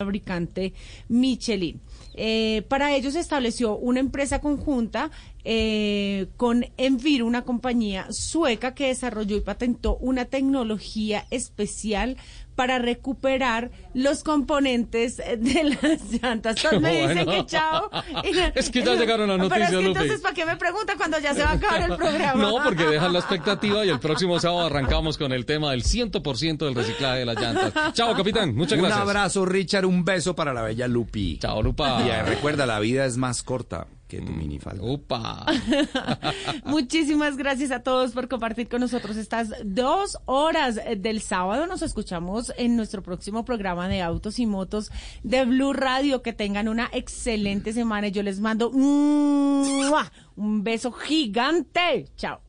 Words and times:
fabricante 0.00 0.74
Michelin. 1.08 1.80
Eh, 2.14 2.62
para 2.68 2.94
ello 2.94 3.10
se 3.10 3.18
estableció 3.18 3.76
una 3.76 3.98
empresa 3.98 4.40
conjunta 4.40 5.10
eh, 5.42 6.28
con 6.36 6.64
Enviro, 6.76 7.26
una 7.26 7.42
compañía 7.42 8.06
sueca 8.12 8.76
que 8.76 8.86
desarrolló 8.86 9.36
y 9.36 9.40
patentó 9.40 9.96
una 9.96 10.26
tecnología 10.26 11.26
especial 11.32 12.16
para 12.58 12.80
recuperar 12.80 13.70
los 13.94 14.24
componentes 14.24 15.18
de 15.18 15.78
las 15.80 16.10
llantas. 16.22 16.56
Todos 16.56 16.80
me 16.80 17.06
dicen 17.06 17.24
que 17.24 17.46
chao. 17.46 17.88
Es 18.56 18.68
que 18.68 18.82
ya 18.82 18.96
llegaron 18.96 19.28
las 19.28 19.38
noticias, 19.38 19.68
Pero 19.70 19.78
es 19.80 19.84
que 19.84 19.88
Lupi. 19.90 20.00
entonces, 20.00 20.20
¿para 20.20 20.34
qué 20.34 20.44
me 20.44 20.56
pregunta 20.56 20.94
cuando 20.96 21.20
ya 21.20 21.34
se 21.34 21.44
va 21.44 21.50
a 21.50 21.52
acabar 21.52 21.88
el 21.88 21.96
programa? 21.96 22.42
No, 22.42 22.56
porque 22.64 22.82
dejan 22.84 23.12
la 23.12 23.20
expectativa 23.20 23.84
y 23.86 23.90
el 23.90 24.00
próximo 24.00 24.40
sábado 24.40 24.66
arrancamos 24.66 25.16
con 25.16 25.32
el 25.32 25.46
tema 25.46 25.70
del 25.70 25.84
100% 25.84 26.58
del 26.58 26.74
reciclaje 26.74 27.20
de 27.20 27.26
las 27.26 27.40
llantas. 27.40 27.72
Chao, 27.94 28.12
capitán. 28.16 28.56
Muchas 28.56 28.72
Un 28.76 28.86
gracias. 28.86 29.00
abrazo, 29.02 29.46
Richard. 29.46 29.84
Un 29.84 30.04
beso 30.04 30.34
para 30.34 30.52
la 30.52 30.62
bella 30.62 30.88
Lupi. 30.88 31.38
Chao, 31.38 31.62
Lupa. 31.62 32.02
Y 32.04 32.08
eh, 32.10 32.22
recuerda, 32.24 32.66
la 32.66 32.80
vida 32.80 33.06
es 33.06 33.16
más 33.18 33.44
corta 33.44 33.86
que 34.08 34.20
Mm. 34.20 34.26
tu 34.26 34.32
minifalda. 34.32 34.82
Upa. 34.82 35.46
Muchísimas 36.64 37.36
gracias 37.36 37.70
a 37.70 37.80
todos 37.82 38.12
por 38.12 38.26
compartir 38.28 38.68
con 38.68 38.80
nosotros 38.80 39.16
estas 39.16 39.50
dos 39.64 40.18
horas 40.24 40.80
del 40.96 41.20
sábado. 41.20 41.66
Nos 41.66 41.82
escuchamos 41.82 42.52
en 42.56 42.74
nuestro 42.76 43.02
próximo 43.02 43.44
programa 43.44 43.88
de 43.88 44.02
autos 44.02 44.38
y 44.38 44.46
motos 44.46 44.90
de 45.22 45.44
Blue 45.44 45.72
Radio. 45.72 46.22
Que 46.22 46.32
tengan 46.32 46.68
una 46.68 46.88
excelente 46.92 47.72
semana 47.72 48.08
y 48.08 48.12
yo 48.12 48.22
les 48.22 48.40
mando 48.40 48.70
¡mua! 48.72 50.10
un 50.36 50.64
beso 50.64 50.90
gigante. 50.90 52.06
Chao. 52.16 52.47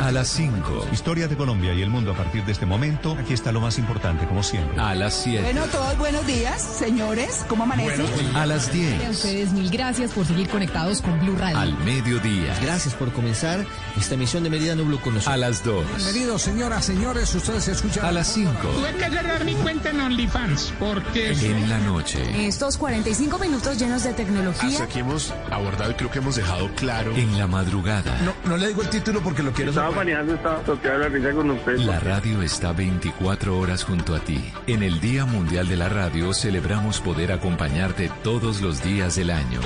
A 0.00 0.10
las 0.10 0.28
5. 0.28 0.88
Historia 0.92 1.28
de 1.28 1.36
Colombia 1.36 1.72
y 1.72 1.80
el 1.82 1.88
mundo 1.88 2.12
a 2.12 2.16
partir 2.16 2.44
de 2.44 2.52
este 2.52 2.66
momento. 2.66 3.16
Aquí 3.18 3.32
está 3.32 3.52
lo 3.52 3.60
más 3.60 3.78
importante, 3.78 4.26
como 4.26 4.42
siempre. 4.42 4.78
A 4.78 4.94
las 4.94 5.14
7. 5.22 5.40
Bueno, 5.44 5.64
todos 5.66 5.96
buenos 5.96 6.26
días, 6.26 6.60
señores. 6.60 7.44
¿Cómo 7.48 7.62
amanecen? 7.62 8.04
A 8.36 8.44
las 8.44 8.68
A 8.68 8.72
10. 8.72 9.08
ustedes 9.10 9.52
mil 9.52 9.70
gracias 9.70 10.10
por 10.10 10.26
seguir 10.26 10.48
conectados 10.50 11.00
con 11.00 11.18
Blue 11.20 11.36
Radio. 11.36 11.56
Al 11.58 11.78
mediodía. 11.78 12.54
Gracias 12.60 12.92
por 12.94 13.12
comenzar 13.12 13.64
esta 13.96 14.14
emisión 14.14 14.42
de 14.42 14.50
Meridiano 14.50 14.84
Blue 14.84 15.00
con 15.00 15.14
nosotros. 15.14 15.32
A 15.34 15.38
las 15.38 15.64
2. 15.64 15.86
Bienvenidos, 15.96 16.42
señoras, 16.42 16.84
señores. 16.84 17.34
Ustedes 17.34 17.68
escuchan. 17.68 18.04
A 18.04 18.12
las 18.12 18.26
5. 18.28 18.52
Tuve 18.52 18.92
que 18.96 19.10
cerrar 19.10 19.44
mi 19.44 19.54
cuenta 19.54 19.88
en 19.90 20.00
OnlyFans 20.00 20.74
porque. 20.78 21.30
En 21.32 21.70
la 21.70 21.78
noche. 21.78 22.46
Estos 22.46 22.76
45 22.76 23.38
minutos 23.38 23.78
llenos 23.78 24.02
de 24.02 24.12
tecnología. 24.12 24.82
aquí 24.82 24.98
hemos 24.98 25.32
abordado 25.50 25.92
y 25.92 25.94
creo 25.94 26.10
que 26.10 26.18
hemos 26.18 26.34
dejado 26.36 26.68
claro. 26.74 27.14
En 27.16 27.38
la 27.38 27.46
madrugada. 27.46 28.18
no 28.44 28.56
le 28.58 28.68
digo 28.68 28.82
el 28.82 28.90
título 28.90 29.22
porque 29.22 29.42
lo 29.42 29.51
quiero 29.52 29.70
Estaba 29.70 29.90
manejando, 29.90 30.34
estaba 30.34 30.58
toqueada 30.60 30.98
la 30.98 31.08
risa 31.08 31.32
con 31.32 31.50
usted. 31.50 31.76
La 31.78 32.00
radio 32.00 32.42
está 32.42 32.72
24 32.72 33.58
horas 33.58 33.84
junto 33.84 34.14
a 34.14 34.20
ti. 34.20 34.52
En 34.66 34.82
el 34.82 35.00
Día 35.00 35.24
Mundial 35.24 35.68
de 35.68 35.76
la 35.76 35.88
Radio 35.88 36.32
celebramos 36.34 37.00
poder 37.00 37.32
acompañarte 37.32 38.10
todos 38.22 38.60
los 38.60 38.82
días 38.82 39.16
del 39.16 39.30
año. 39.30 39.60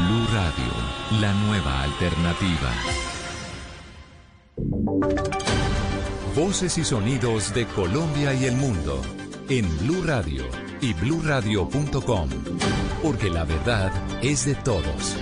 Blue 0.00 0.26
Radio, 0.32 1.20
la 1.20 1.32
nueva 1.46 1.82
alternativa. 1.82 2.70
Voces 6.34 6.78
y 6.78 6.84
sonidos 6.84 7.54
de 7.54 7.66
Colombia 7.66 8.34
y 8.34 8.46
el 8.46 8.56
mundo 8.56 9.00
en 9.48 9.66
Blue 9.78 10.02
Radio 10.04 10.44
y 10.80 10.94
bluradio.com, 10.94 12.28
porque 13.02 13.30
la 13.30 13.44
verdad 13.44 13.92
es 14.22 14.44
de 14.46 14.54
todos. 14.56 15.16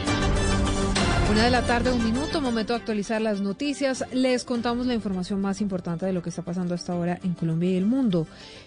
Una 1.33 1.44
de 1.44 1.50
la 1.50 1.62
tarde, 1.62 1.91
un 1.91 2.05
minuto, 2.05 2.42
momento 2.42 2.75
de 2.75 2.80
actualizar 2.80 3.22
las 3.22 3.41
noticias. 3.41 4.05
Les 4.12 4.44
contamos 4.44 4.84
la 4.86 4.92
información 4.92 5.41
más 5.41 5.62
importante 5.62 6.05
de 6.05 6.12
lo 6.12 6.22
que 6.22 6.28
está 6.28 6.42
pasando 6.42 6.75
hasta 6.75 6.92
ahora 6.92 7.19
en 7.25 7.33
Colombia 7.33 7.70
y 7.70 7.77
el 7.77 7.86
mundo. 7.86 8.27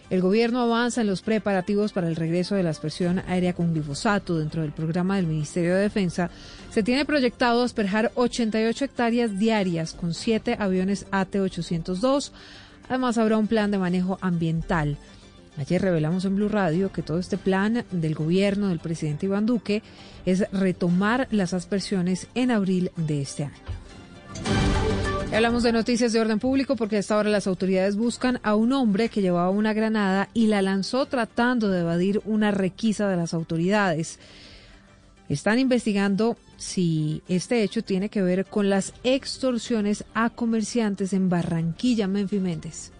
El 0.09 0.21
gobierno 0.21 0.61
avanza 0.61 1.02
en 1.02 1.08
los 1.08 1.21
preparativos 1.21 1.93
para 1.93 2.08
el 2.08 2.16
regreso 2.16 2.55
de 2.55 2.63
la 2.63 2.71
aspersión 2.71 3.19
aérea 3.19 3.53
con 3.53 3.71
glifosato 3.71 4.39
dentro 4.39 4.63
del 4.63 4.71
programa 4.71 5.17
del 5.17 5.27
Ministerio 5.27 5.76
de 5.76 5.81
Defensa. 5.81 6.31
Se 6.71 6.81
tiene 6.81 7.05
proyectado 7.05 7.61
despejar 7.61 8.11
88 8.15 8.86
hectáreas 8.86 9.37
diarias 9.37 9.93
con 9.93 10.15
siete 10.15 10.58
aviones 10.59 11.05
AT-802. 11.11 12.32
Además, 12.89 13.20
habrá 13.20 13.37
un 13.37 13.45
plan 13.45 13.70
de 13.70 13.77
manejo 13.77 14.17
ambiental. 14.21 14.97
Ayer 15.58 15.82
revelamos 15.82 16.26
en 16.26 16.36
Blue 16.36 16.49
Radio 16.49 16.92
que 16.92 17.02
todo 17.02 17.17
este 17.17 17.38
plan 17.38 17.86
del 17.92 18.14
gobierno 18.14 18.67
del 18.67 18.80
presidente 18.80 19.26
Iván 19.26 19.45
Duque 19.45 19.83
es 20.26 20.49
retomar 20.52 21.27
las 21.32 21.54
aspersiones 21.54 22.27
en 22.36 22.52
abril 22.52 22.92
de 22.98 23.21
este 23.21 23.45
año. 23.45 23.54
Hablamos 25.33 25.64
de 25.64 25.71
noticias 25.71 26.14
de 26.14 26.20
orden 26.20 26.39
público 26.39 26.76
porque 26.76 26.98
a 26.98 26.99
esta 26.99 27.17
hora 27.17 27.30
las 27.30 27.48
autoridades 27.48 27.95
buscan 27.95 28.39
a 28.44 28.55
un 28.55 28.73
hombre 28.73 29.10
que 29.10 29.21
llevaba 29.21 29.49
una 29.49 29.73
granada 29.73 30.30
y 30.33 30.48
la 30.48 30.61
lanzó 30.61 31.05
tratando 31.08 31.70
de 31.70 31.82
evadir 31.82 32.21
una 32.26 32.52
requisa 32.52 33.08
de 33.08 33.17
las 33.17 33.33
autoridades. 33.33 34.20
Están 35.27 35.60
investigando 35.60 36.38
si 36.58 37.21
este 37.27 37.64
hecho 37.64 37.82
tiene 37.82 38.10
que 38.10 38.21
ver 38.21 38.45
con 38.45 38.70
las 38.70 38.94
extorsiones 39.04 40.05
a 40.14 40.30
comerciantes 40.30 41.14
en 41.14 41.30
Barranquilla, 41.30 42.08
Menfi 42.08 42.39
Méndez. 42.39 42.92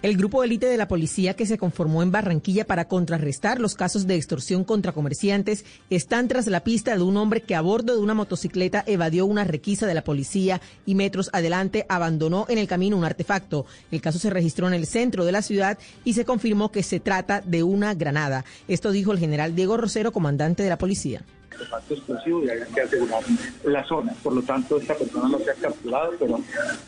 El 0.00 0.16
grupo 0.16 0.44
élite 0.44 0.66
de 0.66 0.76
la 0.76 0.86
policía 0.86 1.34
que 1.34 1.44
se 1.44 1.58
conformó 1.58 2.04
en 2.04 2.12
Barranquilla 2.12 2.64
para 2.64 2.86
contrarrestar 2.86 3.58
los 3.58 3.74
casos 3.74 4.06
de 4.06 4.14
extorsión 4.14 4.62
contra 4.62 4.92
comerciantes 4.92 5.64
están 5.90 6.28
tras 6.28 6.46
la 6.46 6.62
pista 6.62 6.94
de 6.94 7.02
un 7.02 7.16
hombre 7.16 7.40
que 7.40 7.56
a 7.56 7.60
bordo 7.62 7.96
de 7.96 8.00
una 8.00 8.14
motocicleta 8.14 8.84
evadió 8.86 9.26
una 9.26 9.42
requisa 9.42 9.88
de 9.88 9.94
la 9.94 10.04
policía 10.04 10.60
y 10.86 10.94
metros 10.94 11.30
adelante 11.32 11.84
abandonó 11.88 12.46
en 12.48 12.58
el 12.58 12.68
camino 12.68 12.96
un 12.96 13.04
artefacto. 13.04 13.66
El 13.90 14.00
caso 14.00 14.20
se 14.20 14.30
registró 14.30 14.68
en 14.68 14.74
el 14.74 14.86
centro 14.86 15.24
de 15.24 15.32
la 15.32 15.42
ciudad 15.42 15.78
y 16.04 16.12
se 16.12 16.24
confirmó 16.24 16.70
que 16.70 16.84
se 16.84 17.00
trata 17.00 17.40
de 17.40 17.64
una 17.64 17.92
granada. 17.94 18.44
Esto 18.68 18.92
dijo 18.92 19.10
el 19.10 19.18
general 19.18 19.56
Diego 19.56 19.76
Rosero, 19.76 20.12
comandante 20.12 20.62
de 20.62 20.68
la 20.68 20.78
policía 20.78 21.24
artefacto 21.50 21.94
explosivo 21.94 22.44
y 22.44 22.50
hay 22.50 22.60
que 22.74 22.80
asegurar 22.80 23.22
la 23.64 23.84
zona. 23.84 24.14
Por 24.22 24.34
lo 24.34 24.42
tanto, 24.42 24.78
esta 24.78 24.94
persona 24.94 25.28
no 25.28 25.38
se 25.38 25.50
ha 25.50 25.54
capturado, 25.54 26.12
pero 26.18 26.40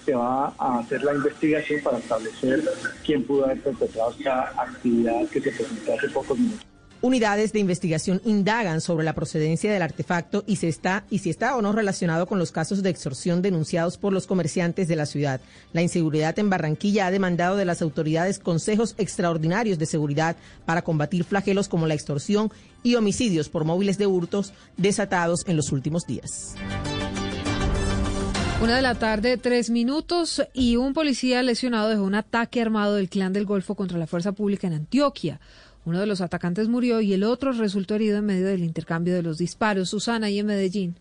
se 0.05 0.15
va 0.15 0.55
a 0.59 0.79
hacer 0.79 1.03
la 1.03 1.15
investigación 1.15 1.83
para 1.83 1.99
establecer 1.99 2.63
quién 3.05 3.25
pudo 3.25 3.45
haber 3.45 3.61
perpetrado 3.61 4.11
esta 4.13 4.51
actividad 4.61 5.27
que 5.29 5.41
se 5.41 5.51
presentó 5.51 5.95
hace 5.95 6.09
pocos 6.09 6.39
minutos. 6.39 6.67
Unidades 7.03 7.55
de 7.55 7.61
investigación 7.61 8.21
indagan 8.27 8.83
sobre 8.83 9.07
la 9.07 9.15
procedencia 9.15 9.73
del 9.73 9.81
artefacto 9.81 10.45
y, 10.47 10.59
está, 10.67 11.05
y 11.09 11.21
si 11.21 11.31
está 11.31 11.57
o 11.57 11.63
no 11.63 11.73
relacionado 11.73 12.27
con 12.27 12.39
los 12.39 12.53
casos 12.53 12.83
de 12.83 12.91
extorsión 12.91 13.41
denunciados 13.41 13.97
por 13.97 14.13
los 14.13 14.27
comerciantes 14.27 14.87
de 14.87 14.97
la 14.97 15.07
ciudad. 15.07 15.41
La 15.73 15.81
inseguridad 15.81 16.39
en 16.39 16.51
Barranquilla 16.51 17.07
ha 17.07 17.11
demandado 17.11 17.57
de 17.57 17.65
las 17.65 17.81
autoridades 17.81 18.39
consejos 18.39 18.95
extraordinarios 18.99 19.79
de 19.79 19.87
seguridad 19.87 20.37
para 20.67 20.83
combatir 20.83 21.25
flagelos 21.25 21.69
como 21.69 21.87
la 21.87 21.95
extorsión 21.95 22.53
y 22.83 22.97
homicidios 22.97 23.49
por 23.49 23.65
móviles 23.65 23.97
de 23.97 24.07
hurtos 24.07 24.53
desatados 24.77 25.45
en 25.47 25.57
los 25.57 25.73
últimos 25.73 26.07
días. 26.07 26.55
Una 28.63 28.77
de 28.77 28.83
la 28.83 28.95
tarde, 28.95 29.39
tres 29.39 29.71
minutos, 29.71 30.43
y 30.53 30.77
un 30.77 30.93
policía 30.93 31.43
lesionado 31.43 31.89
dejó 31.89 32.03
un 32.03 32.15
ataque 32.15 32.61
armado 32.61 32.97
del 32.97 33.09
Clan 33.09 33.33
del 33.33 33.47
Golfo 33.47 33.75
contra 33.75 33.97
la 33.97 34.07
fuerza 34.07 34.33
pública 34.33 34.67
en 34.67 34.75
Antioquia. 34.75 35.41
Uno 35.85 36.01
de 36.01 36.07
los 36.07 36.21
atacantes 36.21 36.69
murió 36.69 37.01
y 37.01 37.13
el 37.15 37.25
otro 37.25 37.53
resultó 37.53 37.95
herido 37.95 38.19
en 38.19 38.27
medio 38.27 38.47
del 38.47 38.63
intercambio 38.63 39.15
de 39.15 39.23
los 39.23 39.39
disparos. 39.39 39.89
Susana, 39.89 40.29
y 40.31 40.39
en 40.39 40.47
Medellín. 40.47 40.97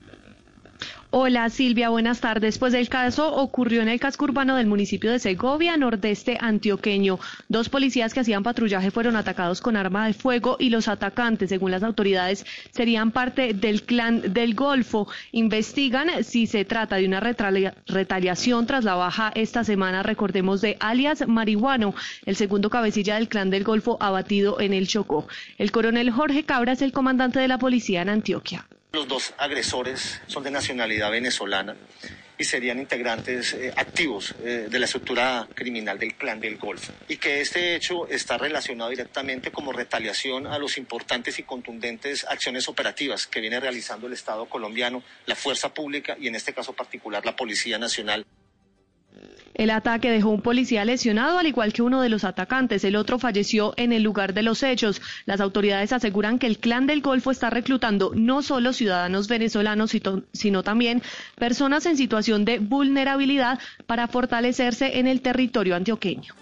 Hola 1.12 1.50
Silvia, 1.50 1.90
buenas 1.90 2.22
tardes. 2.22 2.60
Pues 2.60 2.76
el 2.76 2.88
caso 2.88 3.34
ocurrió 3.34 3.82
en 3.82 3.90
el 3.90 4.00
casco 4.00 4.26
urbano 4.26 4.56
del 4.56 4.68
municipio 4.68 5.12
de 5.12 5.18
Segovia, 5.18 5.76
nordeste 5.76 6.38
antioqueño. 6.40 7.18
Dos 7.48 7.68
policías 7.68 8.14
que 8.14 8.20
hacían 8.20 8.44
patrullaje 8.44 8.92
fueron 8.92 9.16
atacados 9.16 9.60
con 9.60 9.76
arma 9.76 10.06
de 10.06 10.14
fuego 10.14 10.58
y 10.60 10.70
los 10.70 10.88
atacantes, 10.88 11.50
según 11.50 11.72
las 11.72 11.82
autoridades, 11.82 12.46
serían 12.70 13.10
parte 13.10 13.56
del 13.56 13.82
clan 13.82 14.34
del 14.34 14.54
Golfo. 14.54 15.08
Investigan 15.32 16.24
si 16.24 16.46
se 16.46 16.64
trata 16.64 16.98
de 16.98 17.08
una 17.08 17.22
retaliación 17.22 18.68
tras 18.68 18.84
la 18.84 18.94
baja 18.94 19.32
esta 19.34 19.64
semana, 19.64 20.04
recordemos, 20.04 20.62
de 20.62 20.78
alias 20.80 21.28
Marihuano, 21.28 21.96
el 22.28 22.36
segundo 22.36 22.70
cabecilla 22.70 23.16
del 23.16 23.30
clan 23.30 23.50
del 23.50 23.64
Golfo 23.64 23.98
abatido 24.00 24.60
en 24.60 24.74
el 24.74 24.88
Chocó. 24.88 25.28
El 25.58 25.72
coronel 25.72 26.12
Jorge 26.12 26.44
Cabra 26.44 26.74
es 26.74 26.84
el 26.84 26.92
comandante 26.92 27.40
de 27.40 27.48
la 27.48 27.58
policía 27.58 28.04
en 28.04 28.10
Antioquia. 28.10 28.68
Los 28.92 29.08
dos 29.08 29.34
agresores 29.38 30.20
son 30.26 30.44
de 30.44 30.50
nacionalidad 30.50 31.12
venezolana 31.12 31.76
y 32.40 32.44
serían 32.44 32.80
integrantes 32.80 33.54
eh, 33.54 33.72
activos 33.76 34.34
eh, 34.44 34.68
de 34.68 34.80
la 34.80 34.86
estructura 34.86 35.48
criminal 35.54 36.00
del 36.00 36.16
clan 36.16 36.40
del 36.40 36.58
Golfo. 36.58 36.92
Y 37.08 37.18
que 37.18 37.40
este 37.42 37.76
hecho 37.76 38.08
está 38.08 38.40
relacionado 38.40 38.90
directamente 38.90 39.52
como 39.52 39.74
retaliación 39.74 40.48
a 40.48 40.58
los 40.58 40.78
importantes 40.80 41.38
y 41.38 41.44
contundentes 41.44 42.26
acciones 42.26 42.68
operativas 42.68 43.28
que 43.28 43.42
viene 43.42 43.60
realizando 43.60 44.08
el 44.08 44.14
Estado 44.14 44.48
colombiano, 44.48 45.04
la 45.28 45.36
fuerza 45.36 45.72
pública 45.72 46.16
y 46.20 46.28
en 46.28 46.36
este 46.36 46.54
caso 46.54 46.74
particular 46.74 47.24
la 47.26 47.36
Policía 47.36 47.78
Nacional. 47.78 48.26
El 49.60 49.72
ataque 49.72 50.10
dejó 50.10 50.30
un 50.30 50.42
policía 50.42 50.86
lesionado, 50.86 51.38
al 51.38 51.46
igual 51.46 51.74
que 51.74 51.82
uno 51.82 52.02
de 52.02 52.08
los 52.08 52.24
atacantes. 52.24 52.86
El 52.86 52.96
otro 52.96 53.20
falleció 53.20 53.74
en 53.76 53.92
el 53.92 54.04
lugar 54.04 54.34
de 54.34 54.42
los 54.42 54.64
hechos. 54.64 55.02
Las 55.26 55.42
autoridades 55.42 55.92
aseguran 55.92 56.40
que 56.40 56.48
el 56.48 56.60
clan 56.60 56.88
del 56.88 57.02
Golfo 57.02 57.30
está 57.30 57.50
reclutando 57.50 58.14
no 58.16 58.42
solo 58.42 58.72
ciudadanos 58.72 59.28
venezolanos, 59.28 59.92
sino 60.32 60.64
también 60.64 61.02
personas 61.36 61.86
en 61.88 61.98
situación 61.98 62.46
de 62.46 62.60
vulnerabilidad 62.60 63.60
para 63.86 64.08
fortalecerse 64.08 64.98
en 64.98 65.08
el 65.08 65.20
territorio 65.20 65.76
antioqueño. 65.76 66.34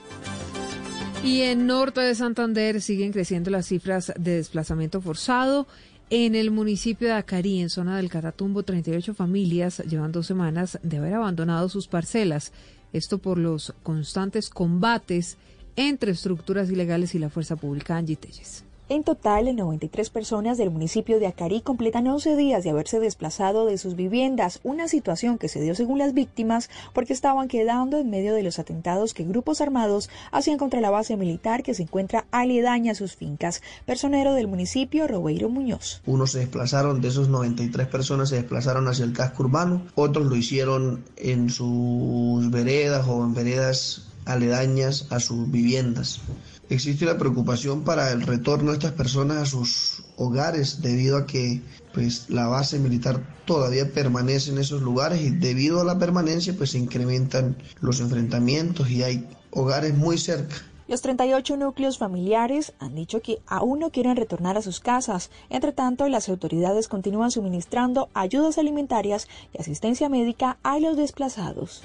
Y 1.24 1.42
en 1.42 1.66
norte 1.66 2.02
de 2.02 2.14
Santander 2.14 2.84
siguen 2.84 3.14
creciendo 3.14 3.50
las 3.50 3.66
cifras 3.66 4.14
de 4.16 4.36
desplazamiento 4.36 5.02
forzado. 5.02 5.66
En 6.12 6.36
el 6.36 6.52
municipio 6.52 7.08
de 7.08 7.16
Acarí, 7.16 7.62
en 7.62 7.70
zona 7.72 7.98
del 7.98 8.10
Catatumbo, 8.10 8.62
38 8.62 9.16
familias 9.16 9.80
llevan 9.90 10.12
dos 10.12 10.28
semanas 10.28 10.78
de 10.84 10.98
haber 10.98 11.16
abandonado 11.16 11.68
sus 11.68 11.88
parcelas. 11.88 12.54
Esto 12.98 13.20
por 13.20 13.38
los 13.38 13.74
constantes 13.84 14.50
combates 14.50 15.38
entre 15.76 16.12
estructuras 16.12 16.70
ilegales 16.70 17.16
y 17.16 17.20
la 17.20 17.30
fuerza 17.30 17.56
pública 17.56 17.96
Angie 17.96 18.16
Telles. 18.16 18.67
En 18.90 19.04
total, 19.04 19.54
93 19.54 20.10
personas 20.10 20.58
del 20.58 20.72
municipio 20.72 21.20
de 21.20 21.28
Acarí 21.28 21.60
completan 21.60 22.08
11 22.08 22.38
días 22.38 22.64
de 22.64 22.70
haberse 22.70 23.02
desplazado 23.02 23.66
de 23.66 23.78
sus 23.78 23.98
viviendas, 23.98 24.62
una 24.64 24.88
situación 24.88 25.38
que 25.38 25.50
se 25.50 25.60
dio 25.60 25.76
según 25.76 25.98
las 25.98 26.14
víctimas 26.14 26.70
porque 26.94 27.12
estaban 27.12 27.50
quedando 27.50 27.98
en 27.98 28.10
medio 28.10 28.34
de 28.34 28.44
los 28.44 28.60
atentados 28.60 29.14
que 29.14 29.26
grupos 29.26 29.60
armados 29.60 30.10
hacían 30.32 30.58
contra 30.58 30.80
la 30.80 30.90
base 30.90 31.18
militar 31.18 31.64
que 31.64 31.74
se 31.74 31.84
encuentra 31.84 32.28
aledaña 32.32 32.94
a 32.94 32.96
sus 32.96 33.18
fincas. 33.18 33.62
Personero 33.86 34.34
del 34.34 34.48
municipio, 34.48 35.06
Robeiro 35.06 35.50
Muñoz. 35.50 36.02
Unos 36.06 36.32
se 36.32 36.40
desplazaron, 36.40 37.02
de 37.02 37.10
esos 37.10 37.28
93 37.28 37.88
personas 37.88 38.30
se 38.30 38.36
desplazaron 38.36 38.88
hacia 38.88 39.04
el 39.04 39.12
casco 39.12 39.44
urbano, 39.44 39.82
otros 39.96 40.28
lo 40.28 40.36
hicieron 40.38 41.04
en 41.18 41.50
sus 41.50 42.50
veredas 42.52 43.06
o 43.06 43.22
en 43.26 43.34
veredas 43.34 44.08
aledañas 44.24 45.08
a 45.10 45.20
sus 45.20 45.52
viviendas. 45.52 46.22
Existe 46.70 47.06
la 47.06 47.18
preocupación 47.18 47.84
para 47.84 48.12
el 48.12 48.22
retorno 48.24 48.72
de 48.72 48.78
estas 48.78 48.92
personas 48.92 49.38
a 49.38 49.46
sus 49.46 50.04
hogares 50.18 50.82
debido 50.82 51.18
a 51.18 51.26
que 51.26 51.62
pues 51.94 52.30
la 52.30 52.48
base 52.48 52.78
militar 52.78 53.24
todavía 53.46 53.94
permanece 53.94 54.52
en 54.52 54.58
esos 54.58 54.82
lugares 54.82 55.22
y 55.22 55.30
debido 55.30 55.80
a 55.80 55.86
la 55.86 55.98
permanencia 55.98 56.54
pues 56.58 56.72
se 56.72 56.78
incrementan 56.78 57.56
los 57.80 58.02
enfrentamientos 58.02 58.90
y 58.90 59.04
hay 59.04 59.26
hogares 59.52 59.96
muy 59.96 60.18
cerca. 60.18 60.56
Los 60.90 61.02
38 61.02 61.58
núcleos 61.58 61.98
familiares 61.98 62.74
han 62.80 62.96
dicho 62.96 63.22
que 63.22 63.40
aún 63.46 63.80
no 63.80 63.90
quieren 63.90 64.16
retornar 64.16 64.58
a 64.58 64.62
sus 64.62 64.80
casas. 64.80 65.30
Entre 65.50 65.74
tanto, 65.74 66.08
las 66.08 66.30
autoridades 66.30 66.88
continúan 66.88 67.32
suministrando 67.32 68.10
ayudas 68.14 68.58
alimentarias 68.58 69.28
y 69.54 69.60
asistencia 69.60 70.08
médica 70.08 70.58
a 70.64 70.80
los 70.80 70.96
desplazados 70.96 71.82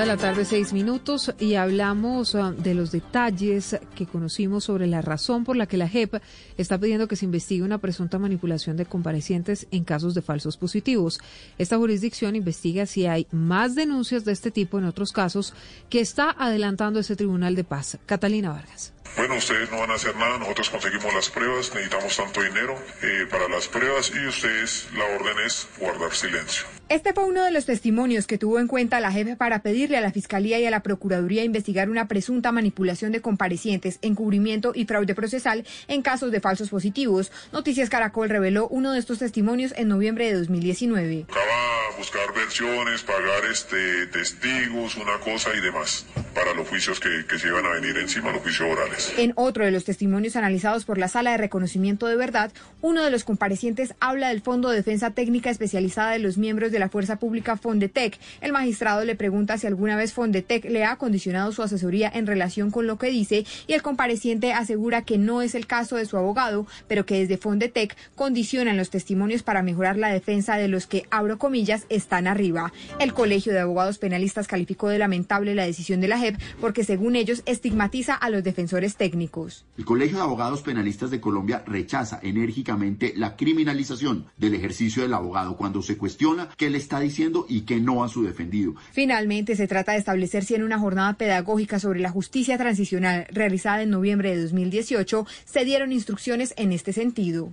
de 0.00 0.06
la 0.06 0.16
tarde, 0.18 0.44
seis 0.44 0.74
minutos, 0.74 1.32
y 1.40 1.54
hablamos 1.54 2.34
ah, 2.34 2.52
de 2.52 2.74
los 2.74 2.92
detalles 2.92 3.78
que 3.94 4.04
conocimos 4.04 4.64
sobre 4.64 4.86
la 4.86 5.00
razón 5.00 5.44
por 5.44 5.56
la 5.56 5.66
que 5.66 5.78
la 5.78 5.88
JEP 5.88 6.16
está 6.58 6.78
pidiendo 6.78 7.08
que 7.08 7.16
se 7.16 7.24
investigue 7.24 7.62
una 7.62 7.78
presunta 7.78 8.18
manipulación 8.18 8.76
de 8.76 8.84
comparecientes 8.84 9.66
en 9.70 9.84
casos 9.84 10.14
de 10.14 10.20
falsos 10.20 10.58
positivos. 10.58 11.18
Esta 11.56 11.78
jurisdicción 11.78 12.36
investiga 12.36 12.84
si 12.84 13.06
hay 13.06 13.26
más 13.30 13.74
denuncias 13.74 14.26
de 14.26 14.32
este 14.32 14.50
tipo 14.50 14.78
en 14.78 14.84
otros 14.84 15.12
casos 15.12 15.54
que 15.88 16.00
está 16.00 16.30
adelantando 16.30 17.00
ese 17.00 17.16
Tribunal 17.16 17.54
de 17.54 17.64
Paz. 17.64 17.98
Catalina 18.04 18.50
Vargas. 18.50 18.95
Bueno, 19.16 19.36
ustedes 19.36 19.70
no 19.70 19.78
van 19.78 19.90
a 19.90 19.94
hacer 19.94 20.16
nada, 20.16 20.38
nosotros 20.38 20.70
conseguimos 20.70 21.12
las 21.14 21.30
pruebas, 21.30 21.72
necesitamos 21.74 22.16
tanto 22.16 22.42
dinero 22.42 22.76
eh, 23.02 23.26
para 23.30 23.48
las 23.48 23.68
pruebas 23.68 24.12
y 24.14 24.26
ustedes, 24.26 24.88
la 24.94 25.04
orden 25.04 25.36
es 25.44 25.68
guardar 25.78 26.14
silencio. 26.14 26.66
Este 26.88 27.12
fue 27.12 27.24
uno 27.24 27.42
de 27.44 27.50
los 27.50 27.66
testimonios 27.66 28.28
que 28.28 28.38
tuvo 28.38 28.60
en 28.60 28.68
cuenta 28.68 29.00
la 29.00 29.10
jefe 29.10 29.34
para 29.34 29.60
pedirle 29.60 29.96
a 29.96 30.00
la 30.00 30.12
Fiscalía 30.12 30.60
y 30.60 30.66
a 30.66 30.70
la 30.70 30.84
Procuraduría 30.84 31.42
investigar 31.42 31.90
una 31.90 32.06
presunta 32.06 32.52
manipulación 32.52 33.10
de 33.10 33.20
comparecientes, 33.20 33.98
encubrimiento 34.02 34.70
y 34.72 34.84
fraude 34.84 35.14
procesal 35.14 35.66
en 35.88 36.02
casos 36.02 36.30
de 36.30 36.40
falsos 36.40 36.70
positivos. 36.70 37.32
Noticias 37.52 37.90
Caracol 37.90 38.28
reveló 38.28 38.68
uno 38.68 38.92
de 38.92 39.00
estos 39.00 39.18
testimonios 39.18 39.72
en 39.76 39.88
noviembre 39.88 40.26
de 40.26 40.34
2019. 40.34 41.26
Acaba 41.28 41.96
buscar 41.98 42.32
versiones, 42.34 43.02
pagar 43.02 43.44
este, 43.50 44.06
testigos, 44.06 44.96
una 44.96 45.18
cosa 45.18 45.50
y 45.56 45.60
demás 45.60 46.06
para 46.34 46.52
los 46.52 46.68
juicios 46.68 47.00
que, 47.00 47.24
que 47.26 47.38
se 47.38 47.48
iban 47.48 47.64
a 47.64 47.70
venir 47.70 47.96
encima, 47.96 48.30
los 48.30 48.42
juicios 48.42 48.70
orales. 48.70 48.95
En 49.18 49.32
otro 49.36 49.64
de 49.64 49.70
los 49.70 49.84
testimonios 49.84 50.36
analizados 50.36 50.84
por 50.84 50.98
la 50.98 51.08
Sala 51.08 51.32
de 51.32 51.36
Reconocimiento 51.36 52.06
de 52.06 52.16
Verdad, 52.16 52.52
uno 52.80 53.02
de 53.02 53.10
los 53.10 53.24
comparecientes 53.24 53.94
habla 54.00 54.28
del 54.28 54.40
Fondo 54.40 54.70
de 54.70 54.76
Defensa 54.76 55.10
Técnica 55.10 55.50
Especializada 55.50 56.12
de 56.12 56.18
los 56.18 56.38
miembros 56.38 56.72
de 56.72 56.78
la 56.78 56.88
Fuerza 56.88 57.16
Pública 57.16 57.56
Fondetec. 57.56 58.18
El 58.40 58.52
magistrado 58.52 59.04
le 59.04 59.14
pregunta 59.16 59.58
si 59.58 59.66
alguna 59.66 59.96
vez 59.96 60.12
Fondetec 60.12 60.64
le 60.66 60.84
ha 60.84 60.96
condicionado 60.96 61.52
su 61.52 61.62
asesoría 61.62 62.10
en 62.14 62.26
relación 62.26 62.70
con 62.70 62.86
lo 62.86 62.98
que 62.98 63.08
dice 63.08 63.44
y 63.66 63.72
el 63.74 63.82
compareciente 63.82 64.52
asegura 64.52 65.02
que 65.02 65.18
no 65.18 65.42
es 65.42 65.54
el 65.54 65.66
caso 65.66 65.96
de 65.96 66.06
su 66.06 66.16
abogado, 66.16 66.66
pero 66.88 67.04
que 67.04 67.18
desde 67.18 67.36
Fondetec 67.36 67.96
condicionan 68.14 68.76
los 68.76 68.90
testimonios 68.90 69.42
para 69.42 69.62
mejorar 69.62 69.98
la 69.98 70.08
defensa 70.08 70.56
de 70.56 70.68
los 70.68 70.86
que, 70.86 71.06
abro 71.10 71.38
comillas, 71.38 71.84
están 71.88 72.26
arriba. 72.26 72.72
El 72.98 73.12
Colegio 73.12 73.52
de 73.52 73.60
Abogados 73.60 73.98
Penalistas 73.98 74.46
calificó 74.48 74.88
de 74.88 74.98
lamentable 74.98 75.54
la 75.54 75.66
decisión 75.66 76.00
de 76.00 76.08
la 76.08 76.18
JEP 76.18 76.36
porque, 76.60 76.84
según 76.84 77.16
ellos, 77.16 77.42
estigmatiza 77.46 78.14
a 78.14 78.30
los 78.30 78.42
defensores 78.42 78.85
técnicos. 78.94 79.64
El 79.76 79.84
Colegio 79.84 80.18
de 80.18 80.22
Abogados 80.22 80.62
Penalistas 80.62 81.10
de 81.10 81.20
Colombia 81.20 81.64
rechaza 81.66 82.20
enérgicamente 82.22 83.12
la 83.16 83.36
criminalización 83.36 84.26
del 84.36 84.54
ejercicio 84.54 85.02
del 85.02 85.14
abogado 85.14 85.56
cuando 85.56 85.82
se 85.82 85.98
cuestiona 85.98 86.48
qué 86.56 86.70
le 86.70 86.78
está 86.78 87.00
diciendo 87.00 87.46
y 87.48 87.62
qué 87.62 87.80
no 87.80 88.04
a 88.04 88.08
su 88.08 88.22
defendido. 88.22 88.74
Finalmente, 88.92 89.56
se 89.56 89.66
trata 89.66 89.92
de 89.92 89.98
establecer 89.98 90.44
si 90.44 90.54
en 90.54 90.62
una 90.62 90.78
jornada 90.78 91.14
pedagógica 91.14 91.80
sobre 91.80 91.98
la 91.98 92.10
justicia 92.10 92.56
transicional 92.56 93.26
realizada 93.30 93.82
en 93.82 93.90
noviembre 93.90 94.36
de 94.36 94.42
2018 94.42 95.26
se 95.44 95.64
dieron 95.64 95.90
instrucciones 95.90 96.54
en 96.56 96.72
este 96.72 96.92
sentido. 96.92 97.52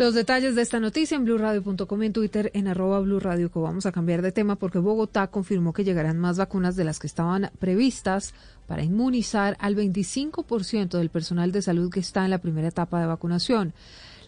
Los 0.00 0.14
detalles 0.14 0.54
de 0.54 0.62
esta 0.62 0.80
noticia 0.80 1.14
en 1.14 1.26
blurradio.com 1.26 2.02
en 2.02 2.14
Twitter 2.14 2.50
en 2.54 2.68
arroba 2.68 3.00
blurradio 3.00 3.52
que 3.52 3.58
vamos 3.58 3.84
a 3.84 3.92
cambiar 3.92 4.22
de 4.22 4.32
tema 4.32 4.56
porque 4.56 4.78
Bogotá 4.78 5.26
confirmó 5.26 5.74
que 5.74 5.84
llegarán 5.84 6.16
más 6.16 6.38
vacunas 6.38 6.74
de 6.74 6.84
las 6.84 6.98
que 6.98 7.06
estaban 7.06 7.50
previstas 7.58 8.32
para 8.66 8.82
inmunizar 8.82 9.58
al 9.60 9.76
25% 9.76 10.96
del 10.96 11.10
personal 11.10 11.52
de 11.52 11.60
salud 11.60 11.92
que 11.92 12.00
está 12.00 12.24
en 12.24 12.30
la 12.30 12.38
primera 12.38 12.68
etapa 12.68 12.98
de 12.98 13.08
vacunación. 13.08 13.74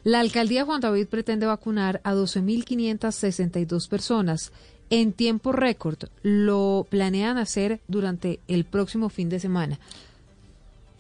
La 0.04 0.20
alcaldía 0.20 0.66
Juan 0.66 0.82
David 0.82 1.06
pretende 1.06 1.46
vacunar 1.46 2.02
a 2.04 2.12
12.562 2.12 3.88
personas 3.88 4.52
en 4.90 5.14
tiempo 5.14 5.52
récord. 5.52 5.96
Lo 6.22 6.86
planean 6.90 7.38
hacer 7.38 7.80
durante 7.88 8.40
el 8.46 8.66
próximo 8.66 9.08
fin 9.08 9.30
de 9.30 9.40
semana. 9.40 9.80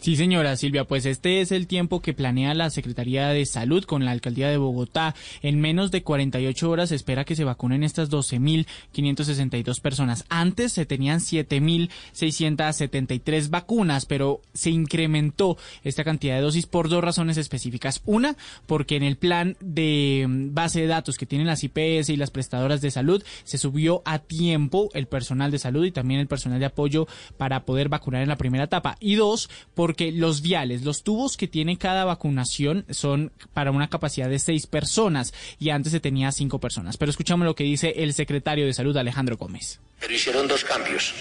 Sí, 0.02 0.16
señora 0.16 0.56
Silvia, 0.56 0.82
pues 0.82 1.06
este 1.06 1.40
es 1.40 1.52
el 1.52 1.68
tiempo 1.68 2.02
que 2.02 2.12
planea 2.12 2.54
la 2.54 2.70
Secretaría 2.70 3.28
de 3.28 3.46
Salud 3.46 3.84
con 3.84 4.04
la 4.04 4.10
Alcaldía 4.10 4.48
de 4.48 4.56
Bogotá. 4.56 5.14
En 5.42 5.60
menos 5.60 5.92
de 5.92 6.02
48 6.02 6.68
horas 6.68 6.88
se 6.88 6.96
espera 6.96 7.24
que 7.24 7.36
se 7.36 7.44
vacunen 7.44 7.84
estas 7.84 8.10
12.562 8.10 9.80
personas. 9.80 10.24
Antes 10.28 10.72
se 10.72 10.86
tenían 10.86 11.20
7.673 11.20 13.48
vacunas, 13.48 14.04
pero 14.04 14.40
se 14.52 14.70
incrementó 14.70 15.56
esta 15.84 16.02
cantidad 16.02 16.34
de 16.34 16.42
dosis 16.42 16.66
por 16.66 16.88
dos 16.88 17.04
razones 17.04 17.36
específicas. 17.36 18.02
Una, 18.04 18.36
porque 18.66 18.96
en 18.96 19.04
el 19.04 19.16
plan 19.16 19.56
de 19.60 20.26
mm, 20.28 20.52
base 20.52 20.80
de 20.80 20.88
datos 20.88 21.16
que 21.16 21.26
tienen 21.26 21.46
las 21.46 21.62
IPS 21.62 22.08
y 22.08 22.16
las 22.16 22.32
prestadoras 22.32 22.80
de 22.80 22.90
salud 22.90 23.22
se 23.44 23.56
subió 23.56 24.02
a 24.04 24.18
tiempo 24.18 24.88
el 24.94 25.06
personal 25.06 25.52
de 25.52 25.60
salud 25.60 25.84
y 25.84 25.92
también 25.92 26.18
el 26.18 26.26
personal 26.26 26.58
de 26.58 26.66
apoyo 26.66 27.06
para 27.36 27.64
poder 27.64 27.88
vacunar 27.88 28.22
en 28.22 28.30
la 28.30 28.36
primera 28.36 28.64
etapa. 28.64 28.96
Y 28.98 29.14
dos, 29.14 29.48
por 29.74 29.91
porque 29.92 30.10
los 30.10 30.40
viales, 30.40 30.84
los 30.84 31.02
tubos 31.02 31.36
que 31.36 31.46
tiene 31.46 31.76
cada 31.76 32.06
vacunación 32.06 32.86
son 32.88 33.30
para 33.52 33.72
una 33.72 33.90
capacidad 33.90 34.30
de 34.30 34.38
seis 34.38 34.66
personas 34.66 35.34
y 35.58 35.68
antes 35.68 35.92
se 35.92 36.00
tenía 36.00 36.32
cinco 36.32 36.60
personas. 36.60 36.96
Pero 36.96 37.10
escuchamos 37.10 37.44
lo 37.44 37.54
que 37.54 37.64
dice 37.64 37.92
el 37.98 38.14
secretario 38.14 38.64
de 38.64 38.72
Salud, 38.72 38.96
Alejandro 38.96 39.36
Gómez. 39.36 39.80
Pero 40.00 40.14
hicieron 40.14 40.48
dos 40.48 40.64
cambios. 40.64 41.12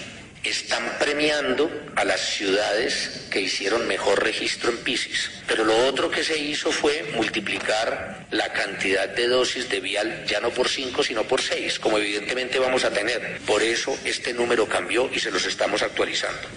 Están 0.42 0.82
premiando 0.98 1.70
a 1.96 2.06
las 2.06 2.20
ciudades 2.20 3.28
que 3.30 3.42
hicieron 3.42 3.86
mejor 3.86 4.24
registro 4.24 4.70
en 4.70 4.78
PISIS. 4.78 5.30
Pero 5.46 5.66
lo 5.66 5.76
otro 5.86 6.10
que 6.10 6.24
se 6.24 6.42
hizo 6.42 6.72
fue 6.72 7.12
multiplicar 7.14 8.26
la 8.30 8.54
cantidad 8.54 9.06
de 9.10 9.28
dosis 9.28 9.68
de 9.68 9.80
vial 9.80 10.24
ya 10.26 10.40
no 10.40 10.48
por 10.48 10.70
cinco, 10.70 11.02
sino 11.02 11.24
por 11.24 11.42
seis, 11.42 11.78
como 11.78 11.98
evidentemente 11.98 12.58
vamos 12.58 12.86
a 12.86 12.90
tener. 12.90 13.38
Por 13.46 13.62
eso 13.62 13.94
este 14.06 14.32
número 14.32 14.66
cambió 14.66 15.10
y 15.14 15.18
se 15.18 15.30
los 15.30 15.44
estamos 15.44 15.82
actualizando. 15.82 16.48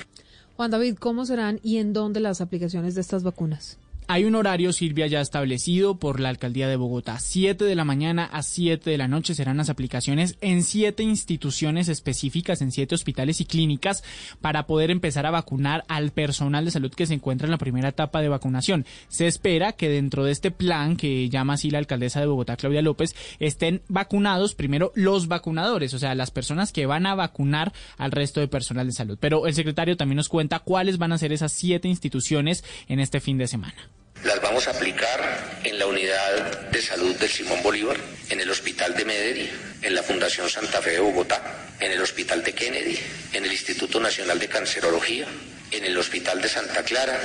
Juan 0.56 0.72
David, 0.72 0.96
¿cómo 0.98 1.26
serán 1.26 1.60
y 1.64 1.78
en 1.78 1.92
dónde 1.92 2.22
las 2.22 2.40
aplicaciones 2.40 2.96
de 2.96 3.02
estas 3.02 3.24
vacunas? 3.24 3.78
Hay 4.08 4.26
un 4.26 4.36
horario, 4.36 4.72
Silvia, 4.72 5.08
ya 5.08 5.20
establecido 5.20 5.98
por 5.98 6.20
la 6.20 6.30
alcaldía 6.30 6.68
de 6.68 6.76
Bogotá. 6.76 7.18
7 7.18 7.66
de 7.66 7.74
la 7.74 7.86
mañana 7.86 8.26
a 8.26 8.44
7 8.44 8.88
de 8.88 9.00
la 9.00 9.08
noche 9.08 9.34
serán 9.34 9.58
las 9.58 9.72
aplicaciones 9.72 10.38
en 10.42 10.62
siete 10.62 11.02
instituciones 11.02 11.88
específicas, 11.88 12.62
en 12.62 12.72
siete 12.72 12.94
hospitales 12.94 13.42
y 13.42 13.46
clínicas, 13.46 14.04
para 14.42 14.68
poder 14.68 14.92
empezar 14.92 15.26
a 15.26 15.32
vacunar 15.32 15.86
al 15.88 16.12
personal 16.12 16.66
de 16.66 16.70
salud 16.70 16.94
que 16.94 17.08
se 17.08 17.16
encuentra 17.16 17.48
en 17.48 17.52
la 17.52 17.58
primera 17.58 17.90
etapa 17.90 18.22
de 18.22 18.30
vacunación. 18.30 18.86
Se 19.08 19.26
espera 19.26 19.72
que 19.72 19.90
dentro 19.90 20.24
de 20.24 20.34
este 20.34 20.52
plan 20.52 20.98
que 20.98 21.28
llama 21.30 21.54
así 21.54 21.72
la 21.72 21.80
alcaldesa 21.80 22.20
de 22.20 22.28
Bogotá, 22.28 22.58
Claudia 22.58 22.84
López, 22.84 23.16
estén 23.40 23.82
vacunados 23.88 24.54
primero 24.54 24.92
los 24.94 25.28
vacunadores, 25.28 25.96
o 25.96 26.00
sea, 26.00 26.14
las 26.14 26.30
personas 26.30 26.72
que 26.72 26.86
van 26.86 27.08
a 27.08 27.16
vacunar 27.16 27.74
al 27.98 28.12
resto 28.12 28.40
de 28.40 28.48
personal 28.48 28.86
de 28.86 28.94
salud. 28.94 29.18
Pero 29.20 29.48
el 29.48 29.56
secretario 29.56 29.98
también 29.98 30.18
nos 30.18 30.30
cuenta 30.30 30.60
cuáles 30.60 31.00
van 31.00 31.12
a 31.12 31.18
ser 31.18 31.34
esas 31.34 31.54
siete 31.54 31.88
instituciones 31.88 32.64
en 32.88 33.00
este 33.00 33.20
fin 33.20 33.40
de 33.40 33.48
semana. 33.48 33.95
Las 34.26 34.42
vamos 34.42 34.68
a 34.68 34.72
aplicar 34.72 35.60
en 35.64 35.78
la 35.78 35.86
unidad 35.86 36.70
de 36.72 36.82
salud 36.82 37.16
del 37.16 37.30
Simón 37.30 37.62
Bolívar, 37.62 37.96
en 38.28 38.42
el 38.42 38.50
Hospital 38.50 38.96
de 38.96 39.06
Medellín, 39.06 39.52
en 39.84 39.94
la 39.94 40.02
Fundación 40.02 40.50
Santa 40.50 40.82
Fe 40.82 40.94
de 40.94 41.00
Bogotá, 41.00 41.70
en 41.80 41.92
el 41.92 42.02
Hospital 42.02 42.44
de 42.44 42.54
Kennedy, 42.54 43.00
en 43.34 43.46
el 43.46 43.52
Instituto 43.52 44.00
Nacional 44.00 44.40
de 44.40 44.48
Cancerología, 44.48 45.28
en 45.70 45.86
el 45.86 45.96
Hospital 45.96 46.42
de 46.42 46.50
Santa 46.50 46.82
Clara 46.82 47.20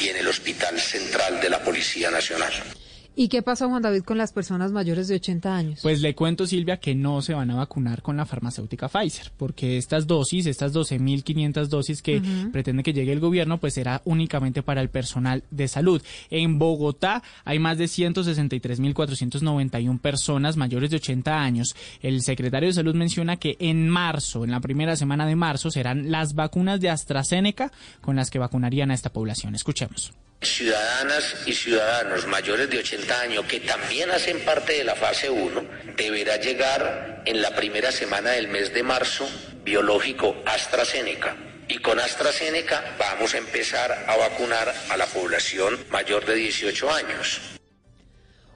y 0.00 0.08
en 0.08 0.16
el 0.16 0.26
Hospital 0.26 0.80
Central 0.80 1.40
de 1.40 1.48
la 1.48 1.62
Policía 1.62 2.10
Nacional. 2.10 2.52
¿Y 3.18 3.28
qué 3.28 3.40
pasa, 3.40 3.66
Juan 3.66 3.80
David, 3.80 4.02
con 4.02 4.18
las 4.18 4.34
personas 4.34 4.72
mayores 4.72 5.08
de 5.08 5.14
80 5.14 5.56
años? 5.56 5.80
Pues 5.82 6.02
le 6.02 6.14
cuento, 6.14 6.46
Silvia, 6.46 6.76
que 6.76 6.94
no 6.94 7.22
se 7.22 7.32
van 7.32 7.50
a 7.50 7.54
vacunar 7.54 8.02
con 8.02 8.18
la 8.18 8.26
farmacéutica 8.26 8.90
Pfizer, 8.90 9.32
porque 9.38 9.78
estas 9.78 10.06
dosis, 10.06 10.44
estas 10.44 10.74
12.500 10.74 11.68
dosis 11.68 12.02
que 12.02 12.20
pretende 12.52 12.82
que 12.82 12.92
llegue 12.92 13.12
el 13.12 13.20
gobierno, 13.20 13.56
pues 13.56 13.72
será 13.72 14.02
únicamente 14.04 14.62
para 14.62 14.82
el 14.82 14.90
personal 14.90 15.44
de 15.50 15.66
salud. 15.66 16.02
En 16.28 16.58
Bogotá 16.58 17.22
hay 17.46 17.58
más 17.58 17.78
de 17.78 17.86
163.491 17.86 19.98
personas 19.98 20.58
mayores 20.58 20.90
de 20.90 20.96
80 20.96 21.40
años. 21.40 21.74
El 22.02 22.20
secretario 22.20 22.68
de 22.68 22.74
Salud 22.74 22.94
menciona 22.94 23.38
que 23.38 23.56
en 23.60 23.88
marzo, 23.88 24.44
en 24.44 24.50
la 24.50 24.60
primera 24.60 24.94
semana 24.94 25.24
de 25.24 25.36
marzo, 25.36 25.70
serán 25.70 26.10
las 26.10 26.34
vacunas 26.34 26.82
de 26.82 26.90
AstraZeneca 26.90 27.72
con 28.02 28.14
las 28.14 28.28
que 28.28 28.38
vacunarían 28.38 28.90
a 28.90 28.94
esta 28.94 29.10
población. 29.10 29.54
Escuchemos 29.54 30.12
ciudadanas 30.40 31.36
y 31.46 31.52
ciudadanos 31.52 32.26
mayores 32.26 32.70
de 32.70 32.78
80 32.78 33.20
años 33.20 33.44
que 33.46 33.60
también 33.60 34.10
hacen 34.10 34.44
parte 34.44 34.74
de 34.74 34.84
la 34.84 34.94
fase 34.94 35.30
1, 35.30 35.62
deberá 35.96 36.36
llegar 36.36 37.22
en 37.24 37.42
la 37.42 37.54
primera 37.54 37.90
semana 37.90 38.30
del 38.30 38.48
mes 38.48 38.72
de 38.72 38.82
marzo 38.82 39.28
biológico 39.64 40.36
AstraZeneca. 40.46 41.36
Y 41.68 41.78
con 41.78 41.98
AstraZeneca 41.98 42.96
vamos 42.98 43.34
a 43.34 43.38
empezar 43.38 43.90
a 44.06 44.16
vacunar 44.16 44.72
a 44.88 44.96
la 44.96 45.06
población 45.06 45.76
mayor 45.90 46.24
de 46.24 46.36
18 46.36 46.90
años. 46.92 47.40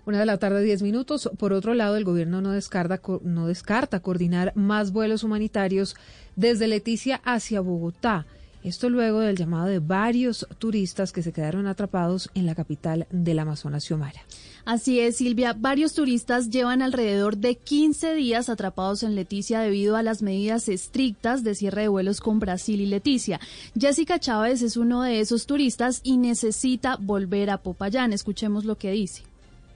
Una 0.06 0.20
de 0.20 0.26
la 0.26 0.38
tarde, 0.38 0.62
10 0.62 0.82
minutos. 0.82 1.30
Por 1.38 1.52
otro 1.52 1.74
lado, 1.74 1.96
el 1.96 2.04
gobierno 2.04 2.40
no 2.40 2.52
descarta, 2.52 3.00
no 3.22 3.46
descarta 3.48 4.00
coordinar 4.00 4.52
más 4.54 4.92
vuelos 4.92 5.24
humanitarios 5.24 5.96
desde 6.36 6.68
Leticia 6.68 7.20
hacia 7.24 7.60
Bogotá. 7.60 8.26
Esto 8.62 8.90
luego 8.90 9.20
del 9.20 9.36
llamado 9.36 9.66
de 9.66 9.78
varios 9.78 10.46
turistas 10.58 11.12
que 11.12 11.22
se 11.22 11.32
quedaron 11.32 11.66
atrapados 11.66 12.28
en 12.34 12.44
la 12.44 12.54
capital 12.54 13.06
del 13.10 13.38
Amazonas, 13.38 13.84
Xiomara. 13.84 14.20
Así 14.66 15.00
es, 15.00 15.16
Silvia. 15.16 15.54
Varios 15.58 15.94
turistas 15.94 16.50
llevan 16.50 16.82
alrededor 16.82 17.38
de 17.38 17.56
15 17.56 18.14
días 18.14 18.50
atrapados 18.50 19.02
en 19.02 19.14
Leticia 19.14 19.60
debido 19.60 19.96
a 19.96 20.02
las 20.02 20.20
medidas 20.22 20.68
estrictas 20.68 21.42
de 21.42 21.54
cierre 21.54 21.82
de 21.82 21.88
vuelos 21.88 22.20
con 22.20 22.38
Brasil 22.38 22.80
y 22.80 22.86
Leticia. 22.86 23.40
Jessica 23.78 24.18
Chávez 24.18 24.60
es 24.60 24.76
uno 24.76 25.02
de 25.02 25.20
esos 25.20 25.46
turistas 25.46 26.00
y 26.02 26.18
necesita 26.18 26.96
volver 26.96 27.48
a 27.50 27.58
Popayán. 27.58 28.12
Escuchemos 28.12 28.66
lo 28.66 28.76
que 28.76 28.90
dice. 28.90 29.29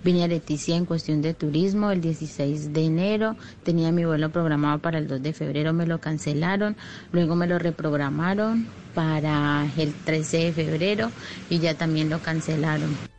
Vine 0.04 0.22
a 0.22 0.28
Leticia 0.28 0.76
en 0.76 0.84
cuestión 0.84 1.22
de 1.22 1.32
turismo 1.32 1.90
el 1.90 2.02
16 2.02 2.74
de 2.74 2.84
enero, 2.84 3.36
tenía 3.62 3.90
mi 3.90 4.04
vuelo 4.04 4.30
programado 4.30 4.78
para 4.78 4.98
el 4.98 5.08
2 5.08 5.22
de 5.22 5.32
febrero, 5.32 5.72
me 5.72 5.86
lo 5.86 5.98
cancelaron, 5.98 6.76
luego 7.10 7.36
me 7.36 7.46
lo 7.46 7.58
reprogramaron 7.58 8.66
para 8.94 9.66
el 9.78 9.94
13 9.94 10.36
de 10.36 10.52
febrero 10.52 11.10
y 11.48 11.58
ya 11.58 11.74
también 11.78 12.10
lo 12.10 12.18
cancelaron. 12.18 13.13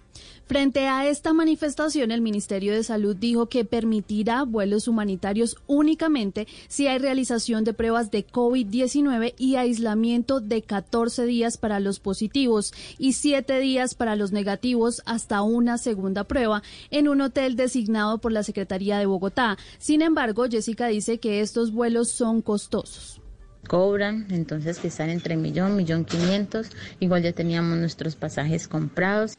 Frente 0.47 0.87
a 0.87 1.07
esta 1.07 1.33
manifestación, 1.33 2.11
el 2.11 2.21
Ministerio 2.21 2.73
de 2.73 2.83
Salud 2.83 3.15
dijo 3.15 3.47
que 3.47 3.65
permitirá 3.65 4.43
vuelos 4.43 4.87
humanitarios 4.87 5.57
únicamente 5.65 6.47
si 6.67 6.85
hay 6.85 6.99
realización 6.99 7.63
de 7.63 7.73
pruebas 7.73 8.11
de 8.11 8.27
COVID-19 8.27 9.33
y 9.39 9.55
aislamiento 9.55 10.41
de 10.41 10.61
14 10.61 11.25
días 11.25 11.57
para 11.57 11.79
los 11.79 11.99
positivos 11.99 12.73
y 12.99 13.13
7 13.13 13.59
días 13.59 13.95
para 13.95 14.15
los 14.15 14.31
negativos 14.31 15.01
hasta 15.07 15.41
una 15.41 15.79
segunda 15.79 16.25
prueba 16.25 16.61
en 16.91 17.07
un 17.07 17.21
hotel 17.21 17.55
designado 17.55 18.19
por 18.19 18.31
la 18.31 18.43
Secretaría 18.43 18.99
de 18.99 19.07
Bogotá. 19.07 19.57
Sin 19.79 20.03
embargo, 20.03 20.45
Jessica 20.47 20.85
dice 20.87 21.17
que 21.17 21.41
estos 21.41 21.71
vuelos 21.71 22.09
son 22.09 22.43
costosos 22.43 23.19
cobran, 23.67 24.27
entonces 24.29 24.77
que 24.77 24.89
están 24.89 25.09
entre 25.09 25.35
millón, 25.37 25.75
millón 25.75 26.05
quinientos, 26.05 26.69
igual 26.99 27.23
ya 27.23 27.33
teníamos 27.33 27.79
nuestros 27.79 28.15
pasajes 28.15 28.67
comprados. 28.67 29.35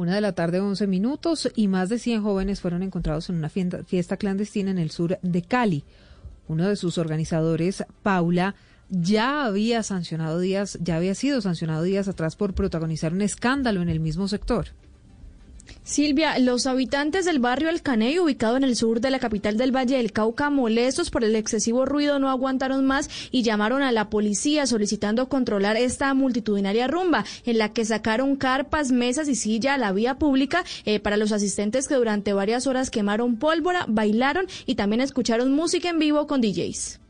Una 0.00 0.14
de 0.14 0.22
la 0.22 0.32
tarde, 0.32 0.60
11 0.60 0.86
minutos, 0.86 1.52
y 1.54 1.68
más 1.68 1.90
de 1.90 1.98
100 1.98 2.22
jóvenes 2.22 2.62
fueron 2.62 2.82
encontrados 2.82 3.28
en 3.28 3.36
una 3.36 3.50
fiesta 3.50 4.16
clandestina 4.16 4.70
en 4.70 4.78
el 4.78 4.90
sur 4.90 5.18
de 5.20 5.42
Cali. 5.42 5.84
Uno 6.48 6.66
de 6.66 6.76
sus 6.76 6.96
organizadores, 6.96 7.84
Paula, 8.02 8.54
ya 8.88 9.44
había 9.44 9.82
sancionado 9.82 10.38
días, 10.38 10.78
ya 10.80 10.96
había 10.96 11.14
sido 11.14 11.42
sancionado 11.42 11.82
días 11.82 12.08
atrás 12.08 12.34
por 12.34 12.54
protagonizar 12.54 13.12
un 13.12 13.20
escándalo 13.20 13.82
en 13.82 13.90
el 13.90 14.00
mismo 14.00 14.26
sector. 14.26 14.68
Silvia, 15.82 16.38
los 16.38 16.66
habitantes 16.66 17.24
del 17.24 17.38
barrio 17.38 17.68
El 17.68 17.82
Caney, 17.82 18.18
ubicado 18.18 18.56
en 18.56 18.64
el 18.64 18.76
sur 18.76 19.00
de 19.00 19.10
la 19.10 19.18
capital 19.18 19.56
del 19.56 19.74
Valle 19.74 19.96
del 19.96 20.12
Cauca, 20.12 20.50
molestos 20.50 21.10
por 21.10 21.24
el 21.24 21.36
excesivo 21.36 21.86
ruido, 21.86 22.18
no 22.18 22.30
aguantaron 22.30 22.86
más 22.86 23.10
y 23.30 23.42
llamaron 23.42 23.82
a 23.82 23.92
la 23.92 24.10
policía 24.10 24.66
solicitando 24.66 25.28
controlar 25.28 25.76
esta 25.76 26.12
multitudinaria 26.14 26.86
rumba, 26.86 27.24
en 27.44 27.58
la 27.58 27.72
que 27.72 27.84
sacaron 27.84 28.36
carpas, 28.36 28.92
mesas 28.92 29.28
y 29.28 29.34
silla 29.34 29.74
a 29.74 29.78
la 29.78 29.92
vía 29.92 30.16
pública 30.16 30.64
eh, 30.84 31.00
para 31.00 31.16
los 31.16 31.32
asistentes 31.32 31.88
que 31.88 31.94
durante 31.94 32.32
varias 32.32 32.66
horas 32.66 32.90
quemaron 32.90 33.36
pólvora, 33.36 33.84
bailaron 33.88 34.46
y 34.66 34.74
también 34.74 35.00
escucharon 35.00 35.52
música 35.52 35.90
en 35.90 35.98
vivo 35.98 36.26
con 36.26 36.40
DJs. 36.40 37.00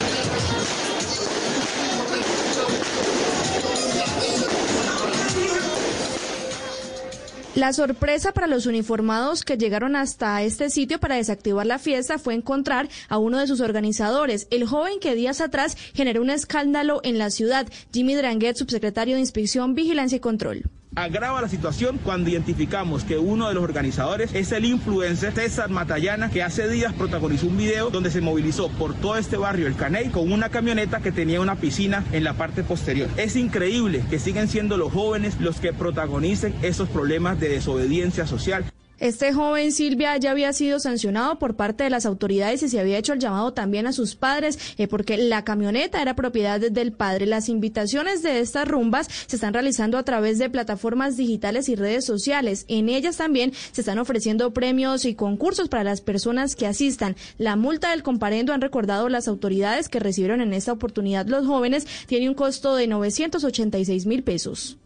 La 7.61 7.75
sorpresa 7.75 8.33
para 8.33 8.47
los 8.47 8.64
uniformados 8.64 9.45
que 9.45 9.59
llegaron 9.59 9.95
hasta 9.95 10.40
este 10.40 10.71
sitio 10.71 10.99
para 10.99 11.17
desactivar 11.17 11.67
la 11.67 11.79
fiesta 11.79 12.19
fue 12.19 12.33
encontrar 12.33 12.88
a 13.11 13.19
uno 13.19 13.38
de 13.38 13.47
sus 13.47 13.61
organizadores, 13.61 14.49
el 14.50 14.64
joven 14.64 14.99
que 14.99 15.14
días 15.14 15.43
atrás 15.43 15.76
generó 15.93 16.23
un 16.23 16.31
escándalo 16.31 17.02
en 17.05 17.19
la 17.19 17.29
ciudad, 17.29 17.69
Jimmy 17.93 18.14
Dranguet, 18.14 18.57
subsecretario 18.57 19.17
de 19.17 19.21
Inspección, 19.21 19.75
Vigilancia 19.75 20.17
y 20.17 20.21
Control. 20.21 20.71
Agrava 20.97 21.41
la 21.41 21.49
situación 21.49 22.01
cuando 22.03 22.31
identificamos 22.31 23.05
que 23.05 23.17
uno 23.17 23.47
de 23.47 23.55
los 23.55 23.63
organizadores 23.63 24.35
es 24.35 24.51
el 24.51 24.65
influencer 24.65 25.33
César 25.33 25.71
Matallana, 25.71 26.31
que 26.31 26.43
hace 26.43 26.69
días 26.69 26.93
protagonizó 26.93 27.47
un 27.47 27.57
video 27.57 27.91
donde 27.91 28.11
se 28.11 28.21
movilizó 28.21 28.69
por 28.71 28.95
todo 28.95 29.17
este 29.17 29.37
barrio, 29.37 29.69
el 29.69 29.77
Caney, 29.77 30.09
con 30.09 30.33
una 30.33 30.49
camioneta 30.49 30.99
que 30.99 31.13
tenía 31.13 31.41
una 31.41 31.55
piscina 31.55 32.05
en 32.11 32.25
la 32.25 32.35
parte 32.35 32.65
posterior. 32.65 33.09
Es 33.17 33.37
increíble 33.37 34.03
que 34.11 34.19
siguen 34.19 34.49
siendo 34.49 34.77
los 34.77 34.93
jóvenes 34.93 35.41
los 35.41 35.61
que 35.61 35.73
protagonicen 35.73 36.57
esos 36.61 36.89
problemas 36.89 37.39
de 37.39 37.51
desobediencia 37.51 38.27
social. 38.27 38.65
Este 39.00 39.33
joven 39.33 39.73
Silvia 39.73 40.19
ya 40.19 40.30
había 40.30 40.52
sido 40.52 40.78
sancionado 40.78 41.38
por 41.38 41.57
parte 41.57 41.85
de 41.85 41.90
las 41.90 42.04
autoridades 42.04 42.62
y 42.62 42.69
se 42.69 42.78
había 42.78 42.99
hecho 42.99 43.14
el 43.14 43.19
llamado 43.19 43.54
también 43.54 43.87
a 43.87 43.95
sus 43.95 44.14
padres 44.14 44.59
eh, 44.76 44.88
porque 44.88 45.16
la 45.16 45.42
camioneta 45.42 46.02
era 46.02 46.14
propiedad 46.14 46.61
del 46.61 46.92
padre. 46.92 47.25
Las 47.25 47.49
invitaciones 47.49 48.23
de 48.23 48.40
estas 48.40 48.69
rumbas 48.69 49.09
se 49.26 49.37
están 49.37 49.54
realizando 49.54 49.97
a 49.97 50.02
través 50.02 50.38
de 50.38 50.50
plataformas 50.50 51.16
digitales 51.16 51.71
y 51.71 51.76
redes 51.76 52.04
sociales. 52.04 52.66
En 52.69 52.90
ellas 52.90 53.16
también 53.16 53.54
se 53.73 53.80
están 53.80 53.99
ofreciendo 53.99 54.52
premios 54.52 55.07
y 55.07 55.14
concursos 55.14 55.71
para 55.71 55.83
las 55.83 56.02
personas 56.02 56.54
que 56.54 56.66
asistan. 56.66 57.16
La 57.38 57.57
multa 57.57 57.92
del 57.92 58.02
comparendo 58.02 58.52
han 58.52 58.61
recordado 58.61 59.09
las 59.09 59.28
autoridades 59.28 59.88
que 59.88 59.99
recibieron 59.99 60.42
en 60.42 60.52
esta 60.52 60.73
oportunidad 60.73 61.26
los 61.26 61.47
jóvenes 61.47 61.87
tiene 62.07 62.28
un 62.28 62.35
costo 62.35 62.76
de 62.76 62.87
986 62.87 64.04
mil 64.04 64.23
pesos. 64.23 64.76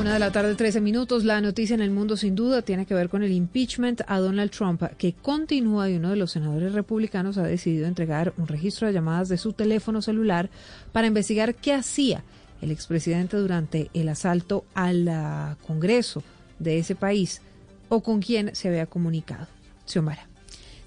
Una 0.00 0.14
de 0.14 0.18
la 0.18 0.32
tarde, 0.32 0.54
13 0.54 0.80
minutos. 0.80 1.24
La 1.24 1.42
noticia 1.42 1.74
en 1.74 1.82
el 1.82 1.90
mundo, 1.90 2.16
sin 2.16 2.34
duda, 2.34 2.62
tiene 2.62 2.86
que 2.86 2.94
ver 2.94 3.10
con 3.10 3.22
el 3.22 3.32
impeachment 3.32 4.00
a 4.06 4.18
Donald 4.18 4.50
Trump, 4.50 4.82
que 4.96 5.12
continúa 5.12 5.90
y 5.90 5.96
uno 5.96 6.08
de 6.08 6.16
los 6.16 6.30
senadores 6.30 6.72
republicanos 6.72 7.36
ha 7.36 7.42
decidido 7.42 7.86
entregar 7.86 8.32
un 8.38 8.48
registro 8.48 8.86
de 8.86 8.94
llamadas 8.94 9.28
de 9.28 9.36
su 9.36 9.52
teléfono 9.52 10.00
celular 10.00 10.48
para 10.92 11.06
investigar 11.06 11.54
qué 11.54 11.74
hacía 11.74 12.24
el 12.62 12.70
expresidente 12.70 13.36
durante 13.36 13.90
el 13.92 14.08
asalto 14.08 14.64
al 14.72 15.58
Congreso 15.66 16.22
de 16.58 16.78
ese 16.78 16.94
país 16.94 17.42
o 17.90 18.02
con 18.02 18.22
quién 18.22 18.54
se 18.54 18.68
había 18.68 18.86
comunicado. 18.86 19.48
Xiomara. 19.84 20.29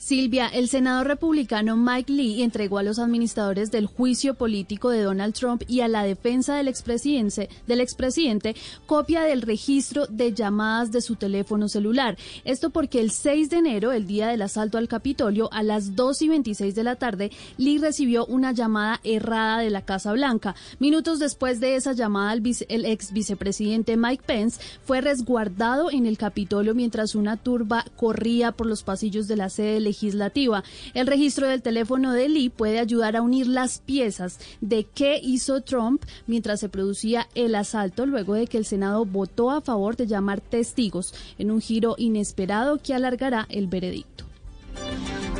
Silvia, 0.03 0.47
el 0.47 0.67
senador 0.67 1.07
republicano 1.07 1.77
Mike 1.77 2.11
Lee 2.11 2.43
entregó 2.43 2.77
a 2.77 2.83
los 2.83 2.99
administradores 2.99 3.71
del 3.71 3.85
juicio 3.85 4.33
político 4.33 4.89
de 4.89 5.01
Donald 5.01 5.33
Trump 5.33 5.63
y 5.65 5.79
a 5.79 5.87
la 5.87 6.03
defensa 6.03 6.57
del 6.57 6.67
expresidente, 6.67 7.47
del 7.67 7.79
expresidente 7.79 8.53
copia 8.85 9.21
del 9.21 9.41
registro 9.41 10.05
de 10.07 10.33
llamadas 10.33 10.91
de 10.91 10.99
su 10.99 11.15
teléfono 11.15 11.69
celular. 11.69 12.17
Esto 12.43 12.69
porque 12.69 12.99
el 12.99 13.11
6 13.11 13.49
de 13.49 13.57
enero, 13.59 13.93
el 13.93 14.05
día 14.05 14.27
del 14.27 14.41
asalto 14.41 14.77
al 14.77 14.89
Capitolio, 14.89 15.47
a 15.53 15.63
las 15.63 15.95
2 15.95 16.21
y 16.23 16.27
26 16.27 16.75
de 16.75 16.83
la 16.83 16.97
tarde, 16.97 17.31
Lee 17.55 17.77
recibió 17.77 18.25
una 18.25 18.51
llamada 18.51 18.99
errada 19.05 19.59
de 19.59 19.69
la 19.69 19.85
Casa 19.85 20.11
Blanca. 20.11 20.53
Minutos 20.79 21.19
después 21.19 21.61
de 21.61 21.77
esa 21.77 21.93
llamada, 21.93 22.33
el, 22.33 22.43
el 22.67 22.85
ex 22.85 23.13
vicepresidente 23.13 23.95
Mike 23.95 24.23
Pence 24.25 24.59
fue 24.83 24.99
resguardado 24.99 25.89
en 25.91 26.07
el 26.07 26.17
Capitolio 26.17 26.75
mientras 26.75 27.15
una 27.15 27.37
turba 27.37 27.85
corría 27.95 28.51
por 28.51 28.67
los 28.67 28.83
pasillos 28.83 29.29
de 29.29 29.37
la 29.37 29.47
sede 29.47 29.92
legislativa. 29.93 30.63
El 30.95 31.05
registro 31.05 31.47
del 31.47 31.61
teléfono 31.61 32.13
de 32.13 32.27
Lee 32.27 32.49
puede 32.49 32.79
ayudar 32.79 33.15
a 33.15 33.21
unir 33.21 33.45
las 33.47 33.79
piezas 33.79 34.39
de 34.59 34.85
qué 34.85 35.19
hizo 35.21 35.61
Trump 35.61 36.03
mientras 36.25 36.59
se 36.59 36.69
producía 36.69 37.27
el 37.35 37.53
asalto 37.53 38.07
luego 38.07 38.33
de 38.33 38.47
que 38.47 38.57
el 38.57 38.65
Senado 38.65 39.05
votó 39.05 39.51
a 39.51 39.61
favor 39.61 39.95
de 39.95 40.07
llamar 40.07 40.41
testigos 40.41 41.13
en 41.37 41.51
un 41.51 41.61
giro 41.61 41.95
inesperado 41.97 42.79
que 42.79 42.95
alargará 42.95 43.45
el 43.49 43.67
veredicto. 43.67 44.25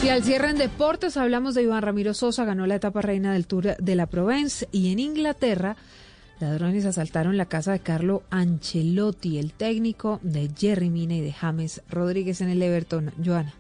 Y 0.04 0.10
al 0.10 0.24
cierre 0.24 0.52
en 0.52 0.58
deportes 0.58 1.18
hablamos 1.18 1.56
de 1.56 1.64
Iván 1.64 1.82
Ramiro 1.82 2.14
Sosa, 2.14 2.46
ganó 2.46 2.68
la 2.68 2.76
etapa 2.76 3.02
reina 3.02 3.34
del 3.34 3.48
Tour 3.48 3.76
de 3.78 3.96
la 3.96 4.06
Provence 4.06 4.68
y 4.72 4.92
en 4.92 5.00
Inglaterra 5.00 5.78
ladrones 6.40 6.86
asaltaron 6.86 7.38
la 7.38 7.46
casa 7.46 7.72
de 7.72 7.80
Carlo 7.80 8.24
Ancelotti, 8.30 9.40
el 9.40 9.54
técnico 9.54 10.20
de 10.24 10.50
Jerry 10.56 10.90
Mina 10.90 11.16
y 11.16 11.22
de 11.22 11.32
James 11.32 11.82
Rodríguez 11.90 12.42
en 12.42 12.50
el 12.50 12.62
Everton. 12.62 13.12
Joana. 13.24 13.54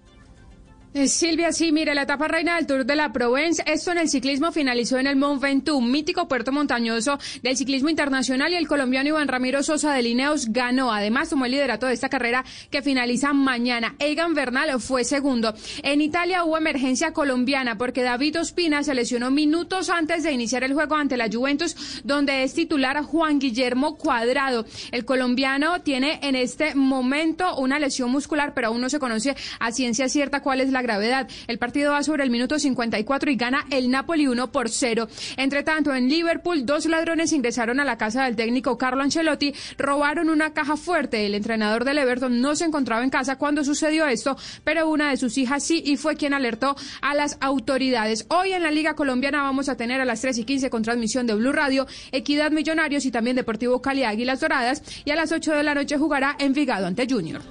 Eh, 0.95 1.07
Silvia, 1.07 1.51
sí, 1.51 1.71
mire, 1.71 1.95
la 1.95 2.03
etapa 2.03 2.27
reina 2.27 2.55
del 2.55 2.67
Tour 2.67 2.85
de 2.85 2.95
la 2.95 3.11
Provence, 3.11 3.63
esto 3.65 3.91
en 3.91 3.97
el 3.97 4.09
ciclismo 4.09 4.51
finalizó 4.51 4.99
en 4.99 5.07
el 5.07 5.15
Mont 5.15 5.41
Ventoux, 5.41 5.81
mítico 5.83 6.27
puerto 6.27 6.51
montañoso 6.51 7.17
del 7.41 7.57
ciclismo 7.57 7.89
internacional 7.89 8.53
y 8.53 8.57
el 8.57 8.67
colombiano 8.67 9.09
Iván 9.09 9.27
Ramiro 9.27 9.63
Sosa 9.63 9.91
de 9.91 10.03
Lineos 10.03 10.49
ganó. 10.49 10.93
Además, 10.93 11.29
tomó 11.29 11.45
el 11.45 11.51
liderato 11.51 11.87
de 11.87 11.95
esta 11.95 12.09
carrera 12.09 12.45
que 12.69 12.83
finaliza 12.83 13.33
mañana. 13.33 13.95
Egan 13.97 14.35
Bernal 14.35 14.79
fue 14.79 15.03
segundo. 15.03 15.55
En 15.81 15.99
Italia 15.99 16.43
hubo 16.43 16.59
emergencia 16.59 17.11
colombiana 17.11 17.75
porque 17.75 18.03
David 18.03 18.41
Ospina 18.41 18.83
se 18.83 18.93
lesionó 18.93 19.31
minutos 19.31 19.89
antes 19.89 20.21
de 20.21 20.31
iniciar 20.31 20.63
el 20.63 20.75
juego 20.75 20.93
ante 20.93 21.17
la 21.17 21.27
Juventus, 21.27 22.03
donde 22.03 22.43
es 22.43 22.53
titular 22.53 23.01
Juan 23.01 23.39
Guillermo 23.39 23.97
Cuadrado. 23.97 24.67
El 24.91 25.05
colombiano 25.05 25.81
tiene 25.81 26.19
en 26.21 26.35
este 26.35 26.75
momento 26.75 27.57
una 27.57 27.79
lesión 27.79 28.11
muscular, 28.11 28.53
pero 28.53 28.67
aún 28.67 28.79
no 28.79 28.91
se 28.91 28.99
conoce 28.99 29.35
a 29.59 29.71
ciencia 29.71 30.07
cierta 30.07 30.41
cuál 30.41 30.61
es 30.61 30.69
la 30.69 30.82
gravedad. 30.83 31.27
El 31.47 31.57
partido 31.57 31.93
va 31.93 32.03
sobre 32.03 32.23
el 32.23 32.29
minuto 32.29 32.59
54 32.59 33.31
y 33.31 33.35
gana 33.35 33.65
el 33.71 33.89
Napoli 33.89 34.27
1 34.27 34.51
por 34.51 34.69
0. 34.69 35.07
Entre 35.37 35.63
tanto, 35.63 35.95
en 35.95 36.07
Liverpool, 36.07 36.65
dos 36.65 36.85
ladrones 36.85 37.33
ingresaron 37.33 37.79
a 37.79 37.85
la 37.85 37.97
casa 37.97 38.25
del 38.25 38.35
técnico 38.35 38.77
Carlo 38.77 39.01
Ancelotti, 39.01 39.53
robaron 39.77 40.29
una 40.29 40.53
caja 40.53 40.77
fuerte. 40.77 41.25
El 41.25 41.33
entrenador 41.33 41.85
del 41.85 41.97
Everton 41.97 42.39
no 42.41 42.55
se 42.55 42.65
encontraba 42.65 43.03
en 43.03 43.09
casa 43.09 43.37
cuando 43.37 43.63
sucedió 43.63 44.05
esto, 44.05 44.37
pero 44.63 44.89
una 44.89 45.09
de 45.09 45.17
sus 45.17 45.37
hijas 45.37 45.63
sí 45.63 45.81
y 45.85 45.97
fue 45.97 46.15
quien 46.15 46.33
alertó 46.33 46.75
a 47.01 47.15
las 47.15 47.37
autoridades. 47.41 48.25
Hoy 48.29 48.51
en 48.51 48.63
la 48.63 48.71
Liga 48.71 48.95
Colombiana 48.95 49.41
vamos 49.41 49.69
a 49.69 49.75
tener 49.75 50.01
a 50.01 50.05
las 50.05 50.21
3 50.21 50.37
y 50.37 50.43
15 50.43 50.69
con 50.69 50.83
transmisión 50.83 51.25
de 51.25 51.33
Blue 51.33 51.51
Radio, 51.51 51.87
Equidad 52.11 52.51
Millonarios 52.51 53.05
y 53.05 53.11
también 53.11 53.35
Deportivo 53.35 53.81
Cali 53.81 54.03
Águilas 54.03 54.41
Doradas 54.41 54.83
y 55.05 55.11
a 55.11 55.15
las 55.15 55.31
8 55.31 55.53
de 55.53 55.63
la 55.63 55.75
noche 55.75 55.97
jugará 55.97 56.35
Envigado 56.39 56.85
ante 56.85 57.07
Junior. 57.09 57.41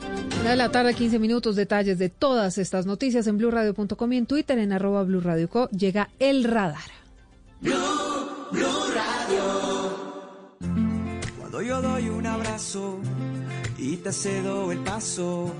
De 0.45 0.57
la 0.57 0.71
tarde, 0.71 0.93
15 0.93 1.21
minutos, 1.21 1.55
detalles 1.55 1.99
de 1.99 2.09
todas 2.09 2.59
estas 2.59 2.85
noticias 2.85 3.22
en 3.27 3.39
blurradio.com 3.39 4.13
y 4.13 4.17
en 4.17 4.27
Twitter 4.27 4.59
en 4.59 4.73
arroba 4.73 5.03
blurradioco. 5.03 5.69
Llega 5.71 6.11
el 6.19 6.45
radar. 6.45 6.91
Blue, 7.61 7.73
Radio. 8.95 9.43
Cuando 11.39 11.63
yo 11.63 11.81
doy 11.81 12.09
un 12.09 12.27
abrazo 12.27 12.99
y 13.79 13.97
te 13.97 14.13
cedo 14.13 14.73
el 14.73 14.79
paso, 14.79 15.55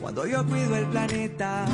cuando 0.00 0.26
yo 0.26 0.44
cuido 0.46 0.76
el 0.76 0.86
planeta, 0.86 1.64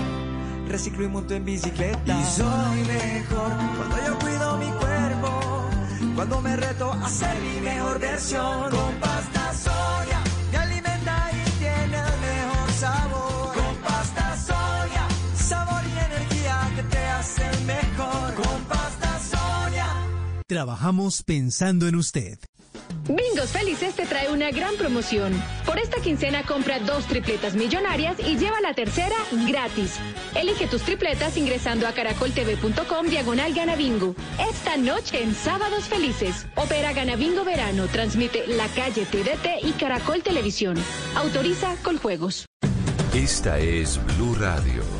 reciclo 0.69 1.05
y 1.05 1.09
monto 1.09 1.35
en 1.35 1.45
bicicleta. 1.45 2.21
Y 2.21 2.25
soy 2.25 2.85
mejor 2.87 3.53
cuando 3.77 3.97
yo 4.07 4.19
cuido 4.19 4.57
mi 4.59 4.71
cuerpo, 4.79 5.41
cuando 6.15 6.41
me 6.41 6.57
reto 6.57 6.93
a 6.93 7.09
ser 7.09 7.37
mi 7.41 7.61
mejor 7.61 7.99
versión. 7.99 8.71
Con 8.71 8.95
pasta 9.01 9.55
soya 9.55 10.30
Trabajamos 20.51 21.23
pensando 21.23 21.87
en 21.87 21.95
usted. 21.95 22.37
Bingos 23.07 23.51
Felices 23.51 23.95
te 23.95 24.05
trae 24.05 24.33
una 24.33 24.51
gran 24.51 24.75
promoción. 24.75 25.33
Por 25.65 25.79
esta 25.79 26.01
quincena 26.01 26.43
compra 26.43 26.81
dos 26.81 27.07
tripletas 27.07 27.55
millonarias 27.55 28.17
y 28.19 28.37
lleva 28.37 28.61
la 28.61 28.75
tercera 28.75 29.15
gratis. 29.49 30.01
Elige 30.35 30.67
tus 30.67 30.83
tripletas 30.83 31.37
ingresando 31.37 31.87
a 31.87 31.93
caracoltv.com 31.93 33.07
diagonal 33.07 33.55
Gana 33.55 33.77
Bingo. 33.77 34.17
Esta 34.51 34.77
noche 34.77 35.23
en 35.23 35.37
Sábados 35.37 35.85
Felices. 35.85 36.45
Opera 36.57 36.93
Gana 36.95 37.15
Bingo 37.15 37.45
Verano. 37.45 37.87
Transmite 37.87 38.49
La 38.49 38.67
Calle 38.71 39.07
TDT 39.07 39.65
y 39.65 39.71
Caracol 39.75 40.25
Televisión. 40.25 40.77
Autoriza 41.15 41.77
Coljuegos. 41.85 42.47
Esta 43.15 43.61
es 43.61 44.01
Blue 44.05 44.35
Radio. 44.35 45.00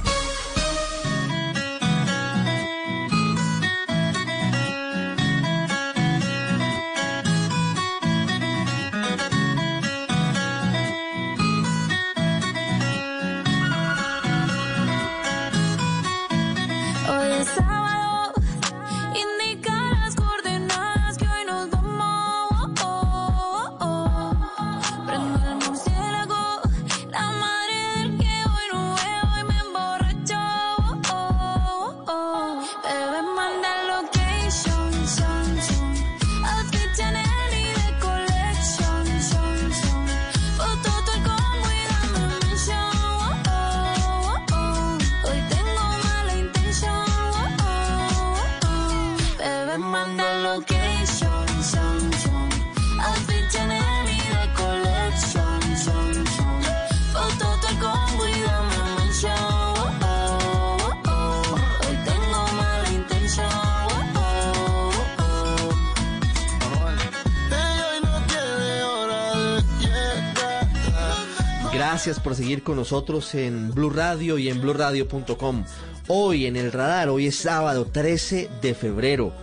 Gracias 71.91 72.21
por 72.21 72.35
seguir 72.35 72.63
con 72.63 72.77
nosotros 72.77 73.35
en 73.35 73.73
Blue 73.73 73.89
Radio 73.89 74.37
y 74.37 74.47
en 74.47 74.61
bluradio.com. 74.61 75.65
Hoy 76.07 76.45
en 76.45 76.55
el 76.55 76.71
radar, 76.71 77.09
hoy 77.09 77.27
es 77.27 77.35
sábado 77.35 77.83
13 77.83 78.49
de 78.61 78.73
febrero. 78.73 79.33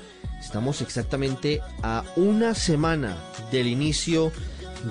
Estamos 0.40 0.80
exactamente 0.80 1.60
a 1.82 2.04
una 2.16 2.54
semana 2.54 3.18
del 3.52 3.66
inicio 3.66 4.32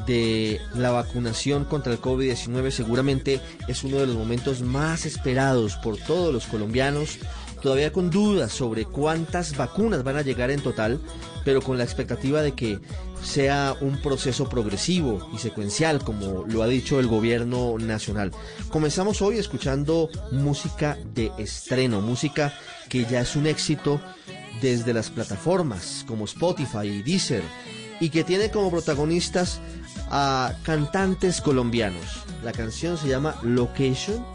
de 0.06 0.62
la 0.76 0.91
vacunación 0.91 1.65
contra 1.65 1.93
el 1.93 2.00
COVID-19. 2.00 2.70
Seguramente 2.70 3.41
es 3.67 3.84
uno 3.84 3.98
de 3.98 4.06
los 4.06 4.15
momentos 4.15 4.62
más 4.62 5.08
esperados 5.08 5.78
por 5.78 5.98
todos 5.98 6.32
los 6.32 6.46
colombianos. 6.46 7.17
Todavía 7.63 7.91
con 7.91 8.12
dudas 8.12 8.52
sobre 8.52 8.86
cuántas 8.86 9.58
vacunas 9.58 10.04
van 10.04 10.17
a 10.17 10.22
llegar 10.22 10.52
en 10.52 10.62
total, 10.62 11.00
pero 11.43 11.63
con 11.63 11.80
la 11.80 11.86
expectativa 11.86 12.43
de 12.43 12.52
que 12.52 12.80
sea 13.23 13.75
un 13.82 14.01
proceso 14.01 14.47
progresivo 14.49 15.30
y 15.34 15.38
secuencial, 15.38 16.03
como 16.03 16.45
lo 16.45 16.63
ha 16.63 16.67
dicho 16.67 16.99
el 16.99 17.08
gobierno 17.08 17.77
nacional. 17.77 18.32
Comenzamos 18.69 19.21
hoy 19.21 19.38
escuchando 19.38 20.10
música 20.32 20.97
de 21.13 21.32
estreno, 21.38 22.01
música 22.01 22.53
que 22.89 23.06
ya 23.06 23.21
es 23.21 23.36
un 23.36 23.47
éxito 23.47 24.01
desde 24.62 24.93
las 24.93 25.10
plataformas 25.10 26.03
como 26.08 26.25
Spotify 26.25 26.88
y 26.88 27.03
Deezer 27.03 27.43
y 27.99 28.10
que 28.10 28.23
tiene 28.23 28.51
como 28.51 28.71
protagonistas 28.71 29.60
a 30.10 30.53
cantantes 30.63 31.41
colombianos. 31.41 32.23
La 32.43 32.51
canción 32.51 32.97
se 32.97 33.08
llama 33.08 33.36
Location, 33.43 34.25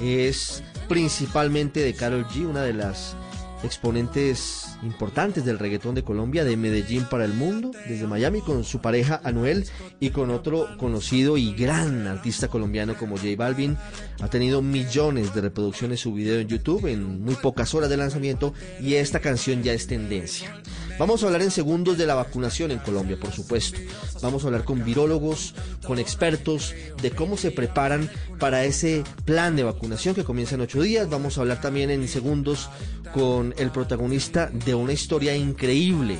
es 0.00 0.62
principalmente 0.88 1.80
de 1.80 1.94
Carol 1.94 2.26
G, 2.28 2.46
una 2.46 2.62
de 2.62 2.74
las 2.74 3.16
exponentes 3.62 4.77
importantes 4.82 5.44
del 5.44 5.58
reggaetón 5.58 5.94
de 5.94 6.04
Colombia, 6.04 6.44
de 6.44 6.56
Medellín 6.56 7.04
para 7.04 7.24
el 7.24 7.32
mundo, 7.32 7.70
desde 7.88 8.06
Miami 8.06 8.40
con 8.40 8.64
su 8.64 8.80
pareja 8.80 9.20
Anuel 9.24 9.66
y 10.00 10.10
con 10.10 10.30
otro 10.30 10.68
conocido 10.78 11.36
y 11.36 11.54
gran 11.54 12.06
artista 12.06 12.48
colombiano 12.48 12.96
como 12.96 13.16
J 13.16 13.28
Balvin. 13.36 13.76
Ha 14.20 14.28
tenido 14.28 14.62
millones 14.62 15.34
de 15.34 15.40
reproducciones 15.40 16.00
su 16.00 16.14
video 16.14 16.38
en 16.38 16.48
YouTube 16.48 16.86
en 16.86 17.22
muy 17.22 17.34
pocas 17.34 17.74
horas 17.74 17.90
de 17.90 17.96
lanzamiento 17.96 18.54
y 18.80 18.94
esta 18.94 19.20
canción 19.20 19.62
ya 19.62 19.72
es 19.72 19.86
tendencia. 19.86 20.60
Vamos 20.98 21.22
a 21.22 21.26
hablar 21.26 21.42
en 21.42 21.52
segundos 21.52 21.96
de 21.96 22.06
la 22.06 22.16
vacunación 22.16 22.72
en 22.72 22.80
Colombia, 22.80 23.16
por 23.20 23.30
supuesto. 23.30 23.78
Vamos 24.20 24.42
a 24.42 24.48
hablar 24.48 24.64
con 24.64 24.84
virólogos, 24.84 25.54
con 25.86 26.00
expertos 26.00 26.74
de 27.00 27.12
cómo 27.12 27.36
se 27.36 27.52
preparan 27.52 28.10
para 28.40 28.64
ese 28.64 29.04
plan 29.24 29.54
de 29.54 29.62
vacunación 29.62 30.16
que 30.16 30.24
comienza 30.24 30.56
en 30.56 30.62
ocho 30.62 30.82
días. 30.82 31.08
Vamos 31.08 31.38
a 31.38 31.42
hablar 31.42 31.60
también 31.60 31.90
en 31.90 32.08
segundos 32.08 32.68
con 33.14 33.54
el 33.58 33.70
protagonista 33.70 34.50
de 34.68 34.74
una 34.74 34.92
historia 34.92 35.34
increíble 35.34 36.18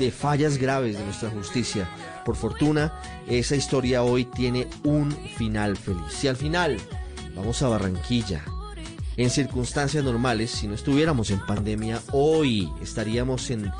de 0.00 0.10
fallas 0.10 0.58
graves 0.58 0.98
de 0.98 1.04
nuestra 1.04 1.30
justicia. 1.30 1.88
Por 2.24 2.34
fortuna, 2.34 2.92
esa 3.28 3.54
historia 3.54 4.02
hoy 4.02 4.24
tiene 4.24 4.66
un 4.82 5.12
final 5.36 5.76
feliz. 5.76 6.24
Y 6.24 6.26
al 6.26 6.34
final, 6.34 6.76
vamos 7.36 7.62
a 7.62 7.68
Barranquilla. 7.68 8.44
En 9.16 9.30
circunstancias 9.30 10.02
normales, 10.02 10.50
si 10.50 10.66
no 10.66 10.74
estuviéramos 10.74 11.30
en 11.30 11.46
pandemia, 11.46 12.02
hoy 12.10 12.68
estaríamos 12.82 13.48
en 13.50 13.70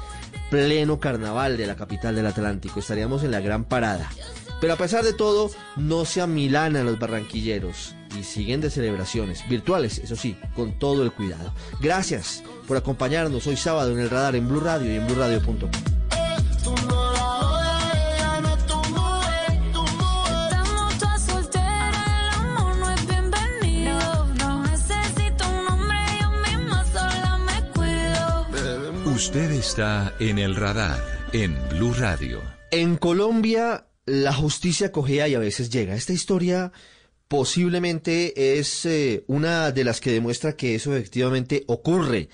pleno 0.48 1.00
carnaval 1.00 1.57
de 1.57 1.66
la 1.66 1.74
capital 1.74 2.14
del 2.14 2.27
Atlántico, 2.27 2.79
estaríamos 2.79 3.24
en 3.24 3.33
la 3.33 3.40
gran 3.40 3.64
parada. 3.64 4.12
Pero 4.61 4.74
a 4.74 4.77
pesar 4.77 5.03
de 5.03 5.14
todo, 5.14 5.50
no 5.74 6.05
se 6.05 6.20
amilanan 6.20 6.87
los 6.87 7.00
barranquilleros 7.00 7.96
y 8.18 8.24
siguen 8.24 8.61
de 8.61 8.70
celebraciones 8.70 9.46
virtuales, 9.48 9.98
eso 9.98 10.16
sí, 10.16 10.37
con 10.55 10.79
todo 10.79 11.03
el 11.03 11.12
cuidado. 11.12 11.53
Gracias 11.81 12.42
por 12.66 12.77
acompañarnos 12.77 13.46
hoy 13.46 13.57
sábado 13.57 13.92
en 13.92 14.00
el 14.00 14.11
radar 14.11 14.37
en 14.37 14.48
Blue 14.48 14.61
Radio 14.61 14.92
y 14.92 14.96
en 14.96 15.07
BlueRadio.com. 15.07 15.70
Usted 29.14 29.53
está 29.53 30.12
en 30.18 30.38
el 30.38 30.55
radar 30.55 31.00
en 31.33 31.57
Blue 31.70 31.94
Radio. 31.94 32.42
En 32.70 32.96
Colombia 32.96 33.87
la 34.07 34.33
justicia 34.33 34.92
cogea 34.92 35.29
y 35.29 35.35
a 35.35 35.38
veces 35.38 35.70
llega. 35.70 35.94
Esta 35.94 36.12
historia 36.12 36.72
posiblemente 37.28 38.58
es 38.58 38.87
eh, 38.87 39.24
una 39.26 39.72
de 39.72 39.84
las 39.84 40.00
que 40.00 40.12
demuestra 40.12 40.56
que 40.56 40.74
eso 40.74 40.94
efectivamente 40.94 41.64
ocurre. 41.66 42.28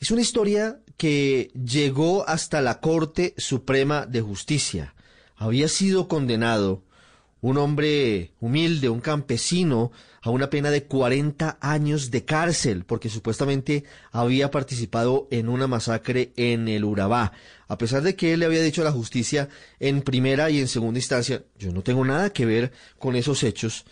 Es 0.00 0.10
una 0.10 0.22
historia 0.22 0.80
que 0.96 1.50
llegó 1.54 2.28
hasta 2.28 2.60
la 2.60 2.80
Corte 2.80 3.34
Suprema 3.36 4.06
de 4.06 4.20
Justicia. 4.20 4.94
Había 5.36 5.68
sido 5.68 6.08
condenado 6.08 6.84
un 7.40 7.58
hombre 7.58 8.32
humilde, 8.40 8.88
un 8.88 9.00
campesino, 9.00 9.92
a 10.22 10.30
una 10.30 10.48
pena 10.48 10.70
de 10.70 10.84
40 10.84 11.58
años 11.60 12.10
de 12.10 12.24
cárcel, 12.24 12.86
porque 12.86 13.10
supuestamente 13.10 13.84
había 14.10 14.50
participado 14.50 15.28
en 15.30 15.50
una 15.50 15.66
masacre 15.66 16.32
en 16.36 16.66
el 16.66 16.82
Urabá. 16.84 17.32
A 17.68 17.76
pesar 17.76 18.00
de 18.02 18.16
que 18.16 18.32
él 18.32 18.40
le 18.40 18.46
había 18.46 18.62
dicho 18.62 18.80
a 18.80 18.84
la 18.84 18.92
justicia 18.92 19.50
en 19.80 20.00
primera 20.00 20.48
y 20.48 20.60
en 20.60 20.68
segunda 20.68 20.98
instancia, 20.98 21.44
yo 21.58 21.72
no 21.72 21.82
tengo 21.82 22.02
nada 22.06 22.30
que 22.30 22.46
ver 22.46 22.72
con 22.98 23.16
esos 23.16 23.42
hechos, 23.42 23.84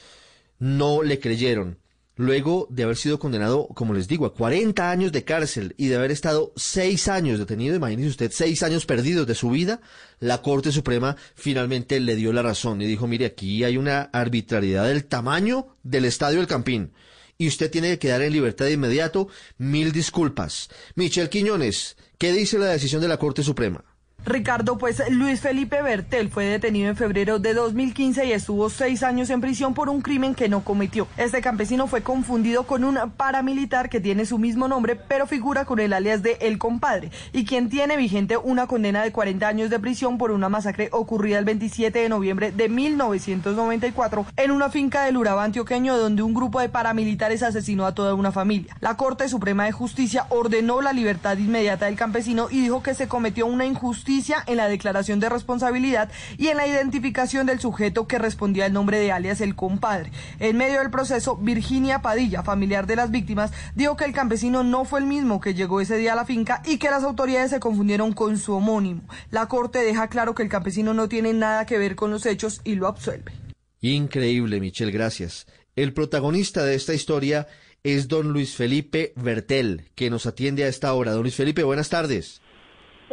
no 0.62 1.02
le 1.02 1.18
creyeron 1.18 1.80
luego 2.14 2.68
de 2.70 2.84
haber 2.84 2.96
sido 2.96 3.18
condenado, 3.18 3.66
como 3.74 3.94
les 3.94 4.06
digo, 4.06 4.26
a 4.26 4.32
40 4.32 4.92
años 4.92 5.10
de 5.10 5.24
cárcel 5.24 5.74
y 5.76 5.88
de 5.88 5.96
haber 5.96 6.12
estado 6.12 6.52
seis 6.54 7.08
años 7.08 7.40
detenido, 7.40 7.74
imagínese 7.74 8.10
usted, 8.10 8.30
seis 8.32 8.62
años 8.62 8.86
perdidos 8.86 9.26
de 9.26 9.34
su 9.34 9.50
vida, 9.50 9.80
la 10.20 10.40
Corte 10.40 10.70
Suprema 10.70 11.16
finalmente 11.34 11.98
le 11.98 12.14
dio 12.14 12.32
la 12.32 12.42
razón 12.42 12.80
y 12.80 12.86
dijo, 12.86 13.08
mire, 13.08 13.26
aquí 13.26 13.64
hay 13.64 13.76
una 13.76 14.02
arbitrariedad 14.12 14.86
del 14.86 15.04
tamaño 15.06 15.78
del 15.82 16.04
Estadio 16.04 16.38
del 16.38 16.46
Campín 16.46 16.92
y 17.38 17.48
usted 17.48 17.68
tiene 17.68 17.88
que 17.88 17.98
quedar 17.98 18.22
en 18.22 18.32
libertad 18.32 18.66
de 18.66 18.72
inmediato, 18.72 19.26
mil 19.58 19.90
disculpas. 19.90 20.68
Michel 20.94 21.28
Quiñones, 21.28 21.96
¿qué 22.18 22.32
dice 22.32 22.56
la 22.56 22.66
decisión 22.66 23.02
de 23.02 23.08
la 23.08 23.16
Corte 23.16 23.42
Suprema? 23.42 23.84
Ricardo, 24.24 24.78
pues 24.78 25.02
Luis 25.10 25.40
Felipe 25.40 25.82
Bertel 25.82 26.30
fue 26.30 26.44
detenido 26.44 26.88
en 26.88 26.96
febrero 26.96 27.40
de 27.40 27.54
2015 27.54 28.24
y 28.24 28.32
estuvo 28.32 28.70
seis 28.70 29.02
años 29.02 29.30
en 29.30 29.40
prisión 29.40 29.74
por 29.74 29.88
un 29.88 30.00
crimen 30.00 30.36
que 30.36 30.48
no 30.48 30.62
cometió. 30.62 31.08
Este 31.16 31.40
campesino 31.40 31.88
fue 31.88 32.02
confundido 32.02 32.62
con 32.62 32.84
un 32.84 32.98
paramilitar 33.16 33.88
que 33.88 34.00
tiene 34.00 34.24
su 34.24 34.38
mismo 34.38 34.68
nombre, 34.68 34.94
pero 34.94 35.26
figura 35.26 35.64
con 35.64 35.80
el 35.80 35.92
alias 35.92 36.22
de 36.22 36.38
El 36.40 36.58
Compadre, 36.58 37.10
y 37.32 37.44
quien 37.44 37.68
tiene 37.68 37.96
vigente 37.96 38.36
una 38.36 38.68
condena 38.68 39.02
de 39.02 39.10
40 39.10 39.48
años 39.48 39.70
de 39.70 39.80
prisión 39.80 40.18
por 40.18 40.30
una 40.30 40.48
masacre 40.48 40.88
ocurrida 40.92 41.38
el 41.38 41.44
27 41.44 41.98
de 41.98 42.08
noviembre 42.08 42.52
de 42.52 42.68
1994 42.68 44.26
en 44.36 44.50
una 44.52 44.70
finca 44.70 45.02
del 45.02 45.16
Urabá 45.16 45.42
antioqueño 45.42 45.98
donde 45.98 46.22
un 46.22 46.32
grupo 46.32 46.60
de 46.60 46.68
paramilitares 46.68 47.42
asesinó 47.42 47.86
a 47.86 47.94
toda 47.94 48.14
una 48.14 48.30
familia. 48.30 48.76
La 48.80 48.96
Corte 48.96 49.28
Suprema 49.28 49.64
de 49.64 49.72
Justicia 49.72 50.26
ordenó 50.28 50.80
la 50.80 50.92
libertad 50.92 51.36
inmediata 51.38 51.86
del 51.86 51.96
campesino 51.96 52.46
y 52.50 52.60
dijo 52.60 52.84
que 52.84 52.94
se 52.94 53.08
cometió 53.08 53.46
una 53.46 53.66
injusticia 53.66 54.11
en 54.46 54.56
la 54.58 54.68
declaración 54.68 55.20
de 55.20 55.30
responsabilidad 55.30 56.10
y 56.36 56.48
en 56.48 56.58
la 56.58 56.66
identificación 56.66 57.46
del 57.46 57.60
sujeto 57.60 58.06
que 58.06 58.18
respondía 58.18 58.66
al 58.66 58.72
nombre 58.72 58.98
de 58.98 59.10
alias 59.10 59.40
el 59.40 59.54
compadre. 59.54 60.12
En 60.38 60.58
medio 60.58 60.80
del 60.80 60.90
proceso, 60.90 61.36
Virginia 61.36 62.02
Padilla, 62.02 62.42
familiar 62.42 62.86
de 62.86 62.96
las 62.96 63.10
víctimas, 63.10 63.52
dijo 63.74 63.96
que 63.96 64.04
el 64.04 64.12
campesino 64.12 64.64
no 64.64 64.84
fue 64.84 65.00
el 65.00 65.06
mismo 65.06 65.40
que 65.40 65.54
llegó 65.54 65.80
ese 65.80 65.96
día 65.96 66.12
a 66.12 66.16
la 66.16 66.26
finca 66.26 66.62
y 66.66 66.76
que 66.76 66.90
las 66.90 67.04
autoridades 67.04 67.50
se 67.50 67.60
confundieron 67.60 68.12
con 68.12 68.36
su 68.36 68.52
homónimo. 68.52 69.02
La 69.30 69.48
corte 69.48 69.78
deja 69.78 70.08
claro 70.08 70.34
que 70.34 70.42
el 70.42 70.50
campesino 70.50 70.92
no 70.92 71.08
tiene 71.08 71.32
nada 71.32 71.64
que 71.64 71.78
ver 71.78 71.96
con 71.96 72.10
los 72.10 72.26
hechos 72.26 72.60
y 72.64 72.74
lo 72.74 72.88
absuelve. 72.88 73.32
Increíble, 73.80 74.60
Michelle, 74.60 74.92
gracias. 74.92 75.46
El 75.74 75.94
protagonista 75.94 76.64
de 76.64 76.74
esta 76.74 76.92
historia 76.92 77.46
es 77.82 78.08
don 78.08 78.28
Luis 78.28 78.54
Felipe 78.54 79.14
Bertel, 79.16 79.90
que 79.94 80.10
nos 80.10 80.26
atiende 80.26 80.64
a 80.64 80.68
esta 80.68 80.92
hora. 80.92 81.12
Don 81.12 81.22
Luis 81.22 81.34
Felipe, 81.34 81.62
buenas 81.62 81.88
tardes. 81.88 82.41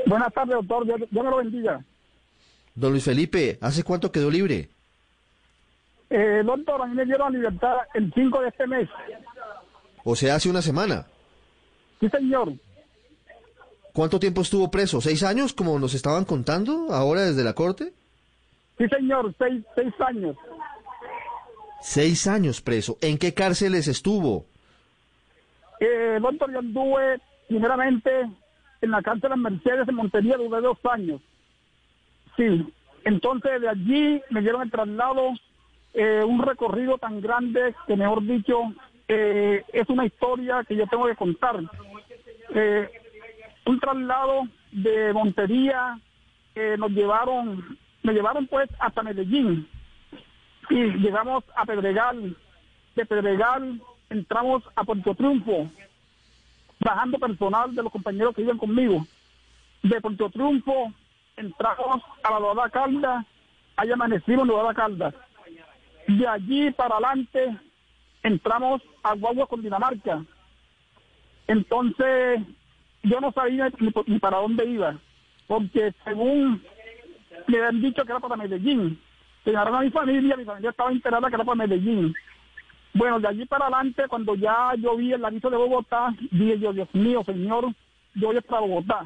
Buenas 0.10 0.34
tardes, 0.34 0.56
doctor. 0.56 0.86
Dios, 0.86 1.00
me 1.12 1.24
lo 1.24 1.38
bendiga. 1.38 1.86
Don 2.74 2.92
Luis 2.92 3.04
Felipe, 3.04 3.60
¿hace 3.62 3.84
cuánto 3.84 4.12
quedó 4.12 4.32
libre? 4.32 4.70
Eh, 6.10 6.42
doctor, 6.44 6.82
a 6.82 6.88
mí 6.88 6.96
me 6.96 7.06
dieron 7.06 7.32
libertad 7.32 7.76
el 7.94 8.12
5 8.12 8.42
de 8.42 8.48
este 8.48 8.66
mes. 8.66 8.90
O 10.04 10.16
sea, 10.16 10.36
hace 10.36 10.50
una 10.50 10.64
semana. 10.64 11.06
Sí, 12.00 12.10
señor. 12.10 12.54
¿Cuánto 13.94 14.20
tiempo 14.20 14.42
estuvo 14.42 14.72
preso? 14.72 15.00
¿Seis 15.00 15.22
años, 15.22 15.54
como 15.54 15.78
nos 15.78 15.94
estaban 15.94 16.26
contando 16.26 16.88
ahora 16.90 17.22
desde 17.22 17.44
la 17.44 17.54
corte? 17.54 17.94
Sí, 18.80 18.88
señor, 18.88 19.36
seis, 19.38 19.64
seis 19.76 19.94
años. 20.00 20.36
Seis 21.82 22.26
años 22.26 22.62
preso. 22.62 22.98
¿En 23.02 23.20
qué 23.20 23.36
cárceles 23.36 23.88
estuvo? 23.88 24.46
Eh, 25.80 26.18
doctor, 26.20 26.52
yo 26.52 26.60
anduve 26.60 27.20
primeramente 27.48 28.10
en 28.82 28.92
la 28.92 29.02
cárcel 29.02 29.32
de 29.32 29.36
Mercedes 29.38 29.88
en 29.88 29.96
Montería 29.96 30.38
duré 30.38 30.62
dos 30.62 30.78
años. 30.92 31.22
Sí, 32.38 32.66
entonces 33.04 33.62
de 33.62 33.70
allí 33.70 34.22
me 34.30 34.42
dieron 34.42 34.62
el 34.62 34.72
traslado, 34.72 35.34
eh, 35.94 36.24
un 36.26 36.42
recorrido 36.42 36.98
tan 36.98 37.22
grande 37.22 37.76
que 37.88 37.96
mejor 37.96 38.24
dicho 38.24 38.74
eh, 39.08 39.64
es 39.74 39.90
una 39.90 40.06
historia 40.06 40.64
que 40.68 40.76
yo 40.76 40.88
tengo 40.88 41.08
que 41.08 41.16
contar. 41.16 41.60
Eh, 42.54 42.90
un 43.66 43.80
traslado 43.80 44.48
de 44.72 45.14
Montería, 45.14 46.00
nos 46.78 46.92
llevaron, 46.92 47.78
me 48.04 48.12
llevaron 48.12 48.46
pues 48.48 48.70
hasta 48.80 49.02
Medellín. 49.02 49.66
y 50.70 50.76
llegamos 50.98 51.44
a 51.56 51.66
Pedregal. 51.66 52.36
De 52.96 53.06
Pedregal 53.06 53.82
entramos 54.10 54.64
a 54.76 54.84
Puerto 54.84 55.16
Triunfo, 55.16 55.70
bajando 56.80 57.20
personal 57.20 57.74
de 57.76 57.84
los 57.84 57.92
compañeros 57.92 58.36
que 58.36 58.42
iban 58.42 58.58
conmigo. 58.58 59.06
De 59.84 60.02
Puerto 60.02 60.30
Triunfo 60.30 60.94
entramos 61.36 62.02
a 62.24 62.32
la 62.32 62.40
Nueva 62.40 62.70
Caldas, 62.70 63.26
ahí 63.78 63.92
amanecimos 63.92 64.42
en 64.42 64.48
Nueva 64.48 64.74
Caldas. 64.74 65.14
De 66.08 66.28
allí 66.28 66.72
para 66.72 66.96
adelante 66.96 67.58
entramos 68.24 68.82
a 69.04 69.14
Guagua 69.14 69.48
con 69.48 69.62
Dinamarca. 69.62 70.24
Entonces 71.48 72.42
yo 73.04 73.22
no 73.22 73.32
sabía 73.32 73.72
ni 73.80 74.20
para 74.20 74.38
dónde 74.38 74.66
iba, 74.66 74.98
porque 75.48 75.94
según 76.04 76.62
me 77.48 77.58
habían 77.58 77.82
dicho 77.82 78.04
que 78.04 78.12
era 78.12 78.20
para 78.20 78.36
Medellín. 78.36 79.00
Llegaron 79.46 79.76
a 79.76 79.82
mi 79.82 79.90
familia, 79.90 80.36
mi 80.36 80.46
familia 80.46 80.70
estaba 80.72 80.92
enterada 80.92 81.30
que 81.30 81.36
era 81.36 81.46
para 81.46 81.56
Medellín. 81.56 82.14
Bueno, 82.94 83.20
de 83.20 83.28
allí 83.28 83.46
para 83.46 83.68
adelante, 83.68 84.08
cuando 84.08 84.36
ya 84.36 84.74
yo 84.78 84.98
vi 84.98 85.14
el 85.14 85.24
aviso 85.24 85.50
de 85.50 85.58
Bogotá, 85.58 86.14
dije 86.32 86.60
yo, 86.60 86.74
Dios 86.74 86.90
mío, 86.94 87.24
señor, 87.26 87.66
yo 88.16 88.28
voy 88.28 88.42
para 88.42 88.62
Bogotá. 88.62 89.06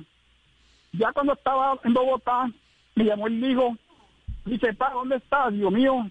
Ya 0.93 1.12
cuando 1.12 1.34
estaba 1.34 1.78
en 1.84 1.93
Bogotá, 1.93 2.50
me 2.96 3.04
llamó 3.04 3.28
el 3.28 3.43
hijo, 3.43 3.76
dice, 4.46 4.74
pa, 4.74 4.91
¿dónde 4.91 5.17
estás? 5.17 5.54
Dios 5.54 5.72
mío, 5.72 6.08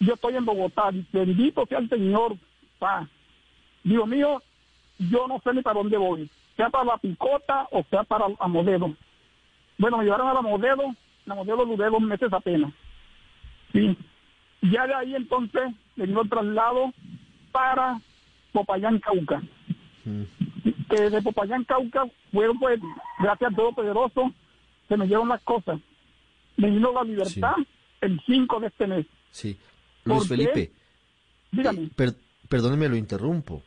yo 0.00 0.14
estoy 0.14 0.36
en 0.36 0.44
Bogotá, 0.44 0.90
bendito 1.12 1.64
sea 1.66 1.78
el 1.78 1.88
Señor, 1.88 2.36
pa. 2.78 3.08
Dios 3.84 4.06
mío, 4.08 4.42
yo 4.98 5.28
no 5.28 5.40
sé 5.40 5.52
ni 5.54 5.62
para 5.62 5.78
dónde 5.78 5.96
voy, 5.96 6.28
sea 6.56 6.70
para 6.70 6.84
la 6.84 6.96
picota 6.98 7.68
o 7.70 7.84
sea 7.90 8.02
para 8.02 8.26
la 8.28 8.48
modelo. 8.48 8.94
Bueno, 9.78 9.98
me 9.98 10.04
llevaron 10.04 10.28
a 10.28 10.34
la 10.34 10.42
modelo, 10.42 10.94
la 11.24 11.34
modelo 11.34 11.64
duré 11.66 11.88
dos 11.88 12.00
meses 12.00 12.32
apenas. 12.32 12.72
Sí. 13.72 13.96
Ya 14.62 14.86
de 14.86 14.94
ahí 14.94 15.14
entonces 15.14 15.72
dio 15.96 16.20
el 16.22 16.28
traslado 16.28 16.92
para 17.52 18.00
Popayán, 18.52 18.98
Cauca. 19.00 19.42
Que 20.90 21.10
de 21.10 21.22
Popayán, 21.22 21.64
Cauca, 21.64 22.04
fueron 22.32 22.58
pues, 22.58 22.80
gracias 23.18 23.52
a 23.52 23.56
todo 23.56 23.72
poderoso, 23.72 24.32
se 24.88 24.96
me 24.96 25.06
dieron 25.06 25.28
las 25.28 25.42
cosas. 25.42 25.80
Me 26.56 26.70
vino 26.70 26.92
la 26.92 27.02
libertad 27.04 27.54
el 28.00 28.20
5 28.26 28.60
de 28.60 28.66
este 28.66 28.86
mes. 28.86 29.06
Sí. 29.30 29.56
Luis. 30.04 30.26
Felipe, 30.28 30.72
Dígame. 31.52 31.88
per- 31.94 32.16
perdóneme, 32.48 32.88
lo 32.88 32.96
interrumpo. 32.96 33.62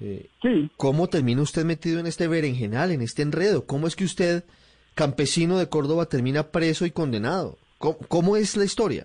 Eh, 0.00 0.28
¿Cómo 0.76 1.08
termina 1.08 1.42
usted 1.42 1.64
metido 1.64 2.00
en 2.00 2.06
este 2.06 2.26
berenjenal, 2.28 2.90
en 2.90 3.02
este 3.02 3.22
enredo? 3.22 3.66
¿Cómo 3.66 3.86
es 3.86 3.94
que 3.96 4.04
usted, 4.04 4.44
campesino 4.94 5.58
de 5.58 5.68
Córdoba, 5.68 6.06
termina 6.06 6.44
preso 6.44 6.86
y 6.86 6.90
condenado? 6.90 7.58
¿Cómo, 7.78 7.98
cómo 8.08 8.36
es 8.36 8.56
la 8.56 8.64
historia? 8.64 9.04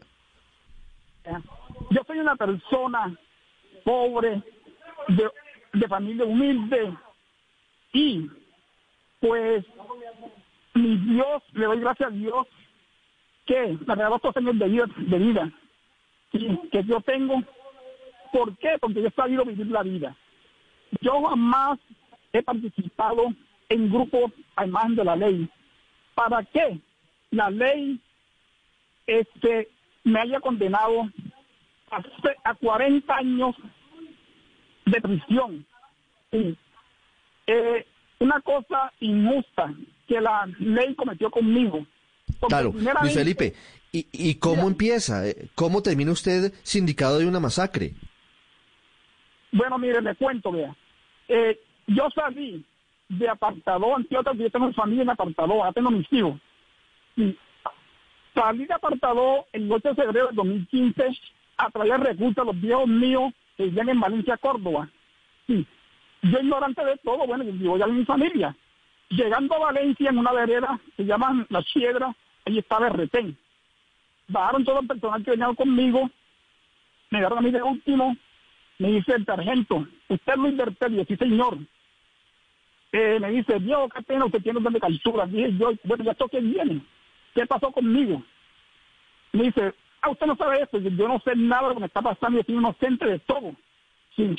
Yo 1.90 2.02
soy 2.06 2.20
una 2.20 2.36
persona 2.36 3.18
pobre, 3.84 4.42
de, 5.08 5.30
de 5.74 5.88
familia 5.88 6.26
humilde, 6.26 6.94
y 7.94 8.30
pues 9.20 9.66
mi 10.74 10.98
Dios, 10.98 11.44
le 11.54 11.66
doy 11.66 11.80
gracias 11.80 12.10
a 12.10 12.14
Dios 12.14 12.48
que 13.46 13.78
me 13.86 13.96
regaló 13.96 14.18
estos 14.18 14.36
años 14.38 14.60
de 14.60 14.68
vida, 14.68 14.86
de 14.98 15.20
vida 15.20 15.52
sí, 16.32 16.60
que 16.72 16.84
yo 16.84 17.02
tengo. 17.02 17.42
¿Por 18.32 18.58
qué? 18.58 18.78
Porque 18.80 19.02
yo 19.02 19.08
he 19.08 19.12
sabido 19.12 19.46
vivir 19.46 19.68
la 19.68 19.84
vida. 19.84 20.16
Yo 21.02 21.24
jamás 21.24 21.80
he 22.34 22.44
participado 22.44 23.34
en 23.70 23.92
grupos 23.92 24.32
al 24.56 24.70
margen 24.70 24.96
de 24.96 25.06
la 25.06 25.16
ley. 25.16 25.50
¿Para 26.14 26.44
qué? 26.44 26.80
La 27.32 27.50
ley 27.50 28.00
este, 29.06 29.70
me 30.04 30.20
haya 30.20 30.40
condenado 30.40 31.10
a, 31.92 32.50
a 32.50 32.56
40 32.56 33.16
años 33.16 33.56
de 34.86 35.02
prisión. 35.02 35.66
Sí. 36.32 36.58
Eh, 37.48 37.86
una 38.20 38.42
cosa 38.42 38.92
injusta 39.00 39.74
que 40.08 40.20
la 40.22 40.48
ley 40.60 40.96
cometió 40.96 41.30
conmigo. 41.30 41.86
Porque 42.40 42.54
Claro, 42.54 42.74
Luis 43.02 43.14
Felipe, 43.14 43.54
¿y, 43.92 44.08
y 44.12 44.36
cómo 44.36 44.68
empieza? 44.68 45.28
Eh, 45.28 45.50
¿Cómo 45.56 45.82
termina 45.82 46.12
usted 46.12 46.54
sindicado 46.64 47.20
de 47.20 47.28
una 47.28 47.40
masacre? 47.40 47.94
Bueno, 49.52 49.78
mire, 49.78 50.02
le 50.02 50.16
cuento, 50.16 50.52
vea. 50.52 50.76
Eh, 51.28 51.60
yo 51.88 52.08
salí 52.14 52.64
de 53.10 53.30
apartado, 53.30 53.96
Antioquia, 53.96 54.34
yo 54.34 54.50
tengo 54.50 54.72
familia 54.74 55.04
en 55.04 55.10
apartado, 55.10 55.64
ya 55.64 55.72
tengo 55.72 55.92
mis 55.92 56.12
hijos. 56.12 56.40
Y 57.16 57.38
salí 58.36 58.66
de 58.66 58.74
apartado 58.74 59.48
el 59.54 59.72
8 59.72 59.90
de 59.90 59.96
febrero 59.96 60.28
del 60.28 60.36
2015 60.36 61.18
a 61.58 61.70
traer 61.70 62.00
recursos 62.00 62.38
a 62.38 62.46
los 62.46 62.60
viejos 62.60 62.88
míos 62.88 63.34
que 63.56 63.66
vivían 63.66 63.90
en 63.90 64.00
Valencia, 64.00 64.38
Córdoba. 64.38 64.90
Sí. 65.48 65.66
Yo 66.22 66.40
ignorante 66.40 66.84
de 66.84 66.98
todo, 66.98 67.26
bueno, 67.26 67.44
yo 67.44 67.78
ya 67.78 67.86
en 67.86 67.98
mi 67.98 68.06
familia. 68.06 68.56
Llegando 69.10 69.56
a 69.56 69.72
Valencia 69.72 70.10
en 70.10 70.18
una 70.18 70.34
vereda, 70.34 70.80
se 70.96 71.06
llaman 71.06 71.46
Las 71.50 71.66
Piedras, 71.74 72.16
ahí 72.46 72.58
estaba 72.60 72.90
retén. 72.90 73.38
Bajaron 74.28 74.66
todo 74.66 74.82
el 74.82 74.88
personal 74.88 75.24
que 75.24 75.32
venía 75.32 75.48
conmigo, 75.54 76.10
me 77.10 77.20
dieron 77.20 77.38
a 77.38 77.42
mí 77.42 77.52
de 77.52 77.64
último, 77.64 78.16
me 78.80 78.92
dice 78.92 79.14
el 79.14 79.26
sargento, 79.26 79.88
usted 80.10 80.34
es 80.34 80.38
Luis 80.38 80.58
Bertelio, 80.58 81.06
sí 81.08 81.16
señor. 81.16 81.58
Eh, 82.92 83.20
me 83.20 83.32
dice, 83.32 83.60
Dios, 83.60 83.90
qué 83.94 84.02
pena, 84.02 84.26
usted 84.26 84.42
tiene 84.42 84.60
de 84.60 84.80
captura. 84.80 85.26
Dije 85.26 85.54
yo, 85.58 85.72
bueno, 85.84 86.04
ya 86.04 86.12
esto 86.12 86.28
que 86.28 86.40
viene. 86.40 86.82
¿Qué 87.34 87.46
pasó 87.46 87.72
conmigo? 87.72 88.24
Me 89.34 89.44
dice, 89.44 89.74
ah, 90.02 90.10
usted 90.10 90.26
no 90.26 90.36
sabe 90.36 90.62
eso. 90.62 90.78
Yo, 90.80 91.08
no 91.08 91.20
sé 91.20 91.36
nada 91.36 91.64
de 91.64 91.68
lo 91.70 91.74
que 91.76 91.80
me 91.82 91.88
está 91.88 92.02
pasando, 92.02 92.40
yo 92.40 92.44
soy 92.46 92.56
inocente 92.56 93.06
de 93.06 93.20
todo. 93.20 93.56
Sí. 94.16 94.36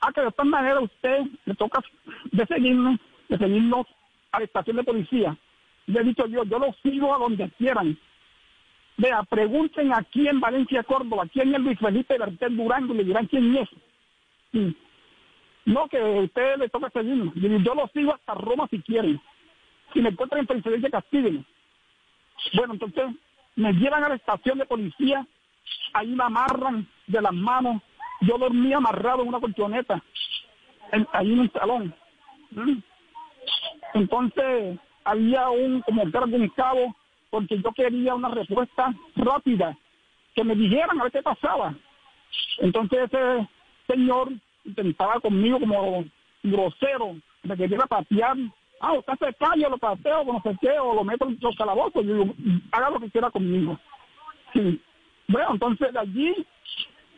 Ah, 0.00 0.12
que 0.12 0.22
de 0.22 0.30
todas 0.30 0.46
maneras 0.46 0.78
a 0.78 0.84
usted 0.84 1.20
le 1.44 1.54
toca 1.54 1.82
de 2.32 2.46
seguirnos, 2.46 2.98
de 3.28 3.38
seguirnos 3.38 3.86
a 4.32 4.38
la 4.38 4.44
estación 4.44 4.76
de 4.76 4.84
policía. 4.84 5.36
Le 5.86 6.00
he 6.00 6.04
dicho 6.04 6.26
yo, 6.26 6.44
yo 6.44 6.58
lo 6.58 6.74
sigo 6.82 7.14
a 7.14 7.18
donde 7.18 7.50
quieran. 7.58 7.98
Vea, 8.96 9.22
pregunten 9.24 9.92
aquí 9.92 10.28
en 10.28 10.40
Valencia, 10.40 10.82
Córdoba, 10.82 11.26
quién 11.32 11.54
es 11.54 11.60
Luis 11.60 11.78
Felipe 11.78 12.18
Bertel 12.18 12.56
Durango 12.56 12.94
y 12.94 12.98
le 12.98 13.04
dirán 13.04 13.26
quién 13.26 13.56
es. 13.56 13.68
No, 15.64 15.88
que 15.88 15.98
a 15.98 16.20
ustedes 16.22 16.58
les 16.58 16.70
toca 16.70 16.90
seguirnos. 16.90 17.34
Yo, 17.34 17.48
yo 17.48 17.74
lo 17.74 17.88
sigo 17.88 18.14
hasta 18.14 18.34
Roma 18.34 18.68
si 18.70 18.80
quieren. 18.80 19.20
Si 19.92 20.00
me 20.00 20.10
encuentran 20.10 20.40
en 20.40 20.46
presidencia, 20.46 20.90
castíguenme. 20.90 21.44
Bueno, 22.54 22.74
entonces 22.74 23.04
me 23.60 23.74
llevan 23.74 24.02
a 24.04 24.08
la 24.08 24.14
estación 24.14 24.58
de 24.58 24.64
policía, 24.64 25.26
ahí 25.92 26.08
me 26.08 26.24
amarran 26.24 26.88
de 27.06 27.20
las 27.20 27.32
manos. 27.32 27.82
Yo 28.22 28.38
dormía 28.38 28.78
amarrado 28.78 29.22
en 29.22 29.28
una 29.28 29.40
colchoneta, 29.40 30.02
ahí 31.12 31.32
en 31.32 31.40
un 31.40 31.52
salón. 31.52 31.94
¿Mm? 32.52 32.78
Entonces 33.94 34.78
había 35.04 35.50
un, 35.50 35.82
como 35.82 36.04
de 36.06 36.36
un 36.36 36.48
cabo, 36.48 36.96
porque 37.28 37.60
yo 37.60 37.70
quería 37.72 38.14
una 38.14 38.30
respuesta 38.30 38.94
rápida, 39.16 39.76
que 40.34 40.42
me 40.42 40.54
dijeran 40.54 40.98
a 40.98 41.04
ver 41.04 41.12
qué 41.12 41.22
pasaba. 41.22 41.74
Entonces 42.58 43.10
ese 43.10 43.48
señor 43.86 44.32
intentaba 44.64 45.20
conmigo 45.20 45.60
como 45.60 46.04
grosero, 46.42 47.16
me 47.42 47.56
quería 47.56 47.78
patear. 47.80 48.36
Ah, 48.80 48.94
usted 48.94 49.12
se 49.18 49.34
calla, 49.34 49.68
lo 49.68 49.76
pateo, 49.76 50.24
no 50.24 50.40
sé 50.42 50.56
qué, 50.60 50.78
o 50.78 50.94
lo 50.94 51.04
meto 51.04 51.28
en 51.28 51.38
los 51.40 51.54
calabozos. 51.56 52.04
Yo 52.04 52.14
digo, 52.14 52.34
haga 52.72 52.90
lo 52.90 52.98
que 52.98 53.10
quiera 53.10 53.30
conmigo. 53.30 53.78
Sí. 54.54 54.80
Bueno, 55.28 55.50
entonces 55.52 55.92
de 55.92 55.98
allí 55.98 56.46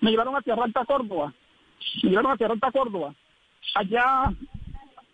me 0.01 0.11
llevaron 0.11 0.35
a 0.35 0.43
Tierra 0.43 0.65
Alta, 0.65 0.85
Córdoba. 0.85 1.33
Me 2.03 2.11
llevaron 2.11 2.33
a 2.33 2.37
Tierra 2.37 2.55
Alta, 2.55 2.73
Córdoba. 2.73 3.15
Allá 3.77 4.35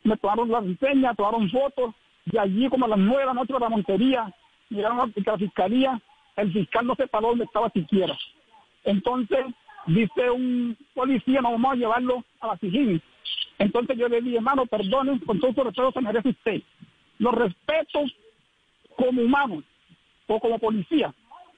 me 0.04 0.16
tomaron 0.16 0.50
la 0.50 0.58
enseña, 0.58 1.14
tomaron 1.14 1.50
fotos, 1.50 1.94
y 2.24 2.38
allí 2.38 2.68
como 2.70 2.87
a 2.87 2.88
las 2.88 2.98
nueve 2.98 3.20
de 3.20 3.26
la 3.26 3.34
noche 3.34 3.52
de 3.52 3.61
la 3.61 3.68
montería, 3.68 4.34
llegaron 4.70 5.00
a 5.00 5.06
la 5.06 5.38
fiscalía, 5.38 6.00
el 6.37 6.52
fiscal 6.52 6.87
no 6.87 6.94
se 6.94 7.06
paró 7.08 7.28
donde 7.28 7.44
estaba 7.44 7.68
siquiera. 7.70 8.16
Entonces, 8.84 9.44
dice 9.87 10.30
un 10.30 10.76
policía, 10.94 11.40
no 11.42 11.52
vamos 11.52 11.72
a 11.72 11.76
llevarlo 11.76 12.24
a 12.40 12.48
la 12.48 12.56
Sijín. 12.56 13.02
Entonces 13.58 13.96
yo 13.96 14.08
le 14.08 14.20
dije, 14.20 14.36
hermano, 14.36 14.66
perdone, 14.66 15.20
con 15.20 15.40
todo 15.40 15.52
su 15.52 15.64
respeto 15.64 15.92
se 15.92 16.00
merece 16.00 16.28
usted. 16.28 16.62
Lo 17.18 17.32
respeto 17.32 18.04
como 18.96 19.22
humano 19.22 19.62
o 20.26 20.40
como 20.40 20.58
policía, 20.58 21.12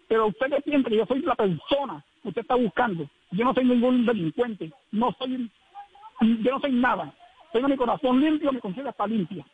pero 0.08 0.26
usted 0.28 0.48
que 0.50 0.62
piensa 0.62 0.88
que 0.88 0.96
yo 0.96 1.06
soy 1.06 1.20
la 1.20 1.34
persona 1.34 2.04
que 2.22 2.28
usted 2.28 2.42
está 2.42 2.54
buscando. 2.54 3.08
Yo 3.30 3.44
no 3.44 3.54
soy 3.54 3.64
ningún 3.64 4.06
delincuente, 4.06 4.72
no 4.92 5.14
soy, 5.18 5.50
yo 6.20 6.50
no 6.50 6.60
soy 6.60 6.72
nada. 6.72 7.12
Tengo 7.52 7.68
mi 7.68 7.76
corazón 7.76 8.20
limpio, 8.20 8.52
mi 8.52 8.60
conciencia 8.60 8.90
está 8.90 9.06
limpia. 9.06 9.44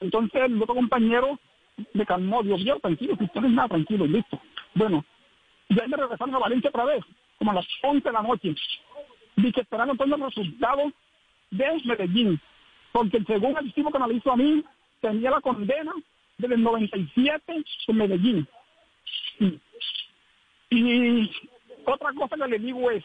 Entonces 0.00 0.42
el 0.42 0.62
otro 0.62 0.74
compañero 0.74 1.38
me 1.92 2.06
calmó, 2.06 2.42
Dios 2.42 2.60
mío, 2.60 2.78
tranquilo, 2.80 3.16
si 3.16 3.24
usted 3.24 3.40
no 3.40 3.48
es 3.48 3.52
nada, 3.52 3.68
tranquilo, 3.68 4.06
listo. 4.06 4.40
Bueno, 4.74 5.04
ya 5.68 5.86
me 5.86 5.96
regresaron 5.96 6.34
a 6.34 6.38
Valencia 6.38 6.70
otra 6.70 6.84
vez, 6.84 7.04
como 7.38 7.50
a 7.50 7.54
las 7.54 7.66
11 7.82 8.08
de 8.08 8.12
la 8.12 8.22
noche. 8.22 8.54
Dije, 9.36 9.60
esperando 9.60 9.92
entonces 9.92 10.18
los 10.18 10.34
resultados 10.34 10.92
de 11.50 11.82
Medellín, 11.84 12.40
porque 12.92 13.22
según 13.24 13.56
el 13.58 13.72
tipo 13.72 13.90
que 13.90 13.98
me 13.98 14.14
hizo 14.14 14.32
a 14.32 14.36
mí, 14.36 14.64
tenía 15.00 15.30
la 15.30 15.40
condena 15.40 15.92
desde 16.38 16.54
el 16.54 16.62
97 16.62 17.64
en 17.88 17.96
Medellín. 17.96 18.48
Y, 19.38 19.60
y 20.70 21.30
otra 21.86 22.12
cosa 22.12 22.36
que 22.36 22.48
le 22.48 22.58
digo 22.58 22.90
es, 22.90 23.04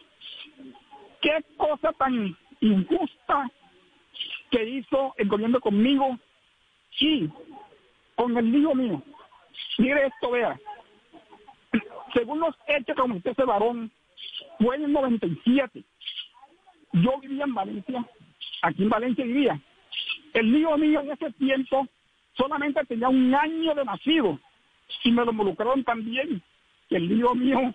¿qué 1.22 1.44
cosa 1.58 1.92
tan 1.94 2.38
injusta 2.62 3.50
que 4.52 4.70
hizo 4.70 5.14
el 5.18 5.28
gobierno 5.28 5.60
conmigo 5.60 6.18
y 7.00 7.30
con 8.16 8.38
el 8.38 8.56
hijo 8.56 8.76
mío? 8.76 9.02
Mire 9.78 10.08
esto, 10.08 10.32
vea. 10.32 10.60
Según 12.14 12.40
los 12.40 12.56
hechos 12.68 12.96
que 12.96 13.02
cometió 13.02 13.32
ese 13.32 13.44
varón, 13.44 13.92
fue 14.60 14.76
en 14.76 14.86
el 14.86 14.92
97. 14.94 15.84
Yo 16.94 17.20
vivía 17.20 17.44
en 17.44 17.54
Valencia, 17.54 18.06
aquí 18.66 18.84
en 18.84 18.90
Valencia 18.90 19.26
vivía. 19.26 19.60
El 20.34 20.56
hijo 20.56 20.78
mío 20.78 21.02
en 21.02 21.12
ese 21.12 21.32
tiempo 21.34 21.88
solamente 22.38 22.84
tenía 22.86 23.10
un 23.10 23.34
año 23.34 23.74
de 23.76 23.86
nacido 23.86 24.40
y 25.04 25.12
me 25.12 25.24
lo 25.24 25.32
involucraron 25.32 25.84
también. 25.84 26.42
Que 26.90 26.98
el 26.98 27.12
hijo 27.12 27.34
mío 27.36 27.74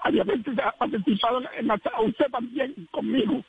había 0.00 0.24
participado 0.24 1.42
en 1.56 1.66
la 1.66 1.80
usted 2.04 2.26
también 2.30 2.88
conmigo 2.90 3.44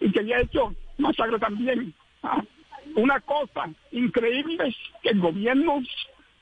y 0.00 0.10
que 0.10 0.20
había 0.20 0.40
hecho 0.40 0.74
masacre 0.98 1.38
también. 1.38 1.94
Ah, 2.22 2.42
una 2.96 3.20
cosa 3.20 3.70
increíble 3.92 4.74
que 5.02 5.10
el 5.10 5.20
gobierno, 5.20 5.82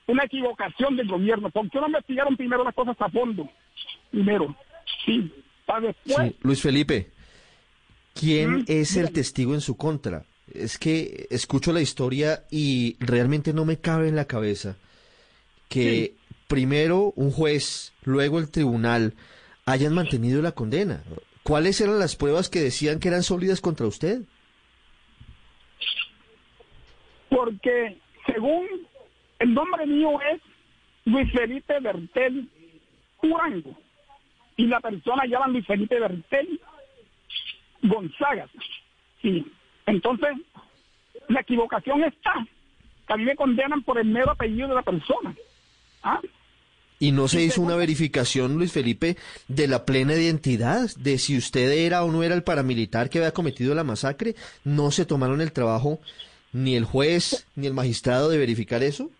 una 0.06 0.24
equivocación 0.24 0.96
del 0.96 1.08
gobierno. 1.08 1.50
¿Por 1.50 1.70
qué 1.70 1.80
no 1.80 1.86
investigaron 1.86 2.36
primero 2.36 2.64
las 2.64 2.74
cosas 2.74 2.96
a 3.00 3.08
fondo? 3.08 3.48
Primero, 4.10 4.54
sí, 5.04 5.30
para 5.66 5.88
después. 5.88 6.34
Luis 6.42 6.62
Felipe, 6.62 7.12
¿quién 8.18 8.64
es 8.66 8.96
el 8.96 9.12
testigo 9.12 9.54
en 9.54 9.60
su 9.60 9.76
contra? 9.76 10.24
Es 10.52 10.78
que 10.78 11.26
escucho 11.30 11.72
la 11.72 11.80
historia 11.80 12.44
y 12.50 12.96
realmente 13.00 13.52
no 13.52 13.64
me 13.64 13.78
cabe 13.78 14.08
en 14.08 14.16
la 14.16 14.26
cabeza 14.26 14.76
que 15.68 16.14
primero 16.48 17.12
un 17.14 17.30
juez, 17.30 17.92
luego 18.04 18.38
el 18.38 18.50
tribunal 18.50 19.14
hayan 19.66 19.94
mantenido 19.94 20.42
la 20.42 20.52
condena. 20.52 21.02
¿Cuáles 21.42 21.80
eran 21.80 21.98
las 21.98 22.16
pruebas 22.16 22.48
que 22.48 22.60
decían 22.60 22.98
que 22.98 23.08
eran 23.08 23.22
sólidas 23.22 23.60
contra 23.60 23.86
usted? 23.86 24.22
Porque 27.28 27.98
según 28.26 28.66
el 29.38 29.54
nombre 29.54 29.86
mío 29.86 30.18
es 30.32 30.40
Luis 31.04 31.30
Felipe 31.32 31.78
Bertel 31.80 32.48
Urango 33.22 33.78
y 34.56 34.66
la 34.66 34.80
persona 34.80 35.24
llama 35.26 35.48
Luis 35.48 35.66
Felipe 35.66 36.00
Bertel 36.00 36.60
Gonzaga. 37.82 38.48
Sí. 39.22 39.44
Entonces, 39.86 40.30
la 41.28 41.40
equivocación 41.40 42.04
está. 42.04 42.34
Que 43.06 43.12
a 43.14 43.16
mí 43.16 43.24
me 43.24 43.36
condenan 43.36 43.82
por 43.82 43.98
el 43.98 44.06
mero 44.06 44.30
apellido 44.30 44.68
de 44.68 44.74
la 44.74 44.82
persona. 44.82 45.34
¿Ah? 46.02 46.20
¿Y 47.00 47.12
no 47.12 47.28
se 47.28 47.42
hizo 47.42 47.62
una 47.62 47.76
verificación, 47.76 48.56
Luis 48.56 48.72
Felipe, 48.72 49.16
de 49.46 49.68
la 49.68 49.84
plena 49.84 50.14
identidad, 50.14 50.90
de 50.96 51.18
si 51.18 51.36
usted 51.36 51.70
era 51.70 52.02
o 52.02 52.10
no 52.10 52.24
era 52.24 52.34
el 52.34 52.42
paramilitar 52.42 53.08
que 53.08 53.18
había 53.18 53.32
cometido 53.32 53.74
la 53.74 53.84
masacre? 53.84 54.34
¿No 54.64 54.90
se 54.90 55.06
tomaron 55.06 55.40
el 55.40 55.52
trabajo 55.52 56.00
ni 56.52 56.74
el 56.74 56.84
juez 56.84 57.46
ni 57.54 57.68
el 57.68 57.74
magistrado 57.74 58.28
de 58.28 58.38
verificar 58.38 58.82
eso? 58.82 59.10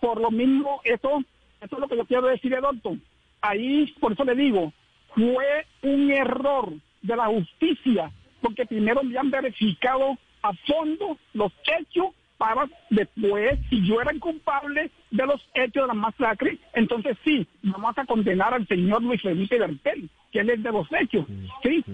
Por 0.00 0.18
lo 0.18 0.30
mismo, 0.30 0.80
eso, 0.84 1.22
eso 1.60 1.76
es 1.76 1.78
lo 1.78 1.88
que 1.88 1.96
yo 1.96 2.06
quiero 2.06 2.26
decir, 2.28 2.56
doctor. 2.58 2.96
Ahí, 3.42 3.94
por 4.00 4.12
eso 4.12 4.24
le 4.24 4.34
digo, 4.34 4.72
fue 5.14 5.66
un 5.82 6.10
error 6.10 6.72
de 7.02 7.16
la 7.16 7.26
justicia, 7.26 8.10
porque 8.40 8.66
primero 8.66 9.02
me 9.02 9.18
han 9.18 9.30
verificado 9.30 10.16
a 10.42 10.52
fondo 10.66 11.18
los 11.34 11.52
hechos 11.78 12.14
para 12.38 12.68
después, 12.90 13.58
si 13.68 13.84
yo 13.84 14.00
era 14.00 14.12
culpable 14.20 14.90
de 15.10 15.26
los 15.26 15.44
hechos 15.54 15.82
de 15.82 15.88
la 15.88 15.94
masacre, 15.94 16.58
entonces 16.72 17.16
sí, 17.24 17.46
vamos 17.62 17.98
a 17.98 18.06
condenar 18.06 18.54
al 18.54 18.66
señor 18.68 19.02
Luis 19.02 19.20
Felipe 19.20 19.58
Bertel, 19.58 20.08
que 20.30 20.38
él 20.38 20.50
es 20.50 20.62
de 20.62 20.70
los 20.70 20.86
hechos, 20.92 21.26
¿sí? 21.64 21.84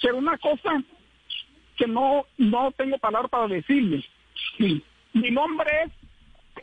Pero 0.00 0.18
una 0.18 0.38
cosa 0.38 0.82
que 1.76 1.88
no, 1.88 2.24
no 2.38 2.70
tengo 2.72 2.98
palabras 2.98 3.30
para 3.30 3.48
decirle, 3.48 4.04
sí. 4.56 4.82
mi 5.12 5.30
nombre 5.32 5.68
es, 5.84 5.92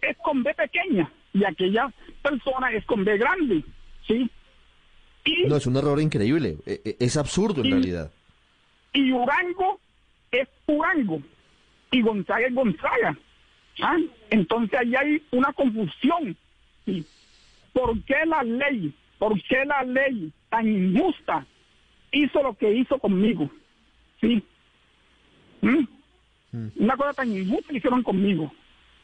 es 0.02 0.18
con 0.20 0.42
B 0.42 0.54
pequeña 0.54 1.12
y 1.34 1.44
aquella 1.44 1.92
persona 2.22 2.72
es 2.72 2.86
con 2.86 3.04
B 3.04 3.18
grande, 3.18 3.64
¿sí? 4.08 4.30
No, 5.48 5.56
es 5.56 5.68
un 5.68 5.78
error 5.78 6.00
increíble, 6.02 6.58
e, 6.66 6.82
e, 6.84 6.98
es 7.00 7.18
absurdo 7.18 7.64
en 7.64 7.72
realidad. 7.72 8.12
Y 8.94 9.12
Urango 9.12 9.80
es 10.32 10.48
Urango 10.68 11.22
y 11.92 12.02
Gonzaga 12.02 12.48
es 12.48 12.54
Gonzaga. 12.54 13.18
¿ah? 13.82 13.98
Entonces 14.30 14.80
ahí 14.80 14.96
hay 14.96 15.24
una 15.32 15.52
confusión. 15.54 16.36
¿sí? 16.86 17.06
¿Por 17.74 18.02
qué 18.04 18.26
la 18.26 18.44
ley, 18.44 18.94
por 19.18 19.42
qué 19.44 19.66
la 19.66 19.84
ley 19.84 20.32
tan 20.50 20.68
injusta 20.68 21.46
hizo 22.12 22.44
lo 22.44 22.54
que 22.54 22.74
hizo 22.74 22.98
conmigo? 23.00 23.50
¿Sí? 24.20 24.44
¿Mm? 25.62 25.86
Una 26.78 26.98
cosa 26.98 27.14
tan 27.14 27.32
injusta 27.32 27.70
que 27.70 27.78
hicieron 27.78 28.04
conmigo. 28.04 28.52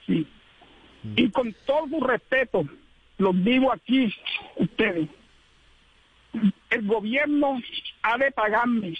¿Sí? 0.05 0.27
Y 1.15 1.29
con 1.29 1.55
todo 1.65 1.87
su 1.87 1.99
respeto, 2.01 2.65
los 3.17 3.43
digo 3.43 3.71
aquí, 3.71 4.13
ustedes, 4.57 5.07
el 6.69 6.87
gobierno 6.87 7.61
ha 8.01 8.17
de 8.17 8.31
pagarme 8.31 8.93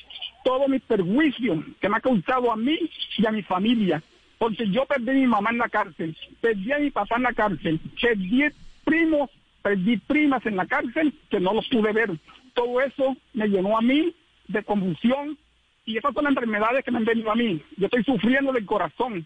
todo 0.44 0.68
mi 0.68 0.80
perjuicio 0.80 1.64
que 1.80 1.90
me 1.90 1.98
ha 1.98 2.02
causado 2.02 2.52
a 2.52 2.56
mí 2.56 2.78
y 3.18 3.26
a 3.26 3.32
mi 3.32 3.44
familia. 3.44 4.02
Porque 4.38 4.70
yo 4.70 4.86
perdí 4.86 5.10
a 5.10 5.14
mi 5.14 5.28
mamá 5.28 5.50
en 5.50 5.58
la 5.58 5.70
cárcel, 5.70 6.16
perdí 6.42 6.72
a 6.72 6.80
mi 6.80 6.92
papá 6.92 7.16
en 7.16 7.24
la 7.24 7.34
cárcel, 7.34 7.80
perdí 8.02 8.44
primos, 8.86 9.30
perdí 9.62 9.98
primas 9.98 10.46
en 10.46 10.56
la 10.56 10.66
cárcel 10.66 11.14
que 11.30 11.40
no 11.40 11.54
los 11.54 11.68
pude 11.68 11.92
ver. 11.92 12.12
Todo 12.54 12.82
eso 12.82 13.18
me 13.34 13.48
llenó 13.48 13.78
a 13.78 13.82
mí 13.82 14.14
de 14.48 14.64
convulsión 14.64 15.38
y 15.86 15.98
esas 15.98 16.14
son 16.14 16.26
las 16.26 16.32
enfermedades 16.32 16.84
que 16.84 16.92
me 16.92 16.98
han 16.98 17.06
venido 17.06 17.32
a 17.32 17.36
mí. 17.36 17.62
Yo 17.78 17.86
estoy 17.86 18.04
sufriendo 18.04 18.52
del 18.52 18.66
corazón, 18.66 19.26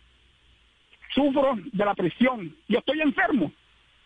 sufro 1.14 1.58
de 1.72 1.86
la 1.86 1.94
presión, 1.94 2.56
yo 2.68 2.80
estoy 2.80 3.02
enfermo, 3.02 3.52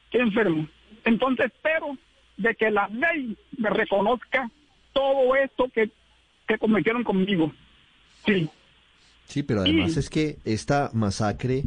estoy 0.05 0.21
enfermo. 0.21 0.67
Entonces 1.03 1.47
espero 1.47 1.97
de 2.37 2.55
que 2.55 2.71
la 2.71 2.87
ley 2.89 3.37
me 3.57 3.69
reconozca 3.69 4.49
todo 4.93 5.35
esto 5.35 5.69
que, 5.73 5.91
que 6.47 6.57
cometieron 6.57 7.03
conmigo. 7.03 7.51
Sí. 8.25 8.49
Sí, 9.25 9.43
pero 9.43 9.61
además 9.61 9.97
es 9.97 10.09
que 10.09 10.37
esta 10.45 10.91
masacre 10.93 11.63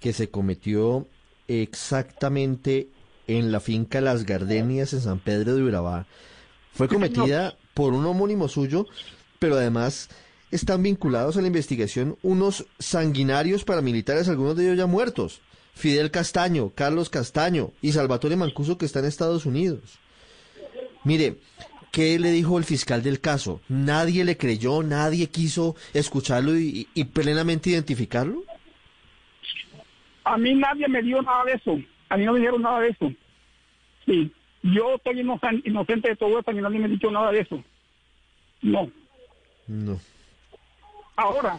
que 0.00 0.12
se 0.12 0.30
cometió 0.30 1.06
exactamente 1.46 2.88
en 3.26 3.52
la 3.52 3.60
finca 3.60 4.00
Las 4.00 4.24
Gardenias 4.24 4.92
en 4.92 5.00
San 5.00 5.18
Pedro 5.18 5.54
de 5.54 5.62
Urabá 5.62 6.06
fue 6.72 6.88
cometida 6.88 7.56
por 7.74 7.92
un 7.92 8.06
homónimo 8.06 8.48
suyo, 8.48 8.86
pero 9.38 9.56
además 9.56 10.08
están 10.50 10.82
vinculados 10.82 11.36
a 11.36 11.40
la 11.42 11.48
investigación 11.48 12.16
unos 12.22 12.66
sanguinarios 12.78 13.64
paramilitares, 13.64 14.28
algunos 14.28 14.56
de 14.56 14.64
ellos 14.64 14.78
ya 14.78 14.86
muertos. 14.86 15.42
Fidel 15.78 16.10
Castaño, 16.10 16.72
Carlos 16.74 17.08
Castaño 17.08 17.70
y 17.80 17.92
Salvatore 17.92 18.34
Mancuso 18.34 18.76
que 18.76 18.84
está 18.84 18.98
en 18.98 19.04
Estados 19.04 19.46
Unidos. 19.46 20.00
Mire, 21.04 21.36
¿qué 21.92 22.18
le 22.18 22.32
dijo 22.32 22.58
el 22.58 22.64
fiscal 22.64 23.00
del 23.04 23.20
caso? 23.20 23.60
¿Nadie 23.68 24.24
le 24.24 24.36
creyó? 24.36 24.82
¿Nadie 24.82 25.28
quiso 25.28 25.76
escucharlo 25.94 26.58
y, 26.58 26.86
plenamente 27.14 27.70
identificarlo? 27.70 28.42
A 30.24 30.36
mí 30.36 30.52
nadie 30.56 30.88
me 30.88 31.00
dio 31.00 31.22
nada 31.22 31.44
de 31.44 31.52
eso. 31.52 31.78
A 32.08 32.16
mí 32.16 32.24
no 32.24 32.32
me 32.32 32.40
dijeron 32.40 32.60
nada 32.60 32.80
de 32.80 32.88
eso. 32.88 33.12
Sí, 34.04 34.32
yo 34.64 34.96
estoy 34.96 35.20
inocente 35.20 36.08
de 36.08 36.16
todo 36.16 36.40
esto 36.40 36.50
y 36.50 36.56
nadie 36.56 36.80
me 36.80 36.86
ha 36.86 36.88
dicho 36.88 37.10
nada 37.12 37.30
de 37.30 37.40
eso. 37.40 37.62
No. 38.62 38.90
No. 39.68 40.00
Ahora, 41.14 41.56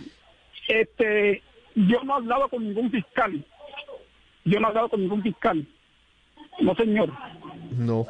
este, 0.67 1.41
yo 1.73 2.03
no 2.03 2.15
he 2.15 2.17
hablado 2.17 2.49
con 2.49 2.65
ningún 2.65 2.91
fiscal 2.91 3.45
yo 4.45 4.59
no 4.59 4.67
he 4.67 4.69
hablado 4.69 4.89
con 4.89 5.01
ningún 5.01 5.21
fiscal. 5.21 5.65
No, 6.59 6.75
señor. 6.75 7.11
No. 7.77 8.05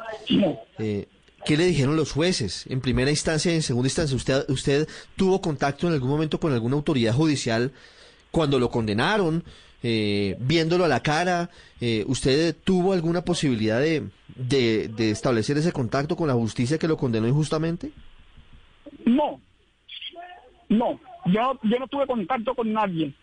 Eh, 0.78 1.06
¿Qué 1.44 1.56
le 1.56 1.64
dijeron 1.64 1.96
los 1.96 2.12
jueces? 2.12 2.66
En 2.68 2.80
primera 2.80 3.10
instancia 3.10 3.52
y 3.52 3.56
en 3.56 3.62
segunda 3.62 3.86
instancia, 3.86 4.16
¿usted, 4.16 4.44
¿usted 4.48 4.88
tuvo 5.16 5.40
contacto 5.40 5.86
en 5.86 5.94
algún 5.94 6.10
momento 6.10 6.38
con 6.38 6.52
alguna 6.52 6.76
autoridad 6.76 7.14
judicial 7.14 7.72
cuando 8.30 8.58
lo 8.58 8.70
condenaron? 8.70 9.44
Eh, 9.82 10.36
viéndolo 10.40 10.84
a 10.84 10.88
la 10.88 11.02
cara, 11.02 11.48
eh, 11.80 12.04
¿usted 12.06 12.54
tuvo 12.64 12.92
alguna 12.92 13.22
posibilidad 13.24 13.80
de, 13.80 14.10
de, 14.36 15.10
establecer 15.10 15.56
ese 15.56 15.72
contacto 15.72 16.16
con 16.16 16.28
la 16.28 16.34
justicia 16.34 16.78
que 16.78 16.88
lo 16.88 16.98
condenó 16.98 17.26
injustamente? 17.26 17.90
No, 19.06 19.40
no, 20.68 21.00
yo, 21.26 21.58
yo 21.62 21.78
no 21.78 21.88
tuve 21.88 22.06
contacto 22.06 22.54
con 22.54 22.70
nadie. 22.70 23.14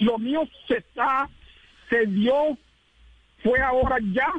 Lo 0.00 0.18
mío 0.18 0.46
se 0.68 0.78
está 0.78 1.30
se 1.94 2.06
dio, 2.06 2.58
fue 3.42 3.60
ahora 3.60 3.98
ya, 4.12 4.32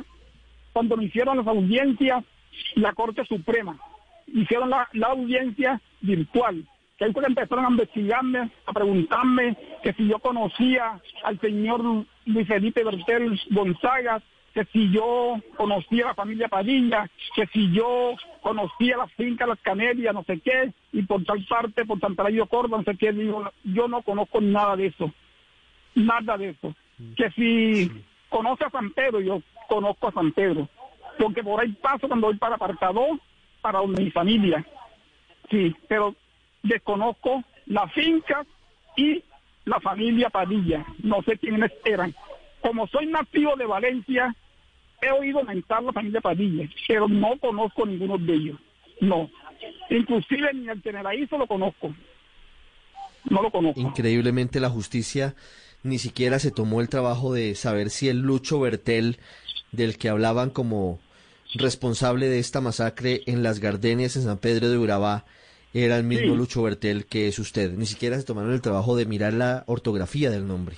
cuando 0.73 0.97
me 0.97 1.05
hicieron 1.05 1.37
las 1.37 1.47
audiencias, 1.47 2.23
la 2.75 2.93
Corte 2.93 3.23
Suprema. 3.25 3.77
Hicieron 4.27 4.69
la, 4.69 4.89
audiencia 5.07 5.79
virtual. 6.01 6.65
Que 6.97 7.05
ahí 7.05 7.13
fue 7.13 7.23
empezaron 7.25 7.65
a 7.65 7.69
investigarme, 7.69 8.49
a 8.65 8.73
preguntarme 8.73 9.57
que 9.83 9.93
si 9.93 10.07
yo 10.07 10.19
conocía 10.19 10.99
al 11.23 11.39
señor 11.39 12.05
Luis 12.25 12.47
Felipe 12.47 12.83
Bertel 12.83 13.39
Gonzaga, 13.51 14.21
que 14.53 14.65
si 14.71 14.89
yo 14.91 15.35
conocía 15.57 16.05
a 16.05 16.07
la 16.09 16.13
familia 16.15 16.47
Padilla, 16.47 17.09
que 17.35 17.45
si 17.47 17.71
yo 17.73 18.15
conocía 18.41 18.97
la 18.97 19.07
finca 19.07 19.45
Las 19.45 19.59
Canelias, 19.59 20.13
no 20.13 20.23
sé 20.23 20.39
qué, 20.39 20.73
y 20.93 21.03
por 21.03 21.23
tal 21.25 21.45
parte, 21.45 21.85
por 21.85 21.99
Santa 21.99 22.23
María 22.23 22.45
Córdoba, 22.45 22.77
no 22.77 22.83
sé 22.83 22.97
qué, 22.97 23.11
digo, 23.11 23.51
yo 23.65 23.89
no 23.89 24.01
conozco 24.01 24.39
nada 24.39 24.77
de 24.77 24.87
eso, 24.87 25.11
nada 25.95 26.37
de 26.37 26.49
eso. 26.49 26.73
Que 27.15 27.29
si 27.31 27.91
conoce 28.29 28.63
a 28.65 28.69
San 28.69 28.91
Pedro, 28.91 29.19
yo 29.19 29.41
conozco 29.67 30.07
a 30.07 30.13
San 30.13 30.31
Pedro, 30.31 30.67
porque 31.17 31.43
por 31.43 31.61
ahí 31.61 31.71
paso 31.73 32.07
cuando 32.07 32.27
voy 32.27 32.37
para 32.37 32.55
apartado, 32.55 33.19
para 33.61 33.79
donde 33.79 34.03
mi 34.03 34.11
familia, 34.11 34.65
sí, 35.49 35.75
pero 35.87 36.15
desconozco 36.63 37.43
la 37.65 37.87
finca 37.89 38.45
y 38.95 39.23
la 39.65 39.79
familia 39.79 40.29
Padilla, 40.29 40.85
no 41.03 41.21
sé 41.23 41.37
quiénes 41.37 41.71
eran. 41.83 42.13
Como 42.61 42.87
soy 42.87 43.07
nativo 43.07 43.55
de 43.55 43.65
Valencia, 43.65 44.35
he 45.01 45.11
oído 45.11 45.43
mentar 45.43 45.83
la 45.83 45.91
familia 45.91 46.21
Padilla, 46.21 46.67
pero 46.87 47.07
no 47.07 47.37
conozco 47.39 47.85
ninguno 47.85 48.17
de 48.17 48.33
ellos. 48.33 48.59
No. 49.01 49.29
Inclusive 49.89 50.53
ni 50.53 50.69
el 50.69 50.81
Teneraízo 50.81 51.37
lo 51.37 51.47
conozco. 51.47 51.93
No 53.29 53.41
lo 53.41 53.51
conozco. 53.51 53.79
Increíblemente 53.79 54.59
la 54.59 54.69
justicia 54.69 55.35
ni 55.85 55.99
siquiera 55.99 56.39
se 56.39 56.49
tomó 56.51 56.81
el 56.81 56.89
trabajo 56.89 57.31
de 57.31 57.53
saber 57.53 57.91
si 57.91 58.09
el 58.09 58.19
Lucho 58.19 58.59
Bertel, 58.59 59.19
del 59.71 59.97
que 59.97 60.09
hablaban 60.09 60.49
como 60.49 60.99
responsable 61.53 62.27
de 62.27 62.39
esta 62.39 62.59
masacre 62.59 63.21
en 63.27 63.43
las 63.43 63.59
Gardenias 63.59 64.15
en 64.15 64.23
San 64.23 64.39
Pedro 64.39 64.69
de 64.69 64.79
Urabá, 64.79 65.25
era 65.73 65.97
el 65.97 66.03
mismo 66.03 66.31
Sí. 66.31 66.37
Lucho 66.37 66.63
Bertel 66.63 67.05
que 67.05 67.27
es 67.27 67.37
usted. 67.37 67.71
Ni 67.73 67.85
siquiera 67.85 68.17
se 68.17 68.23
tomaron 68.23 68.51
el 68.53 68.61
trabajo 68.61 68.95
de 68.95 69.05
mirar 69.05 69.33
la 69.33 69.63
ortografía 69.67 70.31
del 70.31 70.47
nombre. 70.47 70.77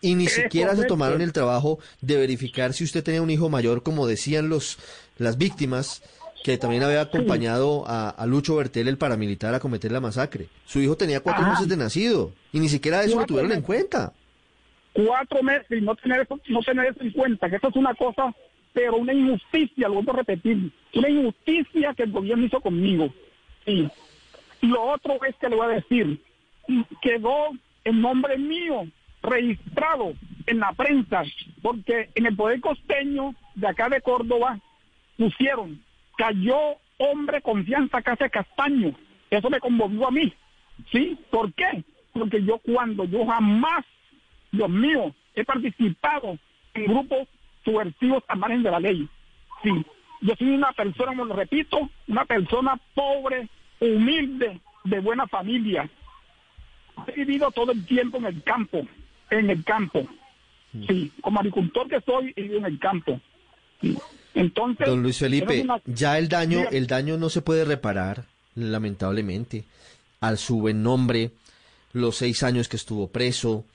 Y 0.00 0.14
ni 0.14 0.28
siquiera 0.28 0.76
se 0.76 0.84
tomaron 0.84 1.20
el 1.20 1.32
trabajo 1.32 1.78
de 2.00 2.16
verificar 2.16 2.74
si 2.74 2.84
usted 2.84 3.02
tenía 3.02 3.22
un 3.22 3.30
hijo 3.30 3.48
mayor, 3.48 3.82
como 3.82 4.06
decían 4.06 4.48
los 4.50 4.78
las 5.18 5.36
víctimas, 5.38 6.02
que 6.44 6.58
también 6.58 6.82
había 6.82 7.00
acompañado 7.00 7.84
a, 7.88 8.10
a 8.10 8.26
Lucho 8.26 8.54
Bertel, 8.54 8.86
el 8.86 8.98
paramilitar, 8.98 9.54
a 9.54 9.60
cometer 9.60 9.90
la 9.90 10.00
masacre. 10.00 10.48
Su 10.66 10.80
hijo 10.80 10.96
tenía 10.96 11.20
cuatro 11.20 11.42
Ajá. 11.42 11.52
meses 11.52 11.68
de 11.68 11.76
nacido, 11.76 12.32
y 12.52 12.60
ni 12.60 12.68
siquiera 12.68 13.02
eso 13.02 13.18
lo 13.18 13.26
tuvieron 13.26 13.52
en 13.52 13.62
cuenta. 13.62 14.12
Cuatro 14.94 15.42
meses 15.42 15.66
y 15.70 15.80
no 15.80 15.94
tener 15.96 16.22
eso, 16.22 16.40
no 16.48 16.60
tener 16.60 16.86
eso 16.86 17.02
en 17.02 17.10
cuenta, 17.10 17.50
que 17.50 17.56
eso 17.56 17.68
es 17.68 17.76
una 17.76 17.94
cosa, 17.94 18.34
pero 18.72 18.96
una 18.96 19.12
injusticia, 19.12 19.88
lo 19.88 19.94
vuelvo 19.94 20.12
a 20.12 20.16
repetir, 20.16 20.70
una 20.94 21.08
injusticia 21.08 21.94
que 21.94 22.04
el 22.04 22.12
gobierno 22.12 22.46
hizo 22.46 22.60
conmigo. 22.60 23.12
Sí. 23.66 23.88
Y 24.62 24.66
lo 24.66 24.82
otro 24.82 25.18
es 25.24 25.36
que 25.36 25.48
le 25.48 25.56
voy 25.56 25.66
a 25.66 25.76
decir, 25.76 26.20
quedó 27.02 27.50
el 27.84 28.00
nombre 28.00 28.38
mío 28.38 28.86
registrado 29.22 30.14
en 30.46 30.60
la 30.60 30.72
prensa, 30.72 31.22
porque 31.62 32.10
en 32.14 32.26
el 32.26 32.36
Poder 32.36 32.60
Costeño 32.60 33.34
de 33.54 33.68
acá 33.68 33.88
de 33.88 34.00
Córdoba 34.00 34.58
pusieron, 35.16 35.82
cayó 36.16 36.76
hombre 36.98 37.40
confianza 37.40 38.02
casa 38.02 38.28
Castaño. 38.28 38.94
Eso 39.30 39.50
me 39.50 39.60
conmovió 39.60 40.08
a 40.08 40.10
mí. 40.10 40.32
¿Sí? 40.90 41.18
¿Por 41.30 41.52
qué? 41.54 41.84
Porque 42.12 42.42
yo 42.44 42.58
cuando 42.58 43.04
yo 43.04 43.26
jamás 43.26 43.84
Dios 44.56 44.70
mío, 44.70 45.14
he 45.34 45.44
participado 45.44 46.38
en 46.74 46.86
grupos 46.86 47.28
subversivos 47.64 48.22
al 48.28 48.38
margen 48.38 48.62
de 48.62 48.70
la 48.70 48.80
ley. 48.80 49.08
Sí, 49.62 49.70
yo 50.20 50.34
soy 50.36 50.48
una 50.50 50.72
persona, 50.72 51.12
como 51.12 51.24
lo 51.26 51.34
repito, 51.34 51.88
una 52.08 52.24
persona 52.24 52.78
pobre, 52.94 53.48
humilde, 53.80 54.60
de 54.84 55.00
buena 55.00 55.26
familia. 55.26 55.88
He 57.06 57.12
vivido 57.24 57.50
todo 57.50 57.72
el 57.72 57.84
tiempo 57.86 58.18
en 58.18 58.26
el 58.26 58.42
campo, 58.42 58.86
en 59.30 59.50
el 59.50 59.64
campo. 59.64 60.06
Sí, 60.88 61.12
como 61.20 61.38
agricultor 61.40 61.88
que 61.88 62.00
soy, 62.00 62.32
he 62.36 62.42
vivido 62.42 62.58
en 62.60 62.64
el 62.66 62.78
campo. 62.78 63.20
Sí. 63.80 63.96
Entonces, 64.34 64.86
Don 64.86 65.02
Luis 65.02 65.18
Felipe, 65.18 65.60
una- 65.62 65.80
ya 65.86 66.18
el 66.18 66.28
daño, 66.28 66.64
el 66.70 66.86
daño 66.86 67.16
no 67.16 67.28
se 67.30 67.42
puede 67.42 67.64
reparar, 67.64 68.24
lamentablemente, 68.56 69.64
al 70.20 70.38
su 70.38 70.58
buen 70.60 70.82
nombre, 70.82 71.30
los 71.92 72.16
seis 72.16 72.42
años 72.42 72.68
que 72.68 72.76
estuvo 72.76 73.08
preso, 73.08 73.58
mm, 73.60 73.73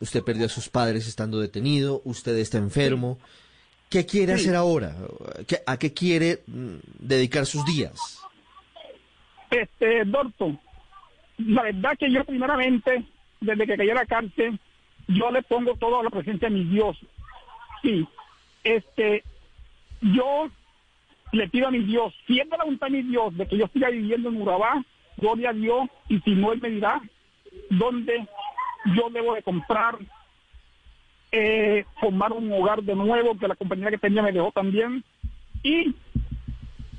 usted 0.00 0.22
perdió 0.22 0.46
a 0.46 0.48
sus 0.48 0.68
padres 0.68 1.06
estando 1.08 1.38
detenido, 1.40 2.00
usted 2.04 2.36
está 2.38 2.58
enfermo. 2.58 3.18
¿Qué 3.88 4.06
quiere 4.06 4.36
Sí. 4.36 4.44
hacer 4.44 4.56
ahora? 4.56 4.94
¿Qué- 5.46 5.62
¿A 5.66 5.76
qué 5.78 5.92
quiere 5.92 6.42
mm, 6.46 6.76
dedicar 7.00 7.44
sus 7.46 7.64
días? 7.64 8.20
Este, 9.50 10.04
Dorto, 10.04 10.56
la 11.38 11.62
verdad 11.62 11.96
que 11.98 12.10
yo 12.10 12.24
primeramente, 12.24 13.04
desde 13.40 13.66
que 13.66 13.76
caí 13.76 13.90
a 13.90 13.94
la 13.94 14.06
cárcel, 14.06 14.58
yo 15.08 15.30
le 15.32 15.42
pongo 15.42 15.74
todo 15.74 15.98
a 16.00 16.04
la 16.04 16.10
presencia 16.10 16.48
de 16.48 16.54
mi 16.54 16.64
Dios. 16.64 16.96
Sí, 17.82 18.06
este, 18.62 19.24
yo 20.00 20.48
le 21.32 21.48
pido 21.48 21.66
a 21.66 21.70
mi 21.72 21.80
Dios, 21.80 22.14
si 22.26 22.38
es 22.38 22.48
de 22.48 22.56
la 22.56 22.64
voluntad 22.64 22.86
de 22.88 23.02
mi 23.02 23.10
Dios 23.10 23.36
de 23.36 23.46
que 23.48 23.56
yo 23.56 23.66
siga 23.72 23.88
viviendo 23.90 24.28
en 24.28 24.40
Urabá, 24.40 24.84
gloria 25.16 25.50
a 25.50 25.54
Dios, 25.54 25.88
y 26.08 26.20
si 26.20 26.30
no, 26.36 26.52
Él 26.52 26.60
me 26.60 26.70
dirá 26.70 27.00
dónde 27.70 28.26
yo 28.84 29.10
debo 29.10 29.34
de 29.34 29.42
comprar, 29.42 29.98
eh, 31.32 31.84
formar 32.00 32.32
un 32.32 32.52
hogar 32.52 32.82
de 32.82 32.94
nuevo, 32.94 33.38
que 33.38 33.48
la 33.48 33.56
compañía 33.56 33.90
que 33.90 33.98
tenía 33.98 34.22
me 34.22 34.32
dejó 34.32 34.50
también, 34.52 35.04
y 35.62 35.94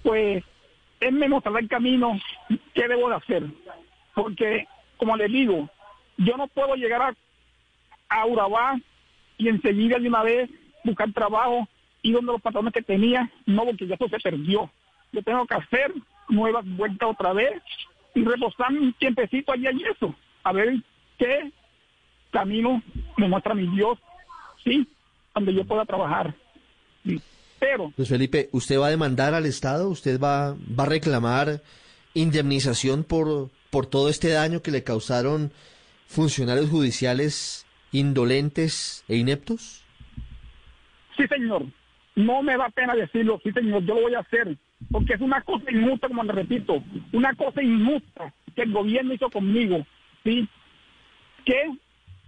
pues 0.04 0.44
él 1.00 1.14
me 1.14 1.30
mostrará 1.30 1.60
el 1.60 1.68
camino 1.68 2.20
que 2.74 2.88
debo 2.88 3.10
de 3.10 3.16
hacer. 3.16 3.44
Porque, 4.14 4.68
como 4.98 5.16
le 5.16 5.28
digo, 5.28 5.70
yo 6.18 6.38
no 6.38 6.48
puedo 6.48 6.76
llegar 6.76 7.02
a, 7.02 7.16
a 8.10 8.26
Urabá 8.26 8.80
y 9.38 9.50
enseguida 9.50 9.98
de 9.98 10.08
una 10.08 10.24
vez 10.24 10.50
buscar 10.84 11.12
trabajo 11.12 11.68
y 12.02 12.12
donde 12.12 12.32
los 12.32 12.42
patrones 12.42 12.74
que 12.74 12.82
tenía, 12.82 13.30
no, 13.46 13.66
porque 13.66 13.88
ya 13.88 13.96
eso 13.96 14.08
se 14.08 14.20
perdió. 14.20 14.70
Yo 15.12 15.22
tengo 15.24 15.46
que 15.46 15.56
hacer 15.56 15.94
nuevas 16.30 16.66
vueltas 16.66 17.10
otra 17.10 17.34
vez 17.34 17.62
y 18.14 18.24
reposar 18.24 18.72
un 18.72 18.94
tiempecito 18.94 19.52
allí 19.52 19.68
y 19.74 19.84
eso, 19.84 20.16
a 20.44 20.52
ver 20.52 20.76
qué 21.18 21.52
camino 22.32 22.82
me 23.18 23.28
muestra 23.28 23.54
mi 23.54 23.68
Dios, 23.76 24.00
sí, 24.64 24.88
donde 25.36 25.54
yo 25.54 25.64
pueda 25.66 25.86
trabajar. 25.86 26.34
Pero 27.60 27.94
Luis 27.96 28.10
Felipe, 28.10 28.50
¿usted 28.52 28.80
va 28.80 28.88
a 28.88 28.92
demandar 28.92 29.34
al 29.36 29.46
Estado? 29.46 29.90
¿Usted 29.90 30.20
va, 30.20 30.56
va 30.78 30.84
a 30.84 30.90
reclamar 30.90 31.62
indemnización 32.14 33.04
por, 33.04 33.50
por 33.70 33.86
todo 33.86 34.10
este 34.10 34.30
daño 34.30 34.62
que 34.62 34.72
le 34.72 34.84
causaron 34.84 35.52
funcionarios 36.08 36.70
judiciales 36.70 37.68
indolentes 37.92 39.06
e 39.08 39.18
ineptos? 39.18 39.84
Sí, 41.18 41.28
señor. 41.28 41.66
No 42.16 42.42
me 42.42 42.58
da 42.58 42.70
pena 42.70 42.96
decirlo, 42.96 43.40
sí, 43.44 43.52
señor, 43.52 43.86
yo 43.86 43.96
lo 43.96 44.02
voy 44.02 44.16
a 44.16 44.20
hacer. 44.20 44.58
Porque 44.92 45.14
es 45.14 45.22
una 45.22 45.42
cosa 45.42 45.72
injusta, 45.72 46.08
como 46.08 46.24
le 46.24 46.34
repito, 46.34 46.84
una 47.14 47.34
cosa 47.36 47.62
injusta 47.62 48.34
que 48.56 48.64
el 48.64 48.72
gobierno 48.72 49.14
hizo 49.14 49.30
conmigo, 49.30 49.86
¿sí? 50.24 50.48
Que 51.46 51.72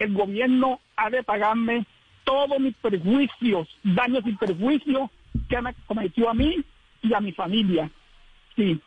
el 0.03 0.13
gobierno 0.13 0.79
ha 0.95 1.09
de 1.09 1.23
pagarme 1.23 1.85
todos 2.23 2.59
mis 2.59 2.75
perjuicios, 2.75 3.67
daños 3.83 4.23
y 4.25 4.33
perjuicios 4.33 5.09
que 5.49 5.61
me 5.61 5.73
cometió 5.87 6.29
a 6.29 6.33
mí 6.33 6.63
y 7.01 7.13
a 7.13 7.19
mi 7.19 7.31
familia, 7.31 7.89
sí. 8.55 8.79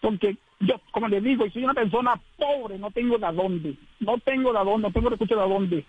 Porque 0.00 0.36
yo, 0.60 0.80
como 0.90 1.08
le 1.08 1.20
digo, 1.20 1.48
soy 1.50 1.64
una 1.64 1.74
persona 1.74 2.20
pobre, 2.36 2.78
no 2.78 2.90
tengo 2.90 3.18
de 3.18 3.32
dónde, 3.32 3.76
no 4.00 4.18
tengo 4.18 4.52
de 4.52 4.58
dónde, 4.58 4.88
no 4.88 4.92
tengo 4.92 5.10
recursos 5.10 5.38
de 5.38 5.48
dónde 5.48 5.84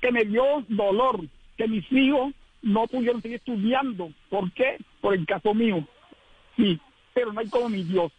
que 0.00 0.12
me 0.12 0.24
dio 0.24 0.64
dolor 0.68 1.20
que 1.56 1.66
mis 1.66 1.90
hijos 1.92 2.32
no 2.62 2.86
pudieron 2.86 3.22
seguir 3.22 3.38
estudiando. 3.38 4.10
¿Por 4.28 4.50
qué? 4.52 4.78
Por 5.00 5.14
el 5.14 5.26
caso 5.26 5.54
mío. 5.54 5.86
Sí, 6.56 6.80
pero 7.14 7.32
no 7.32 7.40
hay 7.40 7.48
como 7.48 7.68
mi 7.68 7.82
Dios. 7.84 8.12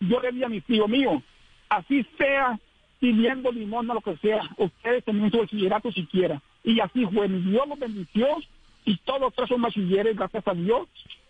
Yo 0.00 0.20
le 0.20 0.32
di 0.32 0.44
a 0.44 0.48
mis 0.48 0.68
hijos 0.68 0.88
míos, 0.88 1.22
así 1.68 2.06
sea 2.16 2.58
pidiendo 3.00 3.50
limón 3.50 3.90
o 3.90 3.94
lo 3.94 4.00
que 4.02 4.16
sea, 4.18 4.42
ustedes 4.58 5.04
tenían 5.04 5.30
su 5.30 5.38
bachillerato 5.38 5.90
siquiera. 5.90 6.40
Y 6.62 6.78
así 6.80 7.06
fue, 7.06 7.26
Dios 7.28 7.66
los 7.66 7.78
bendició 7.78 8.26
y 8.84 8.96
todos 8.98 9.34
tres 9.34 9.48
son 9.48 9.62
bachilleres, 9.62 10.16
gracias 10.16 10.46
a 10.46 10.52
Dios. 10.52 10.86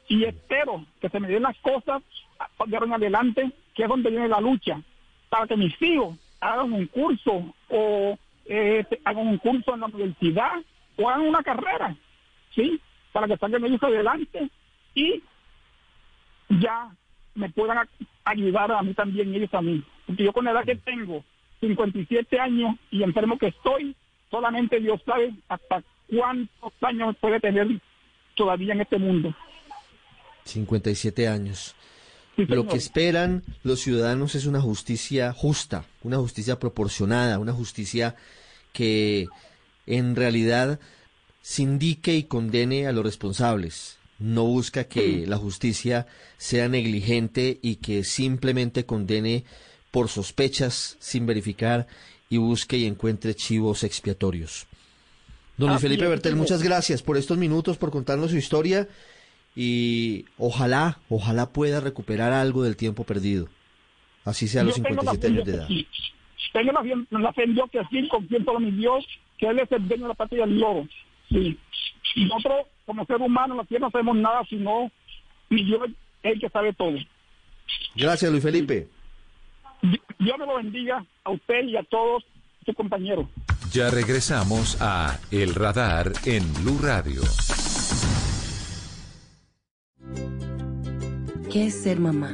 Y 0.09 0.25
espero 0.25 0.85
que 1.01 1.09
se 1.09 1.21
me 1.21 1.29
den 1.29 1.45
las 1.45 1.57
cosas 1.59 2.03
de 2.67 2.77
ahora 2.77 2.87
en 2.87 2.95
adelante, 2.95 3.53
que 3.75 3.85
es 3.85 3.89
donde 3.89 4.11
viene 4.11 4.29
la 4.29 4.41
lucha, 4.41 4.83
para 5.29 5.47
que 5.47 5.57
mis 5.57 5.81
hijos 5.81 6.17
hagan 6.41 6.73
un 6.73 6.87
curso 6.87 7.55
o 7.69 8.19
eh, 8.47 8.85
hagan 9.05 9.29
un 9.29 9.39
curso 9.39 9.75
en 9.75 9.81
la 9.81 9.87
universidad 9.87 10.61
o 10.97 11.09
hagan 11.09 11.29
una 11.29 11.43
carrera, 11.43 11.95
¿sí? 12.55 12.81
Para 13.13 13.29
que 13.29 13.37
salgan 13.37 13.65
ellos 13.65 13.83
adelante 13.83 14.51
y 14.95 15.23
ya 16.49 16.91
me 17.35 17.49
puedan 17.51 17.89
ayudar 18.25 18.73
a 18.73 18.83
mí 18.83 18.95
también, 18.95 19.33
ellos 19.33 19.55
a 19.55 19.63
mí. 19.63 19.85
Porque 20.07 20.25
yo 20.25 20.33
con 20.33 20.45
la 20.45 20.51
edad 20.51 20.65
que 20.65 20.75
tengo, 20.75 21.25
57 21.61 22.41
años 22.41 22.77
y 22.91 23.03
enfermo 23.03 23.39
que 23.39 23.49
estoy, 23.49 23.95
solamente 24.31 24.81
Dios 24.81 25.01
sabe 25.05 25.35
hasta 25.49 25.83
cuántos 26.09 26.73
años 26.81 27.17
puede 27.21 27.41
tener 27.41 27.69
todavía 28.35 28.73
en 28.75 28.81
este 28.81 28.99
mundo. 28.99 29.35
57 30.45 31.29
años. 31.29 31.75
Sí, 32.37 32.47
Lo 32.47 32.67
que 32.67 32.77
esperan 32.77 33.43
los 33.63 33.81
ciudadanos 33.81 34.35
es 34.35 34.47
una 34.47 34.61
justicia 34.61 35.33
justa, 35.33 35.85
una 36.03 36.17
justicia 36.17 36.59
proporcionada, 36.59 37.39
una 37.39 37.53
justicia 37.53 38.17
que 38.73 39.27
en 39.87 40.17
realidad 40.17 40.81
sindique 41.43 42.15
y 42.15 42.25
condene 42.25 42.87
a 42.87 42.93
los 42.93 43.05
responsables. 43.05 43.99
No 44.19 44.45
busca 44.45 44.85
que 44.85 45.27
la 45.27 45.39
justicia 45.39 46.07
sea 46.37 46.69
negligente 46.69 47.59
y 47.63 47.77
que 47.77 48.05
simplemente 48.05 48.85
condene 48.85 49.45
por 49.91 50.09
sospechas 50.09 50.97
sin 51.01 51.27
verificar 51.27 51.87
y 52.29 52.39
busque 52.39 52.77
y 52.77 52.87
encuentre 52.87 53.35
chivos 53.35 53.85
expiatorios. 53.85 54.67
Don 55.57 55.71
Luis 55.71 55.83
Felipe 55.83 56.07
Bertel, 56.07 56.37
muchas 56.37 56.63
gracias 56.63 57.03
por 57.03 57.17
estos 57.17 57.37
minutos, 57.37 57.77
por 57.77 57.91
contarnos 57.91 58.31
su 58.31 58.37
historia 58.37 58.89
y 59.55 60.25
ojalá, 60.39 60.99
ojalá 61.09 61.51
pueda 61.51 61.81
recuperar 61.81 62.33
algo 62.33 62.63
del 62.63 62.77
tiempo 62.77 63.05
perdido. 63.05 63.49
Así 64.25 64.49
sea 64.49 64.63
a 64.63 64.65
los 64.65 64.75
57 64.77 65.27
años 65.27 65.45
de 65.45 65.53
edad. 65.53 65.69
Tengo 66.53 66.73
la, 66.73 67.21
la 67.21 67.33
fe 67.33 67.45
en 67.45 67.55
Dios 67.55 67.71
que 67.71 67.81
sí, 67.91 68.09
confío 68.09 68.39
en 68.39 68.65
mi 68.65 68.71
Dios, 68.73 69.05
que 69.39 69.47
Él 69.47 69.59
es 69.59 69.71
el 69.73 69.87
dueño 69.87 70.05
de 70.05 70.09
la 70.09 70.15
patria 70.15 70.47
del 70.47 70.59
lobo. 70.59 70.87
Sí. 71.29 71.59
Y 72.17 72.25
nosotros, 72.25 72.67
como 72.87 73.05
ser 73.07 73.17
humano, 73.17 73.55
en 73.55 73.59
la 73.59 73.65
tierra 73.65 73.87
no 73.87 73.91
sabemos 73.91 74.17
nada, 74.17 74.43
sino 74.49 74.91
mi 75.49 75.65
Dios 75.65 75.91
es 76.23 76.33
el 76.33 76.41
que 76.41 76.49
sabe 76.49 76.73
todo. 76.73 76.97
Gracias, 77.95 78.31
Luis 78.31 78.43
Felipe. 78.43 78.89
Dios 79.83 80.39
me 80.39 80.47
lo 80.47 80.57
bendiga 80.57 81.05
a 81.25 81.31
usted 81.31 81.65
y 81.65 81.77
a 81.77 81.83
todos 81.85 82.25
sus 82.65 82.75
compañeros. 82.75 83.27
Ya 83.73 83.91
regresamos 83.91 84.77
a 84.81 85.19
El 85.31 85.55
Radar 85.55 86.13
en 86.25 86.53
Blue 86.55 86.79
Radio. 86.83 87.23
¿Qué 91.53 91.67
es 91.67 91.83
ser 91.83 92.01
mamá? 92.01 92.31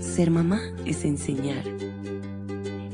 Ser 0.00 0.30
mamá 0.30 0.60
es 0.86 1.04
enseñar. 1.04 1.64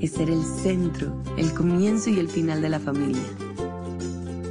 Es 0.01 0.13
ser 0.13 0.31
el 0.31 0.43
centro, 0.43 1.23
el 1.37 1.53
comienzo 1.53 2.11
y 2.11 2.19
el 2.19 2.29
final 2.29 2.63
de 2.63 2.69
la 2.69 2.81
familia. 2.81 3.23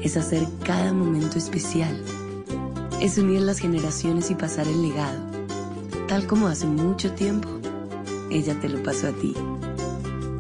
Es 0.02 0.18
hacer 0.18 0.44
cada 0.64 0.94
momento 0.94 1.38
especial. 1.38 2.02
Es 3.02 3.18
unir 3.18 3.42
las 3.42 3.60
generaciones 3.60 4.30
y 4.32 4.36
pasar 4.36 4.68
el 4.68 4.82
legado. 4.82 5.20
Tal 6.08 6.28
como 6.28 6.48
hace 6.48 6.68
mucho 6.68 7.14
tiempo, 7.14 7.55
ella 8.36 8.60
te 8.60 8.70
lo 8.70 8.84
pasó 8.84 9.08
a 9.08 9.12
ti. 9.14 9.34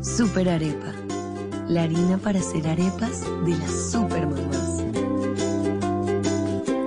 Super 0.02 0.50
Arepa. 0.50 0.94
La 1.68 1.84
harina 1.84 2.18
para 2.18 2.40
hacer 2.40 2.68
arepas 2.68 3.22
de 3.46 3.58
las 3.58 3.92
super 3.92 4.28
mamás. 4.28 4.84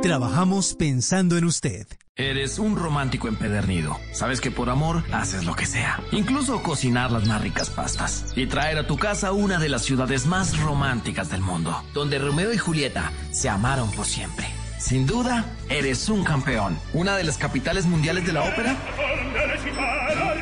Trabajamos 0.03 0.75
pensando 0.75 1.37
en 1.37 1.45
usted. 1.45 1.87
Eres 2.15 2.59
un 2.59 2.77
romántico 2.77 3.29
empedernido. 3.29 3.97
Sabes 4.13 4.41
que 4.41 4.51
por 4.51 4.71
amor 4.71 5.05
haces 5.13 5.45
lo 5.45 5.55
que 5.55 5.67
sea. 5.67 6.01
Incluso 6.13 6.63
cocinar 6.63 7.11
las 7.11 7.27
más 7.27 7.41
ricas 7.41 7.71
pastas. 7.71 8.27
Y 8.37 8.47
traer 8.47 8.79
a 8.79 8.87
tu 8.87 8.97
casa 8.97 9.33
una 9.33 9.59
de 9.59 9.69
las 9.69 9.83
ciudades 9.83 10.27
más 10.27 10.59
románticas 10.61 11.31
del 11.31 11.41
mundo. 11.41 11.83
Donde 11.95 12.19
Romeo 12.19 12.53
y 12.53 12.59
Julieta 12.59 13.13
se 13.33 13.49
amaron 13.49 13.91
por 13.93 14.07
siempre. 14.07 14.47
Sin 14.79 15.07
duda, 15.07 15.45
eres 15.69 16.09
un 16.09 16.25
campeón. 16.25 16.79
Una 16.93 17.17
de 17.17 17.25
las 17.25 17.37
capitales 17.37 17.87
mundiales 17.87 18.27
de 18.27 18.33
la 18.33 18.43
ópera. 18.43 18.77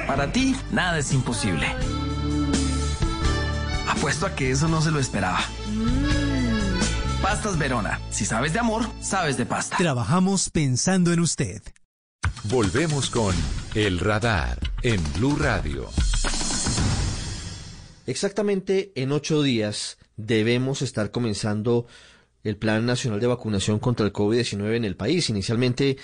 Para 0.07 0.33
ti, 0.33 0.57
nada 0.73 0.99
es 0.99 1.12
imposible. 1.12 1.67
Apuesto 3.89 4.27
a 4.27 4.35
que 4.35 4.51
eso 4.51 4.69
no 4.69 4.81
se 4.83 4.91
lo 4.91 4.99
esperaba. 4.99 5.41
Pastas 7.23 7.59
Verona. 7.59 8.01
Si 8.11 8.25
sabes 8.25 8.53
de 8.53 8.59
amor, 8.59 8.85
sabes 9.01 9.37
de 9.37 9.47
pasta. 9.47 9.77
Trabajamos 9.77 10.51
pensando 10.51 11.12
en 11.12 11.21
usted. 11.21 11.62
Volvemos 12.45 13.11
con 13.11 13.35
El 13.75 13.99
Radar 13.99 14.59
en 14.83 15.03
Blue 15.14 15.37
Radio. 15.37 15.89
Exactamente 18.07 18.93
en 18.95 19.11
ocho 19.11 19.43
días 19.43 19.99
debemos 20.17 20.83
estar 20.83 21.11
comenzando 21.11 21.87
el 22.45 22.57
Plan 22.57 22.87
Nacional 22.87 23.19
de 23.19 23.27
Vacunación 23.27 23.81
contra 23.81 24.07
el 24.07 24.12
COVID-19 24.12 24.77
en 24.77 24.85
el 24.85 24.97
país. 24.97 25.29
Inicialmente 25.29 25.97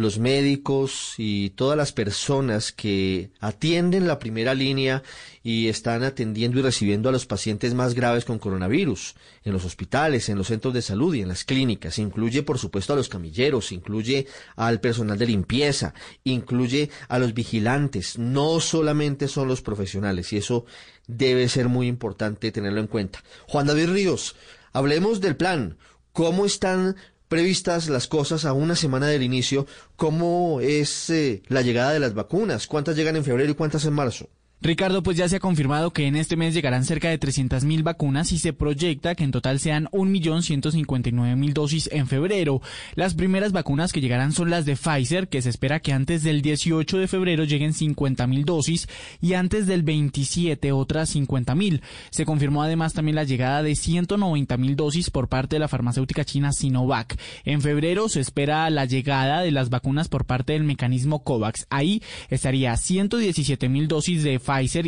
los 0.00 0.18
médicos 0.18 1.14
y 1.18 1.50
todas 1.50 1.76
las 1.76 1.92
personas 1.92 2.72
que 2.72 3.30
atienden 3.40 4.06
la 4.06 4.18
primera 4.18 4.54
línea 4.54 5.02
y 5.42 5.68
están 5.68 6.02
atendiendo 6.02 6.58
y 6.58 6.62
recibiendo 6.62 7.08
a 7.08 7.12
los 7.12 7.26
pacientes 7.26 7.74
más 7.74 7.94
graves 7.94 8.24
con 8.24 8.38
coronavirus 8.38 9.14
en 9.44 9.52
los 9.52 9.64
hospitales, 9.64 10.28
en 10.28 10.38
los 10.38 10.48
centros 10.48 10.74
de 10.74 10.82
salud 10.82 11.14
y 11.14 11.22
en 11.22 11.28
las 11.28 11.44
clínicas. 11.44 11.98
Incluye, 11.98 12.42
por 12.42 12.58
supuesto, 12.58 12.92
a 12.92 12.96
los 12.96 13.08
camilleros, 13.08 13.72
incluye 13.72 14.26
al 14.56 14.80
personal 14.80 15.18
de 15.18 15.26
limpieza, 15.26 15.94
incluye 16.24 16.90
a 17.08 17.18
los 17.18 17.34
vigilantes. 17.34 18.18
No 18.18 18.60
solamente 18.60 19.28
son 19.28 19.48
los 19.48 19.62
profesionales 19.62 20.32
y 20.32 20.38
eso 20.38 20.66
debe 21.06 21.48
ser 21.48 21.68
muy 21.68 21.88
importante 21.88 22.52
tenerlo 22.52 22.80
en 22.80 22.86
cuenta. 22.86 23.22
Juan 23.48 23.66
David 23.66 23.90
Ríos, 23.90 24.36
hablemos 24.72 25.20
del 25.20 25.36
plan. 25.36 25.78
¿Cómo 26.12 26.44
están 26.44 26.96
previstas 27.30 27.88
las 27.88 28.08
cosas 28.08 28.44
a 28.44 28.52
una 28.52 28.74
semana 28.74 29.06
del 29.06 29.22
inicio, 29.22 29.64
¿cómo 29.94 30.60
es 30.60 31.08
eh, 31.10 31.42
la 31.46 31.62
llegada 31.62 31.92
de 31.92 32.00
las 32.00 32.12
vacunas? 32.12 32.66
¿Cuántas 32.66 32.96
llegan 32.96 33.14
en 33.14 33.24
febrero 33.24 33.52
y 33.52 33.54
cuántas 33.54 33.84
en 33.84 33.92
marzo? 33.92 34.28
Ricardo, 34.62 35.02
pues 35.02 35.16
ya 35.16 35.26
se 35.26 35.36
ha 35.36 35.40
confirmado 35.40 35.90
que 35.90 36.06
en 36.06 36.16
este 36.16 36.36
mes 36.36 36.52
llegarán 36.52 36.84
cerca 36.84 37.08
de 37.08 37.18
300.000 37.18 37.82
vacunas 37.82 38.30
y 38.30 38.38
se 38.38 38.52
proyecta 38.52 39.14
que 39.14 39.24
en 39.24 39.30
total 39.30 39.58
sean 39.58 39.86
1.159.000 39.86 41.52
dosis 41.54 41.88
en 41.90 42.06
febrero. 42.06 42.60
Las 42.94 43.14
primeras 43.14 43.52
vacunas 43.52 43.90
que 43.90 44.02
llegarán 44.02 44.32
son 44.32 44.50
las 44.50 44.66
de 44.66 44.76
Pfizer, 44.76 45.28
que 45.28 45.40
se 45.40 45.48
espera 45.48 45.80
que 45.80 45.94
antes 45.94 46.24
del 46.24 46.42
18 46.42 46.98
de 46.98 47.08
febrero 47.08 47.44
lleguen 47.44 47.72
50.000 47.72 48.44
dosis 48.44 48.86
y 49.22 49.32
antes 49.32 49.66
del 49.66 49.82
27 49.82 50.72
otras 50.72 51.16
50.000. 51.16 51.80
Se 52.10 52.26
confirmó 52.26 52.62
además 52.62 52.92
también 52.92 53.14
la 53.14 53.24
llegada 53.24 53.62
de 53.62 53.72
190.000 53.72 54.74
dosis 54.74 55.08
por 55.08 55.28
parte 55.28 55.56
de 55.56 55.60
la 55.60 55.68
farmacéutica 55.68 56.26
china 56.26 56.52
Sinovac. 56.52 57.18
En 57.46 57.62
febrero 57.62 58.10
se 58.10 58.20
espera 58.20 58.68
la 58.68 58.84
llegada 58.84 59.40
de 59.40 59.52
las 59.52 59.70
vacunas 59.70 60.08
por 60.08 60.26
parte 60.26 60.52
del 60.52 60.64
mecanismo 60.64 61.24
COVAX. 61.24 61.66
Ahí 61.70 62.02
estaría 62.28 62.74
117.000 62.74 63.86
dosis 63.86 64.22
de 64.22 64.38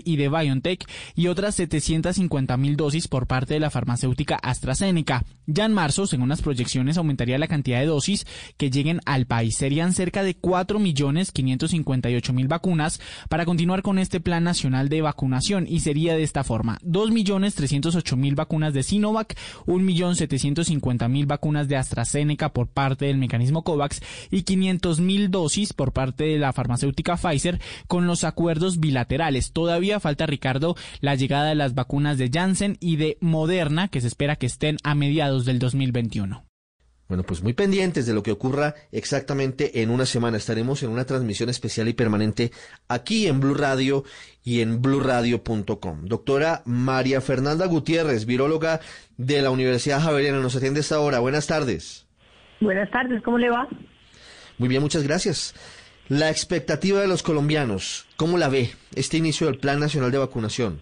y 0.04 0.16
de 0.16 0.28
BioNTech 0.28 0.84
y 1.14 1.28
otras 1.28 1.54
750 1.54 2.56
mil 2.56 2.76
dosis 2.76 3.06
por 3.06 3.26
parte 3.26 3.54
de 3.54 3.60
la 3.60 3.70
farmacéutica 3.70 4.36
AstraZeneca. 4.36 5.24
Ya 5.46 5.64
en 5.64 5.72
marzo, 5.72 6.06
según 6.06 6.28
las 6.28 6.42
proyecciones, 6.42 6.98
aumentaría 6.98 7.38
la 7.38 7.46
cantidad 7.46 7.80
de 7.80 7.86
dosis 7.86 8.26
que 8.56 8.70
lleguen 8.70 9.00
al 9.06 9.26
país. 9.26 9.56
Serían 9.56 9.92
cerca 9.92 10.22
de 10.22 10.34
4 10.34 10.78
millones 10.78 11.32
558 11.32 12.32
mil 12.32 12.48
vacunas 12.48 13.00
para 13.28 13.44
continuar 13.44 13.82
con 13.82 13.98
este 13.98 14.20
plan 14.20 14.44
nacional 14.44 14.88
de 14.88 15.02
vacunación 15.02 15.66
y 15.68 15.80
sería 15.80 16.14
de 16.14 16.22
esta 16.22 16.44
forma: 16.44 16.78
2 16.82 17.10
millones 17.12 17.54
308 17.54 18.16
mil 18.16 18.34
vacunas 18.34 18.74
de 18.74 18.82
Sinovac, 18.82 19.36
1 19.66 19.84
millón 19.84 20.16
750 20.16 21.08
mil 21.08 21.26
vacunas 21.26 21.68
de 21.68 21.76
AstraZeneca 21.76 22.52
por 22.52 22.68
parte 22.68 23.06
del 23.06 23.18
mecanismo 23.18 23.62
COVAX 23.62 24.00
y 24.30 24.42
500 24.42 25.00
mil 25.00 25.30
dosis 25.30 25.72
por 25.72 25.92
parte 25.92 26.24
de 26.24 26.38
la 26.38 26.52
farmacéutica 26.52 27.16
Pfizer 27.16 27.60
con 27.86 28.06
los 28.06 28.24
acuerdos 28.24 28.80
bilaterales 28.80 29.51
todavía 29.52 30.00
falta, 30.00 30.26
Ricardo, 30.26 30.76
la 31.00 31.14
llegada 31.14 31.48
de 31.48 31.54
las 31.54 31.74
vacunas 31.74 32.18
de 32.18 32.30
Janssen 32.32 32.76
y 32.80 32.96
de 32.96 33.18
Moderna, 33.20 33.88
que 33.88 34.00
se 34.00 34.08
espera 34.08 34.36
que 34.36 34.46
estén 34.46 34.78
a 34.82 34.94
mediados 34.94 35.44
del 35.44 35.58
2021. 35.58 36.44
Bueno, 37.12 37.24
pues 37.24 37.42
muy 37.42 37.52
pendientes 37.52 38.06
de 38.06 38.14
lo 38.14 38.22
que 38.22 38.32
ocurra 38.32 38.74
exactamente 38.90 39.82
en 39.82 39.90
una 39.90 40.06
semana. 40.06 40.38
Estaremos 40.38 40.82
en 40.82 40.88
una 40.88 41.04
transmisión 41.04 41.50
especial 41.50 41.86
y 41.88 41.92
permanente 41.92 42.52
aquí 42.88 43.26
en 43.26 43.38
Blue 43.38 43.52
Radio 43.52 44.02
y 44.42 44.62
en 44.62 44.80
bluradio.com. 44.80 46.06
Doctora 46.06 46.62
María 46.64 47.20
Fernanda 47.20 47.66
Gutiérrez, 47.66 48.24
viróloga 48.24 48.80
de 49.18 49.42
la 49.42 49.50
Universidad 49.50 50.00
Javeriana, 50.00 50.40
nos 50.40 50.56
atiende 50.56 50.80
esta 50.80 51.00
hora. 51.00 51.18
Buenas 51.18 51.46
tardes. 51.46 52.06
Buenas 52.62 52.90
tardes, 52.90 53.22
¿cómo 53.22 53.36
le 53.36 53.50
va? 53.50 53.68
Muy 54.56 54.70
bien, 54.70 54.80
muchas 54.80 55.02
gracias. 55.02 55.54
La 56.08 56.30
expectativa 56.30 57.00
de 57.00 57.08
los 57.08 57.22
colombianos, 57.22 58.06
¿cómo 58.22 58.38
la 58.38 58.48
ve 58.48 58.70
este 58.94 59.16
inicio 59.16 59.48
del 59.48 59.58
Plan 59.58 59.80
Nacional 59.80 60.12
de 60.12 60.18
Vacunación? 60.18 60.80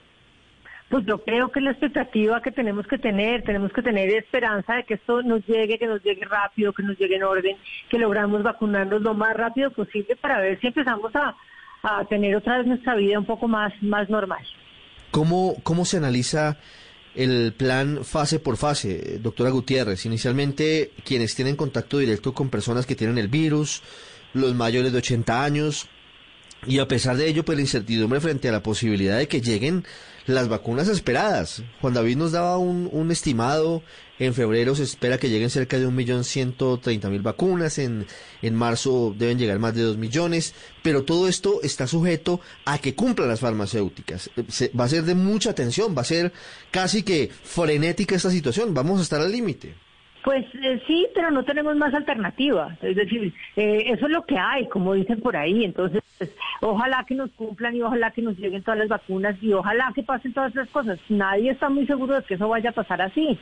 Pues 0.91 1.07
yo 1.07 1.24
creo 1.24 1.51
que 1.51 1.62
la 1.62 1.70
expectativa 1.70 2.43
que 2.43 2.51
tenemos 2.53 2.86
que 2.86 2.99
tener, 2.99 3.45
tenemos 3.45 3.72
que 3.72 3.80
tener 3.80 4.11
esperanza 4.11 4.74
de 4.74 4.84
que 4.84 4.93
esto 4.93 5.22
nos 5.22 5.47
llegue, 5.47 5.78
que 5.78 5.86
nos 5.86 6.03
llegue 6.03 6.26
rápido, 6.26 6.74
que 6.74 6.82
nos 6.82 6.99
llegue 6.99 7.16
en 7.16 7.22
orden, 7.22 7.57
que 7.88 7.99
logramos 7.99 8.43
vacunarnos 8.43 9.01
lo 9.01 9.14
más 9.14 9.34
rápido 9.34 9.70
posible 9.70 10.16
para 10.16 10.38
ver 10.38 10.61
si 10.61 10.66
empezamos 10.66 11.12
a, 11.14 11.34
tener 12.11 12.36
otra 12.36 12.59
vez 12.59 12.66
nuestra 12.66 12.95
vida 12.95 13.18
un 13.18 13.24
poco 13.24 13.49
más, 13.49 13.72
más 13.80 14.11
normal. 14.11 14.45
¿Cómo, 15.11 15.57
¿Cómo 15.62 15.86
se 15.86 15.97
analiza 15.97 16.59
el 17.14 17.55
plan 17.55 18.05
fase 18.05 18.38
por 18.38 18.59
fase, 18.59 19.18
doctora 19.18 19.49
Gutiérrez? 19.49 20.05
Inicialmente, 20.05 20.91
quienes 21.07 21.34
tienen 21.34 21.57
contacto 21.57 21.97
directo 21.97 22.34
con 22.34 22.51
personas 22.51 22.84
que 22.84 22.97
tienen 22.97 23.16
el 23.16 23.28
virus, 23.28 23.82
los 24.34 24.55
mayores 24.55 24.93
de 24.93 24.99
80 24.99 25.43
años. 25.43 25.88
Y 26.66 26.78
a 26.78 26.86
pesar 26.88 27.16
de 27.16 27.28
ello, 27.28 27.44
pues 27.44 27.56
la 27.56 27.62
incertidumbre 27.62 28.20
frente 28.20 28.48
a 28.48 28.52
la 28.52 28.62
posibilidad 28.62 29.16
de 29.16 29.28
que 29.28 29.40
lleguen 29.40 29.84
las 30.26 30.48
vacunas 30.48 30.88
esperadas. 30.88 31.62
Juan 31.80 31.94
David 31.94 32.16
nos 32.16 32.32
daba 32.32 32.58
un, 32.58 32.88
un 32.92 33.11
estimado, 33.11 33.82
en 34.18 34.34
febrero 34.34 34.74
se 34.74 34.82
espera 34.82 35.16
que 35.16 35.30
lleguen 35.30 35.48
cerca 35.48 35.78
de 35.78 35.86
un 35.86 35.96
millón 35.96 36.24
ciento 36.24 36.78
treinta 36.78 37.08
mil 37.08 37.22
vacunas, 37.22 37.78
en, 37.78 38.06
en 38.42 38.54
marzo 38.54 39.14
deben 39.18 39.38
llegar 39.38 39.58
más 39.58 39.74
de 39.74 39.82
dos 39.82 39.96
millones, 39.96 40.54
pero 40.82 41.04
todo 41.04 41.26
esto 41.26 41.61
está 41.62 41.86
sujeto 41.86 42.40
a 42.66 42.78
que 42.78 42.94
cumplan 42.94 43.28
las 43.28 43.40
farmacéuticas. 43.40 44.30
va 44.78 44.84
a 44.84 44.88
ser 44.88 45.04
de 45.04 45.14
mucha 45.14 45.50
atención, 45.50 45.96
va 45.96 46.02
a 46.02 46.04
ser 46.04 46.32
casi 46.70 47.02
que 47.02 47.30
frenética 47.42 48.14
esta 48.14 48.30
situación, 48.30 48.74
vamos 48.74 49.00
a 49.00 49.02
estar 49.02 49.20
al 49.22 49.32
límite. 49.32 49.74
Pues 50.22 50.44
eh, 50.54 50.82
sí, 50.86 51.06
pero 51.14 51.30
no 51.30 51.44
tenemos 51.44 51.76
más 51.76 51.94
alternativa. 51.94 52.76
Es 52.82 52.96
decir, 52.96 53.32
eh, 53.56 53.84
eso 53.86 54.06
es 54.06 54.12
lo 54.12 54.24
que 54.26 54.36
hay, 54.36 54.68
como 54.68 54.92
dicen 54.92 55.20
por 55.20 55.36
ahí. 55.36 55.64
Entonces, 55.64 56.02
pues, 56.18 56.30
ojalá 56.60 57.04
que 57.04 57.14
nos 57.14 57.30
cumplan 57.32 57.74
y 57.74 57.82
ojalá 57.82 58.10
que 58.10 58.22
nos 58.22 58.36
lleguen 58.36 58.62
todas 58.62 58.78
las 58.80 58.88
vacunas 58.88 59.36
y 59.42 59.52
ojalá 59.52 59.92
que 59.94 60.02
pasen 60.02 60.34
todas 60.34 60.52
esas 60.52 60.68
cosas. 60.68 60.98
Nadie 61.08 61.50
está 61.50 61.70
muy 61.70 61.86
seguro 61.86 62.16
de 62.16 62.22
que 62.22 62.34
eso 62.34 62.48
vaya 62.48 62.70
a 62.70 62.74
pasar 62.74 63.00
así. 63.00 63.38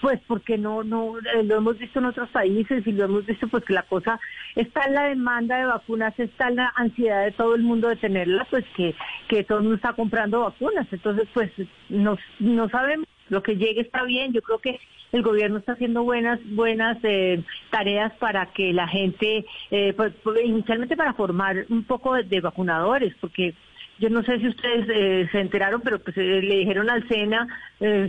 Pues 0.00 0.20
porque 0.26 0.58
no, 0.58 0.82
no, 0.82 1.18
eh, 1.18 1.42
lo 1.44 1.56
hemos 1.56 1.78
visto 1.78 1.98
en 1.98 2.06
otros 2.06 2.28
países 2.30 2.86
y 2.86 2.92
lo 2.92 3.04
hemos 3.04 3.26
visto 3.26 3.48
pues 3.48 3.64
que 3.64 3.72
la 3.72 3.82
cosa 3.82 4.18
está 4.54 4.84
en 4.84 4.94
la 4.94 5.04
demanda 5.04 5.56
de 5.56 5.66
vacunas, 5.66 6.18
está 6.18 6.48
en 6.48 6.56
la 6.56 6.72
ansiedad 6.76 7.24
de 7.24 7.32
todo 7.32 7.54
el 7.54 7.62
mundo 7.62 7.88
de 7.88 7.96
tenerla, 7.96 8.46
pues 8.50 8.64
que, 8.76 8.94
que 9.28 9.44
todo 9.44 9.58
el 9.58 9.64
mundo 9.64 9.76
está 9.76 9.92
comprando 9.92 10.40
vacunas. 10.40 10.86
Entonces, 10.90 11.28
pues 11.32 11.50
no, 11.88 12.18
no 12.38 12.68
sabemos 12.70 13.06
lo 13.28 13.42
que 13.42 13.56
llegue 13.56 13.82
está 13.82 14.04
bien. 14.04 14.32
Yo 14.32 14.42
creo 14.42 14.58
que 14.58 14.80
el 15.14 15.22
gobierno 15.22 15.58
está 15.58 15.72
haciendo 15.72 16.02
buenas 16.02 16.40
buenas 16.44 16.98
eh, 17.04 17.40
tareas 17.70 18.12
para 18.14 18.46
que 18.46 18.72
la 18.72 18.88
gente, 18.88 19.46
eh, 19.70 19.92
pues, 19.96 20.12
pues, 20.24 20.44
inicialmente 20.44 20.96
para 20.96 21.14
formar 21.14 21.66
un 21.68 21.84
poco 21.84 22.14
de, 22.14 22.40
vacunadores, 22.40 23.14
porque 23.20 23.54
yo 24.00 24.10
no 24.10 24.24
sé 24.24 24.40
si 24.40 24.48
ustedes 24.48 24.88
eh, 24.92 25.28
se 25.30 25.38
enteraron, 25.38 25.80
pero 25.82 26.00
pues 26.00 26.16
le 26.16 26.56
dijeron 26.56 26.90
al 26.90 27.06
SENA, 27.06 27.46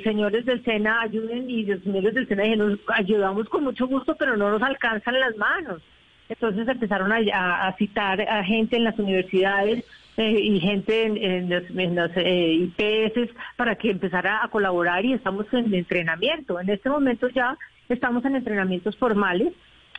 señores 0.03 0.45
del 0.45 0.64
SENA, 0.64 1.01
ayuden, 1.01 1.47
y 1.47 1.66
los 1.66 1.84
señores 1.84 2.16
del 2.16 2.28
SENA 2.28 2.43
dijeron, 2.43 2.80
ayudamos 2.88 3.49
con 3.49 3.64
mucho 3.66 3.86
gusto, 3.86 4.16
pero 4.18 4.36
no 4.36 4.49
nos 4.49 4.64
alcanzan 4.64 5.20
las 5.20 5.38
manos. 5.38 5.84
Entonces 6.28 6.68
empezaron 6.68 7.12
a 7.12 7.76
citar 7.78 8.20
a 8.20 8.43
gente 8.43 8.78
en 8.78 8.84
las 8.84 8.97
universidades 8.97 9.86
eh, 10.18 10.39
y 10.39 10.59
gente 10.61 11.03
en, 11.03 11.49
los, 11.49 12.11
eh, 12.16 12.72
IPS 12.78 13.32
para 13.57 13.76
que 13.76 13.91
empezara 13.91 14.43
a 14.43 14.47
colaborar 14.47 15.03
y 15.03 15.13
estamos 15.13 15.45
en 15.51 15.74
entrenamiento. 15.74 16.59
En 16.59 16.70
este 16.70 16.89
momento 16.89 17.28
ya 17.30 17.57
estamos 17.89 18.24
en 18.24 18.38
entrenamientos 18.38 18.95
formales 18.95 19.53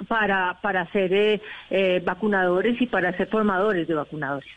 para, 0.08 0.58
para 0.62 0.90
ser 0.92 1.40
eh, 1.70 2.02
vacunadores 2.04 2.80
y 2.80 2.86
para 2.86 3.16
ser 3.16 3.28
formadores 3.28 3.86
de 3.86 3.94
vacunadores. 3.94 4.48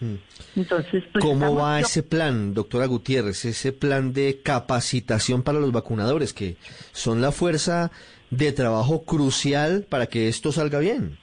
Hmm. 0.00 0.16
Entonces, 0.56 1.04
pues, 1.12 1.24
¿Cómo 1.24 1.54
va 1.56 1.80
ese 1.80 2.02
plan, 2.02 2.54
doctora 2.54 2.86
Gutiérrez, 2.86 3.44
ese 3.44 3.72
plan 3.72 4.12
de 4.12 4.40
capacitación 4.42 5.42
para 5.42 5.58
los 5.58 5.72
vacunadores, 5.72 6.32
que 6.32 6.56
son 6.92 7.20
la 7.20 7.32
fuerza 7.32 7.90
de 8.30 8.52
trabajo 8.52 9.04
crucial 9.04 9.86
para 9.88 10.06
que 10.06 10.28
esto 10.28 10.52
salga 10.52 10.78
bien? 10.78 11.18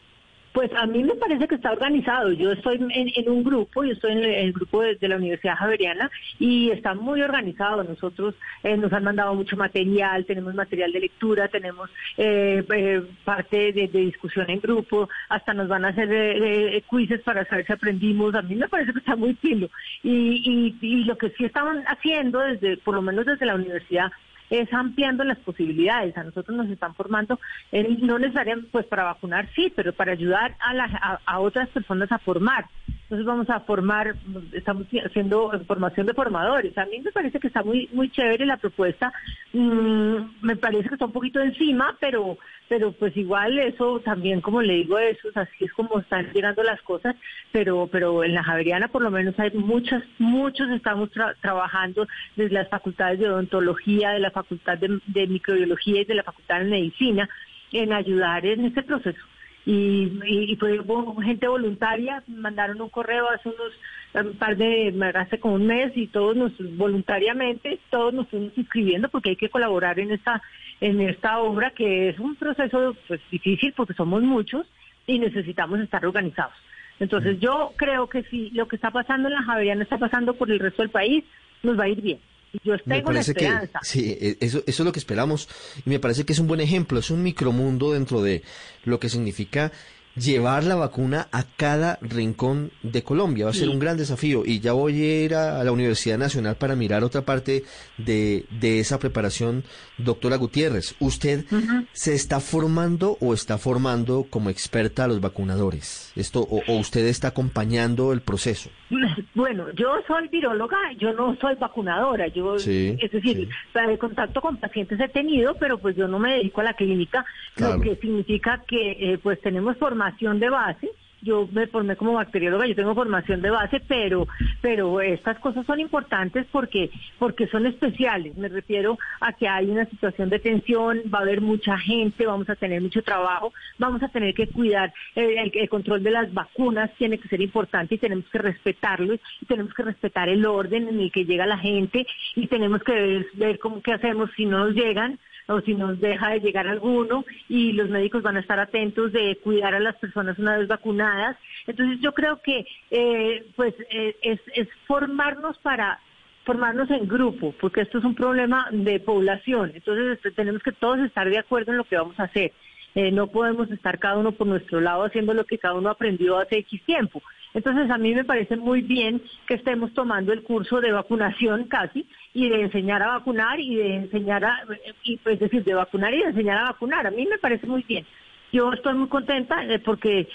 Pues 0.54 0.72
a 0.76 0.86
mí 0.88 1.04
me 1.04 1.16
parece 1.16 1.47
que 1.47 1.56
está 1.56 1.72
organizado. 1.72 2.32
Yo 2.32 2.52
estoy 2.52 2.78
en, 2.78 3.30
un 3.30 3.43
grupo, 3.43 3.84
yo 3.84 3.93
estoy 3.93 4.14
en 4.14 4.24
el, 4.24 4.54
grupo 4.54 4.82
de, 4.82 5.08
la 5.08 5.18
Universidad 5.18 5.56
Javeriana 5.56 6.10
y 6.39 6.72
está 6.72 6.95
muy 6.95 7.22
organizado. 7.22 7.84
Nosotros 7.84 8.36
eh, 8.64 8.76
nos 8.76 8.91
han 8.91 9.04
mandado 9.04 9.36
mucho 9.36 9.56
material, 9.56 10.26
tenemos 10.26 10.56
material 10.56 10.91
de 10.91 11.02
lectura, 11.02 11.47
tenemos 11.50 11.89
eh, 12.18 12.64
eh, 12.74 13.04
parte 13.24 13.72
de, 13.74 13.88
discusión 13.88 14.50
en 14.50 14.60
grupo, 14.60 15.08
hasta 15.30 15.54
nos 15.54 15.68
van 15.68 15.86
a 15.86 15.89
hacer 15.89 16.84
quizzes 16.89 17.22
para 17.22 17.45
saber 17.45 17.66
si 17.66 17.74
aprendimos. 17.74 18.34
A 18.34 18.41
mí 18.41 18.56
me 18.56 18.68
parece 18.68 18.93
que 18.93 19.00
está 19.00 19.16
muy 19.16 19.36
filo. 19.36 19.70
Y, 20.04 20.76
y, 20.82 20.86
y 20.86 21.04
lo 21.04 21.18
que 21.18 21.30
sí 21.32 21.45
estaban 21.45 21.84
haciendo, 21.86 22.39
desde 22.39 22.78
por 22.78 22.95
lo 22.95 23.02
menos 23.02 23.26
desde 23.26 23.45
la 23.45 23.56
universidad, 23.56 24.12
es 24.50 24.72
ampliando 24.74 25.24
las 25.24 25.38
posibilidades. 25.39 26.18
A 26.18 26.24
nosotros 26.24 26.58
nos 26.58 26.70
están 26.70 26.95
formando, 26.95 27.39
no 27.72 28.20
necesariamente 28.20 28.70
pues 28.72 28.86
para 28.86 29.04
vacunar, 29.04 29.47
sí, 29.56 29.72
pero 29.76 29.93
para 29.93 30.14
ayudar 30.14 30.56
a, 30.60 31.20
a, 31.26 31.39
otras 31.39 31.70
personas 31.70 32.12
a 32.12 32.20
formar. 32.20 32.66
Entonces 33.04 33.26
vamos 33.26 33.50
a 33.50 33.60
formar, 33.62 34.16
estamos 34.54 34.86
haciendo 35.06 35.52
formación 35.66 36.06
de 36.06 36.14
formadores. 36.14 36.78
A 36.78 36.86
mí 36.86 37.00
me 37.00 37.12
parece 37.12 37.39
que 37.39 37.47
está 37.47 37.64
muy 37.64 37.89
muy 37.93 38.10
chévere 38.10 38.45
la 38.45 38.58
propuesta. 38.58 39.12
Mm, 39.54 40.18
me 40.41 40.56
parece 40.56 40.89
que 40.89 40.95
está 40.95 41.06
un 41.06 41.12
poquito 41.12 41.39
encima, 41.39 41.95
pero 42.00 42.38
pero 42.70 42.91
pues 42.91 43.17
igual 43.17 43.57
eso 43.57 43.99
también, 43.99 44.41
como 44.41 44.61
le 44.61 44.76
digo, 44.76 44.99
eso 44.99 45.28
así 45.34 45.65
es 45.65 45.74
como 45.74 45.99
están 45.99 46.32
llegando 46.32 46.61
las 46.61 46.80
cosas, 46.84 47.15
pero 47.51 47.89
pero 47.91 48.24
en 48.24 48.36
la 48.36 48.43
Javeriana 48.43 48.88
por 48.88 49.01
lo 49.01 49.09
menos 49.09 49.38
hay 49.39 49.51
muchas, 49.51 50.03
muchos 50.20 50.70
estamos 50.70 51.09
trabajando 51.41 52.07
desde 52.36 52.53
las 52.53 52.70
facultades 52.70 53.20
de 53.20 53.28
odontología, 53.28 54.11
de 54.11 54.20
la 54.20 54.32
facultad 54.32 54.78
de, 54.78 55.28
microbiología 55.28 56.01
y 56.01 56.05
de 56.05 56.13
la 56.13 56.24
facultad 56.24 56.59
de 56.59 56.65
medicina 56.65 57.28
en 57.72 57.91
ayudar 57.91 58.45
en 58.45 58.65
este 58.65 58.84
proceso. 58.84 59.20
Y, 59.65 60.11
y, 60.26 60.55
fue 60.55 60.80
gente 61.24 61.47
voluntaria, 61.47 62.24
mandaron 62.28 62.82
un 62.82 62.89
correo 62.89 63.30
hace 63.30 63.49
unos 63.49 63.74
un 64.13 64.38
par 64.38 64.57
de, 64.57 64.93
hace 65.15 65.39
como 65.39 65.55
un 65.55 65.67
mes 65.67 65.91
y 65.95 66.07
todos 66.07 66.36
nos, 66.36 66.51
voluntariamente, 66.78 67.80
todos 67.89 68.13
nos 68.13 68.28
fuimos 68.28 68.57
inscribiendo 68.57 69.09
porque 69.09 69.32
hay 69.32 69.36
que 69.36 69.49
colaborar 69.49 69.99
en 69.99 70.11
esta 70.11 70.41
en 70.82 71.01
esta 71.01 71.39
obra 71.39 71.71
que 71.71 72.09
es 72.09 72.19
un 72.19 72.36
proceso 72.36 72.95
pues 73.07 73.19
difícil 73.32 73.73
porque 73.75 73.93
somos 73.93 74.23
muchos 74.23 74.65
y 75.07 75.19
necesitamos 75.19 75.80
estar 75.80 76.05
organizados. 76.05 76.53
Entonces 76.99 77.39
yo 77.39 77.73
creo 77.75 78.07
que 78.07 78.23
si 78.23 78.49
lo 78.51 78.67
que 78.67 78.75
está 78.75 78.91
pasando 78.91 79.27
en 79.27 79.36
la 79.36 79.43
Javeriana 79.43 79.84
está 79.84 79.97
pasando 79.97 80.34
por 80.34 80.51
el 80.51 80.59
resto 80.59 80.82
del 80.82 80.91
país, 80.91 81.23
nos 81.63 81.80
va 81.80 81.86
a 81.86 81.89
ir 81.89 82.01
bien. 82.01 82.19
Yo 82.63 82.77
tengo 82.80 83.11
la 83.11 83.19
esperanza. 83.19 83.80
sí, 83.84 84.17
e, 84.19 84.38
eso, 84.39 84.63
eso 84.65 84.84
es 84.84 84.86
lo 84.86 84.91
que 84.91 84.99
esperamos 84.99 85.47
y 85.86 85.89
me 85.89 85.99
parece 85.99 86.25
que 86.25 86.34
es 86.34 86.39
un 86.39 86.47
buen 86.47 86.61
ejemplo, 86.61 86.99
es 86.99 87.11
un 87.11 87.21
micromundo 87.21 87.93
dentro 87.93 88.21
de 88.21 88.43
lo 88.86 88.99
que 88.99 89.09
significa 89.09 89.71
llevar 90.20 90.63
la 90.63 90.76
vacuna 90.76 91.28
a 91.32 91.43
cada 91.43 91.97
rincón 92.01 92.72
de 92.84 93.03
Colombia. 93.03 93.45
Va 93.45 93.51
a 93.51 93.53
ser 93.53 93.70
un 93.70 93.80
gran 93.80 93.97
desafío 93.97 94.43
y 94.45 94.59
ya 94.59 94.74
voy 94.74 95.01
a 95.01 95.24
ir 95.24 95.36
a, 95.36 95.63
la 95.63 95.72
Universidad 95.72 96.17
Nacional 96.17 96.55
para 96.55 96.76
mirar 96.76 97.03
otra 97.03 97.22
parte 97.22 97.63
de, 97.97 98.45
de 98.59 98.80
esa 98.80 98.99
preparación. 98.99 99.63
Doctora 99.97 100.38
Gutiérrez, 100.38 100.95
¿usted 100.99 101.45
se 101.93 102.13
está 102.13 102.39
formando 102.39 103.17
o 103.20 103.34
está 103.34 103.57
formando 103.57 104.26
como 104.30 104.49
experta 104.49 105.05
a 105.05 105.07
los 105.07 105.22
vacunadores? 105.22 106.11
Esto, 106.15 106.41
o, 106.41 106.61
usted 106.78 107.05
está 107.05 107.30
acompañando 107.30 108.13
el 108.13 108.22
proceso? 108.22 108.70
Bueno, 109.36 109.72
yo 109.74 109.88
soy 110.05 110.28
viróloga, 110.28 110.78
yo 110.97 111.13
no 111.13 111.36
soy 111.39 111.55
vacunadora. 111.55 112.28
Yo, 112.28 112.55
es 112.55 112.65
decir, 112.65 113.47
el 113.74 113.97
contacto 113.97 114.41
con 114.41 114.57
pacientes 114.57 114.99
he 114.99 115.07
tenido, 115.07 115.55
pero 115.55 115.78
pues 115.78 115.95
yo 115.95 116.07
no 116.07 116.20
me 116.20 116.34
dedico 116.34 116.59
a 116.59 116.65
la 116.65 116.74
clínica, 116.74 117.26
lo 117.57 117.80
que 117.80 117.95
significa 117.95 118.61
que 118.67 118.91
eh, 118.99 119.17
pues 119.22 119.39
tenemos 119.41 119.78
formación 119.78 120.09
de 120.39 120.49
base 120.49 120.89
yo 121.22 121.47
me 121.51 121.68
formé 121.68 121.95
como 121.95 122.14
bacterióloga, 122.14 122.66
yo 122.66 122.76
tengo 122.76 122.95
formación 122.95 123.41
de 123.41 123.49
base, 123.49 123.82
pero, 123.88 124.28
pero 124.62 125.01
estas 125.01 125.38
cosas 125.39 125.66
son 125.66 125.80
importantes 125.80 126.45
porque, 126.51 126.89
porque 127.18 127.47
son 127.47 127.66
especiales. 127.66 128.38
Me 128.38 128.47
refiero 128.47 128.97
a 129.20 129.34
que 129.34 129.47
hay 129.47 129.70
una 129.70 129.86
situación 129.86 130.30
de 130.30 130.39
tensión, 130.39 131.01
va 131.14 131.20
a 131.20 131.22
haber 131.24 131.41
mucha 131.41 131.78
gente, 131.78 132.26
vamos 132.26 132.49
a 132.49 132.55
tener 132.55 132.82
mucho 132.82 133.01
trabajo, 133.01 133.53
vamos 133.78 134.01
a 134.03 134.10
tener 134.10 134.34
que 134.34 134.47
cuidar 134.47 134.93
eh, 135.16 135.51
el, 135.53 135.70
control 135.70 136.03
de 136.03 136.12
las 136.12 136.34
vacunas, 136.34 136.91
tiene 136.97 137.18
que 137.18 137.28
ser 137.28 137.41
importante 137.41 137.95
y 137.95 137.99
tenemos 137.99 138.26
que 138.30 138.38
respetarlo 138.38 139.14
y 139.14 139.45
tenemos 139.47 139.74
que 139.74 139.84
respetar 139.84 140.30
el 140.30 140.45
orden 140.45 140.88
en 140.88 140.99
el 140.99 141.12
que 141.12 141.26
llega 141.26 141.45
la 141.45 141.57
gente 141.57 142.05
y 142.36 142.47
tenemos 142.47 142.82
que 142.84 142.93
ver, 142.93 143.28
ver 143.34 143.60
cómo 143.60 143.82
qué 143.82 143.93
hacemos 143.93 144.30
si 144.36 144.45
no 144.45 144.66
nos 144.66 144.74
llegan 144.74 145.20
o 145.50 145.62
si 145.62 145.74
nos 145.74 146.00
deja 146.00 146.30
de 146.30 146.39
llegar 146.39 146.68
alguno 146.68 147.26
y 147.47 147.74
los 147.74 147.89
médicos 147.89 148.22
van 148.22 148.38
a 148.38 148.39
estar 148.39 148.60
atentos 148.60 149.12
de 149.12 149.38
cuidar 149.43 149.74
a 149.74 149.80
las 149.80 149.95
personas 149.95 150.38
una 150.38 150.58
vez 150.58 150.68
vacunadas. 150.68 151.38
Entonces 151.66 152.00
yo 152.02 152.14
creo 152.14 152.41
que 152.41 152.66
eh, 152.91 153.45
pues 153.56 153.74
eh, 153.89 154.16
es, 154.22 154.39
formarnos 154.86 155.58
para 155.60 156.00
formarnos 156.45 156.89
en 156.91 157.08
grupo, 157.08 157.54
porque 157.60 157.82
esto 157.82 157.97
es 157.97 158.06
un 158.06 158.16
problema 158.16 158.68
de 158.72 159.00
población. 159.00 159.72
Entonces 159.74 160.18
este, 160.18 160.32
tenemos 160.32 160.62
que 160.64 160.72
todos 160.72 161.00
estar 161.00 161.30
de 161.30 161.39
acuerdo 161.39 161.72
en 161.72 161.78
lo 161.78 161.84
que 161.84 161.97
vamos 161.97 162.20
a 162.20 162.24
hacer. 162.24 162.54
Eh, 162.95 163.12
no 163.12 163.28
podemos 163.28 163.70
estar 163.72 164.00
cada 164.00 164.18
uno 164.18 164.32
por 164.32 164.47
nuestro 164.47 164.82
lado 164.82 165.04
haciendo 165.04 165.34
lo 165.34 165.45
que 165.45 165.60
cada 165.60 165.76
uno 165.76 165.89
aprendió 165.89 166.38
hace 166.38 166.58
X 166.60 166.82
tiempo. 166.86 167.22
Entonces 167.54 167.89
a 167.89 167.97
mí 167.97 168.14
me 168.14 168.24
parece 168.24 168.56
muy 168.56 168.82
bien 168.82 169.22
que 169.47 169.56
estemos 169.56 169.93
tomando 169.93 170.32
el 170.32 170.43
curso 170.43 170.82
de 170.82 170.91
vacunación 170.91 171.66
casi 171.66 172.08
y 172.34 172.49
de 172.49 172.61
enseñar 172.61 173.01
a 173.01 173.13
vacunar 173.13 173.59
y 173.59 173.75
de 173.75 173.95
enseñar 173.95 174.45
a, 174.45 174.63
y, 175.03 175.17
pues 175.17 175.39
decir, 175.39 175.63
de 175.63 175.73
vacunar 175.73 176.13
y 176.13 176.19
de 176.19 176.30
enseñar 176.30 176.57
a 176.57 176.71
vacunar. 176.71 177.07
A 177.07 177.11
mí 177.11 177.25
me 177.25 177.38
parece 177.38 177.65
muy 177.67 177.84
bien. 177.84 178.05
Yo 178.51 178.71
estoy 178.73 178.95
muy 178.95 179.07
contenta 179.07 179.63
eh, 179.65 179.80
porque, 179.80 180.27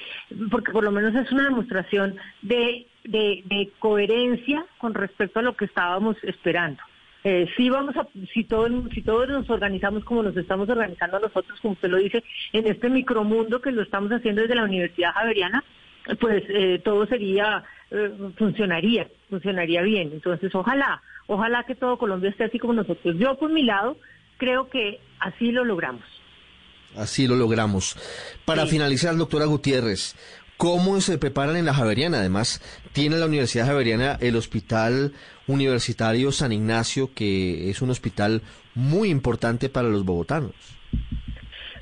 porque 0.51 0.73
por 0.73 0.85
lo 0.85 0.93
menos 0.93 1.15
es 1.15 1.31
una 1.33 1.45
demostración 1.45 2.17
de, 2.43 2.87
de, 3.05 3.71
coherencia 3.79 4.65
con 4.79 4.95
respecto 4.95 5.41
a 5.41 5.43
lo 5.43 5.57
que 5.57 5.65
estábamos 5.65 6.17
esperando. 6.23 6.83
Eh, 7.25 7.49
si 7.57 7.71
vamos 7.71 7.97
a, 7.97 8.07
si 8.33 8.45
todos, 8.45 8.71
si 8.93 9.03
todos 9.03 9.29
nos 9.29 9.49
organizamos 9.49 10.05
como 10.05 10.23
nos 10.23 10.37
estamos 10.37 10.69
organizando 10.69 11.19
nosotros, 11.19 11.59
como 11.61 11.73
usted 11.73 11.89
lo 11.89 11.97
dice, 11.97 12.23
en 12.53 12.67
este 12.67 12.91
micromundo 12.91 13.61
que 13.61 13.73
lo 13.73 13.83
estamos 13.83 14.13
haciendo 14.13 14.43
desde 14.43 14.55
la 14.55 14.65
Universidad 14.65 15.13
Javeriana, 15.15 15.65
pues 16.21 16.45
eh, 16.49 16.81
todo 16.85 17.07
sería, 17.07 17.65
eh, 17.91 18.13
funcionaría, 18.37 19.09
funcionaría 19.31 19.83
bien. 19.83 20.11
Entonces, 20.13 20.55
ojalá, 20.55 21.03
ojalá 21.27 21.65
que 21.65 21.75
todo 21.75 21.99
Colombia 21.99 22.31
esté 22.31 22.45
así 22.45 22.59
como 22.59 22.73
nosotros. 22.73 23.17
Yo, 23.19 23.37
por 23.39 23.53
mi 23.53 23.63
lado, 23.63 23.97
creo 24.37 24.69
que 24.69 25.01
así 25.21 25.53
lo 25.53 25.65
logramos. 25.65 26.05
Así 26.97 27.27
lo 27.27 27.37
logramos. 27.37 27.97
Para 28.45 28.67
finalizar, 28.67 29.17
doctora 29.17 29.47
Gutiérrez, 29.47 30.17
¿cómo 30.57 31.01
se 31.01 31.19
preparan 31.19 31.57
en 31.57 31.65
la 31.65 31.75
Javeriana? 31.75 32.19
Además, 32.19 32.61
tiene 32.93 33.17
la 33.17 33.27
Universidad 33.27 33.67
Javeriana 33.67 34.17
el 34.21 34.37
Hospital 34.37 35.13
Universitario 35.47 36.31
San 36.31 36.53
Ignacio, 36.53 37.11
que 37.13 37.69
es 37.71 37.83
un 37.83 37.91
hospital 37.91 38.43
muy 38.75 39.09
importante 39.09 39.69
para 39.69 39.89
los 39.89 40.05
bogotanos. 40.05 40.53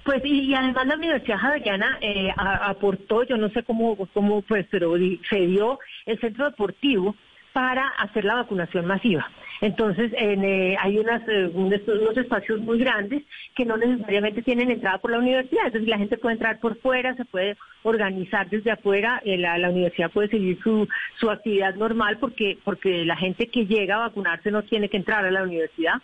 Pues 0.04 0.20
y, 0.24 0.52
además 0.52 0.86
la 0.86 0.96
Universidad 0.96 1.38
Javeriana 1.38 1.98
eh, 2.00 2.30
aportó, 2.36 3.22
yo 3.22 3.36
no 3.36 3.50
sé 3.50 3.62
cómo, 3.62 3.96
cómo 4.12 4.42
pues, 4.42 4.66
pero 4.70 4.94
se 5.28 5.46
dio 5.46 5.78
el 6.06 6.18
centro 6.20 6.46
deportivo 6.46 7.14
para 7.52 7.88
hacer 7.88 8.24
la 8.24 8.36
vacunación 8.36 8.86
masiva. 8.86 9.28
Entonces, 9.60 10.12
eh, 10.18 10.76
hay 10.80 10.98
unas, 10.98 11.22
eh, 11.28 11.48
unos 11.54 12.16
espacios 12.16 12.60
muy 12.60 12.80
grandes 12.80 13.22
que 13.54 13.64
no 13.64 13.76
necesariamente 13.76 14.42
tienen 14.42 14.72
entrada 14.72 14.98
por 14.98 15.12
la 15.12 15.20
universidad. 15.20 15.66
Entonces, 15.66 15.88
la 15.88 15.98
gente 15.98 16.18
puede 16.18 16.34
entrar 16.34 16.58
por 16.58 16.76
fuera, 16.78 17.14
se 17.14 17.24
puede 17.24 17.56
organizar 17.84 18.50
desde 18.50 18.72
afuera, 18.72 19.22
eh, 19.24 19.38
la, 19.38 19.70
universidad 19.70 20.10
puede 20.10 20.28
seguir 20.28 20.58
su, 20.64 20.88
su 21.20 21.30
actividad 21.30 21.76
normal 21.76 22.18
porque, 22.18 22.58
porque 22.64 23.04
la 23.04 23.16
gente 23.16 23.46
que 23.46 23.66
llega 23.66 23.94
a 23.94 24.08
vacunarse 24.08 24.50
no 24.50 24.62
tiene 24.62 24.88
que 24.88 24.96
entrar 24.96 25.24
a 25.24 25.30
la 25.30 25.44
universidad. 25.44 25.94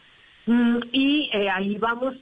Mm, 0.47 0.79
y 0.93 1.31
ahí 1.53 1.77
vamos, 1.79 2.15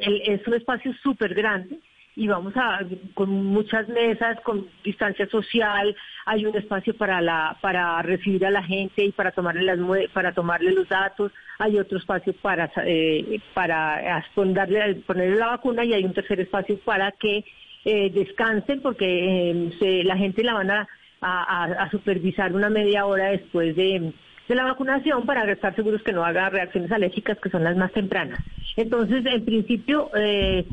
es 0.00 0.46
un 0.46 0.54
espacio 0.54 0.94
súper 1.02 1.34
grande 1.34 1.80
y 2.18 2.26
vamos 2.26 2.52
a 2.56 2.80
con 3.14 3.30
muchas 3.30 3.88
mesas, 3.88 4.40
con 4.40 4.66
distancia 4.82 5.28
social, 5.28 5.94
hay 6.26 6.44
un 6.44 6.56
espacio 6.56 6.92
para 6.96 7.20
la 7.20 7.56
para 7.60 8.02
recibir 8.02 8.44
a 8.44 8.50
la 8.50 8.64
gente 8.64 9.04
y 9.04 9.12
para 9.12 9.30
tomarle 9.30 9.62
las 9.62 9.78
para 10.12 10.32
tomarle 10.32 10.72
los 10.72 10.88
datos, 10.88 11.30
hay 11.60 11.78
otro 11.78 11.98
espacio 11.98 12.32
para 12.42 12.72
eh, 12.84 13.40
para 13.54 14.24
ponerle 14.34 15.36
la 15.36 15.46
vacuna 15.46 15.84
y 15.84 15.94
hay 15.94 16.04
un 16.04 16.12
tercer 16.12 16.40
espacio 16.40 16.76
para 16.80 17.12
que 17.12 17.44
eh, 17.84 18.10
descansen 18.10 18.82
porque 18.82 19.70
eh, 19.80 20.02
la 20.04 20.16
gente 20.16 20.42
la 20.42 20.54
van 20.54 20.72
a, 20.72 20.88
a, 21.20 21.88
supervisar 21.92 22.52
una 22.52 22.68
media 22.68 23.06
hora 23.06 23.30
después 23.30 23.76
de 23.76 24.12
de 24.48 24.54
la 24.54 24.64
vacunación 24.64 25.24
para 25.24 25.50
estar 25.52 25.76
seguros 25.76 26.02
que 26.02 26.12
no 26.12 26.24
haga 26.24 26.50
reacciones 26.50 26.90
alérgicas 26.90 27.38
que 27.38 27.50
son 27.50 27.62
las 27.62 27.76
más 27.76 27.92
tempranas. 27.92 28.40
Entonces, 28.76 29.24
en 29.26 29.44
principio, 29.44 30.10
eh, 30.16 30.64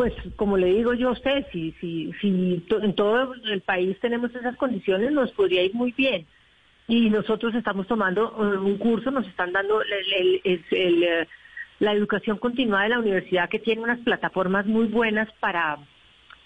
pues 0.00 0.14
como 0.36 0.56
le 0.56 0.68
digo 0.68 0.94
yo 0.94 1.10
a 1.10 1.12
usted, 1.12 1.44
si, 1.52 1.72
si, 1.72 2.10
si 2.22 2.64
en 2.70 2.94
todo 2.94 3.34
el 3.34 3.60
país 3.60 4.00
tenemos 4.00 4.34
esas 4.34 4.56
condiciones, 4.56 5.12
nos 5.12 5.30
podría 5.32 5.62
ir 5.62 5.74
muy 5.74 5.92
bien. 5.92 6.26
Y 6.88 7.10
nosotros 7.10 7.54
estamos 7.54 7.86
tomando 7.86 8.34
eh, 8.38 8.56
un 8.56 8.78
curso, 8.78 9.10
nos 9.10 9.26
están 9.26 9.52
dando 9.52 9.82
eh, 9.82 11.26
la 11.80 11.92
educación 11.92 12.38
continuada 12.38 12.84
de 12.84 12.88
la 12.88 12.98
universidad 13.00 13.50
que 13.50 13.58
tiene 13.58 13.82
unas 13.82 13.98
plataformas 13.98 14.64
muy 14.64 14.86
buenas 14.86 15.28
para, 15.38 15.76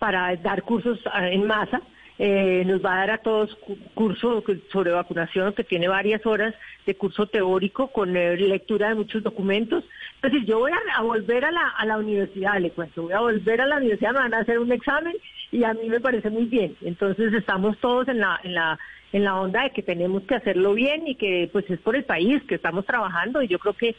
dar 0.00 0.62
cursos 0.62 0.98
eh, 1.06 1.34
en 1.34 1.46
masa 1.46 1.80
eh, 2.18 2.62
nos 2.64 2.84
va 2.84 2.94
a 2.94 2.98
dar 2.98 3.10
a 3.10 3.18
todos 3.18 3.56
curso 3.94 4.44
sobre 4.70 4.92
vacunación 4.92 5.52
que 5.52 5.64
tiene 5.64 5.88
varias 5.88 6.24
horas 6.26 6.54
de 6.86 6.94
curso 6.94 7.26
teórico 7.26 7.88
con 7.88 8.16
eh, 8.16 8.36
lectura 8.36 8.90
de 8.90 8.94
muchos 8.94 9.22
documentos. 9.22 9.84
Entonces 10.16 10.46
yo 10.46 10.60
voy 10.60 10.72
a, 10.96 11.02
volver 11.02 11.44
a 11.44 11.50
la, 11.50 11.68
a 11.76 11.84
la 11.86 11.98
universidad, 11.98 12.60
le 12.60 12.70
cuento, 12.70 13.02
voy 13.02 13.12
a 13.12 13.20
volver 13.20 13.60
a 13.60 13.66
la 13.66 13.78
universidad, 13.78 14.12
me 14.12 14.20
van 14.20 14.34
a 14.34 14.38
hacer 14.38 14.58
un 14.58 14.70
examen 14.70 15.14
y 15.50 15.64
a 15.64 15.74
mí 15.74 15.88
me 15.88 16.00
parece 16.00 16.30
muy 16.30 16.44
bien. 16.44 16.76
Entonces 16.82 17.32
estamos 17.32 17.78
todos 17.78 18.06
en 18.08 18.20
la, 18.20 18.38
en 18.44 18.54
la, 18.54 18.78
en 19.12 19.24
la 19.24 19.34
onda 19.34 19.64
de 19.64 19.70
que 19.70 19.82
tenemos 19.82 20.22
que 20.22 20.36
hacerlo 20.36 20.74
bien 20.74 21.08
y 21.08 21.16
que 21.16 21.48
pues 21.52 21.68
es 21.68 21.80
por 21.80 21.96
el 21.96 22.04
país 22.04 22.42
que 22.44 22.54
estamos 22.54 22.86
trabajando 22.86 23.42
y 23.42 23.48
yo 23.48 23.58
creo 23.58 23.74
que, 23.74 23.96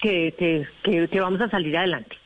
que, 0.00 0.66
que, 0.84 1.08
que 1.08 1.20
vamos 1.20 1.40
a 1.40 1.50
salir 1.50 1.76
adelante 1.76 2.16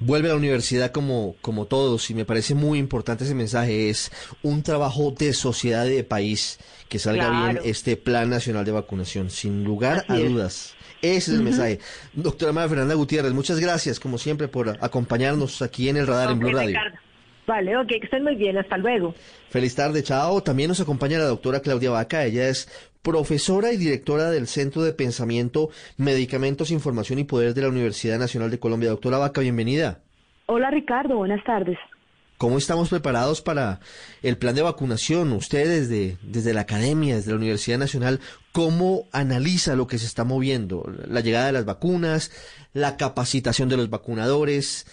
vuelve 0.00 0.28
a 0.28 0.32
la 0.32 0.38
universidad 0.38 0.92
como, 0.92 1.36
como 1.40 1.66
todos 1.66 2.10
y 2.10 2.14
me 2.14 2.24
parece 2.24 2.54
muy 2.54 2.78
importante 2.78 3.24
ese 3.24 3.34
mensaje. 3.34 3.90
Es 3.90 4.10
un 4.42 4.62
trabajo 4.62 5.14
de 5.16 5.32
sociedad 5.32 5.86
y 5.86 5.96
de 5.96 6.04
país 6.04 6.58
que 6.88 6.98
salga 6.98 7.30
bien 7.30 7.60
este 7.64 7.96
Plan 7.96 8.30
Nacional 8.30 8.64
de 8.64 8.72
Vacunación, 8.72 9.30
sin 9.30 9.64
lugar 9.64 10.04
a 10.08 10.16
dudas. 10.16 10.74
Ese 11.02 11.32
es 11.32 11.36
el 11.38 11.42
mensaje. 11.42 11.78
Doctora 12.12 12.52
María 12.52 12.70
Fernanda 12.70 12.94
Gutiérrez, 12.94 13.32
muchas 13.32 13.60
gracias, 13.60 14.00
como 14.00 14.18
siempre, 14.18 14.48
por 14.48 14.78
acompañarnos 14.80 15.62
aquí 15.62 15.88
en 15.88 15.96
el 15.96 16.06
radar 16.06 16.32
en 16.32 16.38
Blue 16.38 16.50
Radio. 16.50 16.78
Vale, 17.48 17.74
ok, 17.78 17.88
que 17.88 18.00
estén 18.02 18.24
muy 18.24 18.34
bien, 18.34 18.58
hasta 18.58 18.76
luego. 18.76 19.14
Feliz 19.48 19.74
tarde, 19.74 20.02
chao. 20.02 20.42
También 20.42 20.68
nos 20.68 20.80
acompaña 20.80 21.18
la 21.18 21.24
doctora 21.24 21.60
Claudia 21.60 21.90
Vaca, 21.90 22.26
ella 22.26 22.46
es 22.46 22.68
profesora 23.00 23.72
y 23.72 23.78
directora 23.78 24.30
del 24.30 24.46
Centro 24.46 24.82
de 24.82 24.92
Pensamiento, 24.92 25.70
Medicamentos, 25.96 26.70
Información 26.70 27.20
y 27.20 27.24
Poder 27.24 27.54
de 27.54 27.62
la 27.62 27.68
Universidad 27.70 28.18
Nacional 28.18 28.50
de 28.50 28.58
Colombia. 28.58 28.90
Doctora 28.90 29.16
Vaca, 29.16 29.40
bienvenida. 29.40 30.00
Hola 30.44 30.70
Ricardo, 30.70 31.16
buenas 31.16 31.42
tardes. 31.42 31.78
¿Cómo 32.36 32.58
estamos 32.58 32.90
preparados 32.90 33.40
para 33.40 33.80
el 34.22 34.36
plan 34.36 34.54
de 34.54 34.60
vacunación? 34.60 35.32
Usted 35.32 35.66
desde, 35.66 36.18
desde 36.22 36.52
la 36.52 36.60
academia, 36.60 37.16
desde 37.16 37.30
la 37.30 37.38
Universidad 37.38 37.78
Nacional, 37.78 38.20
¿cómo 38.52 39.06
analiza 39.10 39.74
lo 39.74 39.86
que 39.86 39.96
se 39.96 40.04
está 40.04 40.24
moviendo? 40.24 40.84
La 41.08 41.22
llegada 41.22 41.46
de 41.46 41.52
las 41.52 41.64
vacunas, 41.64 42.30
la 42.74 42.98
capacitación 42.98 43.70
de 43.70 43.78
los 43.78 43.88
vacunadores, 43.88 44.86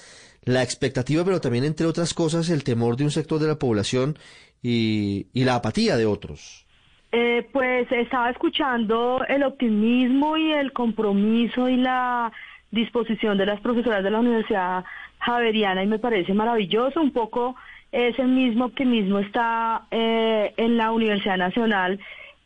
la 0.45 0.63
expectativa, 0.63 1.25
pero 1.25 1.41
también, 1.41 1.63
entre 1.63 1.87
otras 1.87 2.13
cosas, 2.13 2.49
el 2.49 2.63
temor 2.63 2.95
de 2.95 3.03
un 3.03 3.11
sector 3.11 3.39
de 3.39 3.47
la 3.47 3.59
población 3.59 4.17
y, 4.61 5.27
y 5.33 5.43
la 5.43 5.55
apatía 5.55 5.97
de 5.97 6.05
otros. 6.05 6.65
Eh, 7.11 7.47
pues 7.53 7.89
estaba 7.91 8.29
escuchando 8.29 9.23
el 9.29 9.43
optimismo 9.43 10.35
y 10.37 10.51
el 10.51 10.73
compromiso 10.73 11.69
y 11.69 11.77
la 11.77 12.31
disposición 12.71 13.37
de 13.37 13.45
las 13.45 13.61
profesoras 13.61 14.03
de 14.03 14.11
la 14.11 14.19
Universidad 14.19 14.83
Javeriana 15.19 15.83
y 15.83 15.87
me 15.87 15.99
parece 15.99 16.33
maravilloso. 16.33 17.01
Un 17.01 17.11
poco 17.11 17.55
ese 17.91 18.25
mismo 18.25 18.65
optimismo 18.65 19.19
está 19.19 19.85
eh, 19.91 20.53
en 20.57 20.75
la 20.75 20.91
Universidad 20.91 21.37
Nacional 21.37 21.99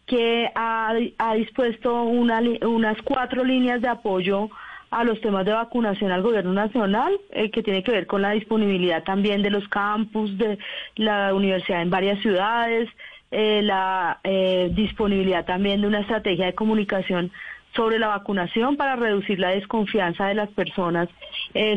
que 0.06 0.52
ha, 0.54 0.94
dispuesto 1.36 2.04
unas 2.04 3.02
cuatro 3.04 3.44
líneas 3.44 3.82
de 3.82 3.88
apoyo 3.88 4.50
a 4.92 5.04
los 5.04 5.22
temas 5.22 5.46
de 5.46 5.54
vacunación 5.54 6.12
al 6.12 6.22
gobierno 6.22 6.54
nacional, 6.54 7.20
eh, 7.32 7.52
que 7.52 7.64
tiene 7.64 7.84
que 7.84 7.92
ver 7.92 8.08
con 8.08 8.22
la 8.22 8.32
disponibilidad 8.32 9.04
también 9.04 9.42
de 9.42 9.52
los 9.52 9.68
campus 9.68 10.38
de 10.38 10.58
la 10.96 11.34
universidad 11.34 11.82
en 11.82 11.90
varias 11.90 12.20
ciudades, 12.20 12.90
eh, 13.32 13.62
la 13.64 14.20
eh, 14.24 14.72
disponibilidad 14.74 15.46
también 15.46 15.82
de 15.82 15.88
una 15.88 16.00
estrategia 16.00 16.48
de 16.48 16.56
comunicación 16.56 17.32
sobre 17.76 18.00
la 18.00 18.08
vacunación 18.08 18.78
para 18.78 18.96
reducir 18.96 19.40
la 19.40 19.50
desconfianza 19.50 20.26
de 20.26 20.34
las 20.34 20.50
personas 20.50 21.08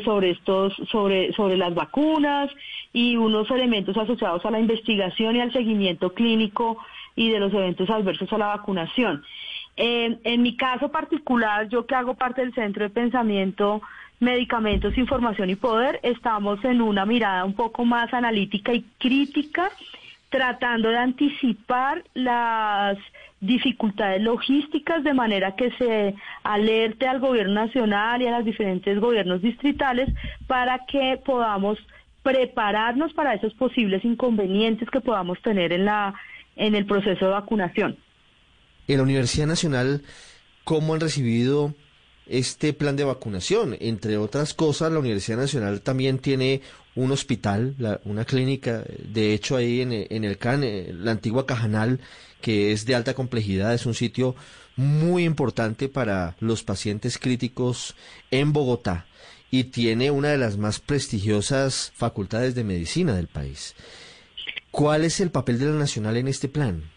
sobre 0.04 0.30
estos 0.30 0.74
sobre 0.90 1.32
sobre 1.34 1.58
las 1.58 1.74
vacunas 1.74 2.50
y 2.94 3.16
unos 3.16 3.50
elementos 3.50 3.96
asociados 3.98 4.44
a 4.46 4.50
la 4.50 4.58
investigación 4.58 5.36
y 5.36 5.40
al 5.40 5.52
seguimiento 5.52 6.14
clínico 6.14 6.78
y 7.14 7.30
de 7.30 7.38
los 7.38 7.52
eventos 7.52 7.90
adversos 7.90 8.32
a 8.32 8.38
la 8.38 8.46
vacunación. 8.46 9.22
En 9.76 10.42
mi 10.42 10.56
caso 10.56 10.90
particular, 10.90 11.68
yo 11.68 11.86
que 11.86 11.94
hago 11.94 12.14
parte 12.14 12.42
del 12.42 12.54
Centro 12.54 12.84
de 12.84 12.90
Pensamiento 12.90 13.80
Medicamentos, 14.20 14.96
Información 14.96 15.50
y 15.50 15.56
Poder, 15.56 15.98
estamos 16.02 16.64
en 16.64 16.80
una 16.80 17.04
mirada 17.04 17.44
un 17.44 17.54
poco 17.54 17.84
más 17.84 18.14
analítica 18.14 18.72
y 18.72 18.82
crítica 18.98 19.70
tratando 20.30 20.90
de 20.90 20.96
anticipar 20.96 22.04
las 22.14 22.96
dificultades 23.40 24.22
logísticas 24.22 25.02
de 25.02 25.12
manera 25.12 25.56
que 25.56 25.72
se 25.72 26.14
alerte 26.44 27.08
al 27.08 27.18
gobierno 27.18 27.54
nacional 27.54 28.22
y 28.22 28.28
a 28.28 28.38
los 28.38 28.44
diferentes 28.44 29.00
gobiernos 29.00 29.42
distritales 29.42 30.08
para 30.46 30.86
que 30.86 31.20
podamos 31.24 31.76
prepararnos 32.22 33.12
para 33.14 33.34
esos 33.34 33.52
posibles 33.54 34.04
inconvenientes 34.04 34.88
que 34.88 35.00
podamos 35.00 35.42
tener 35.42 35.72
en 35.72 35.84
la 35.84 36.14
en 36.54 36.74
el 36.74 36.86
proceso 36.86 37.24
de 37.24 37.30
vacunación. 37.32 37.96
En 38.92 38.98
la 38.98 39.04
Universidad 39.04 39.46
Nacional, 39.46 40.02
¿cómo 40.64 40.92
han 40.92 41.00
recibido 41.00 41.74
este 42.26 42.74
plan 42.74 42.94
de 42.94 43.04
vacunación? 43.04 43.74
Entre 43.80 44.18
otras 44.18 44.52
cosas, 44.52 44.92
la 44.92 44.98
Universidad 44.98 45.38
Nacional 45.38 45.80
también 45.80 46.18
tiene 46.18 46.60
un 46.94 47.10
hospital, 47.10 47.74
una 48.04 48.26
clínica, 48.26 48.84
de 49.02 49.32
hecho 49.32 49.56
ahí 49.56 49.80
en, 49.80 50.24
el 50.24 50.36
CAN, 50.36 50.62
eh, 50.62 50.92
la 50.92 51.12
antigua 51.12 51.46
Cajanal, 51.46 52.00
que 52.42 52.72
es 52.72 52.84
de 52.84 52.94
alta 52.94 53.14
complejidad, 53.14 53.72
es 53.72 53.86
un 53.86 53.94
sitio 53.94 54.36
muy 54.76 55.24
importante 55.24 55.88
para 55.88 56.36
los 56.40 56.62
pacientes 56.62 57.16
críticos 57.16 57.96
en 58.30 58.52
Bogotá 58.52 59.06
y 59.50 59.64
tiene 59.64 60.10
una 60.10 60.28
de 60.28 60.38
las 60.38 60.58
más 60.58 60.80
prestigiosas 60.80 61.92
facultades 61.96 62.54
de 62.54 62.64
medicina 62.64 63.14
del 63.14 63.28
país. 63.28 63.74
¿Cuál 64.70 65.04
es 65.04 65.18
el 65.20 65.30
papel 65.30 65.58
de 65.58 65.66
la 65.66 65.72
Nacional 65.72 66.18
en 66.18 66.28
este 66.28 66.48
plan? 66.48 66.91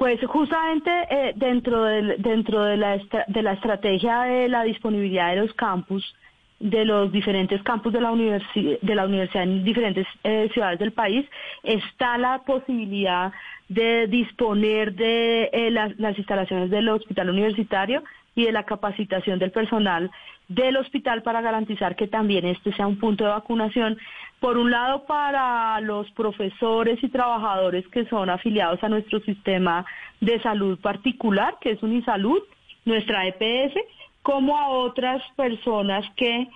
Pues 0.00 0.18
justamente 0.26 0.90
eh, 1.10 1.34
dentro, 1.36 1.84
del, 1.84 2.22
dentro 2.22 2.64
de, 2.64 2.78
la 2.78 2.98
de 3.26 3.42
la 3.42 3.52
estrategia 3.52 4.22
de 4.22 4.48
la 4.48 4.62
disponibilidad 4.62 5.28
de 5.28 5.42
los 5.42 5.52
campus, 5.52 6.16
de 6.58 6.86
los 6.86 7.12
diferentes 7.12 7.62
campus 7.64 7.92
de 7.92 8.00
la, 8.00 8.10
de 8.10 8.94
la 8.94 9.04
universidad 9.04 9.42
en 9.42 9.62
diferentes 9.62 10.06
eh, 10.24 10.48
ciudades 10.54 10.78
del 10.78 10.92
país, 10.92 11.28
está 11.64 12.16
la 12.16 12.38
posibilidad 12.46 13.30
de 13.68 14.06
disponer 14.06 14.94
de 14.94 15.50
eh, 15.52 15.70
las, 15.70 15.94
las 15.98 16.16
instalaciones 16.16 16.70
del 16.70 16.88
hospital 16.88 17.28
universitario 17.28 18.02
y 18.34 18.46
de 18.46 18.52
la 18.52 18.64
capacitación 18.64 19.38
del 19.38 19.50
personal 19.50 20.10
del 20.50 20.76
hospital 20.78 21.22
para 21.22 21.40
garantizar 21.40 21.94
que 21.94 22.08
también 22.08 22.44
este 22.44 22.72
sea 22.72 22.86
un 22.86 22.98
punto 22.98 23.24
de 23.24 23.30
vacunación, 23.30 23.98
por 24.40 24.56
un 24.56 24.70
lado 24.70 25.04
para 25.04 25.80
los 25.80 26.10
profesores 26.12 26.98
y 27.02 27.08
trabajadores 27.08 27.86
que 27.88 28.06
son 28.06 28.30
afiliados 28.30 28.82
a 28.82 28.88
nuestro 28.88 29.20
sistema 29.20 29.84
de 30.20 30.40
salud 30.40 30.78
particular, 30.80 31.56
que 31.60 31.72
es 31.72 31.82
Unisalud, 31.82 32.40
nuestra 32.86 33.26
EPS, 33.26 33.74
como 34.22 34.56
a 34.56 34.68
otras 34.68 35.22
personas 35.36 36.04
que, 36.16 36.48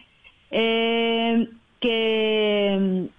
eh, 0.51 1.49
que 1.81 3.11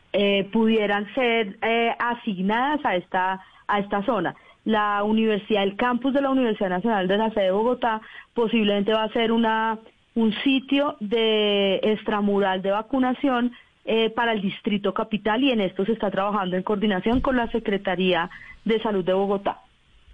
pudieran 0.51 1.13
ser 1.13 1.57
eh, 1.61 1.93
asignadas 1.99 2.83
a 2.85 2.95
esta, 2.95 3.41
a 3.67 3.79
esta 3.79 4.03
zona. 4.03 4.35
La 4.63 5.03
universidad, 5.03 5.63
el 5.63 5.75
campus 5.75 6.13
de 6.13 6.21
la 6.21 6.31
Universidad 6.31 6.69
Nacional 6.69 7.07
de 7.07 7.17
la 7.17 7.29
Sede 7.31 7.45
de 7.45 7.51
Bogotá 7.51 8.01
posiblemente 8.33 8.93
va 8.93 9.03
a 9.03 9.13
ser 9.13 9.31
una, 9.31 9.77
un 10.15 10.33
sitio 10.43 10.95
de 10.99 11.75
extramural 11.83 12.63
de 12.63 12.71
vacunación 12.71 13.51
eh, 13.85 14.09
para 14.09 14.33
el 14.33 14.41
Distrito 14.41 14.95
Capital 14.95 15.43
y 15.43 15.51
en 15.51 15.61
esto 15.61 15.85
se 15.85 15.91
está 15.91 16.09
trabajando 16.09 16.57
en 16.57 16.63
coordinación 16.63 17.21
con 17.21 17.37
la 17.37 17.51
Secretaría 17.51 18.31
de 18.63 18.81
Salud 18.81 19.05
de 19.05 19.13
Bogotá. 19.13 19.61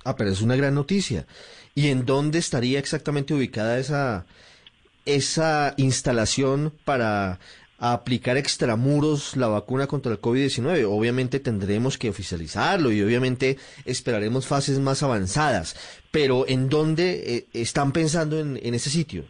Ah, 0.03 0.15
pero 0.17 0.29
es 0.29 0.41
una 0.41 0.57
gran 0.57 0.75
noticia. 0.75 1.25
¿Y 1.73 1.87
en 1.87 2.05
dónde 2.05 2.39
estaría 2.39 2.79
exactamente 2.79 3.33
ubicada 3.33 3.79
esa, 3.79 4.25
esa 5.05 5.73
instalación 5.77 6.73
para 6.83 7.39
aplicar 7.77 8.35
extramuros 8.35 9.37
la 9.37 9.47
vacuna 9.47 9.87
contra 9.87 10.11
el 10.11 10.19
COVID-19? 10.19 10.85
Obviamente 10.89 11.39
tendremos 11.39 11.97
que 11.97 12.09
oficializarlo 12.09 12.91
y 12.91 13.01
obviamente 13.01 13.57
esperaremos 13.85 14.47
fases 14.47 14.79
más 14.79 15.01
avanzadas. 15.01 15.77
Pero 16.11 16.45
¿en 16.45 16.67
dónde 16.67 17.23
eh, 17.37 17.47
están 17.53 17.93
pensando 17.93 18.37
en, 18.37 18.59
en 18.61 18.73
ese 18.73 18.89
sitio? 18.89 19.23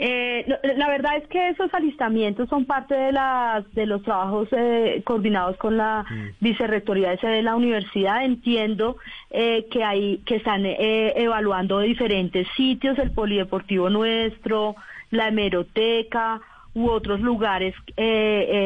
Eh, 0.00 0.46
la 0.76 0.88
verdad 0.88 1.16
es 1.16 1.26
que 1.26 1.48
esos 1.48 1.74
alistamientos 1.74 2.48
son 2.48 2.66
parte 2.66 2.94
de, 2.94 3.10
las, 3.10 3.68
de 3.74 3.84
los 3.84 4.02
trabajos 4.02 4.48
eh, 4.52 5.02
coordinados 5.04 5.56
con 5.56 5.76
la 5.76 6.04
mm. 6.08 6.44
vicerrectoría 6.44 7.16
de 7.16 7.42
la 7.42 7.56
universidad. 7.56 8.24
Entiendo 8.24 8.96
eh, 9.30 9.66
que, 9.70 9.82
hay, 9.82 10.18
que 10.18 10.36
están 10.36 10.64
eh, 10.66 11.14
evaluando 11.16 11.80
diferentes 11.80 12.46
sitios, 12.56 12.96
el 12.98 13.10
polideportivo 13.10 13.90
nuestro, 13.90 14.76
la 15.10 15.28
hemeroteca 15.28 16.40
u 16.74 16.90
otros 16.90 17.20
lugares 17.20 17.74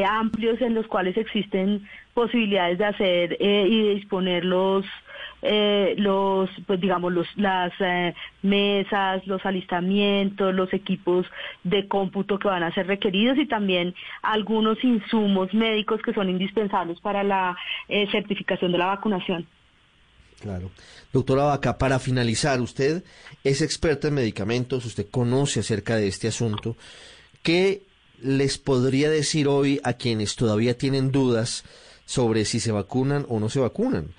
amplios 0.07 0.61
en 0.61 0.75
los 0.75 0.85
cuales 0.85 1.17
existen 1.17 1.87
posibilidades 2.13 2.77
de 2.77 2.85
hacer 2.85 3.37
y 3.39 3.95
disponer 3.95 4.45
los 4.45 4.85
eh, 5.43 5.95
los, 5.97 6.49
pues 6.65 6.79
digamos, 6.79 7.11
los, 7.11 7.27
las 7.35 7.73
eh, 7.79 8.15
mesas, 8.41 9.25
los 9.27 9.45
alistamientos, 9.45 10.55
los 10.55 10.73
equipos 10.73 11.25
de 11.63 11.87
cómputo 11.87 12.39
que 12.39 12.47
van 12.47 12.63
a 12.63 12.73
ser 12.73 12.87
requeridos 12.87 13.37
y 13.37 13.45
también 13.45 13.93
algunos 14.21 14.81
insumos 14.83 15.53
médicos 15.53 16.01
que 16.01 16.13
son 16.13 16.29
indispensables 16.29 16.99
para 17.01 17.23
la 17.23 17.57
eh, 17.89 18.07
certificación 18.09 18.71
de 18.71 18.77
la 18.77 18.85
vacunación. 18.85 19.45
Claro. 20.39 20.71
Doctora 21.11 21.43
Vaca, 21.43 21.77
para 21.77 21.99
finalizar, 21.99 22.59
usted 22.59 23.03
es 23.43 23.61
experta 23.61 24.07
en 24.07 24.15
medicamentos, 24.15 24.85
usted 24.85 25.07
conoce 25.09 25.59
acerca 25.59 25.95
de 25.97 26.07
este 26.07 26.27
asunto. 26.27 26.75
¿Qué 27.43 27.83
les 28.21 28.57
podría 28.57 29.09
decir 29.09 29.47
hoy 29.47 29.79
a 29.83 29.93
quienes 29.93 30.35
todavía 30.35 30.77
tienen 30.77 31.11
dudas 31.11 31.63
sobre 32.05 32.45
si 32.45 32.59
se 32.59 32.71
vacunan 32.71 33.25
o 33.29 33.39
no 33.39 33.49
se 33.49 33.59
vacunan? 33.59 34.13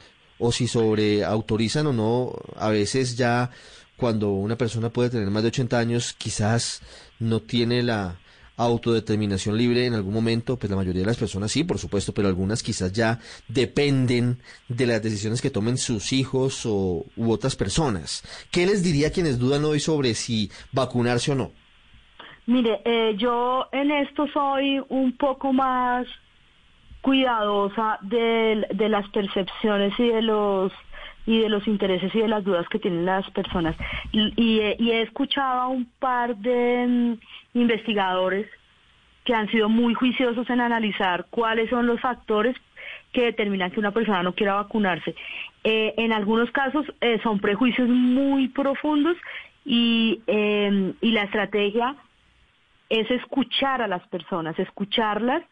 O 0.47 0.53
si 0.53 0.69
sobre 0.69 1.25
autorizan 1.25 1.87
o 1.87 1.93
no, 1.93 2.33
a 2.57 2.69
veces 2.69 3.17
ya 3.17 3.51
cuando 3.97 4.31
una 4.31 4.57
persona 4.57 4.91
puede 4.91 5.09
tener 5.09 5.31
más 5.31 5.43
de 5.43 5.49
80 5.49 5.79
años, 5.79 6.13
quizás 6.13 6.83
no 7.19 7.41
tiene 7.41 7.83
la 7.83 8.17
autodeterminación 8.59 9.57
libre 9.57 9.87
en 9.87 9.95
algún 9.95 10.13
momento, 10.13 10.59
pues 10.59 10.69
la 10.69 10.77
mayoría 10.77 11.01
de 11.01 11.07
las 11.07 11.17
personas 11.17 11.51
sí, 11.51 11.65
por 11.65 11.79
supuesto, 11.79 12.13
pero 12.13 12.29
algunas 12.29 12.63
quizás 12.63 12.93
ya 12.93 13.21
dependen 13.49 14.39
de 14.69 14.87
las 14.87 15.03
decisiones 15.03 15.41
que 15.41 15.51
tomen 15.51 15.79
sus 15.79 16.13
hijos 16.13 16.67
o, 16.67 17.07
u 17.17 17.33
otras 17.33 17.57
personas. 17.57 18.23
¿Qué 18.53 18.67
les 18.67 18.83
diría 18.83 19.09
a 19.09 19.13
quienes 19.13 19.39
dudan 19.39 19.65
hoy 19.65 19.81
sobre 19.81 20.13
si 20.13 20.51
vacunarse 20.73 21.33
o 21.33 21.35
no? 21.37 21.53
Mire, 22.47 22.83
eh, 22.85 23.15
yo 23.17 23.65
en 23.73 23.91
esto 23.91 24.27
soy 24.35 24.79
un 24.91 25.17
poco 25.17 25.55
más 25.55 26.07
cuidadosa 27.05 27.99
de, 28.01 28.67
de 28.73 28.89
las 28.89 29.07
percepciones 29.11 29.93
y 29.99 30.09
de 30.09 30.23
los 30.23 30.73
y 31.27 31.41
de 31.41 31.51
los 31.51 31.67
intereses 31.69 32.15
y 32.15 32.21
de 32.21 32.29
las 32.29 32.45
dudas 32.45 32.67
que 32.71 32.79
tienen 32.79 33.05
las 33.05 33.31
personas. 33.31 33.77
Y, 34.13 34.61
he 34.61 35.03
escuchado 35.03 35.61
a 35.61 35.69
un 35.69 35.85
par 35.99 36.35
de 36.37 36.87
mm, 36.87 37.59
investigadores 37.59 38.47
que 39.25 39.35
han 39.35 39.51
sido 39.51 39.69
muy 39.69 39.93
juiciosos 39.93 40.49
en 40.49 40.63
analizar 40.63 41.27
cuáles 41.29 41.69
son 41.69 41.87
los 41.87 42.01
factores 42.01 42.57
que 43.13 43.25
determinan 43.25 43.71
que 43.71 43.81
una 43.81 43.93
persona 43.93 44.23
no 44.23 44.35
quiera 44.35 44.55
vacunarse. 44.55 45.15
Eh, 45.63 45.93
en 45.99 46.13
algunos 46.13 46.51
casos 46.53 46.87
eh, 47.03 47.21
son 47.23 47.39
prejuicios 47.39 47.89
muy 47.89 48.49
profundos 48.49 49.17
y, 49.65 50.23
eh, 50.27 50.95
y 51.03 51.11
la 51.13 51.25
estrategia 51.25 51.97
es 52.89 53.11
escuchar 53.11 53.83
a 53.83 53.89
las 53.89 54.07
personas, 54.09 54.59
escucharlas 54.59 55.43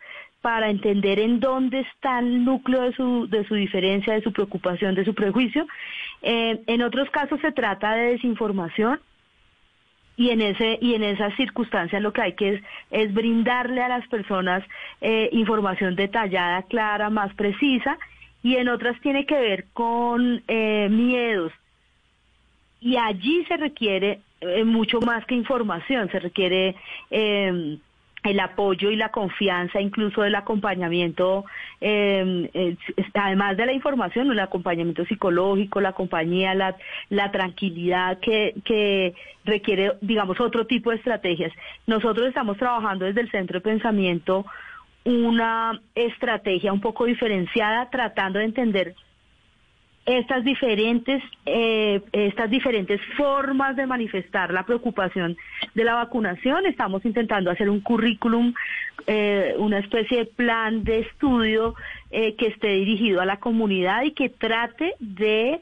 para 0.42 0.70
entender 0.70 1.20
en 1.20 1.38
dónde 1.38 1.80
está 1.80 2.18
el 2.18 2.44
núcleo 2.44 2.82
de 2.82 2.92
su, 2.92 3.28
de 3.28 3.46
su 3.46 3.54
diferencia, 3.54 4.12
de 4.12 4.22
su 4.22 4.32
preocupación, 4.32 4.96
de 4.96 5.04
su 5.04 5.14
prejuicio. 5.14 5.66
Eh, 6.20 6.60
en 6.66 6.82
otros 6.82 7.08
casos 7.10 7.40
se 7.40 7.52
trata 7.52 7.94
de 7.94 8.12
desinformación 8.12 9.00
y 10.16 10.30
en 10.30 10.42
ese 10.42 10.78
y 10.82 10.94
en 10.94 11.04
esas 11.04 11.34
circunstancias 11.36 12.02
lo 12.02 12.12
que 12.12 12.20
hay 12.20 12.32
que 12.34 12.54
es, 12.54 12.62
es 12.90 13.14
brindarle 13.14 13.82
a 13.82 13.88
las 13.88 14.06
personas 14.08 14.62
eh, 15.00 15.30
información 15.32 15.94
detallada, 15.94 16.62
clara, 16.64 17.08
más 17.08 17.32
precisa 17.34 17.96
y 18.42 18.56
en 18.56 18.68
otras 18.68 19.00
tiene 19.00 19.24
que 19.24 19.40
ver 19.40 19.66
con 19.72 20.42
eh, 20.48 20.88
miedos 20.90 21.52
y 22.80 22.96
allí 22.96 23.44
se 23.46 23.56
requiere 23.56 24.20
mucho 24.64 25.00
más 25.00 25.24
que 25.24 25.36
información, 25.36 26.10
se 26.10 26.18
requiere 26.18 26.74
el 28.22 28.38
apoyo 28.40 28.90
y 28.90 28.96
la 28.96 29.08
confianza, 29.10 29.80
incluso 29.80 30.22
del 30.22 30.34
acompañamiento, 30.34 31.44
em, 31.80 32.48
además 33.14 33.56
de 33.56 33.66
la 33.66 33.72
información, 33.72 34.30
el 34.30 34.38
acompañamiento 34.38 35.04
psicológico, 35.06 35.80
la 35.80 35.92
compañía, 35.92 36.54
la, 36.54 36.76
la 37.10 37.32
tranquilidad 37.32 38.20
que, 38.20 38.54
que 38.64 39.14
requiere, 39.44 39.92
digamos, 40.00 40.40
otro 40.40 40.66
tipo 40.66 40.90
de 40.90 40.96
estrategias. 40.96 41.52
Nosotros 41.86 42.28
estamos 42.28 42.56
trabajando 42.58 43.06
desde 43.06 43.22
el 43.22 43.30
Centro 43.30 43.58
de 43.58 43.64
Pensamiento 43.64 44.46
una 45.04 45.80
estrategia 45.96 46.72
un 46.72 46.80
poco 46.80 47.06
diferenciada, 47.06 47.90
tratando 47.90 48.38
de 48.38 48.44
entender 48.44 48.94
estas 50.04 50.42
diferentes 50.44 51.22
eh, 51.46 52.02
estas 52.12 52.50
diferentes 52.50 53.00
formas 53.16 53.76
de 53.76 53.86
manifestar 53.86 54.52
la 54.52 54.64
preocupación 54.64 55.36
de 55.74 55.84
la 55.84 55.94
vacunación. 55.94 56.66
Estamos 56.66 57.04
intentando 57.04 57.50
hacer 57.50 57.70
un 57.70 57.80
currículum 57.80 58.52
eh, 59.06 59.54
una 59.58 59.78
especie 59.78 60.18
de 60.18 60.26
plan 60.26 60.82
de 60.82 61.00
estudio 61.00 61.74
eh, 62.10 62.34
que 62.34 62.48
esté 62.48 62.68
dirigido 62.68 63.20
a 63.20 63.26
la 63.26 63.38
comunidad 63.38 64.02
y 64.02 64.12
que 64.12 64.28
trate 64.28 64.94
de 64.98 65.60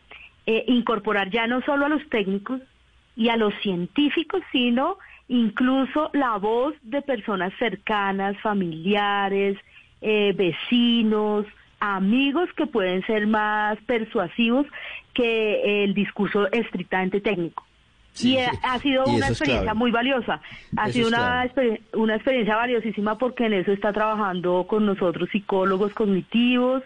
incorporar 0.67 1.31
ya 1.31 1.47
no 1.47 1.63
solo 1.63 1.87
a 1.87 1.89
los 1.89 2.05
técnicos 2.09 2.61
y 3.15 3.29
a 3.29 3.37
los 3.37 3.55
científicos 3.63 4.43
sino 4.51 4.97
incluso 5.29 6.11
la 6.13 6.39
voz 6.39 6.75
de 6.83 7.03
personas 7.03 7.53
cercanas 7.57 8.37
familiares 8.39 9.57
vecinos 10.01 11.47
amigos 11.81 12.49
que 12.57 12.67
pueden 12.67 13.05
ser 13.07 13.27
más 13.27 13.79
persuasivos 13.87 14.67
que 15.15 15.85
el 15.85 15.95
discurso 15.95 16.51
estrictamente 16.53 17.21
técnico. 17.21 17.65
y 18.21 18.37
ha 18.37 18.79
sido 18.81 19.05
una 19.07 19.29
experiencia 19.29 19.73
muy 19.75 19.91
valiosa, 19.91 20.41
ha 20.77 20.91
sido 20.91 21.09
una, 21.09 21.51
una 21.95 22.15
experiencia 22.17 22.57
valiosísima 22.57 23.17
porque 23.19 23.47
en 23.47 23.55
eso 23.55 23.73
está 23.73 23.93
trabajando 23.93 24.67
con 24.69 24.85
nosotros 24.85 25.29
psicólogos 25.31 25.93
cognitivos, 25.95 26.83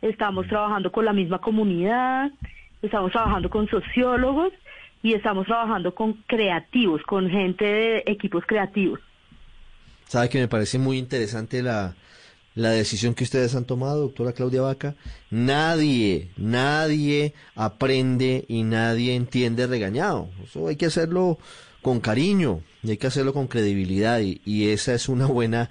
estamos 0.00 0.48
trabajando 0.48 0.90
con 0.90 1.04
la 1.04 1.12
misma 1.12 1.38
comunidad, 1.38 2.30
estamos 2.82 3.12
trabajando 3.12 3.48
con 3.48 3.68
sociólogos 3.68 4.52
y 5.02 5.14
estamos 5.14 5.46
trabajando 5.46 5.94
con 5.94 6.14
creativos, 6.26 7.02
con 7.02 7.30
gente 7.30 7.64
de 7.64 8.02
equipos 8.06 8.44
creativos. 8.46 9.00
Sabe 10.06 10.28
que 10.28 10.40
me 10.40 10.48
parece 10.48 10.78
muy 10.78 10.98
interesante 10.98 11.62
la, 11.62 11.94
la 12.54 12.70
decisión 12.70 13.14
que 13.14 13.24
ustedes 13.24 13.54
han 13.54 13.64
tomado, 13.64 14.00
doctora 14.00 14.32
Claudia 14.32 14.62
Vaca. 14.62 14.94
Nadie, 15.30 16.30
nadie 16.36 17.34
aprende 17.54 18.44
y 18.48 18.62
nadie 18.62 19.14
entiende 19.14 19.66
regañado. 19.66 20.28
Eso 20.44 20.68
hay 20.68 20.76
que 20.76 20.86
hacerlo 20.86 21.38
con 21.80 22.00
cariño 22.00 22.60
y 22.82 22.90
hay 22.90 22.96
que 22.96 23.08
hacerlo 23.08 23.32
con 23.32 23.48
credibilidad 23.48 24.20
y, 24.20 24.40
y, 24.44 24.68
esa 24.68 24.94
es 24.94 25.08
una 25.08 25.26
buena, 25.26 25.68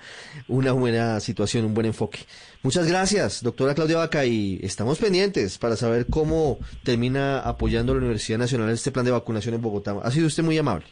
una 0.47 0.73
buena 0.73 1.19
situación, 1.21 1.65
un 1.65 1.73
buen 1.73 1.87
enfoque. 1.87 2.19
Muchas 2.63 2.87
gracias, 2.87 3.41
doctora 3.41 3.73
Claudia 3.73 3.97
Vaca, 3.97 4.25
y 4.25 4.59
estamos 4.61 4.99
pendientes 4.99 5.57
para 5.57 5.75
saber 5.75 6.05
cómo 6.07 6.59
termina 6.83 7.39
apoyando 7.39 7.93
la 7.93 7.99
Universidad 7.99 8.37
Nacional 8.37 8.69
este 8.69 8.91
plan 8.91 9.05
de 9.05 9.11
vacunación 9.11 9.55
en 9.55 9.61
Bogotá. 9.61 9.95
Ha 10.03 10.11
sido 10.11 10.27
usted 10.27 10.43
muy 10.43 10.57
amable. 10.57 10.85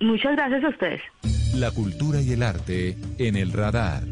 Muchas 0.00 0.32
gracias 0.36 0.62
a 0.62 0.68
ustedes. 0.68 1.00
La 1.54 1.70
cultura 1.70 2.20
y 2.20 2.32
el 2.32 2.42
arte 2.42 2.96
en 3.18 3.36
el 3.36 3.52
radar. 3.52 4.04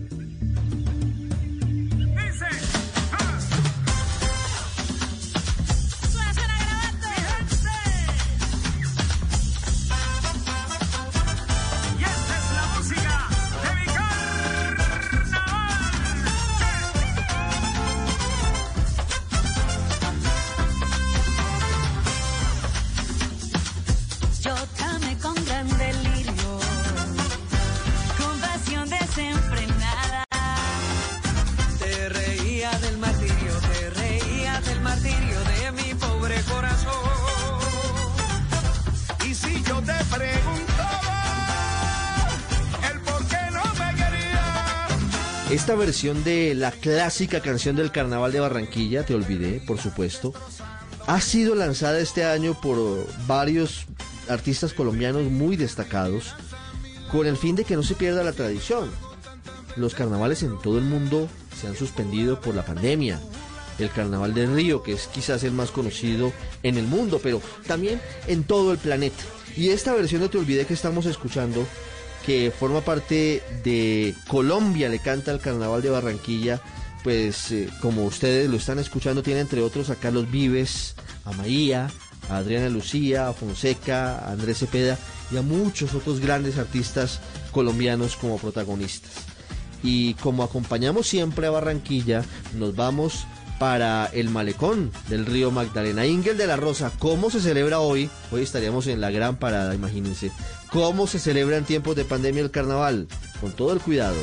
Versión 45.97 46.25
de 46.25 46.55
la 46.55 46.73
clásica 46.73 47.41
canción 47.41 47.75
del 47.75 47.91
Carnaval 47.91 48.31
de 48.31 48.41
Barranquilla, 48.41 49.07
Te 49.07 49.15
Olvidé, 49.15 49.63
por 49.67 49.79
supuesto, 49.79 50.35
ha 51.07 51.23
sido 51.23 51.55
lanzada 51.55 51.99
este 52.01 52.23
año 52.23 52.53
por 52.61 53.07
varios 53.27 53.87
artistas 54.29 54.75
colombianos 54.75 55.23
muy 55.31 55.57
destacados 55.57 56.35
con 57.11 57.27
el 57.27 57.39
fin 57.39 57.57
de 57.57 57.65
que 57.65 57.77
no 57.77 57.83
se 57.83 57.95
pierda 57.95 58.23
la 58.23 58.35
tradición. 58.35 58.91
Los 59.75 59.95
carnavales 59.95 60.43
en 60.43 60.61
todo 60.61 60.77
el 60.77 60.85
mundo 60.85 61.31
se 61.59 61.67
han 61.67 61.77
suspendido 61.77 62.43
por 62.43 62.55
la 62.55 62.67
pandemia. 62.67 63.19
El 63.79 63.89
carnaval 63.89 64.35
del 64.35 64.55
Río, 64.55 64.83
que 64.83 64.93
es 64.93 65.07
quizás 65.07 65.45
el 65.45 65.53
más 65.53 65.71
conocido 65.71 66.31
en 66.63 66.77
el 66.77 66.85
mundo, 66.85 67.21
pero 67.23 67.41
también 67.67 68.03
en 68.27 68.45
todo 68.45 68.73
el 68.73 68.77
planeta. 68.77 69.25
Y 69.57 69.71
esta 69.71 69.95
versión 69.95 70.21
de 70.21 70.29
Te 70.29 70.37
Olvidé 70.37 70.67
que 70.67 70.75
estamos 70.75 71.07
escuchando, 71.07 71.67
que 72.27 72.51
forma 72.51 72.81
parte 72.81 73.41
de 73.63 74.13
Colombia, 74.27 74.89
le 74.89 74.99
canta 74.99 75.31
el 75.31 75.39
carnaval 75.39 75.81
de 75.81 75.91
Barranquilla, 75.91 76.61
pues 77.05 77.53
eh, 77.53 77.69
como 77.81 78.05
ustedes 78.05 78.51
lo 78.51 78.57
están 78.57 78.81
escuchando, 78.81 79.23
tiene 79.23 79.41
entre 79.41 79.63
otros 79.63 79.91
a 79.91 79.95
Carlos 79.95 80.29
Vives, 80.29 80.97
a 81.25 81.31
Maía, 81.31 81.89
a 82.29 82.39
Adriana 82.39 82.69
Lucía, 82.69 83.29
a 83.29 83.33
Fonseca, 83.33 84.19
a 84.19 84.33
Andrés 84.33 84.59
Cepeda 84.59 84.99
y 85.31 85.37
a 85.37 85.43
muchos 85.43 85.95
otros 85.95 86.19
grandes 86.19 86.59
artistas 86.59 87.21
colombianos 87.53 88.17
como 88.17 88.39
protagonistas. 88.39 89.13
Y 89.85 90.15
como 90.15 90.43
acompañamos 90.43 91.07
siempre 91.07 91.47
a 91.47 91.51
Barranquilla, 91.51 92.25
nos 92.59 92.75
vamos 92.75 93.25
para 93.59 94.07
el 94.07 94.29
malecón 94.29 94.91
del 95.09 95.27
río 95.27 95.51
Magdalena. 95.51 96.07
Ingel 96.07 96.37
de 96.37 96.47
la 96.47 96.57
Rosa, 96.57 96.93
¿cómo 96.99 97.31
se 97.31 97.41
celebra 97.41 97.81
hoy? 97.81 98.11
Hoy 98.31 98.43
estaríamos 98.43 98.87
en 98.87 99.01
la 99.01 99.11
gran 99.11 99.37
parada, 99.37 99.75
imagínense. 99.75 100.31
¿Cómo 100.71 101.07
se 101.07 101.19
celebra 101.19 101.57
en 101.57 101.65
tiempos 101.65 101.97
de 101.97 102.05
pandemia 102.05 102.43
el 102.43 102.51
carnaval? 102.51 103.09
Con 103.41 103.53
todo 103.53 103.73
el 103.73 103.81
cuidado. 103.81 104.17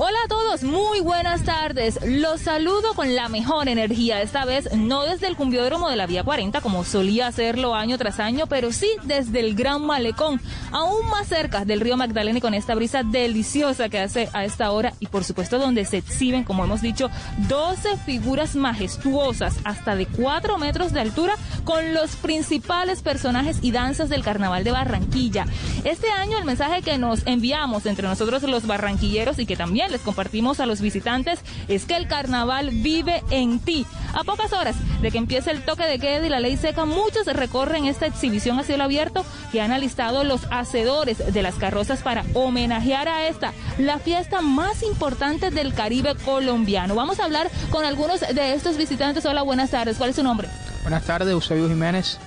Hola 0.00 0.16
a 0.26 0.28
todos, 0.28 0.62
muy 0.62 1.00
buenas 1.00 1.42
tardes. 1.42 1.98
Los 2.06 2.42
saludo 2.42 2.94
con 2.94 3.16
la 3.16 3.28
mejor 3.28 3.68
energía, 3.68 4.22
esta 4.22 4.44
vez 4.44 4.72
no 4.72 5.02
desde 5.02 5.26
el 5.26 5.34
cumbiódromo 5.34 5.88
de 5.88 5.96
la 5.96 6.06
Vía 6.06 6.22
40 6.22 6.60
como 6.60 6.84
solía 6.84 7.26
hacerlo 7.26 7.74
año 7.74 7.98
tras 7.98 8.20
año, 8.20 8.46
pero 8.46 8.70
sí 8.70 8.86
desde 9.02 9.40
el 9.40 9.56
Gran 9.56 9.84
Malecón, 9.84 10.40
aún 10.70 11.04
más 11.10 11.26
cerca 11.26 11.64
del 11.64 11.80
río 11.80 11.96
Magdalena 11.96 12.38
y 12.38 12.40
con 12.40 12.54
esta 12.54 12.76
brisa 12.76 13.02
deliciosa 13.02 13.88
que 13.88 13.98
hace 13.98 14.28
a 14.34 14.44
esta 14.44 14.70
hora 14.70 14.92
y 15.00 15.06
por 15.06 15.24
supuesto 15.24 15.58
donde 15.58 15.84
se 15.84 15.96
exhiben, 15.96 16.44
como 16.44 16.62
hemos 16.62 16.80
dicho, 16.80 17.10
12 17.48 17.96
figuras 17.96 18.54
majestuosas 18.54 19.56
hasta 19.64 19.96
de 19.96 20.06
4 20.06 20.58
metros 20.58 20.92
de 20.92 21.00
altura 21.00 21.34
con 21.64 21.92
los 21.92 22.14
principales 22.14 23.02
personajes 23.02 23.58
y 23.62 23.72
danzas 23.72 24.08
del 24.10 24.22
Carnaval 24.22 24.62
de 24.62 24.70
Barranquilla. 24.70 25.44
Este 25.82 26.08
año 26.12 26.38
el 26.38 26.44
mensaje 26.44 26.82
que 26.82 26.98
nos 26.98 27.26
enviamos 27.26 27.84
entre 27.86 28.06
nosotros 28.06 28.44
los 28.44 28.64
barranquilleros 28.64 29.40
y 29.40 29.46
que 29.46 29.56
también 29.56 29.87
les 29.90 30.00
compartimos 30.00 30.60
a 30.60 30.66
los 30.66 30.80
visitantes 30.80 31.40
es 31.68 31.84
que 31.84 31.96
el 31.96 32.08
carnaval 32.08 32.70
vive 32.70 33.22
en 33.30 33.60
ti. 33.60 33.86
A 34.14 34.24
pocas 34.24 34.52
horas 34.52 34.76
de 35.00 35.10
que 35.10 35.18
empiece 35.18 35.50
el 35.50 35.64
toque 35.64 35.84
de 35.84 35.98
queda 35.98 36.26
y 36.26 36.30
la 36.30 36.40
ley 36.40 36.56
seca, 36.56 36.84
muchos 36.84 37.26
recorren 37.26 37.86
esta 37.86 38.06
exhibición 38.06 38.58
a 38.58 38.64
cielo 38.64 38.84
abierto 38.84 39.24
que 39.52 39.60
han 39.60 39.72
alistado 39.72 40.24
los 40.24 40.42
hacedores 40.50 41.32
de 41.32 41.42
las 41.42 41.54
carrozas 41.56 42.00
para 42.02 42.24
homenajear 42.34 43.08
a 43.08 43.28
esta, 43.28 43.52
la 43.78 43.98
fiesta 43.98 44.40
más 44.40 44.82
importante 44.82 45.50
del 45.50 45.74
Caribe 45.74 46.14
colombiano. 46.24 46.94
Vamos 46.94 47.20
a 47.20 47.24
hablar 47.24 47.50
con 47.70 47.84
algunos 47.84 48.20
de 48.20 48.54
estos 48.54 48.76
visitantes. 48.76 49.24
Hola, 49.26 49.42
buenas 49.42 49.70
tardes. 49.70 49.96
¿Cuál 49.96 50.10
es 50.10 50.16
su 50.16 50.22
nombre? 50.22 50.48
Buenas 50.82 51.04
tardes, 51.04 51.28
Eusebio 51.28 51.68
Jiménez. 51.68 52.18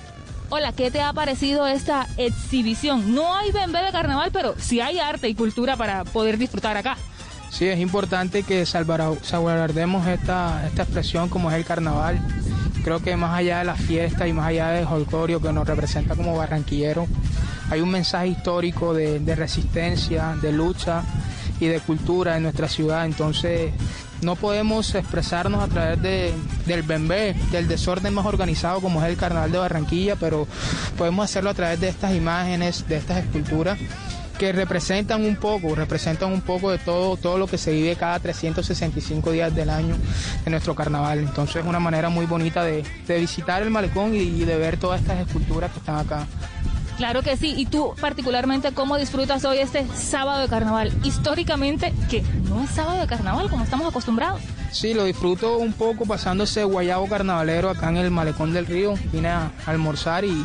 Hola, 0.54 0.72
¿qué 0.72 0.90
te 0.90 1.00
ha 1.00 1.14
parecido 1.14 1.66
esta 1.66 2.06
exhibición? 2.18 3.14
No 3.14 3.34
hay 3.34 3.50
bembé 3.52 3.82
de 3.82 3.90
carnaval, 3.90 4.30
pero 4.32 4.54
sí 4.58 4.82
hay 4.82 4.98
arte 4.98 5.26
y 5.28 5.34
cultura 5.34 5.78
para 5.78 6.04
poder 6.04 6.36
disfrutar 6.36 6.76
acá. 6.76 6.98
Sí, 7.52 7.68
es 7.68 7.78
importante 7.80 8.44
que 8.44 8.64
salvaguardemos 8.64 10.06
esta, 10.06 10.66
esta 10.66 10.82
expresión 10.84 11.28
como 11.28 11.50
es 11.50 11.56
el 11.58 11.66
carnaval. 11.66 12.18
Creo 12.82 13.02
que 13.02 13.14
más 13.14 13.38
allá 13.38 13.58
de 13.58 13.64
la 13.66 13.74
fiesta 13.74 14.26
y 14.26 14.32
más 14.32 14.46
allá 14.46 14.70
del 14.70 14.86
holgorio 14.86 15.40
que 15.40 15.52
nos 15.52 15.66
representa 15.66 16.16
como 16.16 16.34
barranquillero, 16.34 17.06
hay 17.68 17.82
un 17.82 17.90
mensaje 17.90 18.28
histórico 18.28 18.94
de, 18.94 19.20
de 19.20 19.34
resistencia, 19.36 20.34
de 20.40 20.50
lucha 20.50 21.02
y 21.60 21.66
de 21.66 21.78
cultura 21.80 22.38
en 22.38 22.44
nuestra 22.44 22.68
ciudad. 22.68 23.04
Entonces, 23.04 23.70
no 24.22 24.34
podemos 24.34 24.94
expresarnos 24.94 25.62
a 25.62 25.68
través 25.68 26.00
de, 26.00 26.32
del 26.64 26.82
bembé, 26.82 27.36
del 27.50 27.68
desorden 27.68 28.14
más 28.14 28.24
organizado 28.24 28.80
como 28.80 29.02
es 29.02 29.10
el 29.10 29.16
Carnaval 29.18 29.52
de 29.52 29.58
Barranquilla, 29.58 30.16
pero 30.16 30.46
podemos 30.96 31.26
hacerlo 31.26 31.50
a 31.50 31.54
través 31.54 31.78
de 31.80 31.88
estas 31.88 32.14
imágenes, 32.14 32.88
de 32.88 32.96
estas 32.96 33.18
esculturas 33.18 33.78
que 34.42 34.50
representan 34.50 35.24
un 35.24 35.36
poco, 35.36 35.72
representan 35.76 36.32
un 36.32 36.40
poco 36.40 36.72
de 36.72 36.78
todo, 36.78 37.16
todo 37.16 37.38
lo 37.38 37.46
que 37.46 37.56
se 37.58 37.70
vive 37.70 37.94
cada 37.94 38.18
365 38.18 39.30
días 39.30 39.54
del 39.54 39.70
año 39.70 39.94
en 40.44 40.50
nuestro 40.50 40.74
carnaval. 40.74 41.20
Entonces 41.20 41.62
es 41.62 41.64
una 41.64 41.78
manera 41.78 42.08
muy 42.08 42.26
bonita 42.26 42.64
de, 42.64 42.82
de 43.06 43.20
visitar 43.20 43.62
el 43.62 43.70
malecón 43.70 44.16
y, 44.16 44.18
y 44.18 44.44
de 44.44 44.56
ver 44.56 44.78
todas 44.78 45.00
estas 45.00 45.20
esculturas 45.20 45.70
que 45.70 45.78
están 45.78 45.96
acá. 45.96 46.26
Claro 46.96 47.22
que 47.22 47.36
sí. 47.36 47.54
¿Y 47.56 47.66
tú 47.66 47.94
particularmente 48.00 48.72
cómo 48.72 48.96
disfrutas 48.96 49.44
hoy 49.44 49.58
este 49.58 49.86
sábado 49.94 50.40
de 50.40 50.48
carnaval? 50.48 50.92
Históricamente, 51.04 51.92
que 52.10 52.22
no 52.48 52.64
es 52.64 52.70
sábado 52.70 53.00
de 53.00 53.06
carnaval 53.06 53.48
como 53.48 53.62
estamos 53.62 53.88
acostumbrados. 53.88 54.40
Sí, 54.72 54.92
lo 54.92 55.04
disfruto 55.04 55.58
un 55.58 55.72
poco 55.72 56.04
pasando 56.04 56.44
ese 56.44 56.64
guayabo 56.64 57.06
carnavalero 57.08 57.70
acá 57.70 57.90
en 57.90 57.98
el 57.98 58.10
malecón 58.10 58.52
del 58.52 58.66
río. 58.66 58.94
Vine 59.12 59.28
a 59.28 59.52
almorzar 59.66 60.24
y, 60.24 60.44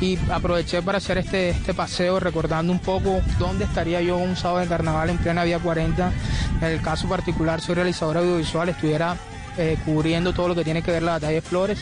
y 0.00 0.18
aproveché 0.30 0.82
para 0.82 0.98
hacer 0.98 1.18
este, 1.18 1.50
este 1.50 1.74
paseo 1.74 2.20
recordando 2.20 2.72
un 2.72 2.78
poco 2.78 3.20
dónde 3.38 3.64
estaría 3.64 4.00
yo 4.00 4.16
un 4.16 4.36
sábado 4.36 4.60
de 4.60 4.68
carnaval 4.68 5.10
en 5.10 5.18
plena 5.18 5.44
vía 5.44 5.58
40. 5.58 6.12
En 6.60 6.64
el 6.68 6.80
caso 6.80 7.08
particular 7.08 7.60
soy 7.60 7.74
realizador 7.74 8.18
audiovisual, 8.18 8.68
estuviera 8.68 9.16
eh, 9.56 9.76
cubriendo 9.84 10.32
todo 10.32 10.48
lo 10.48 10.54
que 10.54 10.64
tiene 10.64 10.82
que 10.82 10.90
ver 10.90 11.02
la 11.02 11.12
batalla 11.12 11.34
de 11.34 11.42
Flores 11.42 11.78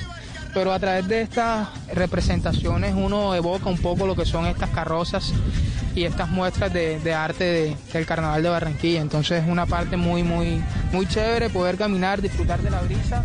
pero 0.57 0.73
a 0.73 0.79
través 0.79 1.07
de 1.07 1.21
estas 1.21 1.69
representaciones 1.93 2.95
uno 2.97 3.35
evoca 3.35 3.69
un 3.69 3.77
poco 3.77 4.07
lo 4.07 4.17
que 4.17 4.25
son 4.25 4.47
estas 4.47 4.71
carrozas 4.71 5.35
y 5.95 6.05
estas 6.05 6.31
muestras 6.31 6.73
de, 6.73 6.99
de 6.99 7.13
arte 7.13 7.45
de, 7.45 7.77
del 7.93 8.07
Carnaval 8.07 8.43
de 8.43 8.49
Barranquilla. 8.49 9.03
Entonces 9.03 9.43
es 9.43 9.51
una 9.51 9.67
parte 9.67 9.99
muy, 9.99 10.23
muy, 10.23 10.63
muy 10.93 11.07
chévere 11.07 11.51
poder 11.51 11.77
caminar, 11.77 12.23
disfrutar 12.23 12.63
de 12.63 12.71
la 12.71 12.81
brisa 12.81 13.23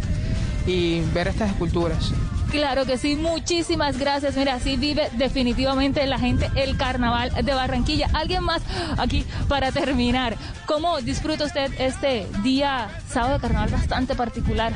y 0.67 0.99
ver 1.13 1.29
estas 1.29 1.51
esculturas. 1.51 2.11
Claro 2.51 2.85
que 2.85 2.97
sí, 2.97 3.15
muchísimas 3.15 3.97
gracias. 3.97 4.35
Mira, 4.35 4.55
así 4.55 4.75
vive 4.75 5.09
definitivamente 5.13 6.05
la 6.05 6.19
gente 6.19 6.51
el 6.55 6.75
carnaval 6.75 7.31
de 7.33 7.53
Barranquilla. 7.53 8.09
Alguien 8.13 8.43
más 8.43 8.61
aquí 8.97 9.25
para 9.47 9.71
terminar. 9.71 10.35
¿Cómo 10.65 10.99
disfruta 10.99 11.45
usted 11.45 11.71
este 11.79 12.27
día 12.43 12.89
sábado 13.07 13.35
de 13.35 13.39
carnaval 13.39 13.69
bastante 13.69 14.15
particular? 14.15 14.73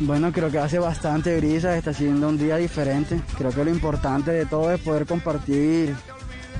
Bueno, 0.00 0.32
creo 0.32 0.50
que 0.50 0.58
hace 0.58 0.78
bastante 0.78 1.36
brisa, 1.36 1.76
está 1.76 1.92
siendo 1.92 2.26
un 2.26 2.38
día 2.38 2.56
diferente. 2.56 3.20
Creo 3.36 3.50
que 3.50 3.64
lo 3.64 3.70
importante 3.70 4.30
de 4.30 4.46
todo 4.46 4.72
es 4.72 4.80
poder 4.80 5.04
compartir 5.04 5.94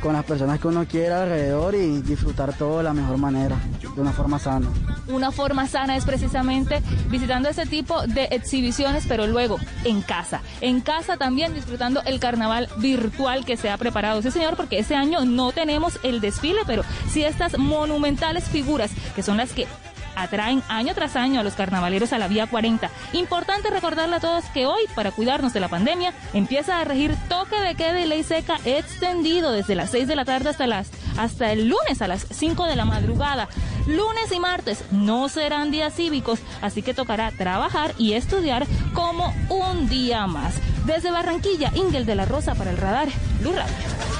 con 0.00 0.12
las 0.14 0.24
personas 0.24 0.58
que 0.58 0.68
uno 0.68 0.86
quiera 0.86 1.22
alrededor 1.22 1.74
y 1.74 2.00
disfrutar 2.02 2.56
todo 2.56 2.78
de 2.78 2.84
la 2.84 2.92
mejor 2.92 3.18
manera, 3.18 3.56
de 3.80 4.00
una 4.00 4.12
forma 4.12 4.38
sana. 4.38 4.68
Una 5.08 5.30
forma 5.30 5.66
sana 5.66 5.96
es 5.96 6.04
precisamente 6.04 6.82
visitando 7.08 7.48
ese 7.48 7.66
tipo 7.66 8.02
de 8.06 8.24
exhibiciones, 8.30 9.04
pero 9.08 9.26
luego 9.26 9.58
en 9.84 10.02
casa. 10.02 10.40
En 10.60 10.80
casa 10.80 11.16
también 11.16 11.54
disfrutando 11.54 12.02
el 12.04 12.20
carnaval 12.20 12.68
virtual 12.78 13.44
que 13.44 13.56
se 13.56 13.70
ha 13.70 13.76
preparado. 13.76 14.22
Sí, 14.22 14.30
señor, 14.30 14.56
porque 14.56 14.78
este 14.78 14.94
año 14.94 15.24
no 15.24 15.52
tenemos 15.52 15.98
el 16.02 16.20
desfile, 16.20 16.60
pero 16.66 16.82
sí 17.10 17.22
estas 17.22 17.58
monumentales 17.58 18.44
figuras 18.44 18.90
que 19.14 19.22
son 19.22 19.36
las 19.36 19.52
que 19.52 19.66
atraen 20.22 20.62
año 20.68 20.94
tras 20.94 21.16
año 21.16 21.40
a 21.40 21.42
los 21.42 21.54
carnavaleros 21.54 22.12
a 22.12 22.18
la 22.18 22.28
vía 22.28 22.46
40. 22.46 22.90
Importante 23.12 23.70
recordarle 23.70 24.16
a 24.16 24.20
todos 24.20 24.44
que 24.46 24.66
hoy, 24.66 24.82
para 24.94 25.10
cuidarnos 25.10 25.52
de 25.52 25.60
la 25.60 25.68
pandemia, 25.68 26.12
empieza 26.32 26.80
a 26.80 26.84
regir 26.84 27.16
toque 27.28 27.60
de 27.60 27.74
queda 27.74 28.00
y 28.00 28.06
ley 28.06 28.22
seca 28.22 28.58
extendido 28.64 29.52
desde 29.52 29.74
las 29.74 29.90
6 29.90 30.08
de 30.08 30.16
la 30.16 30.24
tarde 30.24 30.50
hasta 30.50 30.66
las 30.66 30.90
hasta 31.16 31.52
el 31.52 31.68
lunes 31.68 32.00
a 32.02 32.08
las 32.08 32.26
5 32.30 32.66
de 32.66 32.76
la 32.76 32.84
madrugada. 32.84 33.48
Lunes 33.86 34.32
y 34.32 34.40
martes 34.40 34.84
no 34.90 35.28
serán 35.28 35.70
días 35.70 35.94
cívicos, 35.94 36.40
así 36.62 36.82
que 36.82 36.94
tocará 36.94 37.30
trabajar 37.32 37.94
y 37.98 38.12
estudiar 38.12 38.66
como 38.94 39.34
un 39.48 39.88
día 39.88 40.26
más. 40.26 40.54
Desde 40.86 41.10
Barranquilla, 41.10 41.72
Ingel 41.74 42.06
de 42.06 42.14
la 42.14 42.24
Rosa 42.24 42.54
para 42.54 42.70
el 42.70 42.76
radar, 42.76 43.08
Blue 43.40 43.52
Radio. 43.52 44.19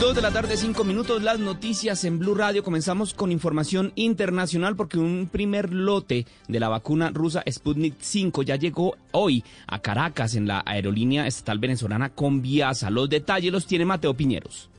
Dos 0.00 0.14
de 0.16 0.22
la 0.22 0.30
tarde, 0.30 0.56
cinco 0.56 0.82
minutos, 0.82 1.22
las 1.22 1.38
noticias 1.38 2.04
en 2.04 2.18
Blue 2.18 2.34
Radio. 2.34 2.64
Comenzamos 2.64 3.12
con 3.12 3.30
información 3.30 3.92
internacional 3.96 4.74
porque 4.74 4.96
un 4.96 5.28
primer 5.30 5.74
lote 5.74 6.26
de 6.48 6.58
la 6.58 6.70
vacuna 6.70 7.10
rusa 7.10 7.44
Sputnik 7.46 7.96
5 8.00 8.42
ya 8.42 8.56
llegó 8.56 8.96
hoy 9.12 9.44
a 9.66 9.80
Caracas 9.80 10.36
en 10.36 10.48
la 10.48 10.62
aerolínea 10.64 11.26
estatal 11.26 11.58
venezolana 11.58 12.14
Conviasa. 12.14 12.88
Los 12.88 13.10
detalles 13.10 13.52
los 13.52 13.66
tiene 13.66 13.84
Mateo 13.84 14.14
Piñeros. 14.14 14.69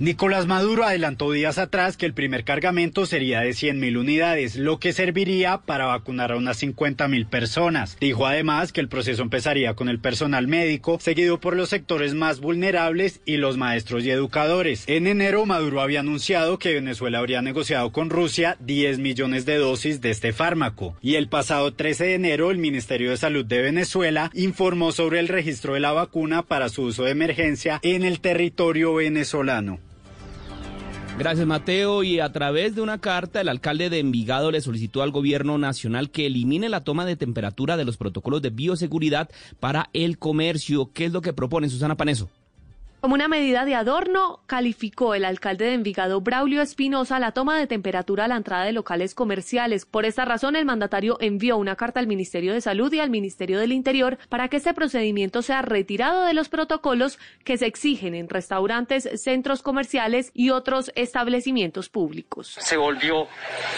Nicolás 0.00 0.48
Maduro 0.48 0.82
adelantó 0.82 1.30
días 1.30 1.56
atrás 1.56 1.96
que 1.96 2.04
el 2.04 2.14
primer 2.14 2.42
cargamento 2.42 3.06
sería 3.06 3.42
de 3.42 3.50
100.000 3.50 3.96
unidades, 3.96 4.56
lo 4.56 4.80
que 4.80 4.92
serviría 4.92 5.58
para 5.58 5.86
vacunar 5.86 6.32
a 6.32 6.36
unas 6.36 6.60
50.000 6.60 7.28
personas. 7.28 7.96
Dijo 8.00 8.26
además 8.26 8.72
que 8.72 8.80
el 8.80 8.88
proceso 8.88 9.22
empezaría 9.22 9.74
con 9.74 9.88
el 9.88 10.00
personal 10.00 10.48
médico, 10.48 10.98
seguido 11.00 11.38
por 11.38 11.54
los 11.54 11.68
sectores 11.68 12.12
más 12.12 12.40
vulnerables 12.40 13.20
y 13.24 13.36
los 13.36 13.56
maestros 13.56 14.04
y 14.04 14.10
educadores. 14.10 14.82
En 14.88 15.06
enero, 15.06 15.46
Maduro 15.46 15.80
había 15.80 16.00
anunciado 16.00 16.58
que 16.58 16.74
Venezuela 16.74 17.20
habría 17.20 17.40
negociado 17.40 17.92
con 17.92 18.10
Rusia 18.10 18.56
10 18.58 18.98
millones 18.98 19.46
de 19.46 19.58
dosis 19.58 20.00
de 20.00 20.10
este 20.10 20.32
fármaco. 20.32 20.96
Y 21.02 21.14
el 21.14 21.28
pasado 21.28 21.72
13 21.72 22.04
de 22.04 22.14
enero, 22.14 22.50
el 22.50 22.58
Ministerio 22.58 23.10
de 23.10 23.16
Salud 23.16 23.44
de 23.44 23.62
Venezuela 23.62 24.32
informó 24.34 24.90
sobre 24.90 25.20
el 25.20 25.28
registro 25.28 25.74
de 25.74 25.80
la 25.80 25.92
vacuna 25.92 26.42
para 26.42 26.68
su 26.68 26.82
uso 26.82 27.04
de 27.04 27.12
emergencia 27.12 27.78
en 27.84 28.02
el 28.02 28.18
territorio 28.18 28.92
venezolano. 28.94 29.78
Gracias, 31.16 31.46
Mateo. 31.46 32.02
Y 32.02 32.18
a 32.18 32.32
través 32.32 32.74
de 32.74 32.80
una 32.80 32.98
carta, 32.98 33.40
el 33.40 33.48
alcalde 33.48 33.88
de 33.88 34.00
Envigado 34.00 34.50
le 34.50 34.60
solicitó 34.60 35.02
al 35.02 35.12
gobierno 35.12 35.58
nacional 35.58 36.10
que 36.10 36.26
elimine 36.26 36.68
la 36.68 36.82
toma 36.82 37.04
de 37.04 37.16
temperatura 37.16 37.76
de 37.76 37.84
los 37.84 37.96
protocolos 37.96 38.42
de 38.42 38.50
bioseguridad 38.50 39.30
para 39.60 39.90
el 39.92 40.18
comercio. 40.18 40.90
¿Qué 40.92 41.06
es 41.06 41.12
lo 41.12 41.22
que 41.22 41.32
propone 41.32 41.68
Susana 41.68 41.96
Paneso? 41.96 42.28
Como 43.04 43.16
una 43.16 43.28
medida 43.28 43.66
de 43.66 43.74
adorno, 43.74 44.40
calificó 44.46 45.14
el 45.14 45.26
alcalde 45.26 45.66
de 45.66 45.74
Envigado, 45.74 46.22
Braulio 46.22 46.62
Espinosa, 46.62 47.18
la 47.18 47.32
toma 47.32 47.58
de 47.58 47.66
temperatura 47.66 48.24
a 48.24 48.28
la 48.28 48.36
entrada 48.36 48.64
de 48.64 48.72
locales 48.72 49.14
comerciales. 49.14 49.84
Por 49.84 50.06
esta 50.06 50.24
razón, 50.24 50.56
el 50.56 50.64
mandatario 50.64 51.18
envió 51.20 51.58
una 51.58 51.76
carta 51.76 52.00
al 52.00 52.06
Ministerio 52.06 52.54
de 52.54 52.62
Salud 52.62 52.90
y 52.94 53.00
al 53.00 53.10
Ministerio 53.10 53.58
del 53.58 53.72
Interior 53.72 54.16
para 54.30 54.48
que 54.48 54.56
este 54.56 54.72
procedimiento 54.72 55.42
sea 55.42 55.60
retirado 55.60 56.24
de 56.24 56.32
los 56.32 56.48
protocolos 56.48 57.18
que 57.44 57.58
se 57.58 57.66
exigen 57.66 58.14
en 58.14 58.30
restaurantes, 58.30 59.06
centros 59.16 59.60
comerciales 59.60 60.30
y 60.32 60.48
otros 60.48 60.90
establecimientos 60.94 61.90
públicos. 61.90 62.56
Se 62.58 62.78
volvió 62.78 63.28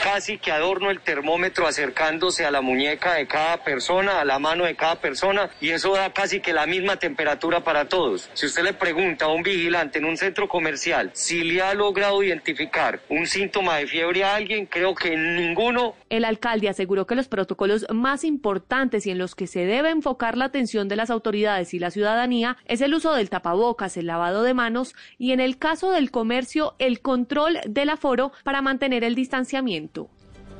casi 0.04 0.38
que 0.38 0.52
adorno 0.52 0.88
el 0.92 1.00
termómetro 1.00 1.66
acercándose 1.66 2.46
a 2.46 2.52
la 2.52 2.60
muñeca 2.60 3.14
de 3.14 3.26
cada 3.26 3.64
persona, 3.64 4.20
a 4.20 4.24
la 4.24 4.38
mano 4.38 4.66
de 4.66 4.76
cada 4.76 5.00
persona, 5.00 5.50
y 5.60 5.70
eso 5.70 5.94
da 5.94 6.12
casi 6.12 6.38
que 6.38 6.52
la 6.52 6.66
misma 6.66 7.00
temperatura 7.00 7.64
para 7.64 7.88
todos. 7.88 8.30
Si 8.32 8.46
usted 8.46 8.62
le 8.62 8.72
pregunta 8.72 9.15
un 9.24 9.42
vigilante 9.42 9.98
en 9.98 10.04
un 10.04 10.16
centro 10.16 10.48
comercial 10.48 11.10
si 11.14 11.42
le 11.42 11.62
ha 11.62 11.74
logrado 11.74 12.22
identificar 12.22 13.00
un 13.08 13.26
síntoma 13.26 13.76
de 13.76 13.86
fiebre 13.86 14.24
a 14.24 14.34
alguien, 14.34 14.66
creo 14.66 14.94
que 14.94 15.16
ninguno. 15.16 15.94
El 16.10 16.24
alcalde 16.24 16.68
aseguró 16.68 17.06
que 17.06 17.14
los 17.14 17.28
protocolos 17.28 17.86
más 17.92 18.24
importantes 18.24 19.06
y 19.06 19.10
en 19.10 19.18
los 19.18 19.34
que 19.34 19.46
se 19.46 19.64
debe 19.64 19.90
enfocar 19.90 20.36
la 20.36 20.46
atención 20.46 20.88
de 20.88 20.96
las 20.96 21.10
autoridades 21.10 21.72
y 21.74 21.78
la 21.78 21.90
ciudadanía 21.90 22.56
es 22.66 22.80
el 22.80 22.94
uso 22.94 23.14
del 23.14 23.30
tapabocas, 23.30 23.96
el 23.96 24.06
lavado 24.06 24.42
de 24.42 24.54
manos 24.54 24.94
y 25.18 25.32
en 25.32 25.40
el 25.40 25.58
caso 25.58 25.90
del 25.90 26.10
comercio 26.10 26.74
el 26.78 27.00
control 27.00 27.58
del 27.66 27.88
aforo 27.88 28.32
para 28.44 28.62
mantener 28.62 29.04
el 29.04 29.14
distanciamiento. 29.14 30.10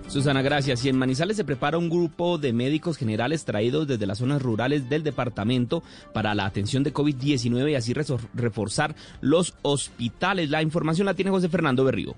Susana, 0.08 0.40
gracias. 0.40 0.84
Y 0.84 0.88
en 0.88 0.98
Manizales 0.98 1.36
se 1.36 1.44
prepara 1.44 1.78
un 1.78 1.90
grupo 1.90 2.38
de 2.38 2.52
médicos 2.52 2.96
generales 2.96 3.44
traídos 3.44 3.88
desde 3.88 4.06
las 4.06 4.18
zonas 4.18 4.40
rurales 4.40 4.88
del 4.88 5.02
departamento 5.02 5.82
para 6.14 6.34
la 6.34 6.46
atención 6.46 6.84
de 6.84 6.94
COVID-19 6.94 7.72
y 7.72 7.74
así 7.74 7.92
reforzar 8.34 8.94
los 9.20 9.54
hospitales. 9.62 10.50
La 10.50 10.62
información 10.62 11.06
la 11.06 11.14
tiene 11.14 11.32
José 11.32 11.48
Fernando 11.48 11.84
Berrío. 11.84 12.14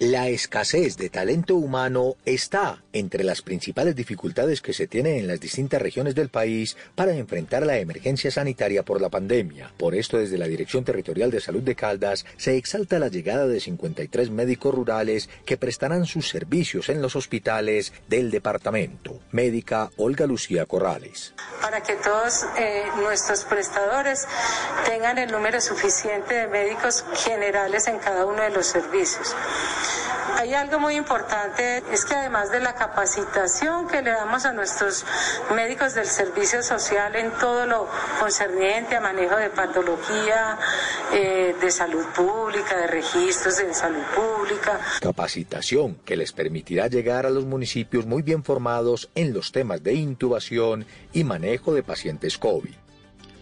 La 0.00 0.28
escasez 0.28 0.96
de 0.96 1.08
talento 1.08 1.54
humano 1.54 2.16
está 2.24 2.82
entre 2.92 3.22
las 3.22 3.42
principales 3.42 3.94
dificultades 3.94 4.60
que 4.60 4.72
se 4.72 4.88
tienen 4.88 5.18
en 5.18 5.28
las 5.28 5.38
distintas 5.38 5.80
regiones 5.80 6.16
del 6.16 6.30
país 6.30 6.76
para 6.96 7.14
enfrentar 7.14 7.64
la 7.64 7.78
emergencia 7.78 8.32
sanitaria 8.32 8.82
por 8.82 9.00
la 9.00 9.08
pandemia. 9.08 9.72
Por 9.78 9.94
esto, 9.94 10.18
desde 10.18 10.36
la 10.36 10.48
Dirección 10.48 10.84
Territorial 10.84 11.30
de 11.30 11.40
Salud 11.40 11.62
de 11.62 11.76
Caldas 11.76 12.26
se 12.36 12.56
exalta 12.56 12.98
la 12.98 13.06
llegada 13.06 13.46
de 13.46 13.60
53 13.60 14.30
médicos 14.30 14.74
rurales 14.74 15.28
que 15.44 15.56
prestarán 15.56 16.06
sus 16.06 16.28
servicios 16.28 16.88
en 16.88 17.00
los 17.00 17.14
hospitales 17.14 17.92
del 18.08 18.32
departamento. 18.32 19.20
Médica 19.30 19.90
Olga 19.96 20.26
Lucía 20.26 20.66
Corrales. 20.66 21.34
Para 21.60 21.80
que 21.82 21.94
todos 21.94 22.44
eh, 22.58 22.82
nuestros 22.96 23.44
prestadores 23.44 24.26
tengan 24.86 25.18
el 25.18 25.30
número 25.30 25.60
suficiente 25.60 26.34
de 26.34 26.48
médicos 26.48 27.04
generales 27.24 27.86
en 27.86 28.00
cada 28.00 28.26
uno 28.26 28.42
de 28.42 28.50
los 28.50 28.66
servicios. 28.66 29.36
Hay 30.36 30.54
algo 30.54 30.78
muy 30.78 30.96
importante, 30.96 31.82
es 31.92 32.04
que 32.04 32.14
además 32.14 32.50
de 32.50 32.60
la 32.60 32.74
capacitación 32.74 33.88
que 33.88 34.02
le 34.02 34.10
damos 34.10 34.44
a 34.44 34.52
nuestros 34.52 35.04
médicos 35.54 35.94
del 35.94 36.06
servicio 36.06 36.62
social 36.62 37.14
en 37.16 37.30
todo 37.32 37.66
lo 37.66 37.88
concerniente 38.20 38.96
a 38.96 39.00
manejo 39.00 39.36
de 39.36 39.50
patología, 39.50 40.58
eh, 41.12 41.54
de 41.60 41.70
salud 41.70 42.04
pública, 42.14 42.76
de 42.76 42.86
registros 42.86 43.58
de 43.58 43.74
salud 43.74 44.02
pública. 44.14 44.80
Capacitación 45.00 45.96
que 46.04 46.16
les 46.16 46.32
permitirá 46.32 46.88
llegar 46.88 47.26
a 47.26 47.30
los 47.30 47.44
municipios 47.44 48.06
muy 48.06 48.22
bien 48.22 48.42
formados 48.42 49.10
en 49.14 49.32
los 49.32 49.52
temas 49.52 49.82
de 49.82 49.94
intubación 49.94 50.86
y 51.12 51.24
manejo 51.24 51.74
de 51.74 51.82
pacientes 51.82 52.38
COVID. 52.38 52.83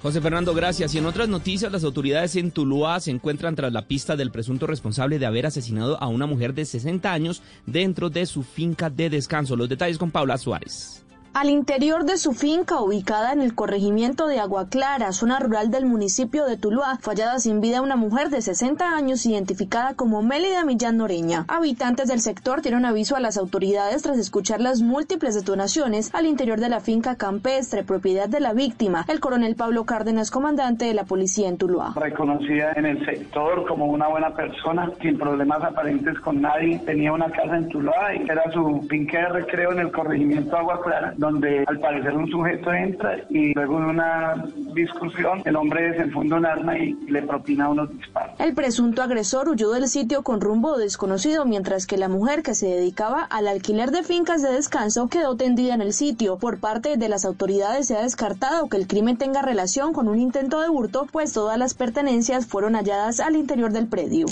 José 0.03 0.21
Fernando, 0.21 0.53
gracias. 0.53 0.93
Y 0.95 0.99
en 0.99 1.07
otras 1.07 1.29
noticias, 1.29 1.71
las 1.71 1.85
autoridades 1.85 2.35
en 2.35 2.51
Tuluá 2.51 2.99
se 2.99 3.13
encuentran 3.13 3.55
tras 3.55 3.73
la 3.73 3.87
pista 3.87 4.17
del 4.17 4.33
presunto 4.33 4.67
responsable 4.67 5.21
de 5.21 5.27
haber 5.27 5.47
asesinado 5.47 5.97
a 6.03 6.09
una 6.09 6.27
mujer 6.27 6.55
de 6.55 6.65
60 6.65 7.13
años 7.13 7.41
dentro 7.67 8.11
de 8.11 8.27
su 8.27 8.43
finca 8.43 8.91
de 8.91 9.09
descanso. 9.11 9.55
Los 9.55 9.69
detalles 9.69 9.99
con 9.99 10.11
Paula 10.11 10.39
Suárez. 10.39 11.02
Al 11.35 11.49
interior 11.49 12.05
de 12.05 12.19
su 12.19 12.35
finca, 12.35 12.83
ubicada 12.83 13.33
en 13.33 13.41
el 13.41 13.55
corregimiento 13.55 14.27
de 14.27 14.39
Agua 14.39 14.69
Clara, 14.69 15.13
zona 15.13 15.39
rural 15.39 15.71
del 15.71 15.87
municipio 15.87 16.45
de 16.45 16.59
Tuluá, 16.59 16.99
fue 17.01 17.15
hallada 17.15 17.39
sin 17.39 17.63
vida 17.63 17.81
una 17.81 17.97
mujer 17.97 18.29
de 18.29 18.43
60 18.43 18.95
años 18.95 19.25
identificada 19.25 19.95
como 19.95 20.21
Mélida 20.21 20.63
Millán 20.67 20.99
Noreña. 20.99 21.47
Habitantes 21.49 22.09
del 22.09 22.21
sector 22.21 22.61
dieron 22.61 22.85
aviso 22.85 23.17
a 23.17 23.21
las 23.21 23.39
autoridades 23.39 24.03
tras 24.03 24.19
escuchar 24.19 24.61
las 24.61 24.83
múltiples 24.83 25.35
detonaciones 25.35 26.15
al 26.15 26.27
interior 26.27 26.61
de 26.61 26.69
la 26.69 26.81
finca 26.81 27.17
campestre, 27.17 27.83
propiedad 27.83 28.29
de 28.29 28.41
la 28.41 28.53
víctima, 28.53 29.07
el 29.09 29.19
coronel 29.19 29.57
Pablo 29.57 29.87
Cárdenas, 29.87 30.31
comandante 30.31 30.85
de 30.85 30.93
la 30.93 31.05
policía 31.05 31.49
en 31.49 31.57
Tuluá. 31.57 31.95
Reconocida 31.97 32.73
en 32.77 32.85
el 32.85 33.07
sector 33.07 33.67
como 33.67 33.87
una 33.87 34.07
buena 34.09 34.35
persona, 34.35 34.93
sin 35.01 35.17
problemas 35.17 35.65
aparentes 35.65 36.21
con 36.21 36.43
nadie, 36.43 36.79
tenía 36.81 37.11
una 37.11 37.31
casa 37.31 37.57
en 37.57 37.71
Tuluá 37.71 38.15
y 38.15 38.31
era 38.31 38.53
su 38.53 38.87
finca 38.91 39.19
de 39.19 39.29
recreo 39.31 39.73
en 39.73 39.79
el 39.79 39.91
corregimiento 39.91 40.59
Agua 40.59 40.79
Clara 40.83 41.15
donde 41.23 41.65
al 41.69 41.79
parecer 41.79 42.17
un 42.17 42.29
sujeto 42.29 42.73
entra 42.73 43.17
y 43.31 43.55
luego 43.55 43.79
en 43.79 43.85
una 43.85 44.45
discusión 44.75 45.41
el 45.45 45.55
hombre 45.55 45.93
desenfunda 45.93 46.37
un 46.37 46.47
arma 46.47 46.77
y 46.77 46.95
le 47.09 47.23
propina 47.23 47.69
unos 47.69 47.97
disparos. 47.97 48.35
El 48.41 48.55
presunto 48.55 49.03
agresor 49.03 49.49
huyó 49.49 49.71
del 49.71 49.87
sitio 49.87 50.23
con 50.25 50.41
rumbo 50.41 50.77
desconocido 50.77 51.45
mientras 51.45 51.87
que 51.87 51.97
la 51.97 52.09
mujer 52.09 52.43
que 52.43 52.57
se 52.57 52.67
dedicaba 52.67 53.23
al 53.23 53.47
alquiler 53.47 53.93
de 53.93 54.03
fincas 54.03 54.43
de 54.43 54.51
descanso 54.51 55.09
quedó 55.09 55.37
tendida 55.37 55.75
en 55.75 55.81
el 55.81 55.93
sitio. 55.93 56.39
Por 56.39 56.59
parte 56.59 56.97
de 56.97 57.09
las 57.09 57.25
autoridades 57.25 57.87
se 57.87 57.97
ha 57.97 58.03
descartado 58.03 58.69
que 58.69 58.77
el 58.77 58.89
crimen 58.89 59.17
tenga 59.17 59.43
relación 59.43 59.93
con 59.93 60.09
un 60.09 60.19
intento 60.19 60.61
de 60.61 60.71
hurto, 60.71 61.07
pues 61.13 61.33
todas 61.33 61.57
las 61.57 61.75
pertenencias 61.75 62.47
fueron 62.47 62.75
halladas 62.75 63.21
al 63.21 63.37
interior 63.37 63.71
del 63.71 63.87
predio. 63.87 64.27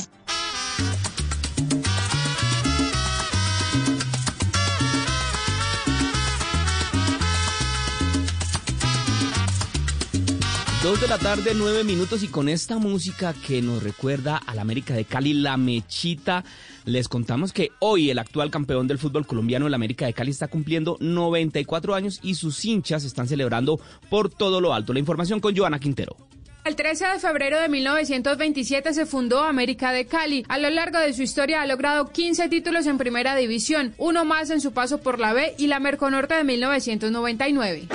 Dos 10.82 10.98
de 10.98 11.08
la 11.08 11.18
tarde, 11.18 11.52
nueve 11.54 11.84
minutos 11.84 12.22
y 12.22 12.28
con 12.28 12.48
esta 12.48 12.78
música 12.78 13.34
que 13.46 13.60
nos 13.60 13.82
recuerda 13.82 14.38
a 14.38 14.54
la 14.54 14.62
América 14.62 14.94
de 14.94 15.04
Cali, 15.04 15.34
La 15.34 15.58
Mechita, 15.58 16.42
les 16.86 17.06
contamos 17.06 17.52
que 17.52 17.72
hoy 17.80 18.08
el 18.08 18.18
actual 18.18 18.50
campeón 18.50 18.86
del 18.86 18.96
fútbol 18.96 19.26
colombiano, 19.26 19.66
el 19.66 19.74
América 19.74 20.06
de 20.06 20.14
Cali, 20.14 20.30
está 20.30 20.48
cumpliendo 20.48 20.96
94 21.00 21.94
años 21.94 22.18
y 22.22 22.34
sus 22.34 22.64
hinchas 22.64 23.04
están 23.04 23.28
celebrando 23.28 23.78
por 24.08 24.30
todo 24.30 24.62
lo 24.62 24.72
alto. 24.72 24.94
La 24.94 25.00
información 25.00 25.38
con 25.38 25.54
Joana 25.54 25.78
Quintero. 25.78 26.16
El 26.64 26.76
13 26.76 27.08
de 27.08 27.18
febrero 27.18 27.60
de 27.60 27.68
1927 27.68 28.94
se 28.94 29.04
fundó 29.04 29.44
América 29.44 29.92
de 29.92 30.06
Cali. 30.06 30.46
A 30.48 30.56
lo 30.56 30.70
largo 30.70 30.98
de 30.98 31.12
su 31.12 31.20
historia 31.20 31.60
ha 31.60 31.66
logrado 31.66 32.10
15 32.10 32.48
títulos 32.48 32.86
en 32.86 32.96
primera 32.96 33.36
división, 33.36 33.92
uno 33.98 34.24
más 34.24 34.48
en 34.48 34.62
su 34.62 34.72
paso 34.72 35.02
por 35.02 35.20
la 35.20 35.34
B 35.34 35.54
y 35.58 35.66
la 35.66 35.78
Merconorte 35.78 36.36
de 36.36 36.44
1999. 36.44 37.88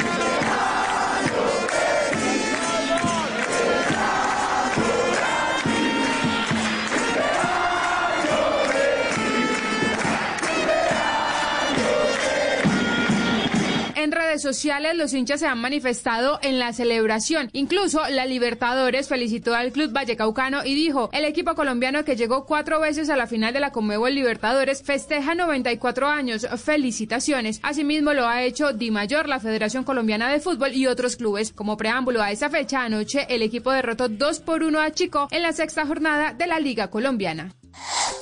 Redes 14.11 14.41
sociales 14.41 14.95
los 14.95 15.14
hinchas 15.14 15.40
se 15.40 15.48
han 15.48 15.60
manifestado 15.60 16.40
en 16.41 16.60
la 16.60 16.73
celebración. 16.73 17.49
Incluso 17.53 18.02
la 18.10 18.26
Libertadores 18.26 19.07
felicitó 19.07 19.56
al 19.56 19.72
club 19.72 19.91
Vallecaucano 19.91 20.65
y 20.65 20.76
dijo, 20.76 21.10
el 21.14 21.26
equipo 21.26 21.56
colombiano 21.56 22.03
que 22.03 22.15
llegó 22.15 22.45
cuatro 22.45 22.80
veces 22.80 23.10
a 23.10 23.15
la 23.15 23.27
final 23.27 23.53
de 23.53 23.60
la 23.60 23.72
Conmebol 23.72 24.14
Libertadores 24.14 24.84
festeja 24.84 25.36
94 25.36 26.07
años. 26.07 26.48
Felicitaciones. 26.57 27.60
Asimismo 27.64 28.14
lo 28.14 28.27
ha 28.27 28.44
hecho 28.44 28.73
Di 28.73 28.91
Mayor, 28.91 29.27
la 29.27 29.40
Federación 29.40 29.84
Colombiana 29.84 30.32
de 30.32 30.40
Fútbol 30.40 30.73
y 30.73 30.88
otros 30.88 31.15
clubes. 31.15 31.52
Como 31.52 31.77
preámbulo 31.77 32.22
a 32.22 32.32
esa 32.32 32.49
fecha, 32.49 32.84
anoche 32.84 33.26
el 33.30 33.41
equipo 33.41 33.72
derrotó 33.72 34.10
2 34.10 34.40
por 34.41 34.64
1 34.64 34.80
a 34.80 34.91
Chico 34.91 35.27
en 35.32 35.41
la 35.41 35.53
sexta 35.53 35.86
jornada 35.86 36.34
de 36.34 36.48
la 36.48 36.60
Liga 36.60 36.90
Colombiana. 36.90 37.53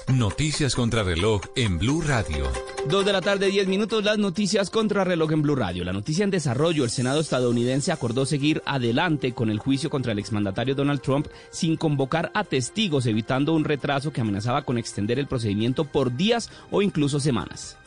Noticias 0.10 0.76
contra 0.76 1.02
reloj 1.02 1.42
en 1.56 1.80
Blue 1.80 2.02
Radio. 2.02 2.52
Dos 2.90 3.06
de 3.06 3.14
la 3.14 3.22
tarde, 3.22 3.48
diez 3.48 3.68
minutos, 3.68 4.04
las 4.04 4.18
noticias 4.18 4.70
contra 4.70 5.06
reloj 5.06 5.32
en 5.32 5.42
Blue 5.42 5.56
Radio. 5.56 5.86
La 5.86 5.94
noticia 5.94 6.26
en 6.26 6.30
desarrollo, 6.30 6.84
el 6.84 6.90
Senado 6.90 7.22
estadounidense 7.22 7.94
acordó 7.94 8.26
seguir 8.26 8.62
adelante 8.66 9.32
con 9.32 9.50
el 9.50 9.60
juicio 9.60 9.90
contra 9.90 10.12
el 10.12 10.20
exmandatario 10.20 10.76
Donald 10.76 11.02
Trump 11.02 11.28
sin 11.52 11.78
convocar 11.78 12.32
a 12.34 12.44
testigos, 12.44 13.06
evitando 13.06 13.54
un 13.54 13.64
retraso 13.64 14.12
que 14.12 14.20
amenazaba 14.20 14.64
con 14.64 14.78
extender 14.78 15.20
el 15.20 15.28
procedimiento 15.28 15.86
por 15.86 16.16
días 16.16 16.52
o 16.70 16.82
incluso 16.82 17.22
semanas. 17.22 17.78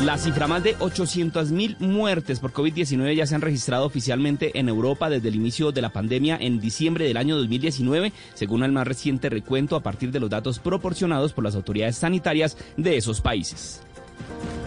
La 0.00 0.16
cifra 0.16 0.46
más 0.46 0.62
de 0.62 0.76
800.000 0.78 1.80
muertes 1.80 2.38
por 2.38 2.52
COVID-19 2.52 3.16
ya 3.16 3.26
se 3.26 3.34
han 3.34 3.40
registrado 3.40 3.84
oficialmente 3.84 4.56
en 4.56 4.68
Europa 4.68 5.10
desde 5.10 5.28
el 5.28 5.34
inicio 5.34 5.72
de 5.72 5.82
la 5.82 5.92
pandemia 5.92 6.38
en 6.40 6.60
diciembre 6.60 7.04
del 7.04 7.16
año 7.16 7.36
2019, 7.36 8.12
según 8.34 8.62
el 8.62 8.70
más 8.70 8.86
reciente 8.86 9.28
recuento 9.28 9.74
a 9.74 9.82
partir 9.82 10.12
de 10.12 10.20
los 10.20 10.30
datos 10.30 10.60
proporcionados 10.60 11.32
por 11.32 11.42
las 11.42 11.56
autoridades 11.56 11.96
sanitarias 11.96 12.56
de 12.76 12.96
esos 12.96 13.20
países. 13.20 13.82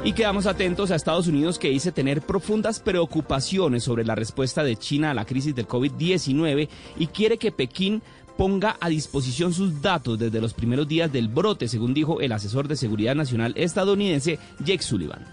Y 0.03 0.13
quedamos 0.13 0.47
atentos 0.47 0.89
a 0.89 0.95
Estados 0.95 1.27
Unidos 1.27 1.59
que 1.59 1.69
dice 1.69 1.91
tener 1.91 2.21
profundas 2.21 2.79
preocupaciones 2.79 3.83
sobre 3.83 4.03
la 4.03 4.15
respuesta 4.15 4.63
de 4.63 4.75
China 4.75 5.11
a 5.11 5.13
la 5.13 5.25
crisis 5.25 5.53
del 5.53 5.67
COVID-19 5.67 6.69
y 6.97 7.07
quiere 7.07 7.37
que 7.37 7.51
Pekín 7.51 8.01
ponga 8.41 8.75
a 8.79 8.89
disposición 8.89 9.53
sus 9.53 9.83
datos 9.83 10.17
desde 10.17 10.41
los 10.41 10.55
primeros 10.55 10.87
días 10.87 11.13
del 11.13 11.27
brote, 11.27 11.67
según 11.67 11.93
dijo 11.93 12.21
el 12.21 12.31
asesor 12.31 12.67
de 12.67 12.75
seguridad 12.75 13.13
nacional 13.13 13.53
estadounidense 13.55 14.39
Jake 14.65 14.81
Sullivan. 14.81 15.23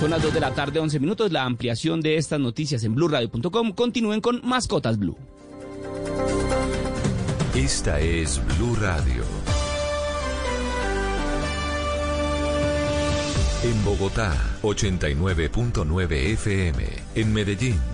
Son 0.00 0.08
las 0.08 0.22
2 0.22 0.32
de 0.32 0.40
la 0.40 0.54
tarde, 0.54 0.80
11 0.80 1.00
minutos. 1.00 1.30
La 1.30 1.44
ampliación 1.44 2.00
de 2.00 2.16
estas 2.16 2.40
noticias 2.40 2.82
en 2.84 2.94
blurradio.com. 2.94 3.72
Continúen 3.72 4.22
con 4.22 4.40
Mascotas 4.42 4.98
Blue. 4.98 5.18
Esta 7.54 8.00
es 8.00 8.40
Blue 8.56 8.74
Radio. 8.76 9.22
En 13.64 13.84
Bogotá, 13.84 14.32
89.9 14.62 16.12
FM. 16.32 16.84
En 17.16 17.34
Medellín. 17.34 17.93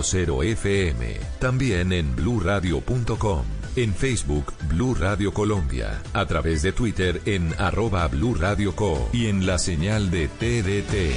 96.0 0.00 0.44
FM. 0.52 1.20
También 1.38 1.92
en 1.92 2.14
bluradio.com. 2.16 3.44
En 3.76 3.94
Facebook, 3.94 4.52
Blue 4.68 4.94
Radio 4.94 5.32
Colombia. 5.32 6.02
A 6.12 6.26
través 6.26 6.62
de 6.62 6.72
Twitter 6.72 7.20
en 7.24 7.54
arroba 7.58 8.06
Blue 8.08 8.34
Radio 8.34 8.74
Co. 8.74 9.08
Y 9.12 9.26
en 9.26 9.46
la 9.46 9.58
señal 9.58 10.10
de 10.10 10.28
TDT. 10.28 11.14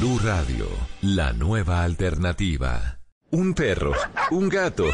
Blue 0.00 0.18
Radio, 0.22 0.68
la 1.02 1.32
nueva 1.32 1.82
alternativa. 1.82 2.98
Un 3.30 3.54
perro, 3.54 3.92
un 4.30 4.48
gato, 4.48 4.84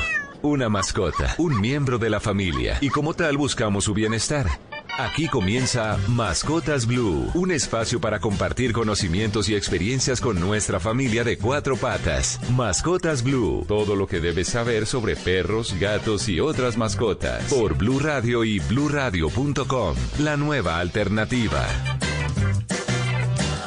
una 0.43 0.69
mascota, 0.69 1.35
un 1.39 1.61
miembro 1.61 1.99
de 1.99 2.09
la 2.11 2.19
familia 2.19 2.79
y 2.81 2.89
como 2.89 3.15
tal 3.15 3.37
buscamos 3.37 3.85
su 3.85 3.95
bienestar. 3.95 4.47
Aquí 4.99 5.27
comienza 5.27 5.97
Mascotas 6.07 6.87
Blue, 6.87 7.31
un 7.35 7.51
espacio 7.51 7.99
para 7.99 8.21
compartir 8.21 8.73
conocimientos 8.75 9.49
y 9.49 9.55
experiencias 9.55 10.21
con 10.21 10.39
nuestra 10.39 10.81
familia 10.81 11.25
de 11.25 11.39
cuatro 11.39 11.77
patas. 11.77 12.39
Mascotas 12.51 13.23
Blue, 13.23 13.65
todo 13.67 13.97
lo 13.97 14.07
que 14.07 14.21
debes 14.21 14.49
saber 14.49 14.87
sobre 14.87 15.17
perros, 15.17 15.75
gatos 15.81 16.29
y 16.29 16.41
otras 16.41 16.77
mascotas. 16.77 17.45
Por 17.45 17.75
Blue 17.75 18.01
Radio 18.01 18.45
y 18.45 18.59
bluradio.com, 18.59 19.97
la 20.19 20.37
nueva 20.37 20.79
alternativa. 20.79 21.67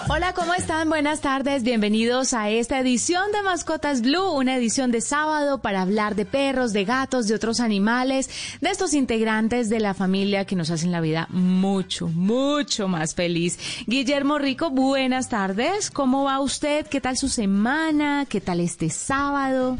Hola, 0.07 0.33
¿cómo 0.33 0.53
están? 0.53 0.87
Buenas 0.87 1.21
tardes. 1.21 1.63
Bienvenidos 1.63 2.35
a 2.35 2.51
esta 2.51 2.79
edición 2.79 3.31
de 3.31 3.41
Mascotas 3.41 4.03
Blue, 4.03 4.33
una 4.33 4.55
edición 4.55 4.91
de 4.91 5.01
sábado 5.01 5.57
para 5.61 5.81
hablar 5.81 6.13
de 6.13 6.25
perros, 6.25 6.73
de 6.73 6.85
gatos, 6.85 7.27
de 7.27 7.33
otros 7.33 7.59
animales, 7.59 8.29
de 8.61 8.69
estos 8.69 8.93
integrantes 8.93 9.67
de 9.67 9.79
la 9.79 9.95
familia 9.95 10.45
que 10.45 10.55
nos 10.55 10.69
hacen 10.69 10.91
la 10.91 11.01
vida 11.01 11.27
mucho, 11.31 12.07
mucho 12.07 12.87
más 12.87 13.15
feliz. 13.15 13.57
Guillermo 13.87 14.37
Rico, 14.37 14.69
buenas 14.69 15.29
tardes. 15.29 15.89
¿Cómo 15.89 16.25
va 16.25 16.39
usted? 16.39 16.85
¿Qué 16.85 17.01
tal 17.01 17.17
su 17.17 17.27
semana? 17.27 18.27
¿Qué 18.29 18.41
tal 18.41 18.59
este 18.59 18.91
sábado? 18.91 19.79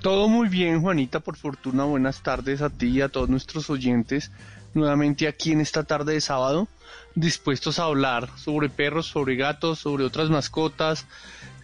Todo 0.00 0.28
muy 0.28 0.48
bien, 0.48 0.80
Juanita, 0.80 1.20
por 1.20 1.36
fortuna. 1.36 1.84
Buenas 1.84 2.22
tardes 2.22 2.62
a 2.62 2.70
ti 2.70 2.86
y 2.86 3.00
a 3.02 3.10
todos 3.10 3.28
nuestros 3.28 3.68
oyentes. 3.68 4.30
Nuevamente 4.72 5.28
aquí 5.28 5.52
en 5.52 5.60
esta 5.60 5.84
tarde 5.84 6.14
de 6.14 6.20
sábado 6.22 6.68
dispuestos 7.16 7.80
a 7.80 7.84
hablar 7.84 8.28
sobre 8.36 8.68
perros, 8.68 9.06
sobre 9.06 9.34
gatos, 9.34 9.80
sobre 9.80 10.04
otras 10.04 10.30
mascotas, 10.30 11.06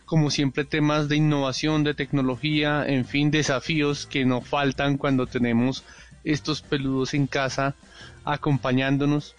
como 0.07 0.31
siempre 0.31 0.65
temas 0.65 1.09
de 1.09 1.17
innovación, 1.17 1.85
de 1.85 1.95
tecnología, 1.95 2.85
en 2.87 3.05
fin, 3.05 3.31
desafíos 3.31 4.07
que 4.07 4.25
no 4.25 4.41
faltan 4.41 4.97
cuando 4.97 5.27
tenemos 5.27 5.85
estos 6.25 6.63
peludos 6.63 7.15
en 7.15 7.27
casa 7.27 7.75
acompañándonos. 8.25 9.35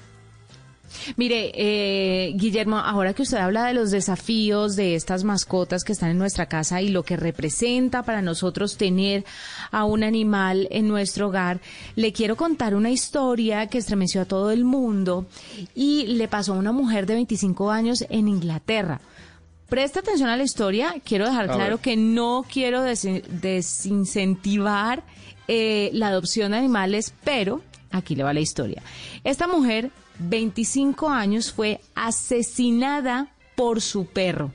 Mire, 1.18 1.52
eh, 1.56 2.34
Guillermo, 2.36 2.78
ahora 2.78 3.14
que 3.14 3.24
usted 3.24 3.38
habla 3.38 3.66
de 3.66 3.74
los 3.74 3.92
desafíos 3.92 4.76
de 4.76 4.96
estas 4.96 5.24
mascotas 5.24 5.84
que 5.84 5.94
están 5.94 6.12
en 6.12 6.18
nuestra 6.18 6.48
casa 6.48 6.82
y 6.82 6.90
lo 6.90 7.04
que 7.04 7.18
representa 7.18 8.04
para 8.04 8.22
nosotros 8.22 8.78
tener 8.78 9.26
a 9.72 9.86
un 9.86 10.04
animal 10.04 10.68
en 10.72 10.88
nuestro 10.88 11.28
hogar, 11.28 11.62
le 11.96 12.14
quiero 12.14 12.36
contar 12.36 12.76
una 12.76 12.92
historia 12.92 13.68
que 13.68 13.78
estremeció 13.78 14.22
a 14.22 14.26
todo 14.26 14.52
el 14.52 14.66
mundo 14.66 15.28
y 15.76 16.08
le 16.08 16.28
pasó 16.28 16.54
a 16.54 16.58
una 16.58 16.72
mujer 16.72 17.06
de 17.06 17.14
25 17.16 17.72
años 17.72 18.06
en 18.10 18.28
Inglaterra. 18.28 19.02
Presta 19.70 20.02
atención 20.02 20.30
a 20.30 20.38
la 20.38 20.44
historia, 20.44 20.94
quiero 21.04 21.26
dejar 21.26 21.48
claro 21.48 21.80
que 21.80 21.98
no 21.98 22.46
quiero 22.48 22.84
desincentivar 22.84 25.04
eh, 25.48 25.90
la 25.94 26.10
adopción 26.10 26.52
de 26.52 26.60
animales, 26.60 27.16
pero 27.24 27.64
aquí 27.90 28.14
le 28.16 28.22
va 28.24 28.34
la 28.34 28.40
historia. 28.40 28.84
Esta 29.24 29.48
mujer 29.48 29.90
25 30.20 31.10
años, 31.10 31.52
fue 31.52 31.82
asesinada 31.96 33.34
por 33.56 33.82
su 33.82 34.06
perro. 34.06 34.52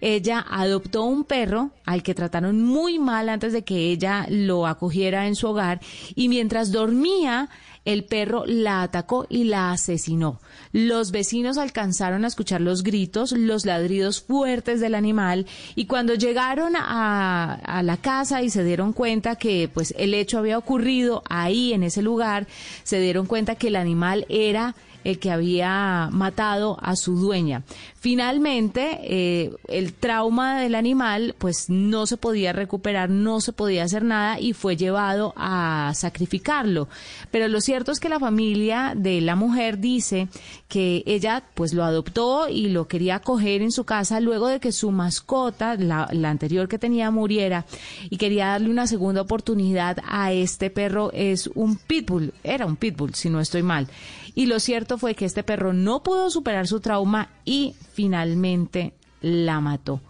Ella 0.00 0.44
adoptó 0.50 1.04
un 1.04 1.24
perro 1.24 1.70
al 1.86 2.02
que 2.02 2.14
trataron 2.14 2.62
muy 2.62 2.98
mal 2.98 3.30
antes 3.30 3.54
de 3.54 3.64
que 3.64 3.90
ella 3.90 4.26
lo 4.28 4.66
acogiera 4.66 5.26
en 5.26 5.34
su 5.34 5.48
hogar 5.48 5.80
y 6.14 6.28
mientras 6.28 6.72
dormía 6.72 7.48
el 7.84 8.04
perro 8.04 8.44
la 8.46 8.82
atacó 8.82 9.26
y 9.28 9.44
la 9.44 9.70
asesinó. 9.72 10.40
Los 10.72 11.10
vecinos 11.10 11.58
alcanzaron 11.58 12.24
a 12.24 12.28
escuchar 12.28 12.60
los 12.60 12.82
gritos, 12.82 13.32
los 13.32 13.66
ladridos 13.66 14.22
fuertes 14.22 14.80
del 14.80 14.94
animal 14.94 15.46
y 15.74 15.86
cuando 15.86 16.14
llegaron 16.14 16.74
a, 16.76 17.82
la 17.82 17.96
casa 17.96 18.42
y 18.42 18.50
se 18.50 18.64
dieron 18.64 18.92
cuenta 18.92 19.36
que 19.36 19.68
pues 19.72 19.94
el 19.98 20.14
hecho 20.14 20.38
había 20.38 20.58
ocurrido 20.58 21.22
ahí 21.28 21.72
en 21.72 21.82
ese 21.82 22.02
lugar, 22.02 22.46
se 22.82 23.00
dieron 23.00 23.26
cuenta 23.26 23.56
que 23.56 23.68
el 23.68 23.76
animal 23.76 24.26
era 24.28 24.74
el 25.04 25.18
que 25.18 25.30
había 25.30 26.08
matado 26.10 26.78
a 26.82 26.96
su 26.96 27.16
dueña. 27.16 27.62
Finalmente, 28.04 28.98
eh, 29.02 29.52
el 29.68 29.94
trauma 29.94 30.60
del 30.60 30.74
animal 30.74 31.34
pues 31.38 31.70
no 31.70 32.06
se 32.06 32.16
podía 32.16 32.52
recuperar, 32.52 33.08
no 33.08 33.40
se 33.40 33.52
podía 33.52 33.84
hacer 33.84 34.02
nada 34.02 34.40
y 34.40 34.52
fue 34.52 34.76
llevado 34.76 35.32
a 35.36 35.92
sacrificarlo. 35.94 36.88
Pero 37.30 37.48
lo 37.48 37.60
cierto 37.60 37.92
es 37.92 38.00
que 38.00 38.08
la 38.08 38.20
familia 38.20 38.92
de 38.96 39.20
la 39.20 39.36
mujer 39.36 39.78
dice 39.78 40.28
que 40.68 41.02
ella 41.06 41.44
pues 41.54 41.72
lo 41.72 41.84
adoptó 41.84 42.48
y 42.48 42.68
lo 42.68 42.88
quería 42.88 43.16
acoger 43.16 43.62
en 43.62 43.70
su 43.70 43.84
casa 43.84 44.20
luego 44.20 44.48
de 44.48 44.60
que 44.60 44.72
su 44.72 44.90
mascota, 44.90 45.76
la, 45.76 46.08
la 46.12 46.30
anterior 46.30 46.68
que 46.68 46.78
tenía, 46.78 47.10
muriera 47.10 47.64
y 48.10 48.16
quería 48.16 48.48
darle 48.48 48.70
una 48.70 48.86
segunda 48.86 49.22
oportunidad 49.22 49.98
a 50.06 50.32
este 50.32 50.70
perro. 50.70 51.10
Es 51.12 51.48
un 51.54 51.76
pitbull, 51.76 52.34
era 52.42 52.66
un 52.66 52.76
pitbull 52.76 53.14
si 53.14 53.30
no 53.30 53.40
estoy 53.40 53.62
mal. 53.62 53.88
Y 54.34 54.46
lo 54.46 54.58
cierto 54.58 54.98
fue 54.98 55.14
que 55.14 55.24
este 55.24 55.44
perro 55.44 55.72
no 55.72 56.02
pudo 56.02 56.30
superar 56.30 56.66
su 56.66 56.80
trauma 56.80 57.30
y 57.44 57.74
finalmente 57.92 58.94
la 59.20 59.60
mató. 59.60 60.00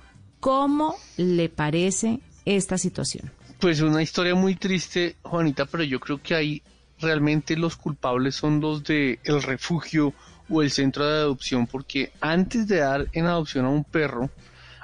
¿Cómo 0.40 0.96
le 1.16 1.48
parece 1.48 2.20
esta 2.44 2.78
situación? 2.78 3.30
Pues 3.60 3.80
una 3.80 4.02
historia 4.02 4.34
muy 4.34 4.56
triste, 4.56 5.16
Juanita, 5.22 5.66
pero 5.66 5.84
yo 5.84 6.00
creo 6.00 6.22
que 6.22 6.34
ahí 6.34 6.62
realmente 7.00 7.56
los 7.56 7.76
culpables 7.76 8.34
son 8.34 8.60
los 8.60 8.82
de 8.84 9.18
el 9.24 9.42
refugio 9.42 10.14
o 10.48 10.62
el 10.62 10.70
centro 10.70 11.06
de 11.06 11.18
adopción, 11.18 11.66
porque 11.66 12.12
antes 12.20 12.66
de 12.66 12.78
dar 12.78 13.08
en 13.12 13.26
adopción 13.26 13.64
a 13.64 13.70
un 13.70 13.84
perro 13.84 14.30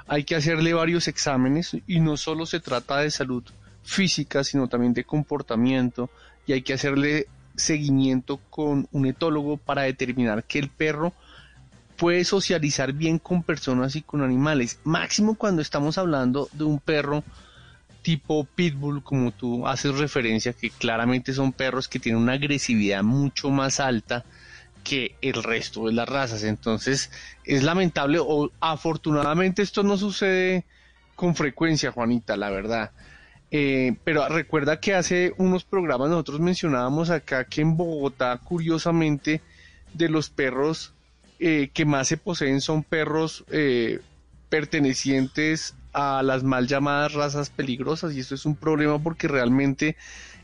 hay 0.07 0.23
que 0.23 0.35
hacerle 0.35 0.73
varios 0.73 1.07
exámenes 1.07 1.77
y 1.87 1.99
no 1.99 2.17
solo 2.17 2.45
se 2.45 2.59
trata 2.59 2.97
de 2.97 3.11
salud 3.11 3.43
física, 3.83 4.43
sino 4.43 4.67
también 4.67 4.93
de 4.93 5.03
comportamiento 5.03 6.09
y 6.45 6.53
hay 6.53 6.61
que 6.61 6.73
hacerle 6.73 7.27
seguimiento 7.61 8.37
con 8.49 8.87
un 8.91 9.05
etólogo 9.05 9.57
para 9.57 9.83
determinar 9.83 10.43
que 10.43 10.59
el 10.59 10.69
perro 10.69 11.13
puede 11.97 12.23
socializar 12.25 12.93
bien 12.93 13.19
con 13.19 13.43
personas 13.43 13.95
y 13.95 14.01
con 14.01 14.23
animales. 14.23 14.79
Máximo 14.83 15.35
cuando 15.35 15.61
estamos 15.61 15.97
hablando 15.97 16.49
de 16.53 16.63
un 16.63 16.79
perro 16.79 17.23
tipo 18.01 18.43
pitbull, 18.43 19.03
como 19.03 19.31
tú 19.31 19.67
haces 19.67 19.95
referencia, 19.97 20.53
que 20.53 20.71
claramente 20.71 21.33
son 21.33 21.53
perros 21.53 21.87
que 21.87 21.99
tienen 21.99 22.21
una 22.21 22.33
agresividad 22.33 23.03
mucho 23.03 23.49
más 23.51 23.79
alta 23.79 24.25
que 24.83 25.15
el 25.21 25.43
resto 25.43 25.85
de 25.85 25.93
las 25.93 26.09
razas. 26.09 26.43
Entonces 26.43 27.11
es 27.43 27.63
lamentable 27.63 28.17
o 28.19 28.51
afortunadamente 28.59 29.61
esto 29.61 29.83
no 29.83 29.97
sucede 29.97 30.65
con 31.15 31.35
frecuencia, 31.35 31.91
Juanita, 31.91 32.35
la 32.35 32.49
verdad. 32.49 32.91
Eh, 33.53 33.97
pero 34.05 34.27
recuerda 34.29 34.79
que 34.79 34.95
hace 34.95 35.33
unos 35.37 35.65
programas 35.65 36.09
nosotros 36.09 36.39
mencionábamos 36.39 37.09
acá 37.09 37.43
que 37.43 37.59
en 37.59 37.75
Bogotá, 37.75 38.37
curiosamente, 38.37 39.41
de 39.93 40.07
los 40.07 40.29
perros 40.29 40.93
eh, 41.39 41.69
que 41.73 41.85
más 41.85 42.07
se 42.07 42.17
poseen 42.17 42.61
son 42.61 42.83
perros 42.83 43.43
eh, 43.51 43.99
pertenecientes 44.47 45.75
a 45.91 46.23
las 46.23 46.43
mal 46.43 46.67
llamadas 46.67 47.13
razas 47.13 47.49
peligrosas 47.49 48.13
y 48.13 48.21
esto 48.21 48.35
es 48.35 48.45
un 48.45 48.55
problema 48.55 48.99
porque 48.99 49.27
realmente 49.27 49.97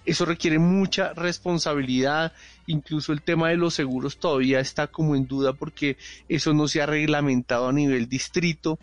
eso 0.06 0.26
requiere 0.26 0.60
mucha 0.60 1.14
responsabilidad, 1.14 2.34
incluso 2.66 3.14
el 3.14 3.22
tema 3.22 3.50
de 3.50 3.58
los 3.58 3.74
seguros 3.74 4.18
todavía 4.18 4.60
está 4.60 4.88
como 4.88 5.16
en 5.16 5.28
duda 5.28 5.54
porque 5.54 5.98
eso 6.28 6.54
no 6.54 6.68
se 6.68 6.82
ha 6.82 6.86
reglamentado 6.86 7.70
a 7.70 7.74
nivel 7.74 8.10
distrito, 8.10 8.80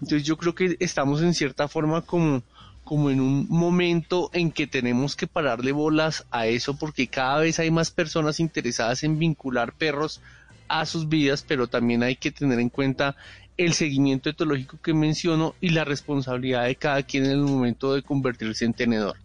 entonces 0.00 0.24
yo 0.24 0.36
creo 0.36 0.54
que 0.54 0.76
estamos 0.80 1.22
en 1.22 1.34
cierta 1.34 1.68
forma 1.68 2.02
como 2.02 2.42
como 2.88 3.10
en 3.10 3.20
un 3.20 3.46
momento 3.50 4.30
en 4.32 4.50
que 4.50 4.66
tenemos 4.66 5.14
que 5.14 5.26
pararle 5.26 5.72
bolas 5.72 6.24
a 6.30 6.46
eso 6.46 6.78
porque 6.78 7.06
cada 7.06 7.40
vez 7.40 7.58
hay 7.58 7.70
más 7.70 7.90
personas 7.90 8.40
interesadas 8.40 9.04
en 9.04 9.18
vincular 9.18 9.74
perros 9.74 10.22
a 10.68 10.86
sus 10.86 11.06
vidas, 11.06 11.44
pero 11.46 11.66
también 11.66 12.02
hay 12.02 12.16
que 12.16 12.30
tener 12.30 12.58
en 12.58 12.70
cuenta 12.70 13.14
el 13.58 13.74
seguimiento 13.74 14.30
etológico 14.30 14.78
que 14.82 14.94
menciono 14.94 15.54
y 15.60 15.68
la 15.68 15.84
responsabilidad 15.84 16.64
de 16.64 16.76
cada 16.76 17.02
quien 17.02 17.26
en 17.26 17.32
el 17.32 17.42
momento 17.42 17.92
de 17.92 18.00
convertirse 18.00 18.64
en 18.64 18.72
tenedor. 18.72 19.18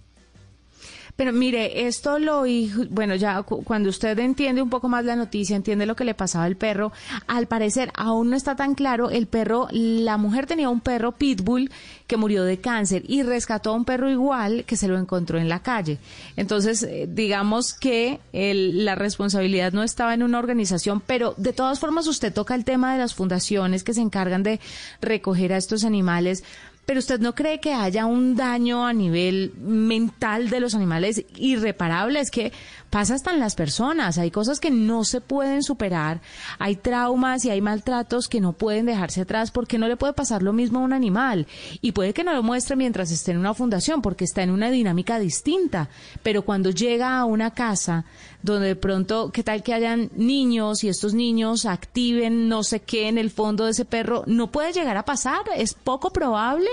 Pero 1.16 1.32
mire, 1.32 1.86
esto 1.88 2.18
lo, 2.18 2.44
bueno, 2.90 3.16
ya 3.16 3.44
cuando 3.44 3.90
usted 3.90 4.18
entiende 4.18 4.64
un 4.64 4.70
poco 4.70 4.90
más 4.90 5.06
la 5.06 5.16
noticia, 5.16 5.56
entiende 5.56 5.86
lo 5.86 5.96
que 5.96 6.06
le 6.06 6.16
pasaba 6.16 6.46
al 6.46 6.56
perro, 6.56 6.92
al 7.28 7.46
parecer 7.48 7.92
aún 7.96 8.32
no 8.32 8.36
está 8.36 8.56
tan 8.56 8.74
claro, 8.74 9.12
el 9.12 9.28
perro, 9.28 9.68
la 9.72 10.18
mujer 10.18 10.48
tenía 10.48 10.70
un 10.70 10.82
perro 10.82 11.12
pitbull 11.12 11.70
que 12.08 12.18
murió 12.18 12.44
de 12.44 12.60
cáncer 12.60 13.04
y 13.08 13.22
rescató 13.22 13.70
a 13.70 13.74
un 13.74 13.86
perro 13.86 14.10
igual 14.10 14.66
que 14.66 14.76
se 14.76 14.88
lo 14.88 14.98
encontró 14.98 15.38
en 15.38 15.50
la 15.50 15.62
calle. 15.62 16.00
Entonces, 16.36 16.82
eh, 16.82 17.08
digamos 17.08 17.74
que 17.74 18.20
la 18.34 18.96
responsabilidad 18.96 19.72
no 19.72 19.84
estaba 19.84 20.16
en 20.16 20.24
una 20.24 20.40
organización, 20.40 21.02
pero 21.06 21.36
de 21.38 21.54
todas 21.54 21.80
formas 21.80 22.08
usted 22.08 22.34
toca 22.34 22.56
el 22.56 22.66
tema 22.66 22.94
de 22.94 23.00
las 23.00 23.14
fundaciones 23.14 23.84
que 23.84 23.94
se 23.94 24.02
encargan 24.02 24.42
de 24.42 24.60
recoger 25.00 25.54
a 25.54 25.58
estos 25.58 25.84
animales 25.84 26.44
pero 26.86 27.00
usted 27.00 27.20
no 27.20 27.34
cree 27.34 27.60
que 27.60 27.74
haya 27.74 28.06
un 28.06 28.36
daño 28.36 28.86
a 28.86 28.94
nivel 28.94 29.54
mental 29.58 30.50
de 30.50 30.60
los 30.60 30.76
animales 30.76 31.26
irreparable, 31.36 32.20
es 32.20 32.32
que 32.32 32.52
pasa 32.94 33.16
hasta 33.16 33.32
en 33.32 33.40
las 33.40 33.56
personas, 33.56 34.20
hay 34.20 34.30
cosas 34.30 34.60
que 34.60 34.70
no 34.70 35.04
se 35.04 35.20
pueden 35.20 35.64
superar, 35.64 36.22
hay 36.60 36.76
traumas 36.76 37.44
y 37.44 37.50
hay 37.50 37.60
maltratos 37.60 38.28
que 38.28 38.40
no 38.40 38.54
pueden 38.54 38.86
dejarse 38.86 39.22
atrás 39.22 39.50
porque 39.50 39.80
no 39.80 39.88
le 39.88 39.98
puede 39.98 40.14
pasar 40.14 40.44
lo 40.44 40.54
mismo 40.54 40.78
a 40.78 40.84
un 40.84 40.94
animal 40.94 41.48
y 41.82 41.94
puede 41.94 42.14
que 42.14 42.24
no 42.24 42.36
lo 42.36 42.44
muestre 42.44 42.76
mientras 42.76 43.10
esté 43.10 43.32
en 43.32 43.40
una 43.40 43.56
fundación 43.56 44.04
porque 44.04 44.26
está 44.26 44.44
en 44.44 44.52
una 44.52 44.70
dinámica 44.70 45.18
distinta, 45.18 45.90
pero 46.22 46.44
cuando 46.44 46.70
llega 46.70 47.18
a 47.18 47.26
una 47.26 47.50
casa 47.50 48.06
donde 48.44 48.68
de 48.68 48.76
pronto, 48.76 49.32
¿qué 49.32 49.42
tal 49.42 49.64
que 49.64 49.74
hayan 49.74 50.12
niños 50.16 50.84
y 50.84 50.90
estos 50.90 51.16
niños 51.16 51.66
activen 51.66 52.48
no 52.48 52.62
sé 52.62 52.82
qué 52.82 53.08
en 53.08 53.18
el 53.18 53.32
fondo 53.32 53.66
de 53.66 53.72
ese 53.72 53.86
perro? 53.86 54.24
No 54.28 54.52
puede 54.52 54.72
llegar 54.72 54.98
a 54.98 55.06
pasar, 55.06 55.42
es 55.58 55.74
poco 55.74 56.14
probable. 56.14 56.70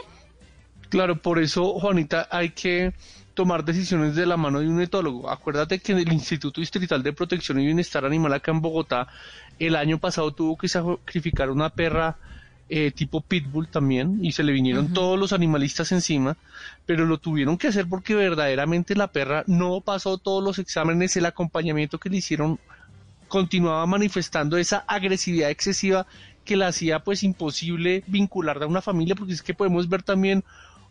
Claro, 0.90 1.16
por 1.16 1.38
eso, 1.38 1.78
Juanita, 1.78 2.28
hay 2.30 2.50
que 2.50 2.92
tomar 3.34 3.64
decisiones 3.64 4.14
de 4.14 4.26
la 4.26 4.36
mano 4.36 4.60
de 4.60 4.68
un 4.68 4.80
etólogo. 4.80 5.30
Acuérdate 5.30 5.78
que 5.78 5.92
el 5.92 6.12
Instituto 6.12 6.60
Distrital 6.60 7.02
de 7.02 7.12
Protección 7.12 7.60
y 7.60 7.66
Bienestar 7.66 8.04
Animal 8.04 8.32
acá 8.34 8.50
en 8.50 8.60
Bogotá 8.60 9.08
el 9.58 9.76
año 9.76 9.98
pasado 9.98 10.32
tuvo 10.32 10.56
que 10.56 10.68
sacrificar 10.68 11.50
una 11.50 11.70
perra 11.70 12.16
eh, 12.72 12.92
tipo 12.92 13.20
pitbull 13.20 13.66
también 13.66 14.24
y 14.24 14.30
se 14.30 14.44
le 14.44 14.52
vinieron 14.52 14.92
todos 14.92 15.18
los 15.18 15.32
animalistas 15.32 15.90
encima, 15.90 16.36
pero 16.86 17.04
lo 17.04 17.18
tuvieron 17.18 17.58
que 17.58 17.66
hacer 17.66 17.88
porque 17.88 18.14
verdaderamente 18.14 18.94
la 18.94 19.08
perra 19.08 19.42
no 19.48 19.80
pasó 19.80 20.18
todos 20.18 20.42
los 20.42 20.60
exámenes, 20.60 21.16
el 21.16 21.26
acompañamiento 21.26 21.98
que 21.98 22.10
le 22.10 22.18
hicieron 22.18 22.60
continuaba 23.26 23.86
manifestando 23.86 24.56
esa 24.56 24.84
agresividad 24.86 25.50
excesiva 25.50 26.06
que 26.44 26.56
la 26.56 26.68
hacía 26.68 27.00
pues 27.00 27.22
imposible 27.22 28.04
vincularla 28.06 28.64
a 28.66 28.68
una 28.68 28.82
familia 28.82 29.14
porque 29.14 29.32
es 29.32 29.42
que 29.42 29.54
podemos 29.54 29.88
ver 29.88 30.02
también 30.02 30.44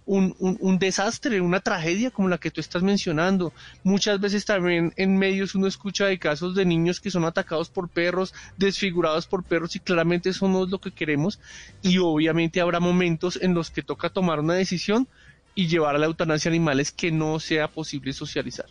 un, 0.09 0.35
un, 0.39 0.79
desastre, 0.79 1.39
una 1.39 1.59
tragedia 1.59 2.09
como 2.09 2.29
la 2.29 2.39
que 2.39 2.49
tú 2.49 2.59
estás 2.59 2.81
mencionando. 2.81 3.53
Muchas 3.83 4.19
veces 4.19 4.43
también 4.43 4.91
en 4.95 5.17
medios 5.17 5.53
uno 5.53 5.67
escucha 5.67 6.07
de 6.07 6.17
casos 6.17 6.55
de 6.55 6.65
niños 6.65 6.99
que 6.99 7.11
son 7.11 7.25
atacados 7.25 7.69
por 7.69 7.89
perros, 7.89 8.33
desfigurados 8.57 9.27
por 9.27 9.43
perros 9.43 9.75
y 9.75 9.79
claramente 9.79 10.29
eso 10.29 10.47
no 10.47 10.63
es 10.63 10.71
lo 10.71 10.81
que 10.81 10.91
queremos 10.91 11.39
y 11.83 11.99
obviamente 11.99 12.59
habrá 12.59 12.79
momentos 12.79 13.37
en 13.39 13.53
los 13.53 13.69
que 13.69 13.83
toca 13.83 14.09
tomar 14.09 14.39
una 14.39 14.55
decisión 14.55 15.07
y 15.53 15.67
llevar 15.67 15.95
a 15.95 15.99
la 15.99 16.07
eutanasia 16.07 16.49
animales 16.49 16.91
que 16.91 17.11
no 17.11 17.39
sea 17.39 17.67
posible 17.67 18.11
socializar. 18.11 18.65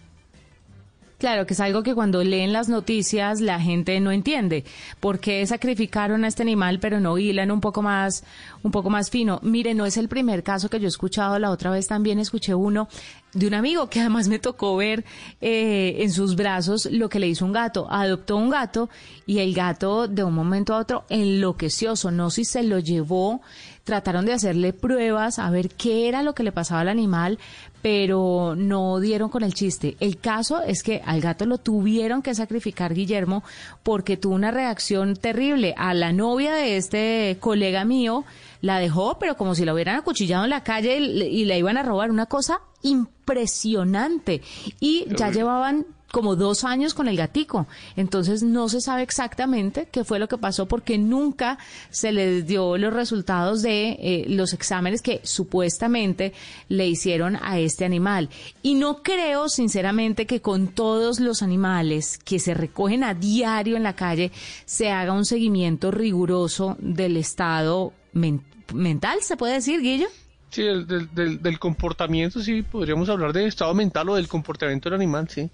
Claro, 1.18 1.46
que 1.46 1.54
es 1.54 1.60
algo 1.60 1.82
que 1.82 1.96
cuando 1.96 2.22
leen 2.22 2.52
las 2.52 2.68
noticias 2.68 3.40
la 3.40 3.60
gente 3.60 3.98
no 3.98 4.12
entiende. 4.12 4.64
¿Por 5.00 5.18
qué 5.18 5.44
sacrificaron 5.48 6.24
a 6.24 6.28
este 6.28 6.44
animal 6.44 6.78
pero 6.78 7.00
no 7.00 7.18
hilan 7.18 7.50
un 7.50 7.60
poco 7.60 7.82
más, 7.82 8.22
un 8.62 8.70
poco 8.70 8.88
más 8.88 9.10
fino? 9.10 9.40
Mire, 9.42 9.74
no 9.74 9.84
es 9.84 9.96
el 9.96 10.08
primer 10.08 10.44
caso 10.44 10.70
que 10.70 10.78
yo 10.78 10.86
he 10.86 10.88
escuchado. 10.88 11.36
La 11.40 11.50
otra 11.50 11.72
vez 11.72 11.88
también 11.88 12.20
escuché 12.20 12.54
uno 12.54 12.88
de 13.32 13.48
un 13.48 13.54
amigo 13.54 13.90
que 13.90 13.98
además 13.98 14.28
me 14.28 14.38
tocó 14.38 14.76
ver 14.76 15.04
eh, 15.40 15.96
en 15.98 16.12
sus 16.12 16.36
brazos 16.36 16.86
lo 16.86 17.08
que 17.08 17.18
le 17.18 17.26
hizo 17.26 17.44
un 17.44 17.52
gato. 17.52 17.88
Adoptó 17.90 18.36
un 18.36 18.50
gato 18.50 18.88
y 19.26 19.40
el 19.40 19.54
gato 19.54 20.06
de 20.06 20.22
un 20.22 20.34
momento 20.34 20.72
a 20.72 20.78
otro 20.78 21.04
enloqueció. 21.08 21.94
No 22.12 22.30
si 22.30 22.44
se 22.44 22.62
lo 22.62 22.78
llevó 22.78 23.40
trataron 23.88 24.26
de 24.26 24.34
hacerle 24.34 24.74
pruebas 24.74 25.38
a 25.38 25.48
ver 25.48 25.70
qué 25.70 26.08
era 26.08 26.22
lo 26.22 26.34
que 26.34 26.42
le 26.42 26.52
pasaba 26.52 26.82
al 26.82 26.90
animal, 26.90 27.38
pero 27.80 28.54
no 28.54 29.00
dieron 29.00 29.30
con 29.30 29.42
el 29.42 29.54
chiste. 29.54 29.96
El 29.98 30.18
caso 30.18 30.60
es 30.60 30.82
que 30.82 31.00
al 31.06 31.22
gato 31.22 31.46
lo 31.46 31.56
tuvieron 31.56 32.20
que 32.20 32.34
sacrificar 32.34 32.92
Guillermo 32.92 33.42
porque 33.82 34.18
tuvo 34.18 34.34
una 34.34 34.50
reacción 34.50 35.16
terrible. 35.16 35.74
A 35.78 35.94
la 35.94 36.12
novia 36.12 36.52
de 36.52 36.76
este 36.76 37.38
colega 37.40 37.86
mío 37.86 38.26
la 38.60 38.78
dejó, 38.78 39.18
pero 39.18 39.38
como 39.38 39.54
si 39.54 39.64
la 39.64 39.72
hubieran 39.72 39.96
acuchillado 39.96 40.44
en 40.44 40.50
la 40.50 40.64
calle 40.64 40.98
y, 40.98 41.46
la 41.46 41.56
iban 41.56 41.78
a 41.78 41.82
robar. 41.82 42.10
Una 42.10 42.26
cosa 42.26 42.60
impresionante. 42.82 44.42
Y 44.80 45.06
ya 45.16 45.30
llevaban 45.30 45.86
como 46.10 46.36
dos 46.36 46.64
años 46.64 46.94
con 46.94 47.08
el 47.08 47.16
gatico. 47.16 47.66
Entonces 47.96 48.42
no 48.42 48.68
se 48.68 48.80
sabe 48.80 49.02
exactamente 49.02 49.88
qué 49.90 50.04
fue 50.04 50.18
lo 50.18 50.28
que 50.28 50.38
pasó 50.38 50.66
porque 50.66 50.98
nunca 50.98 51.58
se 51.90 52.12
le 52.12 52.42
dio 52.42 52.76
los 52.78 52.92
resultados 52.92 53.62
de 53.62 53.90
eh, 54.00 54.24
los 54.28 54.52
exámenes 54.52 55.02
que 55.02 55.20
supuestamente 55.24 56.32
le 56.68 56.88
hicieron 56.88 57.38
a 57.42 57.58
este 57.58 57.84
animal. 57.84 58.30
Y 58.62 58.74
no 58.74 59.02
creo 59.02 59.48
sinceramente 59.48 60.26
que 60.26 60.40
con 60.40 60.68
todos 60.68 61.20
los 61.20 61.42
animales 61.42 62.18
que 62.18 62.38
se 62.38 62.54
recogen 62.54 63.04
a 63.04 63.14
diario 63.14 63.76
en 63.76 63.82
la 63.82 63.94
calle 63.94 64.32
se 64.64 64.90
haga 64.90 65.12
un 65.12 65.24
seguimiento 65.24 65.90
riguroso 65.90 66.76
del 66.80 67.16
estado 67.16 67.92
mental, 68.12 69.18
¿se 69.22 69.36
puede 69.36 69.54
decir, 69.54 69.80
Guillo? 69.80 70.08
Sí, 70.50 70.62
del, 70.62 70.86
del, 71.14 71.42
del 71.42 71.58
comportamiento, 71.58 72.40
sí, 72.40 72.62
podríamos 72.62 73.08
hablar 73.10 73.34
de 73.34 73.46
estado 73.46 73.74
mental 73.74 74.08
o 74.08 74.14
del 74.16 74.28
comportamiento 74.28 74.88
del 74.88 74.96
animal, 74.96 75.28
sí. 75.28 75.50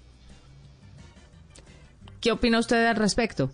¿Qué 2.25 2.31
opina 2.31 2.57
usted 2.57 2.87
al 2.87 2.95
respecto? 2.95 3.51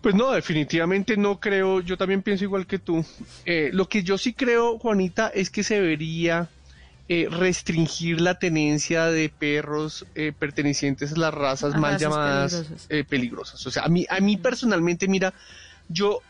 Pues 0.00 0.14
no, 0.14 0.30
definitivamente 0.30 1.16
no 1.16 1.40
creo, 1.40 1.80
yo 1.80 1.96
también 1.96 2.22
pienso 2.22 2.44
igual 2.44 2.68
que 2.68 2.78
tú. 2.78 3.04
Eh, 3.44 3.70
lo 3.72 3.88
que 3.88 4.04
yo 4.04 4.16
sí 4.16 4.32
creo, 4.32 4.78
Juanita, 4.78 5.26
es 5.26 5.50
que 5.50 5.64
se 5.64 5.74
debería 5.74 6.48
eh, 7.08 7.26
restringir 7.28 8.20
la 8.20 8.38
tenencia 8.38 9.06
de 9.06 9.28
perros 9.28 10.06
eh, 10.14 10.32
pertenecientes 10.38 11.14
a 11.14 11.18
las 11.18 11.34
razas 11.34 11.74
más 11.74 12.00
llamadas 12.00 12.52
peligrosas. 12.52 13.06
peligrosas. 13.08 13.66
O 13.66 13.72
sea, 13.72 13.82
a 13.82 13.88
mí, 13.88 14.06
a 14.08 14.20
mí 14.20 14.36
personalmente, 14.36 15.08
mira, 15.08 15.34
yo 15.88 16.20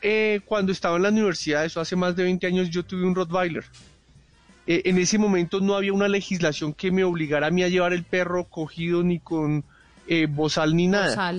cuando 0.47 0.72
estaba 0.72 0.97
en 0.97 1.02
la 1.02 1.10
universidad, 1.10 1.66
eso 1.66 1.78
hace 1.78 1.94
más 1.94 2.16
de 2.16 2.22
20 2.22 2.47
años, 2.47 2.70
yo 2.70 2.86
tuve 2.86 3.05
un 3.05 3.14
Rottweiler. 3.14 3.66
en 4.66 4.97
ese 4.97 5.18
momento 5.18 5.60
no 5.60 5.74
había 5.74 5.93
una 5.93 6.09
legislación 6.09 6.72
que 6.72 6.90
me 6.90 7.05
obligara 7.05 7.48
a 7.48 7.51
mí 7.51 7.62
a 7.62 7.68
llevar 7.68 7.93
el 7.93 8.05
perro 8.05 8.44
cogido 8.44 9.02
ni 9.02 9.18
con 9.18 9.62
eh, 10.07 10.27
bozal 10.27 10.74
ni 10.77 10.89
nada. 10.89 11.33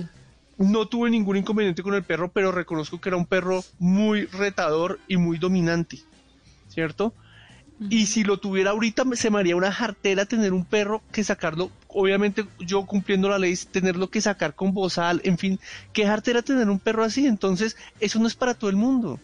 No 0.56 0.86
tuve 0.86 1.10
ningún 1.10 1.36
inconveniente 1.36 1.82
con 1.82 1.94
el 1.94 2.04
perro, 2.04 2.30
pero 2.30 2.52
reconozco 2.52 3.00
que 3.00 3.08
era 3.08 3.16
un 3.16 3.26
perro 3.26 3.64
muy 3.78 4.26
retador 4.26 5.00
y 5.08 5.16
muy 5.16 5.38
dominante, 5.38 5.98
¿cierto? 6.68 7.12
Y 7.90 8.06
si 8.06 8.22
lo 8.22 8.38
tuviera 8.38 8.70
ahorita, 8.70 9.04
se 9.14 9.30
me 9.30 9.40
haría 9.40 9.56
una 9.56 9.72
jartera 9.72 10.26
tener 10.26 10.52
un 10.52 10.64
perro 10.64 11.02
que 11.12 11.24
sacarlo, 11.24 11.72
obviamente 11.88 12.46
yo 12.60 12.86
cumpliendo 12.86 13.28
la 13.28 13.38
ley, 13.38 13.56
tenerlo 13.56 14.08
que 14.10 14.20
sacar 14.20 14.54
con 14.54 14.72
bozal, 14.72 15.20
en 15.24 15.38
fin, 15.38 15.58
qué 15.92 16.06
jartera 16.06 16.42
tener 16.42 16.70
un 16.70 16.78
perro 16.78 17.02
así, 17.02 17.26
entonces 17.26 17.76
eso 17.98 18.20
no 18.20 18.28
es 18.28 18.36
para 18.36 18.54
todo 18.54 18.70
el 18.70 18.76
mundo. 18.76 19.18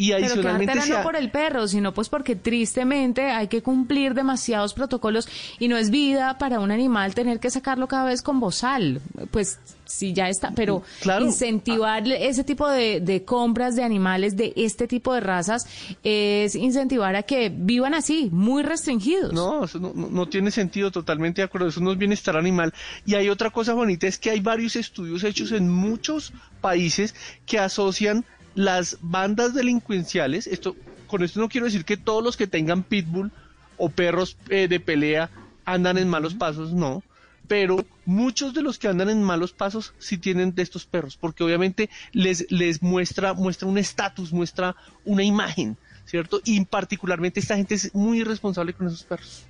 Y 0.00 0.12
adicionalmente 0.12 0.72
Pero 0.72 0.96
no 0.96 1.02
por 1.02 1.14
el 1.14 1.30
perro, 1.30 1.68
sino 1.68 1.92
pues 1.92 2.08
porque 2.08 2.34
tristemente 2.34 3.32
hay 3.32 3.48
que 3.48 3.60
cumplir 3.60 4.14
demasiados 4.14 4.72
protocolos 4.72 5.28
y 5.58 5.68
no 5.68 5.76
es 5.76 5.90
vida 5.90 6.38
para 6.38 6.58
un 6.58 6.70
animal 6.70 7.14
tener 7.14 7.38
que 7.38 7.50
sacarlo 7.50 7.86
cada 7.86 8.04
vez 8.04 8.22
con 8.22 8.40
bozal. 8.40 9.02
Pues 9.30 9.58
sí, 9.84 10.14
ya 10.14 10.30
está, 10.30 10.52
pero 10.52 10.82
incentivar 11.20 12.08
ese 12.08 12.44
tipo 12.44 12.66
de, 12.66 13.24
compras 13.26 13.76
de 13.76 13.82
animales 13.82 14.38
de 14.38 14.54
este 14.56 14.88
tipo 14.88 15.12
de 15.12 15.20
razas 15.20 15.66
es 16.02 16.54
incentivar 16.54 17.14
a 17.14 17.24
que 17.24 17.52
vivan 17.54 17.92
así, 17.92 18.30
muy 18.32 18.62
restringidos. 18.62 19.34
No, 19.34 19.64
eso 19.64 19.78
no, 19.78 19.92
no 19.92 20.28
tiene 20.30 20.50
sentido, 20.50 20.90
totalmente 20.90 21.42
de 21.42 21.44
acuerdo, 21.44 21.68
eso 21.68 21.82
no 21.82 21.92
es 21.92 21.98
bienestar 21.98 22.38
animal. 22.38 22.72
Y 23.04 23.16
hay 23.16 23.28
otra 23.28 23.50
cosa 23.50 23.74
bonita, 23.74 24.06
es 24.06 24.16
que 24.16 24.30
hay 24.30 24.40
varios 24.40 24.76
estudios 24.76 25.24
hechos 25.24 25.52
en 25.52 25.68
muchos 25.68 26.32
países 26.62 27.14
que 27.44 27.58
asocian 27.58 28.24
las 28.54 28.98
bandas 29.00 29.54
delincuenciales, 29.54 30.46
esto, 30.46 30.76
con 31.06 31.22
esto 31.22 31.40
no 31.40 31.48
quiero 31.48 31.66
decir 31.66 31.84
que 31.84 31.96
todos 31.96 32.22
los 32.22 32.36
que 32.36 32.46
tengan 32.46 32.82
pitbull 32.82 33.30
o 33.76 33.88
perros 33.88 34.36
eh, 34.48 34.68
de 34.68 34.80
pelea 34.80 35.30
andan 35.64 35.98
en 35.98 36.08
malos 36.08 36.34
pasos, 36.34 36.72
no, 36.72 37.02
pero 37.48 37.84
muchos 38.04 38.54
de 38.54 38.62
los 38.62 38.78
que 38.78 38.88
andan 38.88 39.10
en 39.10 39.22
malos 39.22 39.52
pasos 39.52 39.92
sí 39.98 40.18
tienen 40.18 40.54
de 40.54 40.62
estos 40.62 40.86
perros, 40.86 41.16
porque 41.16 41.42
obviamente 41.42 41.90
les, 42.12 42.50
les 42.50 42.82
muestra, 42.82 43.34
muestra 43.34 43.68
un 43.68 43.78
estatus, 43.78 44.32
muestra 44.32 44.76
una 45.04 45.24
imagen, 45.24 45.76
¿cierto? 46.04 46.40
Y 46.44 46.64
particularmente 46.64 47.40
esta 47.40 47.56
gente 47.56 47.74
es 47.74 47.94
muy 47.94 48.20
irresponsable 48.20 48.72
con 48.72 48.86
esos 48.86 49.04
perros. 49.04 49.44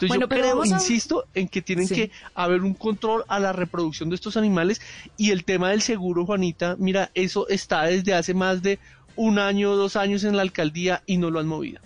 Entonces 0.00 0.20
yo 0.20 0.28
creo, 0.28 0.64
insisto, 0.64 1.24
en 1.34 1.48
que 1.48 1.60
tienen 1.60 1.88
que 1.88 2.10
haber 2.34 2.62
un 2.62 2.74
control 2.74 3.24
a 3.26 3.40
la 3.40 3.52
reproducción 3.52 4.08
de 4.08 4.14
estos 4.14 4.36
animales 4.36 4.80
y 5.16 5.32
el 5.32 5.44
tema 5.44 5.70
del 5.70 5.82
seguro, 5.82 6.24
Juanita, 6.24 6.76
mira, 6.78 7.10
eso 7.14 7.48
está 7.48 7.84
desde 7.84 8.14
hace 8.14 8.32
más 8.32 8.62
de 8.62 8.78
un 9.16 9.40
año 9.40 9.72
o 9.72 9.76
dos 9.76 9.96
años 9.96 10.22
en 10.22 10.36
la 10.36 10.42
alcaldía 10.42 11.02
y 11.06 11.16
no 11.16 11.30
lo 11.30 11.40
han 11.40 11.48
movido. 11.48 11.80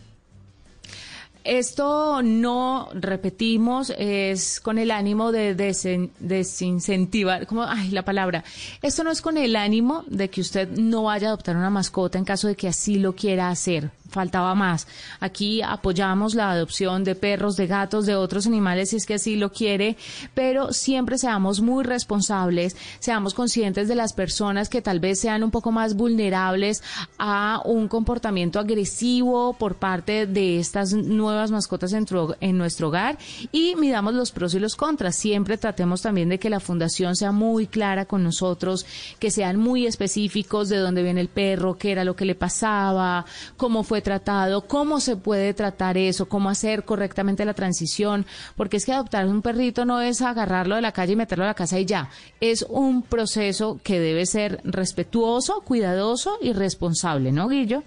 Esto 1.45 2.23
no, 2.23 2.89
repetimos, 2.95 3.93
es 3.99 4.61
con 4.61 4.79
el 4.79 4.93
ánimo 4.93 5.33
de 5.33 5.55
desincentivar, 5.55 7.47
como, 7.47 7.65
ay, 7.65 7.91
la 7.91 8.05
palabra. 8.05 8.45
Esto 8.81 9.03
no 9.03 9.11
es 9.11 9.21
con 9.21 9.37
el 9.37 9.57
ánimo 9.57 10.05
de 10.07 10.31
que 10.31 10.41
usted 10.41 10.69
no 10.69 11.05
vaya 11.05 11.29
a 11.29 11.31
adoptar 11.31 11.57
una 11.57 11.71
mascota 11.71 12.19
en 12.19 12.25
caso 12.25 12.47
de 12.47 12.55
que 12.55 12.69
así 12.69 12.97
lo 12.97 13.17
quiera 13.17 13.49
hacer 13.49 13.91
faltaba 14.13 14.55
más. 14.55 14.87
Aquí 15.21 15.63
apoyamos 15.63 16.35
la 16.35 16.51
adopción 16.51 17.03
de 17.05 17.15
perros, 17.15 17.57
de 17.57 17.67
gatos, 17.67 18.07
de 18.07 18.15
otros 18.15 18.47
animales 18.47 18.91
si 18.91 18.97
es 18.97 19.07
que 19.07 19.15
así 19.15 19.37
lo 19.37 19.53
quiere, 19.53 19.97
pero 20.35 20.73
siempre 20.73 21.19
seamos 21.19 21.61
muy 21.61 21.85
responsables, 21.85 22.77
seamos 23.01 23.35
conscientes 23.35 23.89
de 23.89 23.95
las 23.95 24.13
personas 24.13 24.69
que 24.69 24.83
tal 24.83 25.01
vez 25.01 25.21
sean 25.21 25.43
un 25.43 25.51
poco 25.51 25.73
más 25.73 25.95
vulnerables 25.95 26.83
a 27.19 27.63
un 27.65 27.89
comportamiento 27.89 28.59
agresivo 28.59 29.55
por 29.55 29.77
parte 29.77 30.27
de 30.27 30.59
estas 30.59 30.93
nuevas 30.93 31.51
mascotas 31.51 31.93
en, 31.95 32.07
en 32.41 32.59
nuestro 32.59 32.89
hogar 32.89 33.19
y 33.51 33.75
midamos 33.77 34.15
los 34.15 34.31
pros 34.31 34.55
y 34.55 34.59
los 34.59 34.77
contras. 34.77 35.17
Siempre 35.17 35.57
tratemos 35.57 36.03
también 36.03 36.29
de 36.29 36.39
que 36.39 36.51
la 36.51 36.61
fundación 36.61 37.17
sea 37.17 37.33
muy 37.33 37.67
clara 37.67 38.05
con 38.05 38.23
nosotros, 38.23 38.85
que 39.19 39.31
sean 39.31 39.57
muy 39.57 39.87
específicos 39.87 40.69
de 40.69 40.77
dónde 40.77 41.03
viene 41.03 41.21
el 41.21 41.29
perro, 41.29 41.79
qué 41.79 41.93
era 41.93 42.05
lo 42.05 42.15
que 42.15 42.25
le 42.25 42.35
pasaba, 42.35 43.25
cómo 43.57 43.83
fue 43.85 44.02
tratado, 44.03 44.66
cómo 44.66 45.01
se 45.01 45.16
puede 45.16 45.55
tratar 45.55 45.97
eso, 45.97 46.29
cómo 46.29 46.51
hacer 46.51 46.85
correctamente 46.85 47.45
la 47.45 47.55
transición, 47.55 48.27
porque 48.57 48.77
es 48.77 48.85
que 48.85 48.93
adoptar 48.93 49.27
un 49.27 49.43
perrito 49.43 49.85
no 49.85 50.01
es 50.01 50.20
agarrarlo 50.20 50.77
de 50.77 50.83
la 50.83 50.93
calle 50.93 51.15
y 51.15 51.16
meterlo 51.16 51.45
a 51.45 51.49
la 51.49 51.55
casa 51.55 51.79
y 51.79 51.87
ya, 51.87 52.11
es 52.41 52.66
un 52.69 53.03
proceso 53.03 53.81
que 53.83 54.01
debe 54.01 54.27
ser 54.27 54.61
respetuoso, 54.65 55.62
cuidadoso 55.62 56.39
y 56.43 56.53
responsable, 56.53 57.33
¿no, 57.33 57.49
Guillo? 57.49 57.83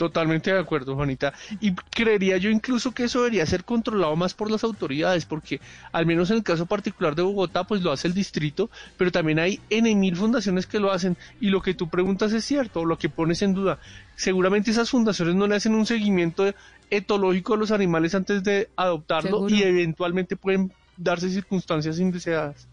Totalmente 0.00 0.50
de 0.50 0.58
acuerdo, 0.58 0.94
Juanita. 0.94 1.34
Y 1.60 1.74
creería 1.74 2.38
yo 2.38 2.48
incluso 2.48 2.92
que 2.92 3.04
eso 3.04 3.18
debería 3.18 3.44
ser 3.44 3.64
controlado 3.64 4.16
más 4.16 4.32
por 4.32 4.50
las 4.50 4.64
autoridades, 4.64 5.26
porque 5.26 5.60
al 5.92 6.06
menos 6.06 6.30
en 6.30 6.38
el 6.38 6.42
caso 6.42 6.64
particular 6.64 7.14
de 7.14 7.20
Bogotá, 7.20 7.64
pues 7.64 7.82
lo 7.82 7.92
hace 7.92 8.08
el 8.08 8.14
distrito, 8.14 8.70
pero 8.96 9.12
también 9.12 9.38
hay 9.38 9.60
N 9.68 9.94
mil 9.96 10.16
fundaciones 10.16 10.66
que 10.66 10.80
lo 10.80 10.90
hacen. 10.90 11.18
Y 11.38 11.50
lo 11.50 11.60
que 11.60 11.74
tú 11.74 11.90
preguntas 11.90 12.32
es 12.32 12.46
cierto, 12.46 12.80
o 12.80 12.86
lo 12.86 12.96
que 12.96 13.10
pones 13.10 13.42
en 13.42 13.52
duda. 13.52 13.78
Seguramente 14.16 14.70
esas 14.70 14.88
fundaciones 14.88 15.34
no 15.34 15.46
le 15.46 15.56
hacen 15.56 15.74
un 15.74 15.84
seguimiento 15.84 16.50
etológico 16.88 17.52
a 17.52 17.58
los 17.58 17.70
animales 17.70 18.14
antes 18.14 18.42
de 18.42 18.70
adoptarlo 18.76 19.50
y 19.50 19.62
eventualmente 19.62 20.34
pueden 20.34 20.72
darse 20.96 21.28
circunstancias 21.28 21.98
indeseadas. 21.98 22.66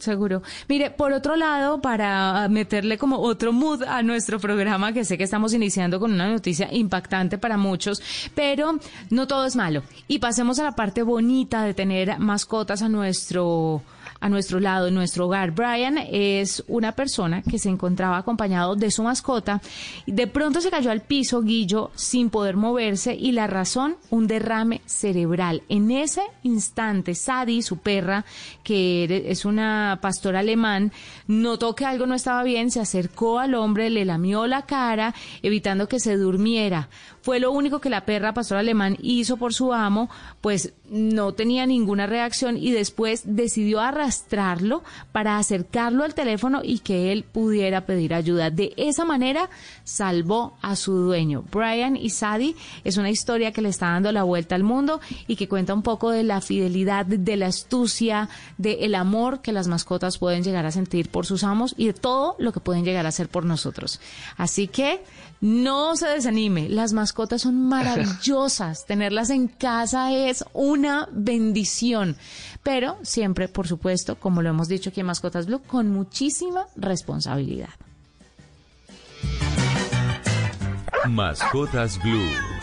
Seguro. 0.00 0.42
Mire, 0.66 0.90
por 0.90 1.12
otro 1.12 1.36
lado, 1.36 1.82
para 1.82 2.48
meterle 2.48 2.96
como 2.96 3.18
otro 3.18 3.52
mood 3.52 3.82
a 3.82 4.02
nuestro 4.02 4.40
programa, 4.40 4.94
que 4.94 5.04
sé 5.04 5.18
que 5.18 5.24
estamos 5.24 5.52
iniciando 5.52 6.00
con 6.00 6.12
una 6.12 6.30
noticia 6.30 6.72
impactante 6.72 7.36
para 7.36 7.58
muchos, 7.58 8.02
pero 8.34 8.78
no 9.10 9.26
todo 9.26 9.44
es 9.44 9.56
malo. 9.56 9.82
Y 10.08 10.18
pasemos 10.18 10.58
a 10.58 10.64
la 10.64 10.72
parte 10.72 11.02
bonita 11.02 11.64
de 11.64 11.74
tener 11.74 12.18
mascotas 12.18 12.80
a 12.80 12.88
nuestro 12.88 13.82
a 14.20 14.28
nuestro 14.28 14.60
lado, 14.60 14.88
en 14.88 14.94
nuestro 14.94 15.26
hogar. 15.26 15.52
Brian 15.52 15.98
es 15.98 16.62
una 16.68 16.92
persona 16.92 17.42
que 17.42 17.58
se 17.58 17.68
encontraba 17.68 18.18
acompañado 18.18 18.76
de 18.76 18.90
su 18.90 19.02
mascota. 19.02 19.60
De 20.06 20.26
pronto 20.26 20.60
se 20.60 20.70
cayó 20.70 20.90
al 20.90 21.00
piso, 21.00 21.42
Guillo, 21.42 21.90
sin 21.94 22.30
poder 22.30 22.56
moverse 22.56 23.14
y 23.14 23.32
la 23.32 23.46
razón, 23.46 23.96
un 24.10 24.26
derrame 24.26 24.82
cerebral. 24.86 25.62
En 25.68 25.90
ese 25.90 26.22
instante, 26.42 27.14
Sadie, 27.14 27.62
su 27.62 27.78
perra, 27.78 28.24
que 28.62 29.24
es 29.26 29.44
una 29.44 29.98
pastora 30.02 30.40
alemán, 30.40 30.92
notó 31.26 31.74
que 31.74 31.86
algo 31.86 32.06
no 32.06 32.14
estaba 32.14 32.42
bien, 32.42 32.70
se 32.70 32.80
acercó 32.80 33.38
al 33.38 33.54
hombre, 33.54 33.90
le 33.90 34.04
lamió 34.04 34.46
la 34.46 34.66
cara, 34.66 35.14
evitando 35.42 35.88
que 35.88 36.00
se 36.00 36.16
durmiera. 36.16 36.88
Fue 37.22 37.40
lo 37.40 37.52
único 37.52 37.80
que 37.80 37.90
la 37.90 38.04
perra 38.04 38.34
pastor 38.34 38.58
alemán 38.58 38.96
hizo 39.00 39.36
por 39.36 39.52
su 39.52 39.72
amo, 39.72 40.08
pues 40.40 40.72
no 40.88 41.32
tenía 41.32 41.66
ninguna 41.66 42.06
reacción 42.06 42.56
y 42.56 42.72
después 42.72 43.22
decidió 43.24 43.80
arrastrarlo 43.80 44.82
para 45.12 45.38
acercarlo 45.38 46.04
al 46.04 46.14
teléfono 46.14 46.60
y 46.64 46.80
que 46.80 47.12
él 47.12 47.24
pudiera 47.24 47.86
pedir 47.86 48.14
ayuda. 48.14 48.50
De 48.50 48.72
esa 48.76 49.04
manera 49.04 49.50
salvó 49.84 50.56
a 50.62 50.76
su 50.76 50.92
dueño. 50.92 51.44
Brian 51.52 51.96
y 51.96 52.10
Sadie 52.10 52.56
es 52.84 52.96
una 52.96 53.10
historia 53.10 53.52
que 53.52 53.62
le 53.62 53.68
está 53.68 53.86
dando 53.86 54.10
la 54.12 54.22
vuelta 54.22 54.54
al 54.54 54.64
mundo 54.64 55.00
y 55.26 55.36
que 55.36 55.48
cuenta 55.48 55.74
un 55.74 55.82
poco 55.82 56.10
de 56.10 56.22
la 56.22 56.40
fidelidad, 56.40 57.06
de 57.06 57.36
la 57.36 57.46
astucia, 57.46 58.28
del 58.58 58.94
amor 58.94 59.42
que 59.42 59.52
las 59.52 59.68
mascotas 59.68 60.18
pueden 60.18 60.42
llegar 60.42 60.66
a 60.66 60.72
sentir 60.72 61.08
por 61.10 61.26
sus 61.26 61.44
amos 61.44 61.74
y 61.76 61.86
de 61.86 61.92
todo 61.92 62.34
lo 62.38 62.52
que 62.52 62.60
pueden 62.60 62.84
llegar 62.84 63.06
a 63.06 63.10
hacer 63.10 63.28
por 63.28 63.44
nosotros. 63.44 64.00
Así 64.36 64.68
que 64.68 65.02
no 65.40 65.96
se 65.96 66.06
desanime, 66.06 66.68
las 66.68 66.92
mascotas 66.92 67.42
son 67.42 67.68
maravillosas. 67.68 68.84
Tenerlas 68.88 69.30
en 69.30 69.48
casa 69.48 70.12
es 70.12 70.44
una 70.52 71.08
bendición. 71.12 72.16
Pero 72.62 72.98
siempre, 73.02 73.48
por 73.48 73.66
supuesto, 73.66 74.16
como 74.16 74.42
lo 74.42 74.50
hemos 74.50 74.68
dicho 74.68 74.90
aquí 74.90 75.00
en 75.00 75.06
Mascotas 75.06 75.46
Blue, 75.46 75.62
con 75.66 75.88
muchísima 75.88 76.66
responsabilidad. 76.76 77.70
Mascotas 81.08 81.98
Blue. 82.02 82.59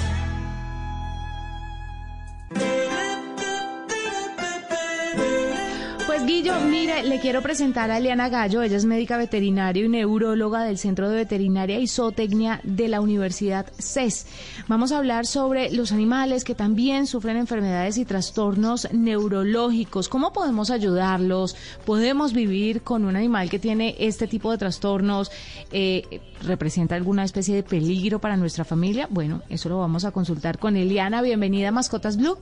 Le 7.03 7.19
quiero 7.19 7.43
presentar 7.43 7.91
a 7.91 7.99
Eliana 7.99 8.27
Gallo, 8.27 8.63
ella 8.63 8.75
es 8.75 8.85
médica 8.85 9.17
veterinaria 9.17 9.85
y 9.85 9.87
neuróloga 9.87 10.63
del 10.63 10.79
Centro 10.79 11.09
de 11.09 11.17
Veterinaria 11.17 11.77
y 11.77 11.87
Zootecnia 11.87 12.59
de 12.63 12.87
la 12.87 13.01
Universidad 13.01 13.67
CES. 13.77 14.25
Vamos 14.67 14.91
a 14.91 14.97
hablar 14.97 15.27
sobre 15.27 15.69
los 15.71 15.91
animales 15.91 16.43
que 16.43 16.55
también 16.55 17.05
sufren 17.05 17.37
enfermedades 17.37 17.99
y 17.99 18.05
trastornos 18.05 18.91
neurológicos. 18.91 20.09
¿Cómo 20.09 20.33
podemos 20.33 20.71
ayudarlos? 20.71 21.55
¿Podemos 21.85 22.33
vivir 22.33 22.81
con 22.81 23.05
un 23.05 23.15
animal 23.15 23.51
que 23.51 23.59
tiene 23.59 23.95
este 23.99 24.27
tipo 24.27 24.49
de 24.51 24.57
trastornos? 24.57 25.31
Eh, 25.71 26.21
¿Representa 26.41 26.95
alguna 26.95 27.23
especie 27.23 27.55
de 27.55 27.63
peligro 27.63 28.19
para 28.19 28.37
nuestra 28.37 28.65
familia? 28.65 29.07
Bueno, 29.11 29.43
eso 29.49 29.69
lo 29.69 29.77
vamos 29.77 30.03
a 30.03 30.11
consultar 30.11 30.57
con 30.57 30.75
Eliana. 30.75 31.21
Bienvenida 31.21 31.71
Mascotas 31.71 32.17
Blue. 32.17 32.39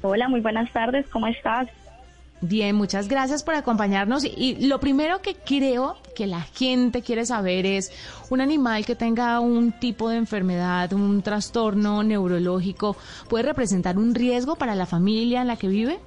Hola, 0.00 0.26
muy 0.28 0.40
buenas 0.40 0.72
tardes, 0.72 1.06
¿cómo 1.10 1.26
estás? 1.26 1.68
Bien, 2.42 2.76
muchas 2.76 3.08
gracias 3.08 3.42
por 3.42 3.54
acompañarnos. 3.54 4.24
Y 4.24 4.66
lo 4.66 4.78
primero 4.78 5.22
que 5.22 5.34
creo 5.34 5.96
que 6.14 6.26
la 6.26 6.42
gente 6.42 7.00
quiere 7.00 7.24
saber 7.24 7.64
es, 7.64 7.90
¿un 8.28 8.40
animal 8.40 8.84
que 8.84 8.94
tenga 8.94 9.40
un 9.40 9.72
tipo 9.72 10.10
de 10.10 10.18
enfermedad, 10.18 10.92
un 10.92 11.22
trastorno 11.22 12.02
neurológico, 12.02 12.96
puede 13.28 13.44
representar 13.44 13.96
un 13.96 14.14
riesgo 14.14 14.56
para 14.56 14.74
la 14.74 14.84
familia 14.84 15.40
en 15.40 15.46
la 15.46 15.56
que 15.56 15.68
vive? 15.68 15.98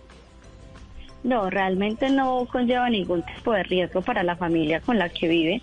No, 1.23 1.49
realmente 1.49 2.09
no 2.09 2.47
conlleva 2.49 2.89
ningún 2.89 3.23
tipo 3.23 3.51
de 3.51 3.63
riesgo 3.63 4.01
para 4.01 4.23
la 4.23 4.35
familia 4.35 4.79
con 4.81 4.97
la 4.97 5.09
que 5.09 5.27
vive. 5.27 5.61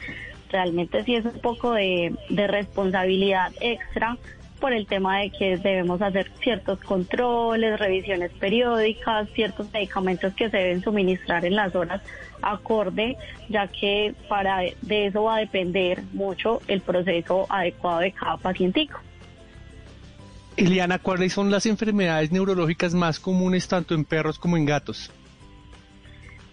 Realmente 0.51 1.03
sí 1.05 1.15
es 1.15 1.25
un 1.25 1.41
poco 1.41 1.73
de, 1.73 2.15
responsabilidad 2.29 3.53
extra 3.61 4.17
por 4.61 4.73
el 4.73 4.87
tema 4.87 5.21
de 5.21 5.31
que 5.31 5.57
debemos 5.57 6.03
hacer 6.03 6.31
ciertos 6.41 6.81
controles, 6.81 7.79
revisiones 7.79 8.33
periódicas, 8.33 9.29
ciertos 9.35 9.73
medicamentos 9.73 10.35
que 10.35 10.51
se 10.51 10.57
deben 10.57 10.83
suministrar 10.83 11.45
en 11.45 11.57
las 11.57 11.75
horas 11.75 12.03
acorde, 12.43 13.17
ya 13.49 13.69
que 13.69 14.15
para 14.29 14.61
de 14.83 15.07
eso 15.07 15.25
va 15.25 15.37
a 15.37 15.41
depender 15.41 16.03
mucho 16.13 16.61
el 16.69 16.81
proceso 16.81 17.47
adecuado 17.49 18.01
de 18.01 18.13
cada 18.13 18.37
pacientico. 18.37 19.01
Eliana, 20.57 20.99
¿cuáles 20.99 21.35
son 21.35 21.51
las 21.51 21.67
enfermedades 21.67 22.33
neurológicas 22.33 22.95
más 22.95 23.21
comunes 23.21 23.69
tanto 23.69 23.95
en 23.95 24.05
perros 24.05 24.39
como 24.39 24.57
en 24.57 24.65
gatos? 24.65 25.11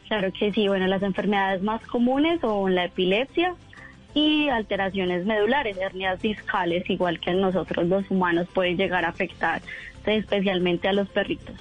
Claro 0.10 0.32
que 0.38 0.52
sí, 0.52 0.68
bueno, 0.68 0.88
las 0.88 1.02
enfermedades 1.02 1.64
más 1.64 1.82
comunes 1.88 2.42
son 2.42 2.76
la 2.76 2.86
epilepsia, 2.86 3.56
y 4.14 4.50
alteraciones 4.50 5.26
medulares, 5.26 5.78
hernias 5.78 6.22
discales, 6.22 6.90
igual 6.90 7.20
que 7.20 7.32
en 7.32 7.42
nosotros 7.42 7.88
los 7.88 8.10
humanos, 8.12 8.48
pueden 8.54 8.78
llegar 8.78 9.06
a 9.06 9.10
afectar 9.10 9.62
especialmente 10.06 10.88
a 10.88 10.94
los 10.94 11.08
perritos. 11.10 11.56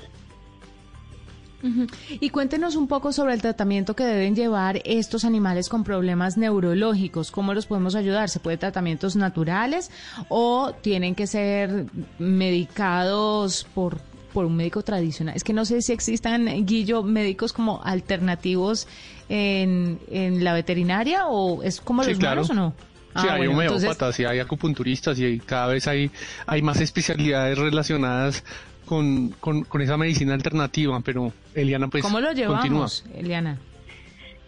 Y 2.20 2.30
cuéntenos 2.30 2.74
un 2.74 2.88
poco 2.88 3.12
sobre 3.12 3.34
el 3.34 3.40
tratamiento 3.40 3.94
que 3.94 4.04
deben 4.04 4.34
llevar 4.34 4.82
estos 4.84 5.24
animales 5.24 5.68
con 5.68 5.84
problemas 5.84 6.36
neurológicos. 6.36 7.30
¿Cómo 7.30 7.54
los 7.54 7.66
podemos 7.66 7.94
ayudar? 7.94 8.28
¿Se 8.28 8.40
puede 8.40 8.56
tratamientos 8.56 9.14
naturales 9.14 9.90
o 10.28 10.72
tienen 10.72 11.14
que 11.14 11.28
ser 11.28 11.86
medicados 12.18 13.64
por, 13.74 13.98
por 14.32 14.44
un 14.44 14.56
médico 14.56 14.82
tradicional? 14.82 15.36
Es 15.36 15.44
que 15.44 15.52
no 15.52 15.64
sé 15.64 15.82
si 15.82 15.92
existan, 15.92 16.66
Guillo, 16.66 17.04
médicos 17.04 17.52
como 17.52 17.80
alternativos 17.84 18.88
en, 19.32 19.98
en 20.10 20.44
la 20.44 20.52
veterinaria 20.52 21.26
o 21.26 21.62
es 21.62 21.80
como 21.80 22.04
los 22.04 22.18
claro. 22.18 22.42
o 22.42 22.54
no? 22.54 22.74
Sí, 23.16 23.26
ah, 23.28 23.34
hay 23.34 23.46
homeópatas 23.46 24.20
y 24.20 24.24
hay 24.26 24.38
acupunturistas 24.40 25.18
y 25.18 25.38
cada 25.40 25.68
vez 25.68 25.86
hay, 25.86 26.10
hay 26.46 26.60
más 26.60 26.80
especialidades 26.80 27.58
relacionadas 27.58 28.44
con, 28.84 29.30
con, 29.40 29.80
esa 29.80 29.96
medicina 29.96 30.34
alternativa, 30.34 31.00
pero 31.00 31.32
Eliana 31.54 31.88
pues 31.88 32.02
¿Cómo 32.02 32.20
lo 32.20 32.32
llevamos, 32.32 32.60
continúa. 32.60 33.18
Eliana? 33.18 33.58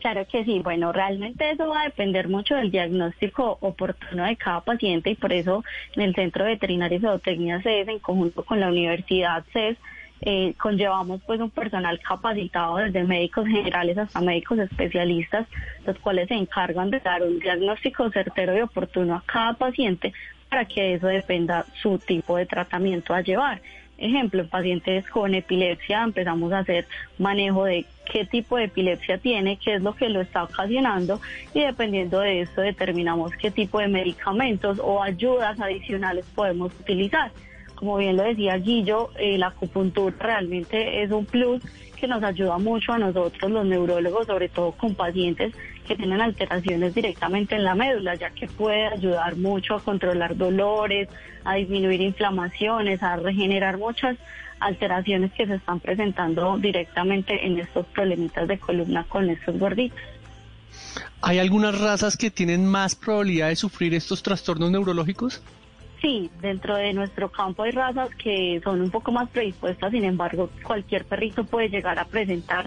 Claro 0.01 0.27
que 0.31 0.45
sí, 0.45 0.61
bueno, 0.63 0.93
realmente 0.93 1.51
eso 1.51 1.67
va 1.67 1.81
a 1.81 1.85
depender 1.85 2.29
mucho 2.29 2.55
del 2.55 2.71
diagnóstico 2.71 3.57
oportuno 3.63 4.25
de 4.25 4.37
cada 4.37 4.61
paciente 4.61 5.11
y 5.11 5.15
por 5.15 5.33
eso 5.33 5.65
en 5.97 6.03
el 6.03 6.15
Centro 6.15 6.45
Veterinario 6.45 6.99
y 6.99 7.01
Zootecnia 7.01 7.63
CES, 7.63 7.89
en 7.89 8.01
conjunto 8.01 8.45
con 8.45 8.61
la 8.61 8.69
Universidad 8.69 9.45
CES, 9.55 9.79
eh, 10.27 10.55
conllevamos 10.57 11.21
pues 11.27 11.39
un 11.39 11.51
personal 11.51 12.01
capacitado 12.01 12.77
desde 12.77 13.05
médicos 13.05 13.47
generales 13.47 13.99
hasta 13.99 14.23
médicos 14.23 14.59
especialistas, 14.59 15.47
los 15.87 15.99
cuales 15.99 16.29
se 16.29 16.35
encargan 16.35 16.91
de 16.91 17.01
dar 17.01 17.23
un 17.23 17.39
diagnóstico 17.39 18.11
certero 18.11 18.57
y 18.57 18.63
oportuno 18.63 19.17
a 19.17 19.23
cada 19.27 19.53
paciente 19.53 20.15
para 20.49 20.65
que 20.65 20.95
eso 20.95 21.09
dependa 21.09 21.67
su 21.75 21.99
tipo 21.99 22.39
de 22.39 22.47
tratamiento 22.47 23.13
a 23.13 23.21
llevar. 23.21 23.61
Ejemplo, 23.99 24.41
en 24.41 24.49
pacientes 24.49 25.07
con 25.11 25.35
epilepsia 25.35 26.03
empezamos 26.03 26.53
a 26.55 26.61
hacer 26.61 26.87
manejo 27.19 27.65
de 27.65 27.85
qué 28.11 28.25
tipo 28.25 28.57
de 28.57 28.65
epilepsia 28.65 29.19
tiene, 29.19 29.59
qué 29.59 29.75
es 29.75 29.83
lo 29.83 29.95
que 29.95 30.09
lo 30.09 30.23
está 30.23 30.45
ocasionando 30.45 31.21
y 31.53 31.61
dependiendo 31.61 32.21
de 32.21 32.41
eso 32.41 32.63
determinamos 32.63 33.31
qué 33.33 33.51
tipo 33.51 33.79
de 33.79 33.89
medicamentos 33.89 34.81
o 34.83 35.03
ayudas 35.03 35.61
adicionales 35.61 36.25
podemos 36.35 36.73
utilizar 36.81 37.31
como 37.75 37.97
bien 37.97 38.17
lo 38.17 38.23
decía 38.23 38.57
Guillo, 38.57 39.11
eh, 39.19 39.39
la 39.39 39.49
acupuntura 39.49 40.15
realmente 40.19 41.03
es 41.03 41.11
un 41.11 41.27
plus 41.27 41.63
que 41.99 42.07
nos 42.07 42.23
ayuda 42.23 42.59
mucho 42.59 42.93
a 42.93 42.99
nosotros 42.99 43.51
los 43.51 43.65
neurólogos, 43.67 44.27
sobre 44.27 44.49
todo 44.49 44.73
con 44.73 44.95
pacientes 44.95 45.55
que 45.87 45.97
tienen 45.97 46.21
alteraciones 46.21 46.95
directamente 46.95 47.55
en 47.57 47.65
la 47.65 47.75
médula, 47.75 48.15
ya 48.15 48.31
que 48.31 48.47
puede 48.47 48.87
ayudar 48.87 49.37
mucho 49.37 49.75
a 49.75 49.81
controlar 49.81 50.37
dolores, 50.37 51.09
a 51.45 51.55
disminuir 51.55 52.01
inflamaciones, 52.01 53.03
a 53.03 53.17
regenerar 53.17 53.79
muchas 53.79 54.17
alteraciones 54.61 55.33
que 55.33 55.47
se 55.47 55.57
están 55.57 55.81
presentando 55.81 56.57
directamente 56.59 57.47
en 57.47 57.59
estos 57.59 57.87
problemitas 57.87 58.49
de 58.49 58.59
columna 58.59 59.05
con 59.05 59.29
estos 59.29 59.59
gorditos. 59.59 59.99
¿Hay 61.23 61.39
algunas 61.39 61.79
razas 61.79 62.17
que 62.17 62.31
tienen 62.31 62.67
más 62.67 62.95
probabilidad 62.95 63.49
de 63.49 63.57
sufrir 63.57 63.95
estos 63.95 64.23
trastornos 64.23 64.71
neurológicos? 64.71 65.43
Sí, 66.05 66.31
dentro 66.43 66.77
de 66.77 66.93
nuestro 66.93 67.31
campo 67.31 67.63
hay 67.63 67.71
razas 67.71 68.11
que 68.17 68.61
son 68.63 68.83
un 68.83 68.91
poco 68.91 69.11
más 69.11 69.31
predispuestas, 69.31 69.91
sin 69.91 70.05
embargo, 70.05 70.51
cualquier 70.63 71.07
perrito 71.07 71.45
puede 71.45 71.71
llegar 71.71 71.99
a 71.99 72.05
presentar 72.05 72.67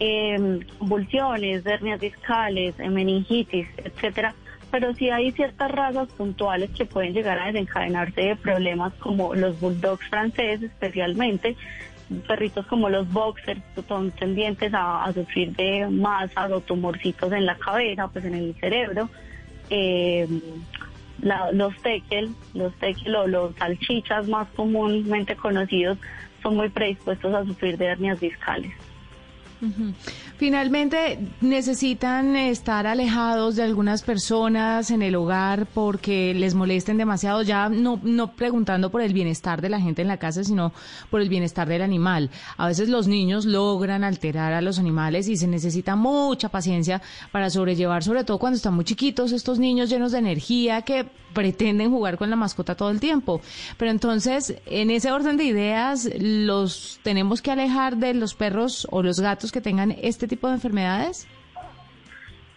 eh, 0.00 0.58
convulsiones, 0.80 1.64
hernias 1.64 2.00
discales, 2.00 2.76
meningitis, 2.78 3.68
etcétera. 3.76 4.34
Pero 4.72 4.92
sí 4.94 5.10
hay 5.10 5.30
ciertas 5.30 5.70
razas 5.70 6.08
puntuales 6.14 6.70
que 6.70 6.84
pueden 6.84 7.12
llegar 7.14 7.38
a 7.38 7.52
desencadenarse 7.52 8.20
de 8.20 8.34
problemas 8.34 8.92
como 8.94 9.32
los 9.36 9.60
bulldogs 9.60 10.08
franceses, 10.08 10.64
especialmente 10.64 11.56
perritos 12.26 12.66
como 12.66 12.88
los 12.88 13.08
boxers 13.12 13.62
son 13.86 14.10
tendientes 14.10 14.72
a, 14.74 15.08
sufrir 15.14 15.54
de 15.54 15.86
masas 15.88 16.50
o 16.50 16.60
tumorcitos 16.60 17.30
en 17.32 17.46
la 17.46 17.54
cabeza, 17.58 18.08
pues 18.08 18.24
en 18.24 18.34
el 18.34 18.56
cerebro. 18.56 19.08
Eh, 19.70 20.26
los 21.22 21.74
tekel, 21.82 22.30
los 22.54 22.74
tekel 22.74 23.14
o 23.14 23.26
los 23.26 23.54
salchichas 23.56 24.28
más 24.28 24.48
comúnmente 24.56 25.36
conocidos 25.36 25.98
son 26.42 26.56
muy 26.56 26.68
predispuestos 26.68 27.32
a 27.32 27.44
sufrir 27.44 27.78
de 27.78 27.86
hernias 27.86 28.20
discales. 28.20 28.72
Finalmente, 30.42 31.20
necesitan 31.40 32.34
estar 32.34 32.88
alejados 32.88 33.54
de 33.54 33.62
algunas 33.62 34.02
personas 34.02 34.90
en 34.90 35.00
el 35.00 35.14
hogar 35.14 35.68
porque 35.72 36.34
les 36.34 36.56
molesten 36.56 36.96
demasiado, 36.96 37.42
ya 37.42 37.68
no, 37.68 38.00
no 38.02 38.32
preguntando 38.32 38.90
por 38.90 39.02
el 39.02 39.12
bienestar 39.12 39.62
de 39.62 39.68
la 39.68 39.80
gente 39.80 40.02
en 40.02 40.08
la 40.08 40.16
casa, 40.16 40.42
sino 40.42 40.72
por 41.10 41.20
el 41.20 41.28
bienestar 41.28 41.68
del 41.68 41.82
animal. 41.82 42.28
A 42.56 42.66
veces 42.66 42.88
los 42.88 43.06
niños 43.06 43.44
logran 43.44 44.02
alterar 44.02 44.52
a 44.52 44.62
los 44.62 44.80
animales 44.80 45.28
y 45.28 45.36
se 45.36 45.46
necesita 45.46 45.94
mucha 45.94 46.48
paciencia 46.48 47.00
para 47.30 47.48
sobrellevar, 47.48 48.02
sobre 48.02 48.24
todo 48.24 48.40
cuando 48.40 48.56
están 48.56 48.74
muy 48.74 48.84
chiquitos, 48.84 49.30
estos 49.30 49.60
niños 49.60 49.90
llenos 49.90 50.10
de 50.10 50.18
energía 50.18 50.82
que 50.82 51.06
pretenden 51.32 51.90
jugar 51.90 52.16
con 52.16 52.30
la 52.30 52.36
mascota 52.36 52.74
todo 52.74 52.90
el 52.90 53.00
tiempo. 53.00 53.40
Pero 53.76 53.90
entonces, 53.90 54.60
en 54.66 54.90
ese 54.90 55.12
orden 55.12 55.36
de 55.36 55.44
ideas, 55.44 56.08
los 56.18 57.00
tenemos 57.02 57.42
que 57.42 57.50
alejar 57.50 57.96
de 57.96 58.14
los 58.14 58.34
perros 58.34 58.86
o 58.90 59.02
los 59.02 59.20
gatos 59.20 59.52
que 59.52 59.60
tengan 59.60 59.94
este 60.02 60.28
tipo 60.28 60.48
de 60.48 60.54
enfermedades. 60.54 61.28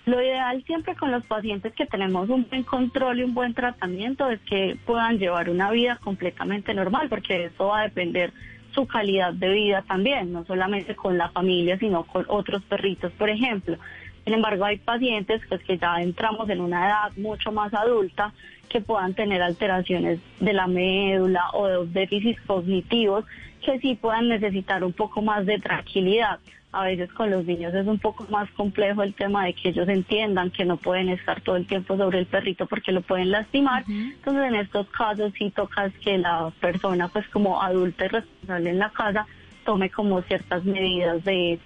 Lo 0.06 0.22
ideal 0.22 0.64
siempre 0.66 0.96
con 0.96 1.12
los 1.12 1.26
pacientes 1.26 1.74
que 1.74 1.88
tenemos 1.88 2.30
un 2.30 2.48
buen 2.48 2.64
control 2.64 3.20
y 3.20 3.24
un 3.24 3.34
buen 3.34 3.56
tratamiento 3.56 4.30
es 4.30 4.40
que 4.42 4.78
puedan 4.86 5.18
llevar 5.18 5.50
una 5.50 5.72
vida 5.72 5.98
completamente 6.04 6.76
normal, 6.76 7.10
porque 7.10 7.46
eso 7.46 7.68
va 7.68 7.80
a 7.80 7.84
depender 7.84 8.32
su 8.76 8.86
calidad 8.86 9.34
de 9.34 9.50
vida 9.50 9.84
también, 9.88 10.32
no 10.32 10.46
solamente 10.46 10.96
con 10.96 11.18
la 11.18 11.30
familia, 11.30 11.80
sino 11.80 12.04
con 12.04 12.26
otros 12.28 12.62
perritos, 12.64 13.12
por 13.14 13.30
ejemplo 13.30 13.78
Sin 14.26 14.34
embargo, 14.34 14.66
hay 14.66 14.78
pacientes 14.78 15.42
pues, 15.50 15.64
que 15.64 15.78
ya 15.78 16.02
entramos 16.02 16.50
en 16.50 16.62
una 16.62 16.86
edad 16.86 17.18
mucho 17.18 17.52
más 17.52 17.74
adulta 17.74 18.34
que 18.76 18.82
puedan 18.82 19.14
tener 19.14 19.42
alteraciones 19.42 20.20
de 20.42 20.52
la 20.52 20.68
médula 20.68 21.50
o 21.54 21.86
déficits 21.86 22.42
cognitivos 22.42 23.24
que 23.64 23.80
sí 23.80 23.96
puedan 23.96 24.28
necesitar 24.28 24.84
un 24.84 24.92
poco 24.92 25.22
más 25.22 25.46
de 25.46 25.60
tranquilidad. 25.60 26.40
A 26.74 26.84
veces 26.84 27.10
con 27.14 27.32
los 27.32 27.46
niños 27.46 27.74
es 27.74 27.88
un 27.88 28.00
poco 28.00 28.28
más 28.30 28.52
complejo 28.52 29.02
el 29.02 29.14
tema 29.14 29.46
de 29.46 29.54
que 29.54 29.70
ellos 29.70 29.88
entiendan 29.88 30.52
que 30.52 30.66
no 30.66 30.76
pueden 30.76 31.08
estar 31.08 31.40
todo 31.40 31.56
el 31.56 31.66
tiempo 31.66 31.96
sobre 31.96 32.20
el 32.20 32.26
perrito 32.26 32.66
porque 32.66 32.92
lo 32.92 33.00
pueden 33.00 33.32
lastimar. 33.32 33.86
Entonces 33.88 34.44
en 34.44 34.56
estos 34.56 34.90
casos 34.90 35.32
sí 35.40 35.52
tocas 35.52 35.94
que 36.04 36.18
la 36.18 36.52
persona 36.60 37.08
pues 37.08 37.26
como 37.30 37.62
adulta 37.62 38.04
y 38.04 38.10
responsable 38.10 38.72
en 38.72 38.80
la 38.80 38.90
casa 38.90 39.26
tome 39.64 39.90
como 39.90 40.22
ciertas 40.24 40.66
medidas 40.66 41.24
de, 41.24 41.60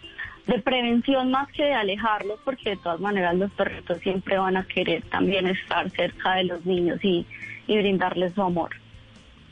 de 0.48 0.60
prevención 0.60 1.32
más 1.32 1.48
que 1.52 1.64
de 1.64 1.74
alejarlos 1.74 2.40
porque 2.44 2.72
de 2.72 2.78
todas 2.78 3.00
maneras 3.00 3.36
los 3.36 3.52
perritos 3.52 4.00
siempre 4.00 4.38
van 4.38 4.58
a 4.58 4.66
querer 4.66 5.04
también 5.10 5.48
estar 5.48 5.90
cerca 5.92 6.36
de 6.36 6.46
los 6.46 6.66
niños 6.66 7.00
y, 7.04 7.26
y 7.68 7.78
brindarles 7.78 8.34
su 8.34 8.42
amor. 8.42 8.72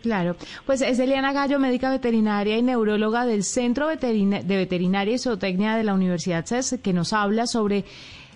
Claro, 0.01 0.35
pues 0.65 0.81
es 0.81 0.99
Eliana 0.99 1.34
Gallo, 1.34 1.59
médica 1.59 1.89
veterinaria 1.89 2.57
y 2.57 2.61
neuróloga 2.61 3.26
del 3.26 3.43
Centro 3.43 3.88
de 3.88 4.45
Veterinaria 4.45 5.14
y 5.14 5.18
Zootecnia 5.18 5.76
de 5.76 5.84
la 5.84 5.93
Universidad 5.93 6.45
CES, 6.45 6.80
que 6.84 6.93
nos 6.93 7.14
habla 7.14 7.47
sobre, 7.47 7.84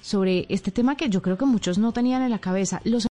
sobre 0.02 0.48
este 0.50 0.72
tema 0.72 0.98
que 0.98 1.10
yo 1.10 1.22
creo 1.22 1.38
que 1.38 1.46
muchos 1.46 1.78
no 1.78 1.94
tenían 1.94 2.24
en 2.24 2.32
la 2.32 2.40
cabeza. 2.40 2.82
Los 2.84 3.08